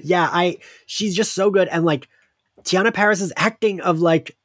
yeah, 0.03 0.30
I 0.32 0.57
she's 0.86 1.15
just 1.15 1.34
so 1.34 1.51
good 1.51 1.67
and 1.67 1.86
like 1.86 2.07
Teyonah 2.63 2.93
Parris's 2.93 3.34
acting 3.36 3.82
of 3.82 3.99
like 3.99 4.38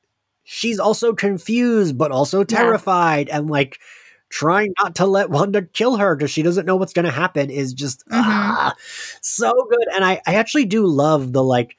she's 0.42 0.78
also 0.78 1.12
confused 1.12 1.96
but 1.96 2.10
also 2.10 2.42
terrified 2.44 3.28
and 3.28 3.48
like 3.48 3.78
trying 4.28 4.72
not 4.82 4.96
to 4.96 5.06
let 5.06 5.30
Wanda 5.30 5.62
kill 5.62 5.96
her 5.96 6.16
because 6.16 6.30
she 6.30 6.42
doesn't 6.42 6.66
know 6.66 6.76
what's 6.76 6.92
going 6.92 7.04
to 7.06 7.10
happen 7.12 7.50
is 7.50 7.72
just 7.74 8.06
Mhm. 8.08 8.22
ah, 8.22 8.74
so 9.22 9.52
good 9.70 9.86
and 9.94 10.04
I 10.04 10.20
I 10.26 10.34
actually 10.36 10.66
do 10.66 10.86
love 10.86 11.32
the 11.32 11.42
like 11.44 11.76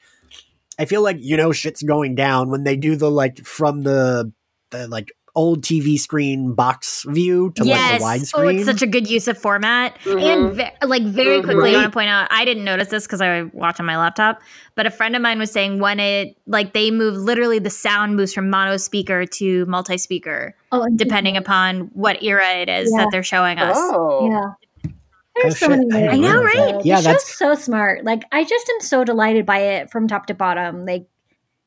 I 0.78 0.84
feel 0.86 1.02
like 1.02 1.18
you 1.20 1.36
know 1.36 1.52
shit's 1.52 1.82
going 1.82 2.14
down 2.14 2.50
when 2.50 2.64
they 2.64 2.76
do 2.76 2.96
the 2.96 3.10
like 3.10 3.44
from 3.46 3.82
the 3.82 4.32
the 4.70 4.88
like 4.88 5.12
old 5.34 5.62
TV 5.62 5.98
screen 5.98 6.54
box 6.54 7.04
view 7.08 7.52
to 7.56 7.64
yes. 7.64 8.00
like 8.00 8.20
the 8.22 8.30
oh, 8.34 8.40
widescreen. 8.40 8.56
it's 8.56 8.64
such 8.66 8.82
a 8.82 8.86
good 8.86 9.08
use 9.08 9.28
of 9.28 9.38
format. 9.38 9.96
Mhm. 10.00 10.22
And 10.22 10.52
ve- 10.54 10.70
like 10.86 11.02
very 11.04 11.42
quickly, 11.42 11.70
I 11.70 11.74
want 11.74 11.84
to 11.86 11.90
point 11.90 12.08
out 12.08 12.26
I 12.30 12.44
didn't 12.44 12.64
notice 12.64 12.88
this 12.88 13.06
because 13.06 13.20
I 13.20 13.42
watch 13.52 13.78
on 13.78 13.86
my 13.86 13.96
laptop, 13.96 14.40
but 14.74 14.86
a 14.86 14.90
friend 14.90 15.14
of 15.14 15.22
mine 15.22 15.38
was 15.38 15.50
saying 15.52 15.78
when 15.80 16.00
it 16.00 16.36
like 16.46 16.72
they 16.72 16.90
move 16.90 17.14
literally 17.16 17.58
the 17.58 17.70
sound 17.70 18.16
moves 18.16 18.32
from 18.34 18.50
mono 18.50 18.76
speaker 18.78 19.26
to 19.26 19.64
multi 19.66 19.98
speaker 19.98 20.54
Oh, 20.72 20.86
depending 20.96 21.36
upon 21.36 21.90
what 21.94 22.22
era 22.22 22.48
it 22.56 22.68
is 22.68 22.90
Yeah. 22.92 23.04
that 23.04 23.08
they're 23.12 23.22
showing 23.22 23.58
us. 23.58 23.76
Oh, 23.78 24.28
Yeah. 24.30 24.90
There's 25.40 25.54
Oh, 25.54 25.56
so 25.56 25.68
shit. 25.68 25.78
many 25.78 25.92
I 25.92 26.08
ways. 26.08 26.10
didn't 26.20 26.24
I 26.24 26.28
know, 26.32 26.42
right? 26.42 26.54
do 26.72 26.78
it. 26.80 26.84
Yeah, 26.86 26.96
the 26.96 27.02
that's- 27.04 27.28
show's 27.28 27.36
so 27.36 27.54
smart. 27.54 28.04
Like 28.04 28.24
I 28.32 28.42
just 28.42 28.68
am 28.68 28.80
so 28.80 29.04
delighted 29.04 29.46
by 29.46 29.58
it 29.60 29.90
from 29.90 30.08
top 30.08 30.26
to 30.26 30.34
bottom. 30.34 30.84
Like, 30.84 31.06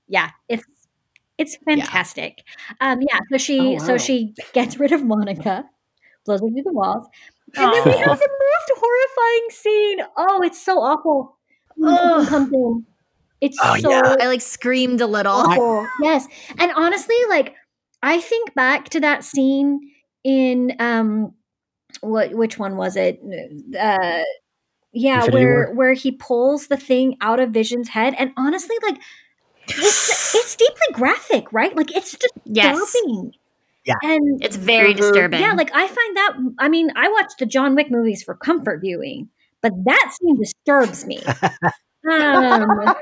yeah, 0.10 0.32
it's 0.50 0.66
it's 1.42 1.58
fantastic. 1.66 2.44
Um, 2.80 3.00
yeah. 3.02 3.20
So 3.32 3.38
she 3.38 3.60
Oh, 3.60 3.86
so 3.86 3.98
she 3.98 4.34
gets 4.54 4.80
rid 4.80 4.92
of 4.92 5.04
Monica, 5.04 5.66
blows 6.26 6.42
her 6.42 6.48
through 6.48 6.64
the 6.64 6.72
walls, 6.74 7.08
and 7.58 7.74
then 7.74 7.84
we 7.86 7.98
have 7.98 8.20
the 8.20 8.30
most 8.30 8.72
horrifying 8.80 9.48
scene. 9.50 10.00
Oh, 10.18 10.42
it's 10.44 10.62
so 10.64 10.80
awful. 10.82 11.38
When 11.76 11.94
Ugh. 11.98 12.28
comes 12.28 12.54
in. 12.54 12.86
It's 13.42 13.58
Oh, 13.64 13.76
so 13.78 13.90
yeah. 13.90 14.16
I 14.22 14.28
like 14.28 14.42
screamed 14.42 15.02
a 15.02 15.08
little. 15.08 15.34
awful. 15.34 15.88
yes. 16.02 16.28
And 16.60 16.72
honestly, 16.76 17.16
like 17.30 17.56
I 18.04 18.20
think 18.22 18.54
back 18.54 18.90
to 18.90 19.00
that 19.00 19.24
scene 19.24 19.80
in 20.24 20.76
um 20.80 21.34
what 22.02 22.34
which 22.34 22.60
one 22.60 22.78
was 22.78 22.96
it? 22.96 23.20
Uh 23.80 24.22
yeah, 24.94 25.26
Infinity 25.26 25.46
where 25.46 25.66
War? 25.68 25.76
where 25.76 25.94
he 25.94 26.12
pulls 26.12 26.68
the 26.68 26.78
thing 26.78 27.18
out 27.22 27.40
of 27.40 27.50
Vision's 27.50 27.90
head 27.90 28.14
and 28.20 28.32
honestly 28.38 28.76
like 28.84 29.00
it's 29.68 30.36
it's 30.36 30.56
deeply 30.56 30.94
graphic, 30.94 31.52
right? 31.52 31.76
Like 31.76 31.96
it's 31.96 32.16
Yes. 32.46 32.80
disturbing. 32.80 33.34
Yeah. 33.86 33.96
And 34.04 34.44
It's 34.44 34.56
very 34.56 34.94
Mhm. 34.94 34.98
disturbing. 34.98 35.42
yeah, 35.42 35.54
like 35.54 35.72
I 35.74 35.88
find 35.88 36.18
that 36.18 36.34
I 36.60 36.70
mean, 36.70 36.92
I 36.96 37.10
watch 37.10 37.32
the 37.40 37.46
John 37.46 37.76
Wick 37.76 37.90
movies 37.92 38.24
for 38.24 38.36
comfort 38.36 38.82
viewing, 38.82 39.30
but 39.62 39.72
that 39.86 40.14
scene 40.20 40.38
disturbs 40.40 41.06
me. 41.06 41.22
um 42.12 42.94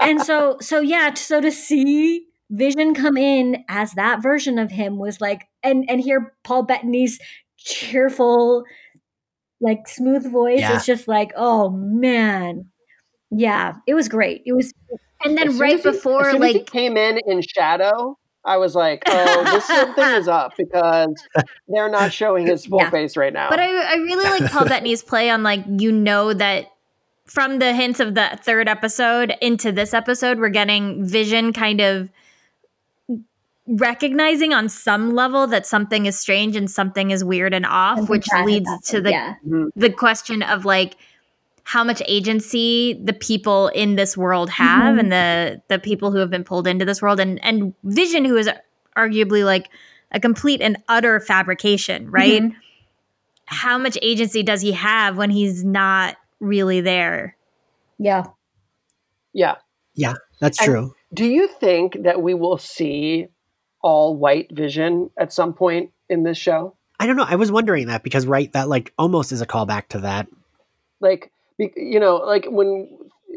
and 0.00 0.20
so 0.22 0.56
so 0.60 0.80
yeah 0.80 1.12
so 1.14 1.40
to 1.40 1.50
see 1.50 2.24
vision 2.50 2.94
come 2.94 3.16
in 3.16 3.64
as 3.68 3.92
that 3.94 4.22
version 4.22 4.58
of 4.60 4.70
him 4.70 4.96
was 4.96 5.20
like 5.20 5.48
and 5.64 5.84
and 5.90 6.00
hear 6.00 6.32
paul 6.44 6.62
bettany's 6.62 7.18
cheerful, 7.56 8.64
like 9.60 9.86
smooth 9.86 10.30
voice. 10.30 10.60
Yeah. 10.60 10.74
It's 10.76 10.86
just 10.86 11.06
like, 11.06 11.32
oh 11.36 11.70
man. 11.70 12.66
Yeah, 13.30 13.74
it 13.86 13.94
was 13.94 14.08
great. 14.08 14.42
It 14.44 14.52
was 14.52 14.72
And 15.24 15.36
then 15.38 15.58
right 15.58 15.74
as 15.74 15.82
before, 15.82 16.26
as 16.26 16.32
soon 16.32 16.42
he 16.42 16.52
like, 16.54 16.70
came 16.70 16.96
in 16.96 17.18
in 17.26 17.42
shadow, 17.42 18.18
I 18.44 18.56
was 18.56 18.74
like, 18.74 19.02
"Oh, 19.06 19.44
this 19.44 19.64
something 19.66 20.04
is 20.04 20.28
up 20.28 20.54
because 20.56 21.14
they're 21.68 21.88
not 21.90 22.12
showing 22.12 22.46
his 22.46 22.66
full 22.66 22.80
Yeah. 22.80 22.90
face 22.90 23.16
right 23.16 23.32
now." 23.32 23.48
But 23.50 23.60
I, 23.60 23.66
I 23.92 23.94
really 23.96 24.40
like 24.40 24.50
Paul 24.50 24.64
Bettany's 24.68 25.02
play 25.02 25.30
on 25.30 25.42
like 25.42 25.64
you 25.68 25.92
know 25.92 26.32
that 26.34 26.66
from 27.24 27.58
the 27.60 27.72
hints 27.72 28.00
of 28.00 28.14
the 28.14 28.38
third 28.42 28.68
episode 28.68 29.34
into 29.40 29.70
this 29.72 29.94
episode, 29.94 30.38
we're 30.38 30.48
getting 30.48 31.04
Vision 31.06 31.52
kind 31.52 31.80
of 31.80 32.10
recognizing 33.68 34.52
on 34.52 34.68
some 34.68 35.14
level 35.14 35.46
that 35.46 35.64
something 35.66 36.06
is 36.06 36.18
strange 36.18 36.56
and 36.56 36.68
something 36.70 37.12
is 37.12 37.22
weird 37.24 37.54
and 37.54 37.64
off, 37.64 37.96
something 37.98 38.10
which 38.10 38.26
leads 38.44 38.68
to 38.88 39.00
the 39.00 39.10
yeah. 39.10 39.34
Mhm. 39.46 39.70
the 39.76 39.90
question 39.90 40.42
of 40.42 40.64
like 40.64 40.96
how 41.64 41.84
much 41.84 42.02
agency 42.06 43.00
the 43.04 43.12
people 43.12 43.68
in 43.68 43.94
this 43.96 44.16
world 44.16 44.50
have 44.50 44.94
Mhm. 44.96 44.98
and 45.00 45.12
the 45.12 45.62
the 45.68 45.78
people 45.78 46.10
who 46.10 46.18
have 46.18 46.30
been 46.30 46.44
pulled 46.44 46.66
into 46.66 46.84
this 46.84 47.00
world 47.00 47.20
and 47.20 47.42
and 47.44 47.74
Vision 47.84 48.24
who 48.24 48.36
is 48.36 48.50
arguably 48.96 49.44
like 49.44 49.68
a 50.10 50.20
complete 50.20 50.60
and 50.60 50.76
utter 50.88 51.20
fabrication, 51.20 52.10
right? 52.10 52.42
Mhm. 52.42 52.54
How 53.46 53.78
much 53.78 53.96
agency 54.02 54.42
does 54.42 54.60
he 54.60 54.72
have 54.72 55.16
when 55.16 55.30
he's 55.30 55.64
not 55.64 56.16
really 56.40 56.80
there? 56.80 57.36
Yeah. 57.98 58.24
yeah. 59.32 59.56
Yeah, 59.94 60.14
that's 60.40 60.58
And- 60.60 60.66
true. 60.66 60.94
Do 61.14 61.26
you 61.26 61.46
think 61.46 62.02
that 62.04 62.22
we 62.22 62.32
will 62.34 62.56
see 62.58 63.28
all 63.82 64.16
white 64.16 64.50
Vision 64.50 65.10
at 65.18 65.32
some 65.32 65.52
point 65.52 65.90
in 66.08 66.22
this 66.22 66.38
show? 66.38 66.74
I 66.98 67.06
don't 67.06 67.16
know. 67.16 67.26
I 67.28 67.36
was 67.36 67.52
wondering 67.52 67.86
that 67.88 68.02
because 68.02 68.26
right, 68.26 68.50
that 68.52 68.68
like 68.68 68.92
almost 68.98 69.30
is 69.32 69.40
a 69.42 69.46
callback 69.46 69.88
to 69.88 69.98
that. 70.00 70.26
like 71.00 71.22
be- 71.22 71.30
you 71.58 72.00
know 72.00 72.16
like 72.16 72.46
when 72.46 72.88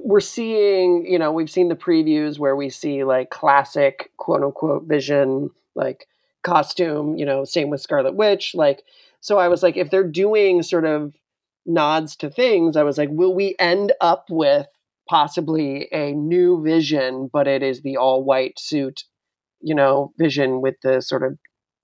we're 0.04 0.20
seeing 0.20 1.06
you 1.06 1.18
know 1.20 1.32
we've 1.32 1.50
seen 1.50 1.70
the 1.70 1.76
previews 1.76 2.38
where 2.40 2.56
we 2.56 2.70
see 2.70 3.04
like 3.04 3.30
classic 3.30 4.12
quote 4.18 4.44
unquote 4.44 4.84
vision 4.86 5.50
like 5.76 6.08
costume 6.44 7.16
you 7.18 7.26
know 7.26 7.44
same 7.44 7.70
with 7.70 7.82
scarlet 7.82 8.16
witch 8.16 8.54
like 8.56 8.84
so 9.22 9.38
i 9.38 9.48
was 9.48 9.64
like 9.64 9.78
if 9.78 9.90
they're 9.90 10.08
doing 10.08 10.62
sort 10.62 10.86
of 10.86 11.14
nods 11.66 12.16
to 12.16 12.30
things 12.30 12.78
i 12.78 12.84
was 12.84 12.98
like 12.98 13.10
will 13.12 13.34
we 13.34 13.56
end 13.60 13.92
up 14.02 14.26
with 14.30 14.68
possibly 15.10 15.88
a 15.92 16.12
new 16.14 16.62
vision 16.64 17.30
but 17.32 17.48
it 17.48 17.64
is 17.64 17.82
the 17.82 17.98
all 17.98 18.24
white 18.24 18.60
suit 18.60 19.04
you 19.62 19.76
know 19.76 20.12
vision 20.18 20.62
with 20.62 20.76
the 20.84 21.02
sort 21.02 21.24
of 21.24 21.38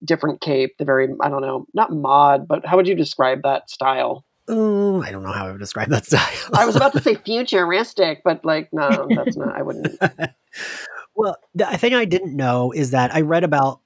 different 0.05 0.41
cape 0.41 0.75
the 0.79 0.85
very 0.85 1.07
i 1.21 1.29
don't 1.29 1.41
know 1.41 1.65
not 1.73 1.91
mod 1.91 2.47
but 2.47 2.65
how 2.65 2.75
would 2.77 2.87
you 2.87 2.95
describe 2.95 3.41
that 3.43 3.69
style 3.69 4.25
Oh, 4.47 5.01
I 5.01 5.11
don't 5.11 5.23
know 5.23 5.31
how 5.31 5.47
I 5.47 5.51
would 5.51 5.59
describe 5.59 5.89
that 5.89 6.05
style. 6.05 6.27
I 6.53 6.65
was 6.65 6.75
about 6.75 6.93
to 6.93 7.01
say 7.01 7.15
futuristic, 7.15 8.21
but 8.23 8.43
like, 8.43 8.69
no, 8.73 9.07
that's 9.15 9.37
not. 9.37 9.55
I 9.55 9.61
wouldn't. 9.61 9.99
well, 11.15 11.37
the 11.55 11.65
thing 11.77 11.93
I 11.93 12.05
didn't 12.05 12.35
know 12.35 12.71
is 12.71 12.91
that 12.91 13.13
I 13.13 13.21
read 13.21 13.43
about 13.43 13.79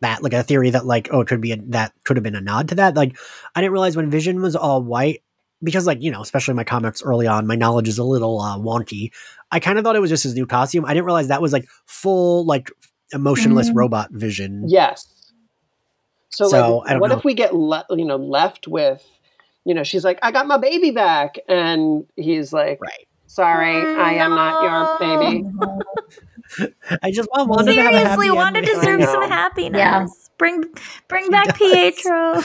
that, 0.00 0.22
like 0.22 0.32
a 0.32 0.42
theory 0.42 0.70
that 0.70 0.86
like, 0.86 1.08
oh, 1.12 1.20
it 1.20 1.28
could 1.28 1.40
be 1.40 1.52
a, 1.52 1.56
that 1.68 1.92
could 2.04 2.16
have 2.16 2.24
been 2.24 2.36
a 2.36 2.40
nod 2.40 2.68
to 2.68 2.74
that. 2.76 2.94
Like, 2.94 3.16
I 3.54 3.60
didn't 3.60 3.72
realize 3.72 3.96
when 3.96 4.10
Vision 4.10 4.40
was 4.40 4.56
all 4.56 4.82
white 4.82 5.22
because, 5.62 5.86
like, 5.86 6.00
you 6.02 6.10
know, 6.10 6.22
especially 6.22 6.54
my 6.54 6.64
comics 6.64 7.02
early 7.02 7.26
on, 7.26 7.46
my 7.46 7.56
knowledge 7.56 7.88
is 7.88 7.98
a 7.98 8.04
little 8.04 8.40
uh, 8.40 8.56
wonky. 8.56 9.10
I 9.50 9.60
kind 9.60 9.76
of 9.78 9.84
thought 9.84 9.96
it 9.96 10.00
was 10.00 10.08
just 10.10 10.22
his 10.22 10.34
new 10.34 10.46
costume. 10.46 10.86
I 10.86 10.94
didn't 10.94 11.04
realize 11.04 11.28
that 11.28 11.42
was 11.42 11.52
like 11.52 11.68
full, 11.86 12.46
like, 12.46 12.70
emotionless 13.12 13.68
Mhm. 13.70 13.74
robot 13.74 14.08
Vision. 14.12 14.64
Yes. 14.68 15.32
So, 16.30 16.48
So, 16.48 16.76
like, 16.78 17.00
what 17.00 17.10
know. 17.10 17.18
if 17.18 17.24
we 17.24 17.34
get 17.34 17.54
le- 17.54 17.84
you 17.90 18.04
know 18.04 18.16
left 18.16 18.68
with, 18.68 19.04
you 19.64 19.74
know, 19.74 19.82
she's 19.84 20.04
like, 20.04 20.18
I 20.22 20.32
got 20.32 20.46
my 20.46 20.58
baby 20.58 20.90
back, 20.90 21.38
and 21.48 22.04
he's 22.16 22.52
like, 22.52 22.80
Right. 22.80 23.06
Sorry, 23.26 23.76
I 23.76 24.14
am 24.14 24.30
not 24.30 24.62
your 24.64 24.98
baby. 24.98 25.44
I 27.02 27.12
just 27.12 27.28
want 27.30 27.48
Wanda 27.48 27.72
to 27.72 27.80
have 27.80 27.94
a 27.94 27.98
happy 27.98 28.22
Seriously, 28.22 28.30
Wanda 28.36 28.58
ending. 28.58 28.74
deserves 28.74 29.04
some 29.04 29.22
happiness. 29.22 29.78
Yeah. 29.78 30.06
Bring 30.36 30.64
bring 31.06 31.24
She 31.26 31.30
back 31.30 31.46
does. 31.56 31.56
Pietro. 31.58 32.42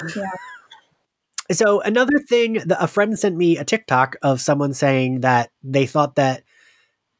So 1.51 1.81
another 1.81 2.19
thing 2.19 2.59
a 2.79 2.87
friend 2.87 3.17
sent 3.17 3.35
me 3.35 3.57
a 3.57 3.65
TikTok 3.65 4.15
of 4.21 4.41
someone 4.41 4.73
saying 4.73 5.21
that 5.21 5.51
they 5.63 5.85
thought 5.85 6.15
that, 6.15 6.43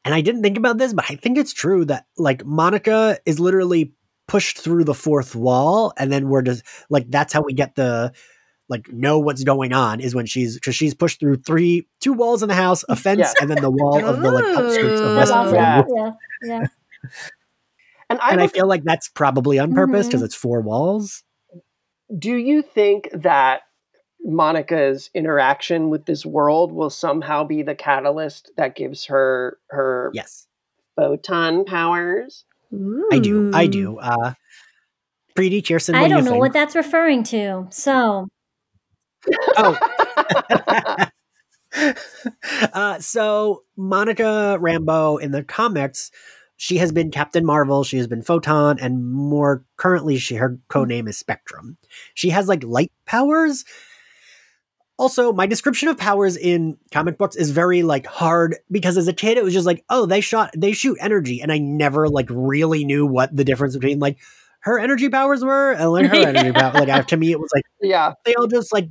and 0.04 0.14
I 0.14 0.20
didn't 0.20 0.42
think 0.42 0.58
about 0.58 0.78
this, 0.78 0.92
but 0.92 1.04
I 1.08 1.16
think 1.16 1.38
it's 1.38 1.52
true 1.52 1.84
that 1.86 2.06
like 2.16 2.44
Monica 2.44 3.18
is 3.26 3.40
literally 3.40 3.92
pushed 4.28 4.58
through 4.58 4.84
the 4.84 4.94
fourth 4.94 5.34
wall, 5.34 5.92
and 5.96 6.12
then 6.12 6.28
we're 6.28 6.42
just 6.42 6.64
like 6.88 7.10
that's 7.10 7.32
how 7.32 7.42
we 7.42 7.52
get 7.52 7.74
the 7.76 8.12
like 8.68 8.92
know 8.92 9.18
what's 9.18 9.44
going 9.44 9.72
on 9.72 10.00
is 10.00 10.14
when 10.14 10.26
she's 10.26 10.54
because 10.54 10.74
she's 10.74 10.92
pushed 10.94 11.20
through 11.20 11.36
three 11.36 11.86
two 12.00 12.12
walls 12.12 12.42
in 12.42 12.48
the 12.48 12.54
house, 12.54 12.84
a 12.88 12.96
fence, 12.96 13.18
Yes. 13.20 13.34
and 13.40 13.48
then 13.50 13.60
the 13.62 13.70
wall 13.70 14.04
of 14.04 14.20
the 14.20 14.30
like 14.30 14.44
outskirts 14.44 15.00
of 15.00 15.06
Ooh. 15.10 15.14
That's 15.14 15.30
Yeah. 15.52 15.82
Yeah. 15.94 16.10
Yeah. 16.42 16.66
And 18.08 18.20
I, 18.20 18.30
And 18.30 18.40
I 18.40 18.44
was- 18.44 18.52
feel 18.52 18.66
like 18.68 18.84
that's 18.84 19.08
probably 19.08 19.58
on 19.58 19.74
purpose 19.74 20.06
because 20.06 20.22
Mhm. 20.22 20.26
it's 20.26 20.34
four 20.34 20.60
walls. 20.60 21.22
do 22.16 22.36
you 22.36 22.62
think 22.62 23.08
that 23.12 23.62
Monica's 24.24 25.10
interaction 25.14 25.90
with 25.90 26.04
this 26.06 26.24
world 26.24 26.70
will 26.72 26.90
somehow 26.90 27.42
be 27.44 27.62
the 27.62 27.74
catalyst 27.74 28.50
that 28.56 28.74
gives 28.76 29.06
her 29.06 29.58
her 29.70 30.10
Yes, 30.14 30.46
photon 30.96 31.64
powers? 31.64 32.44
I 33.12 33.18
do. 33.18 33.50
I 33.54 33.66
do. 33.66 33.98
Uh, 33.98 34.34
Preeti 35.36 35.62
Cheerson, 35.62 35.94
what 35.94 36.02
I 36.02 36.04
do 36.04 36.08
don't 36.14 36.18
you 36.18 36.24
know 36.24 36.30
think? 36.32 36.40
what 36.40 36.52
that's 36.52 36.74
referring 36.76 37.22
to. 37.24 37.66
So 37.70 38.28
Oh, 39.56 39.78
uh, 42.72 42.98
so 43.00 43.64
Monica 43.76 44.58
Rambeau 44.60 45.20
in 45.20 45.32
the 45.32 45.42
comics, 45.42 46.10
she 46.56 46.78
has 46.78 46.92
been 46.92 47.10
Captain 47.10 47.44
Marvel, 47.44 47.84
she 47.84 47.98
has 47.98 48.06
been 48.06 48.22
Photon, 48.22 48.78
and 48.80 49.12
more 49.12 49.64
currently, 49.76 50.18
she 50.18 50.36
her 50.36 50.58
codename 50.68 51.08
is 51.08 51.18
Spectrum. 51.18 51.76
She 52.14 52.30
has 52.30 52.48
like 52.48 52.64
light 52.64 52.92
powers. 53.04 53.64
Also, 54.98 55.30
my 55.30 55.44
description 55.44 55.88
of 55.88 55.98
powers 55.98 56.38
in 56.38 56.78
comic 56.90 57.18
books 57.18 57.36
is 57.36 57.50
very 57.50 57.82
like 57.82 58.06
hard 58.06 58.56
because 58.70 58.96
as 58.96 59.08
a 59.08 59.12
kid, 59.12 59.36
it 59.36 59.44
was 59.44 59.52
just 59.52 59.66
like, 59.66 59.84
oh, 59.90 60.06
they 60.06 60.22
shot, 60.22 60.50
they 60.56 60.72
shoot 60.72 60.96
energy, 61.00 61.42
and 61.42 61.52
I 61.52 61.58
never 61.58 62.08
like 62.08 62.28
really 62.30 62.84
knew 62.84 63.04
what 63.04 63.34
the 63.36 63.44
difference 63.44 63.74
between 63.74 63.98
like 63.98 64.16
her 64.60 64.78
energy 64.78 65.10
powers 65.10 65.44
were 65.44 65.72
and 65.72 65.92
like 65.92 66.06
her 66.06 66.16
energy 66.28 66.52
power. 66.52 66.72
Like 66.72 67.06
to 67.08 67.16
me, 67.18 67.32
it 67.32 67.38
was 67.38 67.50
like 67.54 67.64
yeah, 67.82 68.14
they 68.24 68.34
all 68.34 68.46
just 68.46 68.72
like 68.72 68.88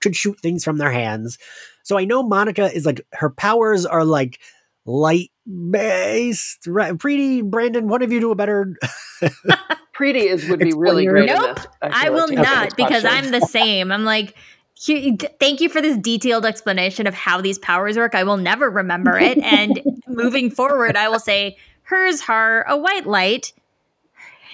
could 0.00 0.16
shoot 0.16 0.38
things 0.40 0.64
from 0.64 0.76
their 0.78 0.90
hands. 0.92 1.38
So 1.82 1.98
I 1.98 2.04
know 2.04 2.22
Monica 2.22 2.72
is 2.72 2.84
like 2.86 3.00
her 3.12 3.30
powers 3.30 3.84
are 3.86 4.04
like 4.04 4.38
light 4.86 5.30
based. 5.70 6.66
Right, 6.66 6.92
Preeti, 6.94 7.42
Brandon, 7.42 7.88
one 7.88 8.02
of 8.02 8.12
you 8.12 8.20
do 8.20 8.30
a 8.30 8.34
better. 8.34 8.74
Pretty 9.92 10.28
is 10.28 10.48
would 10.48 10.60
be 10.60 10.68
It's 10.68 10.76
really 10.76 11.06
great. 11.06 11.28
you. 11.28 11.34
Nope, 11.34 11.56
this, 11.56 11.66
I 11.82 12.04
feel 12.04 12.14
will 12.14 12.28
like, 12.28 12.38
not 12.38 12.76
because. 12.76 13.04
I'm 13.04 13.30
the 13.32 13.40
same. 13.42 13.92
I'm 13.92 14.04
like, 14.04 14.34
thank 14.78 15.60
you 15.60 15.68
for 15.68 15.82
this 15.82 15.96
detailed 15.98 16.46
explanation 16.46 17.06
of 17.06 17.12
how 17.14 17.40
these 17.42 17.58
powers 17.58 17.96
work. 17.98 18.14
I 18.14 18.24
will 18.24 18.38
never 18.38 18.70
remember 18.70 19.18
it. 19.18 19.36
And 19.42 19.82
moving 20.08 20.50
forward, 20.50 20.96
I 20.96 21.08
will 21.08 21.18
say 21.20 21.56
hers 21.82 22.22
are 22.28 22.62
a 22.66 22.76
white 22.78 23.06
light, 23.06 23.52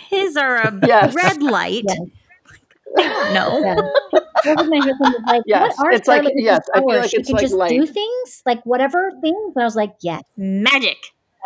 his 0.08 0.36
are 0.36 0.56
a 0.56 0.80
Yes. 0.84 1.14
red 1.14 1.42
light. 1.42 1.84
Yes. 1.86 1.98
No. 2.96 3.60
yeah. 3.60 3.74
That 4.44 4.56
was 4.58 4.68
my 4.68 4.78
husband 4.78 4.98
was 5.00 5.22
like, 5.26 5.42
Yes, 5.46 5.74
what 5.78 5.88
are 5.88 5.90
it's 5.92 6.08
like- 6.08 6.24
yes, 6.36 6.60
I 6.74 6.78
feel 6.78 6.86
like 6.88 7.10
she 7.10 7.16
it's 7.18 7.28
can 7.28 7.34
like 7.36 7.42
just 7.42 7.68
do 7.68 7.86
things, 7.86 8.42
like 8.46 8.64
whatever 8.64 9.10
things. 9.20 9.52
And 9.54 9.62
I 9.62 9.64
was 9.64 9.76
like, 9.76 9.94
yes, 10.00 10.22
Magic. 10.36 10.96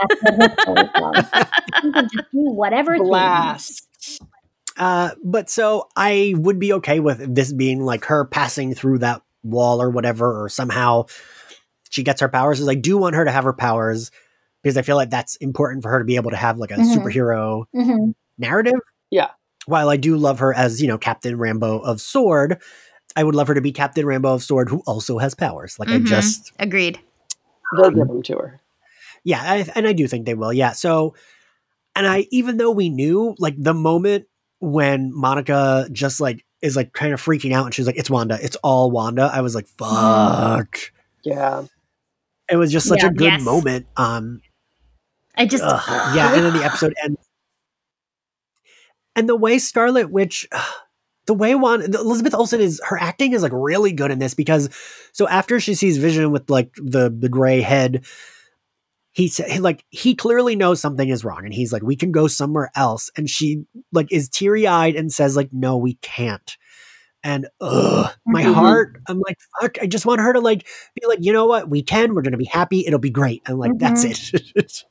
that's 0.00 0.22
what 0.66 0.78
her 0.78 0.88
powers 0.94 1.24
was. 1.32 1.44
She 1.82 1.92
can 1.92 2.02
just 2.04 2.30
do 2.32 2.40
whatever 2.50 2.96
things. 2.96 3.08
blast. 3.08 3.88
Uh, 4.76 5.10
but 5.24 5.50
so 5.50 5.88
I 5.96 6.34
would 6.36 6.58
be 6.58 6.72
okay 6.74 7.00
with 7.00 7.34
this 7.34 7.52
being 7.52 7.80
like 7.82 8.04
her 8.06 8.24
passing 8.24 8.74
through 8.74 8.98
that 8.98 9.22
wall 9.42 9.82
or 9.82 9.90
whatever, 9.90 10.42
or 10.42 10.48
somehow 10.48 11.06
she 11.90 12.02
gets 12.02 12.20
her 12.20 12.28
powers. 12.28 12.60
Is 12.60 12.68
I 12.68 12.74
do 12.76 12.96
want 12.98 13.16
her 13.16 13.24
to 13.24 13.30
have 13.30 13.44
her 13.44 13.52
powers 13.52 14.10
because 14.62 14.76
I 14.76 14.82
feel 14.82 14.96
like 14.96 15.10
that's 15.10 15.36
important 15.36 15.82
for 15.82 15.90
her 15.90 15.98
to 15.98 16.04
be 16.04 16.16
able 16.16 16.30
to 16.30 16.36
have 16.36 16.58
like 16.58 16.70
a 16.70 16.74
Mhm. 16.76 16.94
superhero 16.96 17.64
Mhm. 17.74 18.14
narrative. 18.38 18.80
Yeah. 19.10 19.28
While 19.70 19.88
I 19.88 19.96
do 19.96 20.16
love 20.16 20.40
her 20.40 20.52
as, 20.54 20.82
you 20.82 20.88
know, 20.88 20.98
Captain 20.98 21.36
Rambeau 21.38 21.82
of 21.84 22.00
Sword, 22.00 22.60
I 23.16 23.24
would 23.24 23.34
love 23.34 23.48
her 23.48 23.54
to 23.54 23.60
be 23.60 23.72
Captain 23.72 24.04
Rambeau 24.04 24.34
of 24.34 24.42
Sword 24.42 24.68
who 24.68 24.82
also 24.86 25.18
has 25.18 25.34
powers. 25.34 25.78
Like 25.78 25.88
Mhm. 25.88 26.06
I 26.06 26.08
just 26.08 26.52
Agreed. 26.58 26.98
They'll 27.76 27.90
give 27.90 28.08
them 28.08 28.22
to 28.22 28.32
her. 28.36 28.60
yeah, 29.24 29.40
I, 29.42 29.66
and 29.74 29.86
I 29.86 29.92
do 29.92 30.06
think 30.08 30.26
they 30.26 30.34
will. 30.34 30.52
Yeah. 30.52 30.72
So 30.72 31.14
and 31.96 32.06
I 32.06 32.26
even 32.30 32.56
though 32.56 32.70
we 32.70 32.88
knew 32.88 33.34
like 33.38 33.54
the 33.58 33.74
moment 33.74 34.26
when 34.60 35.12
Monica 35.14 35.88
just 35.92 36.20
like 36.20 36.44
is 36.62 36.76
like 36.76 36.92
kind 36.92 37.12
of 37.14 37.22
freaking 37.22 37.52
out 37.52 37.64
and 37.64 37.74
she's 37.74 37.86
like, 37.86 37.96
It's 37.96 38.10
Wanda, 38.10 38.38
it's 38.42 38.56
all 38.56 38.90
Wanda, 38.90 39.30
I 39.32 39.40
was 39.40 39.54
like, 39.54 39.66
fuck. 39.78 40.78
Yeah. 41.24 41.64
It 42.50 42.56
was 42.56 42.70
just 42.72 42.86
such 42.88 43.02
Yeah. 43.02 43.08
a 43.08 43.12
good 43.12 43.24
Yes. 43.32 43.42
moment. 43.44 43.86
Um 43.96 44.40
I 45.36 45.46
just 45.46 45.62
Ugh, 45.64 46.16
yeah, 46.16 46.34
and 46.34 46.44
then 46.44 46.52
the 46.54 46.64
episode 46.64 46.94
ends. 47.02 47.18
And 49.20 49.28
the 49.28 49.36
way 49.36 49.58
Scarlet 49.58 50.10
Witch, 50.10 50.48
the 51.26 51.34
way 51.34 51.54
one 51.54 51.82
Elizabeth 51.82 52.34
Olsen 52.34 52.58
is 52.62 52.80
her 52.86 52.98
acting 52.98 53.34
is 53.34 53.42
like 53.42 53.52
really 53.54 53.92
good 53.92 54.10
in 54.10 54.18
this 54.18 54.32
because 54.32 54.70
so 55.12 55.28
after 55.28 55.60
she 55.60 55.74
sees 55.74 55.98
Vision 55.98 56.32
with 56.32 56.48
like 56.48 56.72
the 56.76 57.14
the 57.14 57.28
gray 57.28 57.60
head, 57.60 58.06
he 59.10 59.28
said 59.28 59.60
like 59.60 59.84
he 59.90 60.14
clearly 60.14 60.56
knows 60.56 60.80
something 60.80 61.06
is 61.10 61.22
wrong 61.22 61.44
and 61.44 61.52
he's 61.52 61.70
like 61.70 61.82
we 61.82 61.96
can 61.96 62.12
go 62.12 62.28
somewhere 62.28 62.70
else. 62.74 63.10
And 63.14 63.28
she 63.28 63.64
like 63.92 64.10
is 64.10 64.30
teary 64.30 64.66
eyed 64.66 64.96
and 64.96 65.12
says 65.12 65.36
like 65.36 65.52
no 65.52 65.76
we 65.76 65.94
can't. 65.96 66.56
And 67.22 67.46
ugh, 67.60 68.10
my 68.24 68.42
Mhm. 68.42 68.54
heart 68.54 69.02
i'm 69.06 69.20
like 69.20 69.36
fuck 69.60 69.76
i 69.82 69.86
just 69.86 70.06
want 70.06 70.22
her 70.22 70.32
to 70.32 70.40
like 70.40 70.66
be 70.94 71.06
like 71.06 71.18
you 71.20 71.34
know 71.34 71.44
what? 71.44 71.68
We 71.68 71.82
can 71.82 72.14
we're 72.14 72.22
gonna 72.22 72.38
be 72.38 72.46
happy 72.46 72.86
it'll 72.86 72.98
be 72.98 73.10
great. 73.10 73.42
And 73.46 73.58
like 73.58 73.72
that's 73.76 74.04
it 74.06 74.86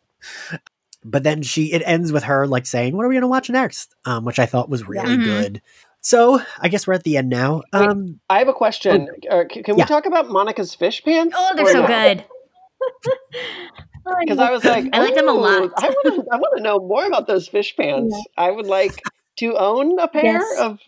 but 1.04 1.24
then 1.24 1.41
she 1.41 1.72
it 1.74 1.82
ends 1.86 2.12
with 2.12 2.24
her 2.24 2.45
like 2.47 2.66
saying 2.66 2.95
what 2.95 3.06
are 3.06 3.10
we 3.10 3.16
gonna 3.16 3.28
watch 3.28 3.50
next 3.50 3.95
um 4.06 4.26
which 4.26 4.39
i 4.39 4.45
thought 4.45 4.70
was 4.70 4.88
really 4.88 5.18
Mhm. 5.18 5.24
good 5.24 5.62
so 6.02 6.41
i 6.60 6.68
guess 6.68 6.86
we're 6.88 6.93
at 6.93 7.04
the 7.04 7.18
end 7.18 7.30
now 7.30 7.62
Wait. 7.74 7.82
um 7.82 8.20
I 8.30 8.39
have 8.39 8.47
a 8.47 8.54
question. 8.54 9.08
Uh, 9.30 9.43
c- 9.52 9.64
can 9.64 9.76
we 9.76 9.80
Yeah. 9.80 9.86
talk 9.86 10.06
about 10.06 10.30
Monica's 10.30 10.76
fish 10.76 11.04
pants? 11.04 11.36
Oh, 11.38 11.54
they're 11.56 11.66
so 11.66 11.82
no? 11.82 11.88
good. 11.88 12.24
Because 14.22 14.39
I 14.39 14.50
was 14.52 14.64
like, 14.66 14.86
I 14.93 15.00
like 15.00 15.14
them 15.16 15.28
a 15.30 15.34
lot." 15.34 15.72
I 15.78 15.88
want 15.89 16.16
to. 16.16 16.24
I 16.32 16.38
want 16.38 16.58
to 16.58 16.64
know 16.64 16.80
more 16.80 17.06
about 17.06 17.28
those 17.28 17.47
fish 17.47 17.76
pants. 17.80 18.16
I 18.38 18.50
would 18.50 18.66
like 18.66 19.04
to 19.39 19.56
own 19.58 20.00
a 20.00 20.08
pair 20.08 20.24
Yes. 20.24 20.60
of. 20.60 20.80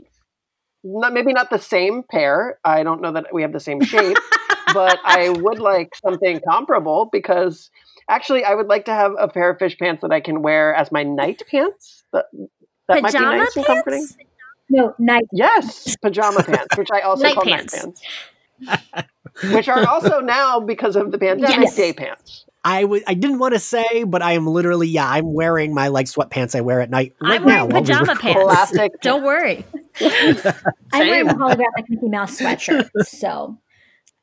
Not 0.83 1.13
maybe 1.13 1.31
not 1.33 1.51
the 1.51 1.59
same 1.59 2.01
pair. 2.09 2.57
I 2.63 2.81
don't 2.83 3.01
know 3.01 3.11
that 3.11 3.27
we 3.31 3.43
have 3.43 3.53
the 3.53 3.59
same 3.59 3.81
shape, 3.81 4.17
but 4.73 4.97
I 5.05 5.29
would 5.29 5.59
like 5.59 5.93
something 6.03 6.39
comparable 6.49 7.09
because 7.11 7.69
actually 8.11 8.43
I 8.43 8.53
would 8.53 8.67
like 8.67 8.85
to 8.85 8.93
have 8.93 9.13
a 9.17 9.27
pair 9.27 9.49
of 9.49 9.57
fish 9.59 9.77
pants 9.77 10.01
that 10.03 10.11
I 10.11 10.19
can 10.21 10.41
wear 10.43 10.73
as 10.75 10.91
my 10.91 11.03
night 11.03 11.41
pants. 11.49 12.03
That, 12.13 12.25
that 12.87 13.01
might 13.01 13.11
be 13.13 13.17
Pajama 13.17 13.37
nice 13.37 13.55
and 13.57 13.65
comforting. 13.65 14.07
no 14.69 14.93
night. 14.99 15.23
Yes, 15.33 15.95
pajama 16.01 16.43
pants, 16.51 16.77
which 16.77 16.89
I 16.93 17.01
also 17.01 17.23
Night 17.23 17.35
call 17.35 17.45
pants. 17.45 17.73
night 17.73 18.79
pants, 18.93 19.53
which 19.53 19.67
are 19.69 19.87
also 19.87 20.19
now 20.19 20.59
because 20.59 20.95
of 20.95 21.11
the 21.11 21.17
pandemic 21.17 21.49
Yes. 21.61 21.75
day 21.75 21.93
pants. 21.93 22.45
I 22.63 22.83
would 22.83 23.03
I 23.07 23.15
didn't 23.15 23.39
want 23.39 23.55
to 23.55 23.59
say, 23.59 24.03
but 24.03 24.21
I 24.21 24.33
am 24.33 24.45
literally 24.45 24.87
yeah. 24.87 25.07
I'm 25.09 25.33
wearing 25.33 25.73
my 25.73 25.87
like 25.87 26.05
sweatpants 26.05 26.53
I 26.55 26.61
wear 26.61 26.79
at 26.81 26.91
night 26.91 27.13
right 27.19 27.39
I'm 27.39 27.43
wearing 27.45 27.69
now. 27.69 27.73
while 27.73 27.81
we 27.81 27.87
pajama 27.87 28.15
pants. 28.15 28.39
Classic. 28.43 28.91
Don't 29.01 29.23
worry. 29.23 29.65
I'm 29.99 30.11
wearing 31.07 31.27
a 31.27 31.29
Same. 31.31 31.39
holographic 31.39 31.89
Mickey 31.89 32.07
Mouse 32.09 32.39
sweatshirt, 32.39 32.89
so 33.03 33.57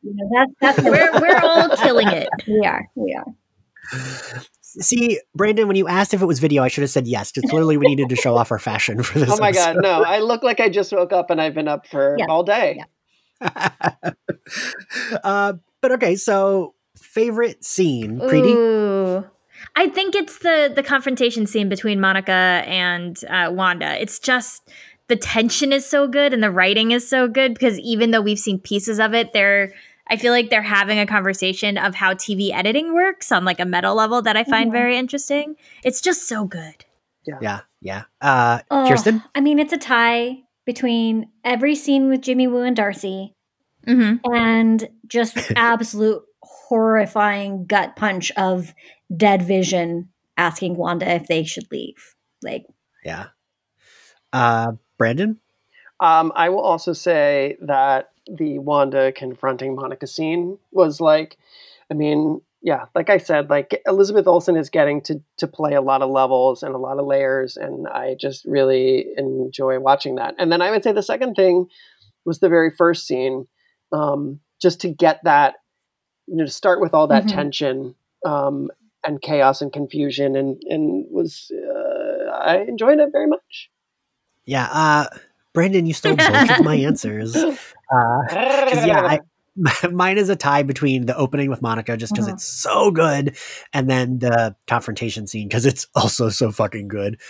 you 0.03 0.15
know 0.15 0.31
that's 0.61 0.77
that's 0.77 0.89
We're 0.89 1.21
we're 1.21 1.41
all 1.43 1.69
killing 1.79 2.07
it. 2.09 2.29
we 2.47 2.61
are. 2.65 2.87
We 2.95 3.13
are. 3.19 3.27
See, 4.63 5.19
Brandon, 5.35 5.67
when 5.67 5.77
you 5.77 5.89
asked 5.89 6.13
if 6.15 6.23
it 6.23 6.27
was 6.27 6.39
video, 6.41 6.63
I 6.63 6.69
should 6.69 6.83
have 6.83 6.91
said 6.91 7.07
yes. 7.07 7.33
Because 7.33 7.51
clearly 7.51 7.77
we 7.77 7.87
needed 7.87 8.11
to 8.11 8.17
show 8.17 8.37
off 8.37 8.53
our 8.53 8.59
fashion 8.59 9.03
for 9.03 9.19
this. 9.19 9.31
Oh 9.31 9.39
my 9.39 9.53
god, 9.53 9.77
no! 9.81 10.03
I 10.03 10.19
look 10.21 10.43
like 10.43 10.61
I 10.61 10.69
just 10.69 10.93
woke 10.93 11.13
up 11.13 11.31
and 11.31 11.41
I've 11.41 11.55
been 11.55 11.69
up 11.69 11.87
for 11.87 12.17
Yeah. 12.19 12.27
all 12.29 12.45
day. 12.45 12.83
uh, 15.25 15.55
but 15.81 15.93
okay, 15.93 16.17
so 16.17 16.75
favorite 16.97 17.65
scene, 17.65 18.19
Preeti. 18.21 18.55
Ooh. 18.55 19.25
I 19.75 19.89
think 19.89 20.15
it's 20.15 20.39
the 20.39 20.71
the 20.75 20.83
confrontation 20.83 21.47
scene 21.47 21.69
between 21.69 22.01
Monica 22.01 22.33
and 22.67 23.19
uh, 23.29 23.51
Wanda. 23.53 24.01
It's 24.01 24.19
just 24.19 24.69
the 25.09 25.17
tension 25.17 25.73
is 25.73 25.87
so 25.87 26.07
good 26.07 26.33
and 26.33 26.43
the 26.43 26.51
writing 26.51 26.91
is 26.91 27.09
so 27.09 27.27
good 27.29 27.55
because 27.55 27.79
even 27.81 28.11
though 28.11 28.21
we've 28.21 28.39
seen 28.39 28.59
pieces 28.61 29.01
of 29.01 29.15
it, 29.15 29.33
they're 29.33 29.73
I 30.11 30.17
feel 30.17 30.33
like 30.33 30.51
they're 30.51 30.63
having 30.63 30.99
a 30.99 31.07
conversation 31.07 31.77
of 31.79 31.95
how 31.95 32.15
TV 32.15 32.53
editing 32.53 32.95
works 32.95 33.31
on 33.33 33.45
like 33.45 33.61
a 33.61 33.65
meta 33.65 33.93
level 33.93 34.23
that 34.23 34.37
I 34.37 34.45
find 34.45 34.71
Mhm. 34.71 34.73
very 34.73 34.97
interesting. 34.97 35.57
It's 35.85 36.01
just 36.01 36.27
so 36.29 36.45
good. 36.45 36.85
Yeah, 37.43 37.61
yeah. 37.83 38.05
Uh, 38.21 38.61
Oh, 38.71 38.87
Kiersten. 38.89 39.23
I 39.35 39.41
mean, 39.41 39.59
it's 39.59 39.73
a 39.73 39.79
tie 39.79 40.45
between 40.65 41.29
every 41.45 41.75
scene 41.75 42.09
with 42.09 42.23
Jimmy 42.23 42.47
Woo 42.47 42.63
and 42.63 42.75
Darcy 42.77 43.35
Mm-hmm. 43.87 44.35
and 44.35 44.89
just 45.07 45.37
absolute 45.57 46.23
horrifying 46.43 47.65
gut 47.67 47.97
punch 47.97 48.31
of 48.37 48.75
dead 49.15 49.43
vision 49.43 50.09
asking 50.37 50.77
Wanda 50.77 51.11
if 51.15 51.27
they 51.27 51.45
should 51.45 51.71
leave. 51.73 52.15
Like, 52.43 52.65
Yeah. 53.05 53.27
Uh, 54.33 54.73
Brandon. 54.99 55.41
Um, 56.01 56.33
I 56.35 56.49
will 56.51 56.61
also 56.61 56.93
say 56.93 57.57
that 57.63 58.11
the 58.29 58.59
Wanda 58.59 59.13
confronting 59.13 59.75
Monica 59.75 60.07
scene 60.07 60.59
was 60.73 61.01
like, 61.01 61.37
I 61.91 61.95
mean, 61.95 62.41
yeah, 62.61 62.87
like 62.95 63.09
I 63.09 63.19
said, 63.19 63.51
like 63.51 63.81
Elizabeth 63.87 64.27
Olsen 64.27 64.57
is 64.57 64.69
getting 64.69 65.01
to 65.03 65.21
to 65.39 65.47
play 65.47 65.75
a 65.75 65.81
lot 65.81 66.03
of 66.03 66.11
levels 66.11 66.63
and 66.63 66.75
a 66.75 66.79
lot 66.79 66.99
of 66.99 67.07
layers, 67.07 67.57
and 67.57 67.87
I 67.87 68.17
just 68.19 68.45
really 68.45 69.07
enjoy 69.17 69.79
watching 69.79 70.17
that. 70.17 70.35
And 70.39 70.51
then 70.51 70.61
I 70.61 70.71
would 70.71 70.83
say 70.83 70.93
the 70.93 71.03
second 71.03 71.35
thing 71.35 71.67
was 72.25 72.41
the 72.41 72.49
very 72.49 72.71
first 72.71 73.07
scene, 73.07 73.47
um, 73.93 74.41
just 74.61 74.81
to 74.81 74.89
get 74.89 75.23
that, 75.25 75.55
you 76.27 76.37
know, 76.37 76.45
to 76.45 76.51
start 76.51 76.81
with 76.81 76.95
all 76.95 77.07
that 77.07 77.25
Mhm. 77.25 77.29
tension 77.29 77.95
um, 78.25 78.71
and 79.07 79.23
chaos 79.23 79.63
and 79.63 79.73
confusion, 79.73 80.35
and 80.35 80.61
and 80.69 81.07
was 81.11 81.53
uh, 81.53 82.31
I 82.31 82.59
enjoyed 82.59 82.99
it 82.99 83.13
very 83.13 83.29
much. 83.29 83.71
Yeah. 84.45 84.69
Uh, 84.71 85.07
Brandon, 85.53 85.87
you 85.87 85.95
stole 85.95 86.17
both 86.17 86.51
of 86.51 86.63
my 86.63 86.75
answers. 86.89 87.37
Uh, 87.91 88.23
'cause, 88.29 88.87
yeah, 88.87 89.01
I, 89.01 89.21
mine 89.91 90.19
is 90.19 90.29
a 90.29 90.37
tie 90.37 90.63
between 90.63 91.07
the 91.07 91.17
opening 91.17 91.51
with 91.51 91.63
Monica, 91.63 91.97
just 91.97 92.15
because 92.15 92.29
Mhm. 92.29 92.35
it's 92.35 92.45
so 92.45 92.91
good, 92.91 93.37
and 93.73 93.89
then 93.91 94.19
the 94.21 94.55
confrontation 94.67 95.27
scene 95.27 95.49
because 95.49 95.67
it's 95.67 95.87
also 95.95 96.29
so 96.29 96.51
fucking 96.53 96.89
good. 96.89 97.21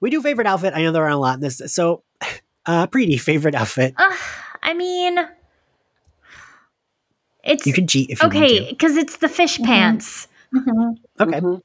We 0.00 0.10
do 0.10 0.22
favorite 0.22 0.46
outfit. 0.46 0.74
I 0.74 0.82
know 0.82 0.92
there 0.92 1.04
are 1.04 1.10
a 1.10 1.16
lot 1.16 1.34
in 1.34 1.40
this. 1.40 1.60
So, 1.66 2.02
uh, 2.66 2.86
Preeti, 2.86 3.20
favorite 3.20 3.54
outfit. 3.54 3.94
Uh, 3.96 4.14
I 4.62 4.74
mean, 4.74 5.18
it's 7.44 7.66
You 7.66 7.72
can 7.72 7.86
cheat 7.86 8.10
if 8.10 8.22
you 8.22 8.28
okay 8.28 8.60
want 8.60 8.70
because 8.70 8.96
it's 8.96 9.16
the 9.18 9.28
fish 9.28 9.58
Mhm. 9.58 9.64
pants. 9.64 10.28
mhm. 10.54 10.96
to. 11.18 11.22
Okay. 11.24 11.40
Mhm. 11.40 11.62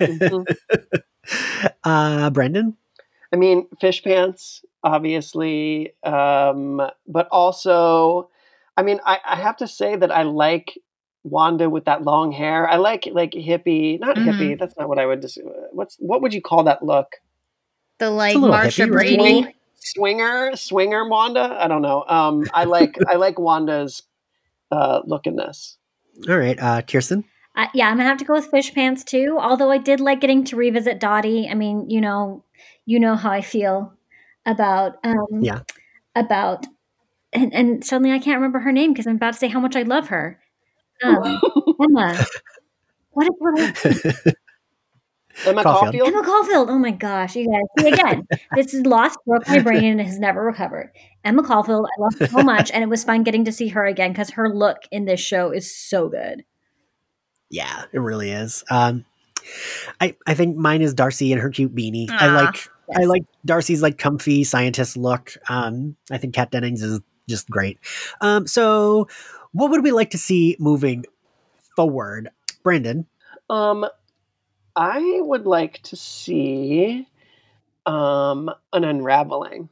Mhm. 0.00 1.02
uh, 1.84 2.30
Brandon. 2.30 2.76
I 3.34 3.36
mean, 3.36 3.66
fish 3.80 4.04
pants, 4.04 4.64
obviously, 4.84 5.92
um, 6.04 6.80
but 7.08 7.26
also, 7.32 8.30
I 8.76 8.84
mean, 8.84 9.00
I, 9.04 9.18
I 9.26 9.34
have 9.34 9.56
to 9.56 9.66
say 9.66 9.96
that 9.96 10.12
I 10.12 10.22
like 10.22 10.78
Wanda 11.24 11.68
with 11.68 11.86
that 11.86 12.04
long 12.04 12.30
hair. 12.30 12.68
I 12.68 12.76
like 12.76 13.08
like 13.10 13.32
hippie, 13.32 13.98
not 13.98 14.16
Mhm. 14.16 14.26
hippie. 14.26 14.56
That's 14.56 14.76
not 14.78 14.88
what 14.88 15.00
I 15.00 15.06
would. 15.06 15.20
Just, 15.20 15.40
what's 15.72 15.96
what 15.98 16.22
would 16.22 16.32
you 16.32 16.40
call 16.40 16.62
that 16.62 16.84
look? 16.84 17.16
The 17.98 18.08
like 18.10 18.36
little 18.36 18.56
Marsha? 18.56 18.88
Brady. 18.88 19.16
Swing, 19.16 19.54
swinger, 19.74 20.54
swinger 20.54 21.08
Wanda. 21.08 21.58
I 21.60 21.66
don't 21.66 21.82
know. 21.82 22.04
Um, 22.06 22.46
I 22.54 22.64
like 22.66 22.96
I 23.08 23.16
like 23.16 23.36
Wanda's 23.36 24.04
uh, 24.70 25.00
look 25.06 25.26
in 25.26 25.34
this. 25.34 25.76
All 26.28 26.38
right. 26.38 26.56
Uh, 26.60 26.82
Kiersten. 26.82 27.24
Uh, 27.56 27.66
yeah, 27.74 27.88
I'm 27.88 27.96
gonna 27.96 28.08
have 28.08 28.18
to 28.18 28.24
go 28.24 28.34
with 28.34 28.46
fish 28.46 28.72
pants 28.74 29.02
too. 29.02 29.38
Although 29.40 29.72
I 29.72 29.78
did 29.78 29.98
like 29.98 30.20
getting 30.20 30.44
to 30.44 30.56
revisit 30.56 31.00
Dottie. 31.00 31.48
I 31.48 31.54
mean, 31.54 31.90
you 31.90 32.00
know, 32.00 32.44
you 32.86 33.00
know 33.00 33.16
how 33.16 33.30
I 33.30 33.40
feel 33.40 33.92
about 34.46 34.94
um, 35.04 35.40
Yeah. 35.40 35.60
about 36.14 36.66
and, 37.32 37.52
and 37.52 37.84
suddenly 37.84 38.12
I 38.12 38.18
can't 38.20 38.36
remember 38.36 38.60
her 38.60 38.72
name 38.72 38.92
because 38.92 39.06
I'm 39.06 39.16
about 39.16 39.32
to 39.32 39.38
say 39.38 39.48
how 39.48 39.58
much 39.60 39.74
I 39.74 39.82
love 39.82 40.08
her. 40.08 40.38
Um, 41.02 41.40
Emma. 41.82 42.24
What 43.10 43.26
is 43.26 43.32
what? 43.38 44.34
Emma 45.44 45.62
Caulfield. 45.62 45.64
Caulfield. 45.64 46.08
Emma 46.08 46.22
Caulfield. 46.24 46.70
Oh 46.70 46.78
my 46.78 46.92
gosh, 46.92 47.34
you 47.36 47.48
guys. 47.50 47.62
See 47.78 47.92
again, 47.92 48.26
this 48.54 48.72
is 48.72 48.86
lost, 48.86 49.18
broke 49.26 49.48
my 49.48 49.60
brain, 49.60 49.84
and 49.84 50.00
has 50.00 50.18
never 50.18 50.42
recovered. 50.44 50.92
Emma 51.24 51.42
Caulfield, 51.42 51.86
I 51.86 52.00
love 52.00 52.14
her 52.20 52.26
so 52.28 52.42
much, 52.44 52.70
and 52.70 52.82
it 52.84 52.88
was 52.88 53.02
fun 53.04 53.24
getting 53.24 53.44
to 53.46 53.52
see 53.52 53.68
her 53.68 53.84
again 53.84 54.12
because 54.12 54.30
her 54.30 54.48
look 54.48 54.78
in 54.92 55.04
this 55.06 55.20
show 55.20 55.50
is 55.50 55.74
so 55.74 56.08
good. 56.08 56.44
Yeah, 57.50 57.84
it 57.92 57.98
really 57.98 58.30
is. 58.30 58.62
Um, 58.70 59.04
I 60.00 60.16
I 60.26 60.34
think 60.34 60.56
mine 60.56 60.82
is 60.82 60.94
Darcy 60.94 61.32
and 61.32 61.42
her 61.42 61.50
cute 61.50 61.74
beanie. 61.74 62.08
I 62.10 62.28
Aw. 62.28 62.52
Like 62.88 62.98
I 62.98 63.04
like 63.04 63.24
Darcy's 63.44 63.82
like 63.82 63.98
comfy 63.98 64.44
scientist 64.44 64.96
look. 64.96 65.34
Um, 65.48 65.96
I 66.10 66.18
think 66.18 66.34
Kat 66.34 66.50
Dennings 66.50 66.82
is 66.82 67.00
just 67.28 67.48
great. 67.48 67.78
Um, 68.20 68.46
so 68.46 69.08
what 69.52 69.70
would 69.70 69.82
we 69.82 69.92
like 69.92 70.10
to 70.10 70.18
see 70.18 70.56
moving 70.58 71.04
forward, 71.76 72.30
Brandon? 72.62 73.06
Um, 73.48 73.86
I 74.76 75.20
would 75.20 75.46
like 75.46 75.80
to 75.82 75.96
see 75.96 77.06
um, 77.86 78.50
an 78.72 78.84
unraveling. 78.84 79.68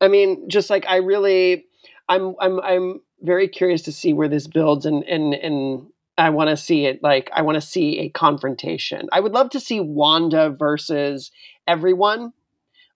I 0.00 0.08
mean, 0.08 0.48
just 0.48 0.70
like 0.70 0.86
I 0.86 0.96
really, 0.96 1.66
I'm, 2.08 2.34
I'm, 2.40 2.60
I'm 2.60 3.00
very 3.22 3.48
curious 3.48 3.82
to 3.82 3.92
see 3.92 4.12
where 4.12 4.28
this 4.28 4.46
builds, 4.46 4.86
and 4.86 5.02
and 5.04 5.34
and 5.34 5.86
I 6.18 6.30
want 6.30 6.50
to 6.50 6.56
see 6.56 6.86
it. 6.86 7.02
Like, 7.02 7.30
I 7.34 7.42
want 7.42 7.56
to 7.56 7.60
see 7.60 7.98
a 8.00 8.08
confrontation. 8.08 9.08
I 9.12 9.20
would 9.20 9.32
love 9.32 9.50
to 9.50 9.60
see 9.60 9.80
Wanda 9.80 10.50
versus 10.50 11.30
everyone, 11.66 12.32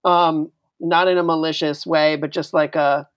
um, 0.05 0.51
not 0.81 1.09
in 1.09 1.19
a 1.19 1.23
malicious 1.23 1.87
way, 1.87 2.17
but 2.17 2.31
just 2.31 2.55
like 2.55 2.77
a 2.77 3.09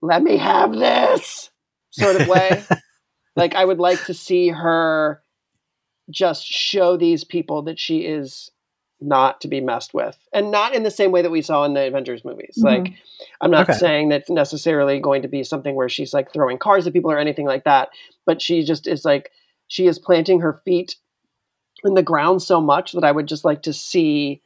"let 0.00 0.22
me 0.22 0.36
have 0.38 0.72
this" 0.72 1.50
sort 1.90 2.16
of 2.16 2.26
way. 2.28 2.64
like, 3.36 3.54
I 3.54 3.64
would 3.64 3.78
like 3.78 4.04
to 4.04 4.14
see 4.14 4.48
her 4.48 5.22
just 6.10 6.44
show 6.44 6.96
these 6.96 7.24
people 7.24 7.62
that 7.62 7.78
she 7.78 8.00
is 8.00 8.50
not 9.00 9.40
to 9.42 9.48
be 9.48 9.60
messed 9.60 9.92
with, 9.92 10.16
and 10.32 10.50
not 10.50 10.74
in 10.74 10.82
the 10.82 10.90
same 10.90 11.12
way 11.12 11.22
that 11.22 11.30
we 11.30 11.42
saw 11.42 11.64
in 11.64 11.74
the 11.74 11.86
Avengers 11.86 12.24
movies. 12.24 12.58
Mhm. 12.58 12.64
Like, 12.64 12.92
I'm 13.40 13.50
not 13.50 13.68
Okay. 13.68 13.78
saying 13.78 14.08
that 14.08 14.22
it's 14.22 14.30
necessarily 14.30 15.00
going 15.00 15.22
to 15.22 15.28
be 15.28 15.42
something 15.42 15.74
where 15.74 15.88
she's 15.88 16.14
like 16.14 16.32
throwing 16.32 16.58
cars 16.58 16.86
at 16.86 16.92
people 16.92 17.10
or 17.10 17.18
anything 17.18 17.46
like 17.46 17.64
that, 17.64 17.90
but 18.24 18.40
she 18.40 18.62
just 18.64 18.86
is 18.86 19.04
like 19.04 19.30
she 19.66 19.86
is 19.86 19.98
planting 19.98 20.40
her 20.40 20.60
feet 20.64 20.96
in 21.84 21.94
the 21.94 22.02
ground 22.02 22.42
so 22.42 22.60
much 22.60 22.92
that 22.92 23.04
I 23.04 23.12
would 23.12 23.26
just 23.26 23.44
like 23.44 23.62
to 23.62 23.72
see 23.72 24.40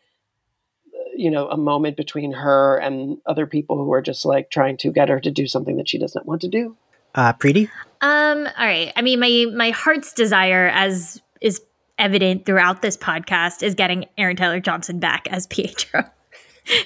uh, 0.92 1.10
you 1.14 1.30
know 1.30 1.48
a 1.48 1.56
moment 1.56 1.96
between 1.96 2.32
her 2.32 2.76
and 2.78 3.18
other 3.26 3.46
people 3.46 3.76
who 3.76 3.92
are 3.92 4.02
just 4.02 4.24
like 4.24 4.50
trying 4.50 4.76
to 4.78 4.90
get 4.90 5.08
her 5.08 5.20
to 5.20 5.30
do 5.30 5.46
something 5.46 5.76
that 5.76 5.88
she 5.88 5.98
doesn't 5.98 6.26
want 6.26 6.40
to 6.40 6.48
do. 6.48 6.76
Uh, 7.14 7.32
Preeti? 7.32 7.70
Um, 8.00 8.46
all 8.58 8.66
right. 8.66 8.92
I 8.96 9.02
mean, 9.02 9.20
my 9.20 9.46
my 9.54 9.70
heart's 9.70 10.12
desire, 10.12 10.68
as 10.68 11.20
is 11.40 11.60
evident 11.98 12.46
throughout 12.46 12.82
this 12.82 12.96
podcast, 12.96 13.62
is 13.62 13.74
getting 13.74 14.06
Aaron 14.16 14.36
Taylor 14.36 14.60
Johnson 14.60 14.98
back 14.98 15.28
as 15.30 15.46
Pietro. 15.46 16.04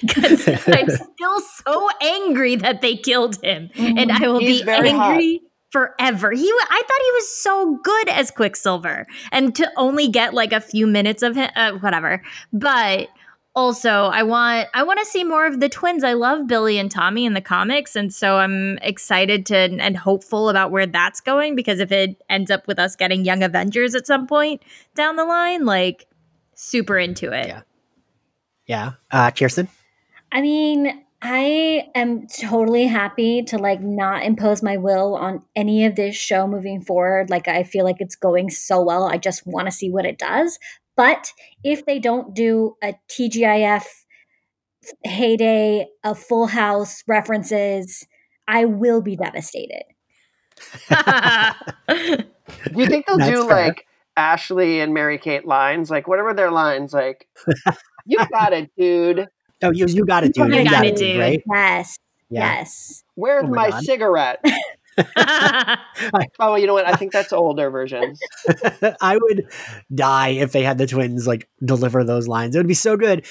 Because 0.01 0.47
I'm 0.47 0.89
still 1.17 1.41
so 1.41 1.89
angry 2.01 2.55
that 2.55 2.83
they 2.83 2.97
killed 2.97 3.43
him, 3.43 3.69
and 3.75 4.13
I 4.13 4.29
will 4.29 4.39
He's 4.39 4.63
be 4.63 4.71
angry 4.71 5.41
forever. 5.73 6.31
He, 6.31 6.49
I 6.49 6.83
thought 6.87 7.01
he 7.01 7.11
was 7.13 7.43
so 7.43 7.81
good 7.83 8.09
as 8.11 8.31
Quicksilver, 8.31 9.09
and 9.33 9.53
to 9.57 9.69
only 9.77 10.07
get 10.07 10.35
like 10.35 10.53
a 10.53 10.61
few 10.61 10.87
minutes 10.87 11.25
of 11.25 11.35
him, 11.35 11.51
uh, 11.57 11.73
whatever. 11.79 12.23
But 12.53 13.09
also, 13.55 13.91
I 13.91 14.23
want 14.23 14.69
I 14.73 14.83
want 14.83 14.99
to 15.01 15.05
see 15.05 15.25
more 15.25 15.47
of 15.47 15.61
the 15.61 15.69
twins. 15.69 16.05
I 16.05 16.15
love 16.15 16.47
Billy 16.47 16.79
and 16.79 16.91
Tommy 16.91 17.27
in 17.27 17.35
the 17.35 17.41
comics, 17.41 17.95
and 17.95 18.13
so 18.13 18.39
I'm 18.39 18.79
excited 18.79 19.45
to 19.47 19.57
and 19.57 19.97
hopeful 19.97 20.49
about 20.49 20.71
where 20.71 20.87
that's 20.87 21.21
going. 21.21 21.55
Because 21.55 21.79
if 21.79 21.93
it 21.93 22.23
ends 22.31 22.51
up 22.51 22.67
with 22.67 22.79
us 22.79 22.97
getting 22.97 23.25
Young 23.25 23.43
Avengers 23.43 23.95
at 23.95 24.07
some 24.07 24.27
point 24.27 24.63
down 24.95 25.17
the 25.17 25.25
line, 25.25 25.67
like 25.67 26.07
super 26.55 26.99
into 26.99 27.33
it. 27.33 27.49
Yeah. 27.49 27.63
Yeah. 28.67 28.93
Uh, 29.11 29.31
Kiersten? 29.31 29.69
I 30.31 30.41
mean, 30.41 31.05
I 31.21 31.91
am 31.95 32.27
totally 32.27 32.87
happy 32.87 33.43
to 33.45 33.59
like 33.59 33.81
not 33.81 34.25
impose 34.25 34.63
my 34.63 34.77
will 34.77 35.15
on 35.15 35.43
any 35.55 35.85
of 35.85 35.95
this 35.95 36.17
show 36.17 36.49
moving 36.49 36.81
forward. 36.81 37.31
Like 37.31 37.49
I 37.49 37.65
feel 37.65 37.85
like 37.85 38.01
it's 38.01 38.17
going 38.17 38.51
so 38.51 38.83
well. 38.83 39.05
I 39.05 39.19
just 39.19 39.47
want 39.47 39.67
to 39.67 39.73
see 39.73 39.91
what 39.91 40.07
it 40.07 40.19
does. 40.19 40.59
But 40.97 41.33
if 41.65 41.87
they 41.87 41.99
don't 41.99 42.35
do 42.35 42.77
a 42.83 42.95
TGIF 43.11 43.85
heyday, 45.05 45.87
a 46.05 46.15
full 46.15 46.47
house 46.49 47.03
references, 47.07 48.07
I 48.49 48.65
will 48.67 49.01
be 49.01 49.17
devastated. 49.17 49.85
Do 50.89 50.97
you 52.77 52.87
think 52.87 53.07
they'll 53.07 53.19
That's 53.19 53.31
do 53.31 53.49
fair. 53.49 53.67
like 53.67 53.87
Ashley 54.17 54.81
and 54.81 54.93
Mary 54.95 55.19
Kate 55.19 55.47
lines? 55.47 55.91
Like 55.91 56.07
whatever 56.09 56.35
their 56.35 56.51
lines, 56.51 56.93
like 56.93 57.27
you 58.07 58.19
got 58.31 58.53
it, 58.53 58.71
dude. 58.77 59.27
Oh, 59.63 59.71
you, 59.71 59.87
you 59.87 60.05
got 60.05 60.25
it, 60.25 60.35
dude. 60.35 60.49
You 60.53 60.59
You 60.59 60.65
got 60.65 60.73
got 60.73 60.85
it, 60.85 60.95
it, 60.95 60.97
dude. 60.97 61.21
right? 61.21 61.43
Yes. 61.53 61.97
Yeah. 62.31 62.59
Yes. 62.59 63.05
Where's 63.15 63.45
Oh 63.45 63.49
my 63.49 63.69
my, 63.69 63.81
cigarette? 63.81 64.45
Oh, 66.39 66.57
you 66.57 66.67
know 66.67 66.75
what? 66.75 66.87
I 66.87 66.95
think 66.95 67.13
that's 67.13 67.33
older 67.33 67.71
versions. 67.71 68.21
I 69.01 69.19
would 69.21 69.47
die 69.95 70.29
if 70.31 70.53
they 70.53 70.63
had 70.63 70.79
the 70.79 70.87
twins 70.87 71.27
like 71.27 71.49
deliver 71.65 72.05
those 72.05 72.29
lines. 72.29 72.55
It 72.55 72.59
would 72.59 72.69
be 72.69 72.75
so 72.75 72.97
good. 72.97 73.27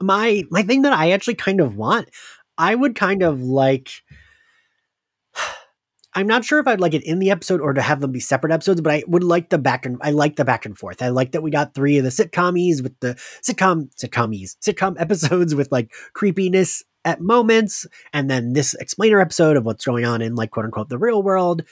My 0.00 0.44
my 0.50 0.62
thing 0.62 0.82
that 0.82 0.92
I 0.92 1.10
actually 1.10 1.34
kind 1.34 1.60
of 1.60 1.76
want, 1.76 2.08
I 2.56 2.74
would 2.74 2.94
kind 2.94 3.22
of 3.22 3.42
like 3.42 3.90
I'm 6.14 6.26
not 6.26 6.44
sure 6.44 6.58
if 6.58 6.66
I'd 6.66 6.80
like 6.80 6.94
it 6.94 7.04
in 7.04 7.20
the 7.20 7.30
episode 7.30 7.60
or 7.60 7.72
to 7.74 7.82
have 7.82 8.00
them 8.00 8.10
be 8.10 8.18
separate 8.18 8.52
episodes, 8.52 8.80
but 8.80 8.92
I 8.92 9.04
would 9.06 9.22
like 9.22 9.50
the 9.50 9.58
back 9.58 9.86
and 9.86 9.98
I 10.00 10.10
like 10.10 10.36
the 10.36 10.44
back 10.44 10.66
and 10.66 10.76
forth. 10.76 11.02
I 11.02 11.10
like 11.10 11.32
that 11.32 11.42
we 11.42 11.50
got 11.50 11.74
three 11.74 11.98
of 11.98 12.04
the 12.04 12.10
sitcomies 12.10 12.82
with 12.82 12.98
the 13.00 13.14
sitcom 13.46 13.90
sitcomies 13.94 14.56
sitcom 14.64 14.96
episodes 15.00 15.54
with 15.54 15.70
like 15.70 15.92
creepiness 16.14 16.82
at 17.04 17.20
moments, 17.20 17.86
and 18.12 18.30
then 18.30 18.52
this 18.52 18.74
explainer 18.74 19.20
episode 19.20 19.56
of 19.56 19.64
what's 19.64 19.84
going 19.84 20.04
on 20.04 20.20
in 20.22 20.34
like 20.34 20.50
quote 20.50 20.64
unquote 20.66 20.88
the 20.88 20.98
real 20.98 21.22
world. 21.22 21.62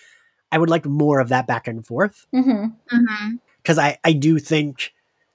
I 0.52 0.58
would 0.58 0.70
like 0.70 0.86
more 0.86 1.18
of 1.20 1.28
that 1.30 1.46
back 1.46 1.66
and 1.68 1.84
forth 1.86 2.26
hmm 2.32 2.66
Mhm. 2.92 3.38
because 3.62 3.78
I 3.78 3.98
I 4.04 4.12
do 4.12 4.38
think, 4.38 4.92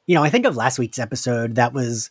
you 0.07 0.15
know, 0.15 0.23
I 0.23 0.29
think 0.29 0.45
of 0.45 0.55
last 0.55 0.79
week's 0.79 0.99
episode 0.99 1.55
that 1.55 1.73
was 1.73 2.09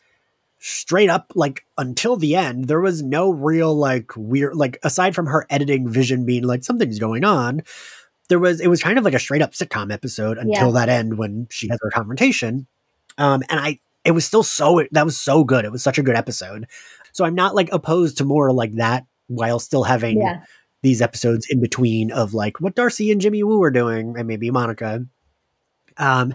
straight 0.59 1.09
up 1.09 1.33
like 1.35 1.65
until 1.79 2.17
the 2.17 2.37
end 2.37 2.67
there 2.67 2.81
was 2.83 3.03
no 3.03 3.31
real 3.31 3.75
like 3.75 4.11
weird 4.15 4.55
like 4.55 4.79
aside 4.83 5.15
from 5.15 5.25
her 5.27 5.47
editing 5.49 5.89
vision 5.89 6.27
being 6.27 6.45
like 6.45 6.63
something's 6.63 6.99
going 6.99 7.25
on 7.25 7.63
there 8.29 8.39
was 8.39 8.61
it 8.61 8.69
was 8.69 8.83
kind 8.83 8.99
of 8.99 9.05
like 9.05 9.15
a 9.15 9.19
straight 9.19 9.41
up 9.41 9.53
sitcom 9.53 9.91
episode 9.91 10.37
until 10.37 10.67
Yeah. 10.67 10.73
that 10.73 10.89
end 10.91 11.17
when 11.17 11.47
she 11.51 11.67
has 11.69 11.79
her 11.83 11.91
confrontation 11.91 12.67
um 13.17 13.43
and 13.49 13.59
i 13.59 13.81
it 14.05 14.11
was 14.11 14.27
still 14.27 14.43
so 14.43 14.85
that 14.93 15.07
was 15.07 15.17
so 15.17 15.45
good 15.45 15.65
it 15.65 15.73
was 15.73 15.83
such 15.83 15.97
a 15.99 16.03
good 16.03 16.15
episode 16.15 16.67
so 17.13 17.25
i'm 17.25 17.35
not 17.35 17.55
like 17.55 17.69
opposed 17.73 18.19
to 18.19 18.25
more 18.25 18.53
like 18.53 18.75
that 18.75 19.05
while 19.29 19.59
still 19.59 19.85
having 19.85 20.19
Yeah. 20.21 20.43
these 20.83 21.01
episodes 21.03 21.47
in 21.51 21.61
between 21.61 22.11
of 22.11 22.35
like 22.35 22.61
what 22.61 22.75
Darcy 22.75 23.11
and 23.13 23.21
Jimmy 23.21 23.43
Woo 23.43 23.63
are 23.63 23.71
doing, 23.71 24.15
and 24.19 24.27
maybe 24.27 24.51
Monica. 24.51 25.05
Um, 25.97 26.35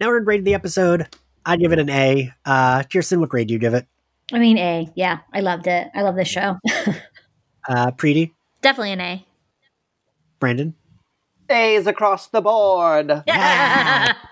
now 0.00 0.06
we're 0.08 0.14
gonna 0.20 0.24
grade 0.24 0.44
the 0.44 0.54
episode. 0.54 1.08
I'd 1.44 1.60
give 1.60 1.72
it 1.72 1.78
an 1.78 1.90
A. 1.90 2.32
Uh, 2.44 2.78
Kiersten, 2.84 3.18
what 3.18 3.28
grade 3.28 3.48
do 3.48 3.52
you 3.54 3.58
give 3.60 3.74
it? 3.74 3.86
I 4.32 4.38
mean, 4.38 4.56
A. 4.58 4.88
Yeah. 4.94 5.18
I 5.34 5.40
loved 5.40 5.66
it. 5.66 5.88
I 5.94 6.02
love 6.02 6.14
this 6.16 6.28
show. 6.28 6.56
Uh, 7.68 7.90
Preeti, 7.90 8.32
Definitely 8.62 8.92
an 8.92 9.00
A. 9.02 9.26
Brandon. 10.38 10.74
A's 11.50 11.86
across 11.86 12.28
the 12.28 12.40
board. 12.40 13.22
Yeah. 13.26 14.14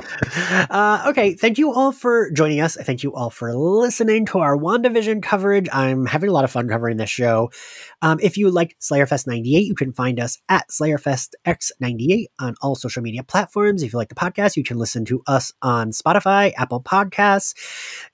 Uh, 0.00 1.04
okay, 1.08 1.34
thank 1.34 1.58
you 1.58 1.72
all 1.72 1.90
for 1.90 2.30
joining 2.30 2.60
us. 2.60 2.76
Thank 2.76 3.02
you 3.02 3.12
all 3.14 3.30
for 3.30 3.54
listening 3.54 4.26
to 4.26 4.38
our 4.38 4.56
WandaVision 4.56 5.22
coverage. 5.22 5.68
I'm 5.72 6.06
having 6.06 6.30
a 6.30 6.32
lot 6.32 6.44
of 6.44 6.50
fun 6.52 6.68
covering 6.68 6.98
this 6.98 7.10
show. 7.10 7.50
Um, 8.00 8.20
if 8.22 8.36
you 8.36 8.50
like 8.50 8.76
Slayerfest 8.80 9.26
98, 9.26 9.66
you 9.66 9.74
can 9.74 9.92
find 9.92 10.20
us 10.20 10.38
at 10.48 10.68
SlayerFestX98 10.68 12.26
on 12.38 12.54
all 12.62 12.76
social 12.76 13.02
media 13.02 13.24
platforms. 13.24 13.82
If 13.82 13.92
you 13.92 13.98
like 13.98 14.08
the 14.08 14.14
podcast, 14.14 14.56
you 14.56 14.62
can 14.62 14.78
listen 14.78 15.04
to 15.06 15.22
us 15.26 15.52
on 15.62 15.90
Spotify, 15.90 16.52
Apple 16.56 16.80
Podcasts, 16.80 17.54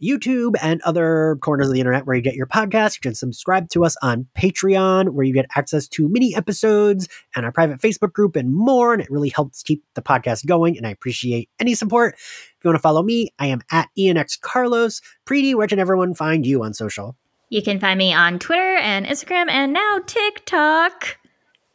YouTube, 0.02 0.54
and 0.62 0.80
other 0.82 1.36
corners 1.42 1.68
of 1.68 1.74
the 1.74 1.80
internet 1.80 2.06
where 2.06 2.16
you 2.16 2.22
get 2.22 2.34
your 2.34 2.46
podcasts. 2.46 2.96
You 2.96 3.02
can 3.02 3.14
subscribe 3.14 3.68
to 3.70 3.84
us 3.84 3.96
on 4.00 4.26
Patreon, 4.38 5.10
where 5.10 5.26
you 5.26 5.34
get 5.34 5.46
access 5.54 5.86
to 5.88 6.08
mini 6.08 6.34
episodes 6.34 7.08
and 7.36 7.44
our 7.44 7.52
private 7.52 7.80
Facebook 7.80 8.12
group 8.12 8.36
and 8.36 8.54
more. 8.54 8.94
And 8.94 9.02
it 9.02 9.10
really 9.10 9.30
helps 9.30 9.62
keep 9.62 9.84
the 9.94 10.02
podcast 10.02 10.46
going. 10.46 10.78
And 10.78 10.86
I 10.86 10.90
appreciate 10.90 11.50
any 11.60 11.73
support. 11.74 12.14
If 12.14 12.56
you 12.62 12.68
want 12.68 12.76
to 12.76 12.82
follow 12.82 13.02
me, 13.02 13.30
I 13.38 13.46
am 13.46 13.62
at 13.70 13.88
ENX 13.98 14.40
Carlos. 14.40 15.00
Preeti, 15.26 15.54
where 15.54 15.66
can 15.66 15.78
everyone 15.78 16.14
find 16.14 16.46
you 16.46 16.62
on 16.62 16.74
social? 16.74 17.16
You 17.50 17.62
can 17.62 17.78
find 17.78 17.98
me 17.98 18.12
on 18.12 18.38
Twitter 18.38 18.76
and 18.76 19.06
Instagram 19.06 19.48
and 19.48 19.72
now 19.72 20.00
TikTok 20.06 21.18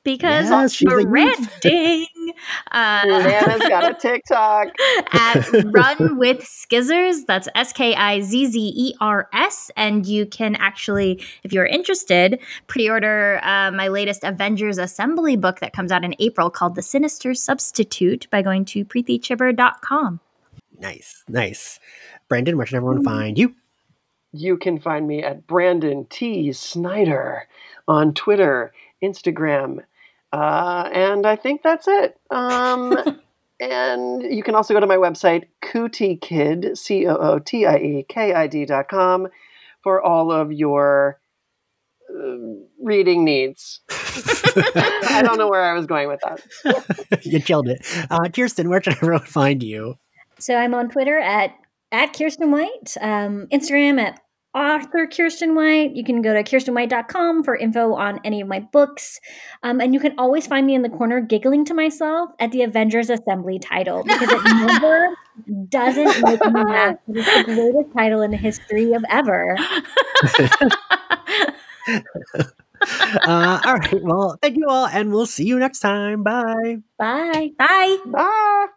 because 0.04 0.50
Yes, 0.50 0.74
she's 0.74 0.92
a 0.92 0.98
youth. 0.98 1.10
branding. 1.10 2.08
uh, 2.72 3.02
Nana's 3.06 3.60
got 3.68 3.92
a 3.92 3.94
TikTok. 3.94 4.68
at 5.14 5.50
Run 5.66 6.18
with 6.18 6.40
Skizzers. 6.40 7.26
That's 7.28 7.48
S 7.56 7.74
K 7.74 7.94
I 7.96 8.22
Z 8.22 8.48
Z 8.48 8.74
E 8.76 8.96
R 9.02 9.28
S. 9.34 9.72
And 9.76 10.06
you 10.06 10.26
can 10.26 10.56
actually, 10.56 11.24
if 11.44 11.52
you're 11.54 11.66
interested, 11.66 12.40
pre 12.68 12.90
order 12.90 13.40
uh, 13.44 13.72
my 13.72 13.88
latest 13.88 14.24
Avengers 14.24 14.78
Assembly 14.78 15.36
book 15.36 15.60
that 15.60 15.74
comes 15.74 15.92
out 15.92 16.04
in 16.04 16.16
April 16.20 16.50
called 16.50 16.76
The 16.76 16.82
Sinister 16.82 17.34
Substitute 17.34 18.28
by 18.32 18.42
going 18.42 18.66
to 18.66 18.86
preetichhibber.com. 18.86 20.20
Nice, 20.80 21.24
nice. 21.28 21.80
Brandon, 22.30 22.56
where 22.58 22.66
can 22.66 22.78
everyone 22.78 23.04
find 23.04 23.38
you? 23.38 23.54
You 24.32 24.58
can 24.58 24.80
find 24.80 25.08
me 25.08 25.24
at 25.24 25.46
Brandon 25.48 26.06
T. 26.10 26.54
Snider 26.54 27.48
on 27.88 28.14
Twitter, 28.14 28.72
Instagram, 29.04 29.80
uh, 30.32 30.90
and 30.94 31.26
I 31.26 31.36
think 31.36 31.62
that's 31.64 31.88
it. 31.88 32.18
Um, 32.32 32.98
and 33.60 34.24
you 34.24 34.44
can 34.44 34.56
also 34.56 34.74
go 34.74 34.80
to 34.80 34.88
my 34.88 34.98
website, 34.98 35.46
cootiekid, 35.64 36.78
C 36.78 37.08
O 37.08 37.16
O 37.16 37.40
T 37.40 37.66
I 37.66 37.78
E 37.78 38.06
K 38.08 38.34
I 38.34 38.48
D 38.48 38.66
dot 38.66 38.88
com, 38.88 39.28
for 39.82 40.02
all 40.02 40.32
of 40.32 40.52
your 40.52 41.20
uh, 42.10 42.38
reading 42.82 43.24
needs. 43.24 43.82
I 43.90 45.22
don't 45.24 45.38
know 45.38 45.50
where 45.50 45.64
I 45.64 45.74
was 45.74 45.86
going 45.86 46.08
with 46.08 46.22
that. 46.22 47.22
you 47.26 47.42
killed 47.42 47.70
it. 47.70 47.86
Uh, 48.10 48.20
Kiersten, 48.30 48.68
where 48.68 48.82
can 48.82 48.94
everyone 48.94 49.22
find 49.22 49.62
you? 49.62 49.96
So 50.40 50.56
I'm 50.56 50.74
on 50.74 50.90
Twitter 50.90 51.20
at 51.20 51.54
at 51.92 52.14
Kiersten 52.14 52.50
White, 52.50 52.96
um, 53.02 53.48
Instagram 53.52 54.00
at 54.00 54.22
author 54.54 55.08
Kiersten 55.08 55.56
White. 55.56 55.96
You 55.96 56.04
can 56.04 56.22
go 56.22 56.34
to 56.34 56.44
kierstenwhite.com 56.44 57.44
for 57.44 57.56
info 57.56 57.94
on 57.94 58.20
any 58.24 58.42
of 58.42 58.48
my 58.48 58.60
books. 58.60 59.20
Um, 59.64 59.80
and 59.80 59.94
you 59.94 60.00
can 60.00 60.14
always 60.18 60.48
find 60.48 60.66
me 60.66 60.76
in 60.76 60.82
the 60.82 60.90
corner 60.90 61.22
giggling 61.22 61.66
to 61.66 61.74
myself 61.74 62.32
at 62.40 62.52
the 62.52 62.64
Avengers 62.64 63.10
Assembly 63.10 63.60
title 63.60 64.04
because 64.04 64.30
it 64.32 64.42
never 64.46 65.16
doesn't 65.70 66.22
make 66.24 66.44
me 66.46 66.64
laugh. 66.64 66.96
It's 67.08 67.48
the 67.48 67.54
greatest 67.54 67.94
title 67.96 68.22
in 68.22 68.32
the 68.32 68.38
history 68.38 68.94
of 68.94 69.04
ever. 69.10 69.56
Uh, 72.82 73.60
all 73.66 73.76
right. 73.76 74.04
Well, 74.04 74.38
thank 74.42 74.56
you 74.56 74.66
all, 74.70 74.88
and 74.88 75.12
we'll 75.12 75.26
see 75.26 75.46
you 75.46 75.60
next 75.60 75.80
time. 75.80 76.24
Bye. 76.24 76.78
Bye. 76.98 77.52
Bye. 77.58 77.98
Bye. 78.06 78.68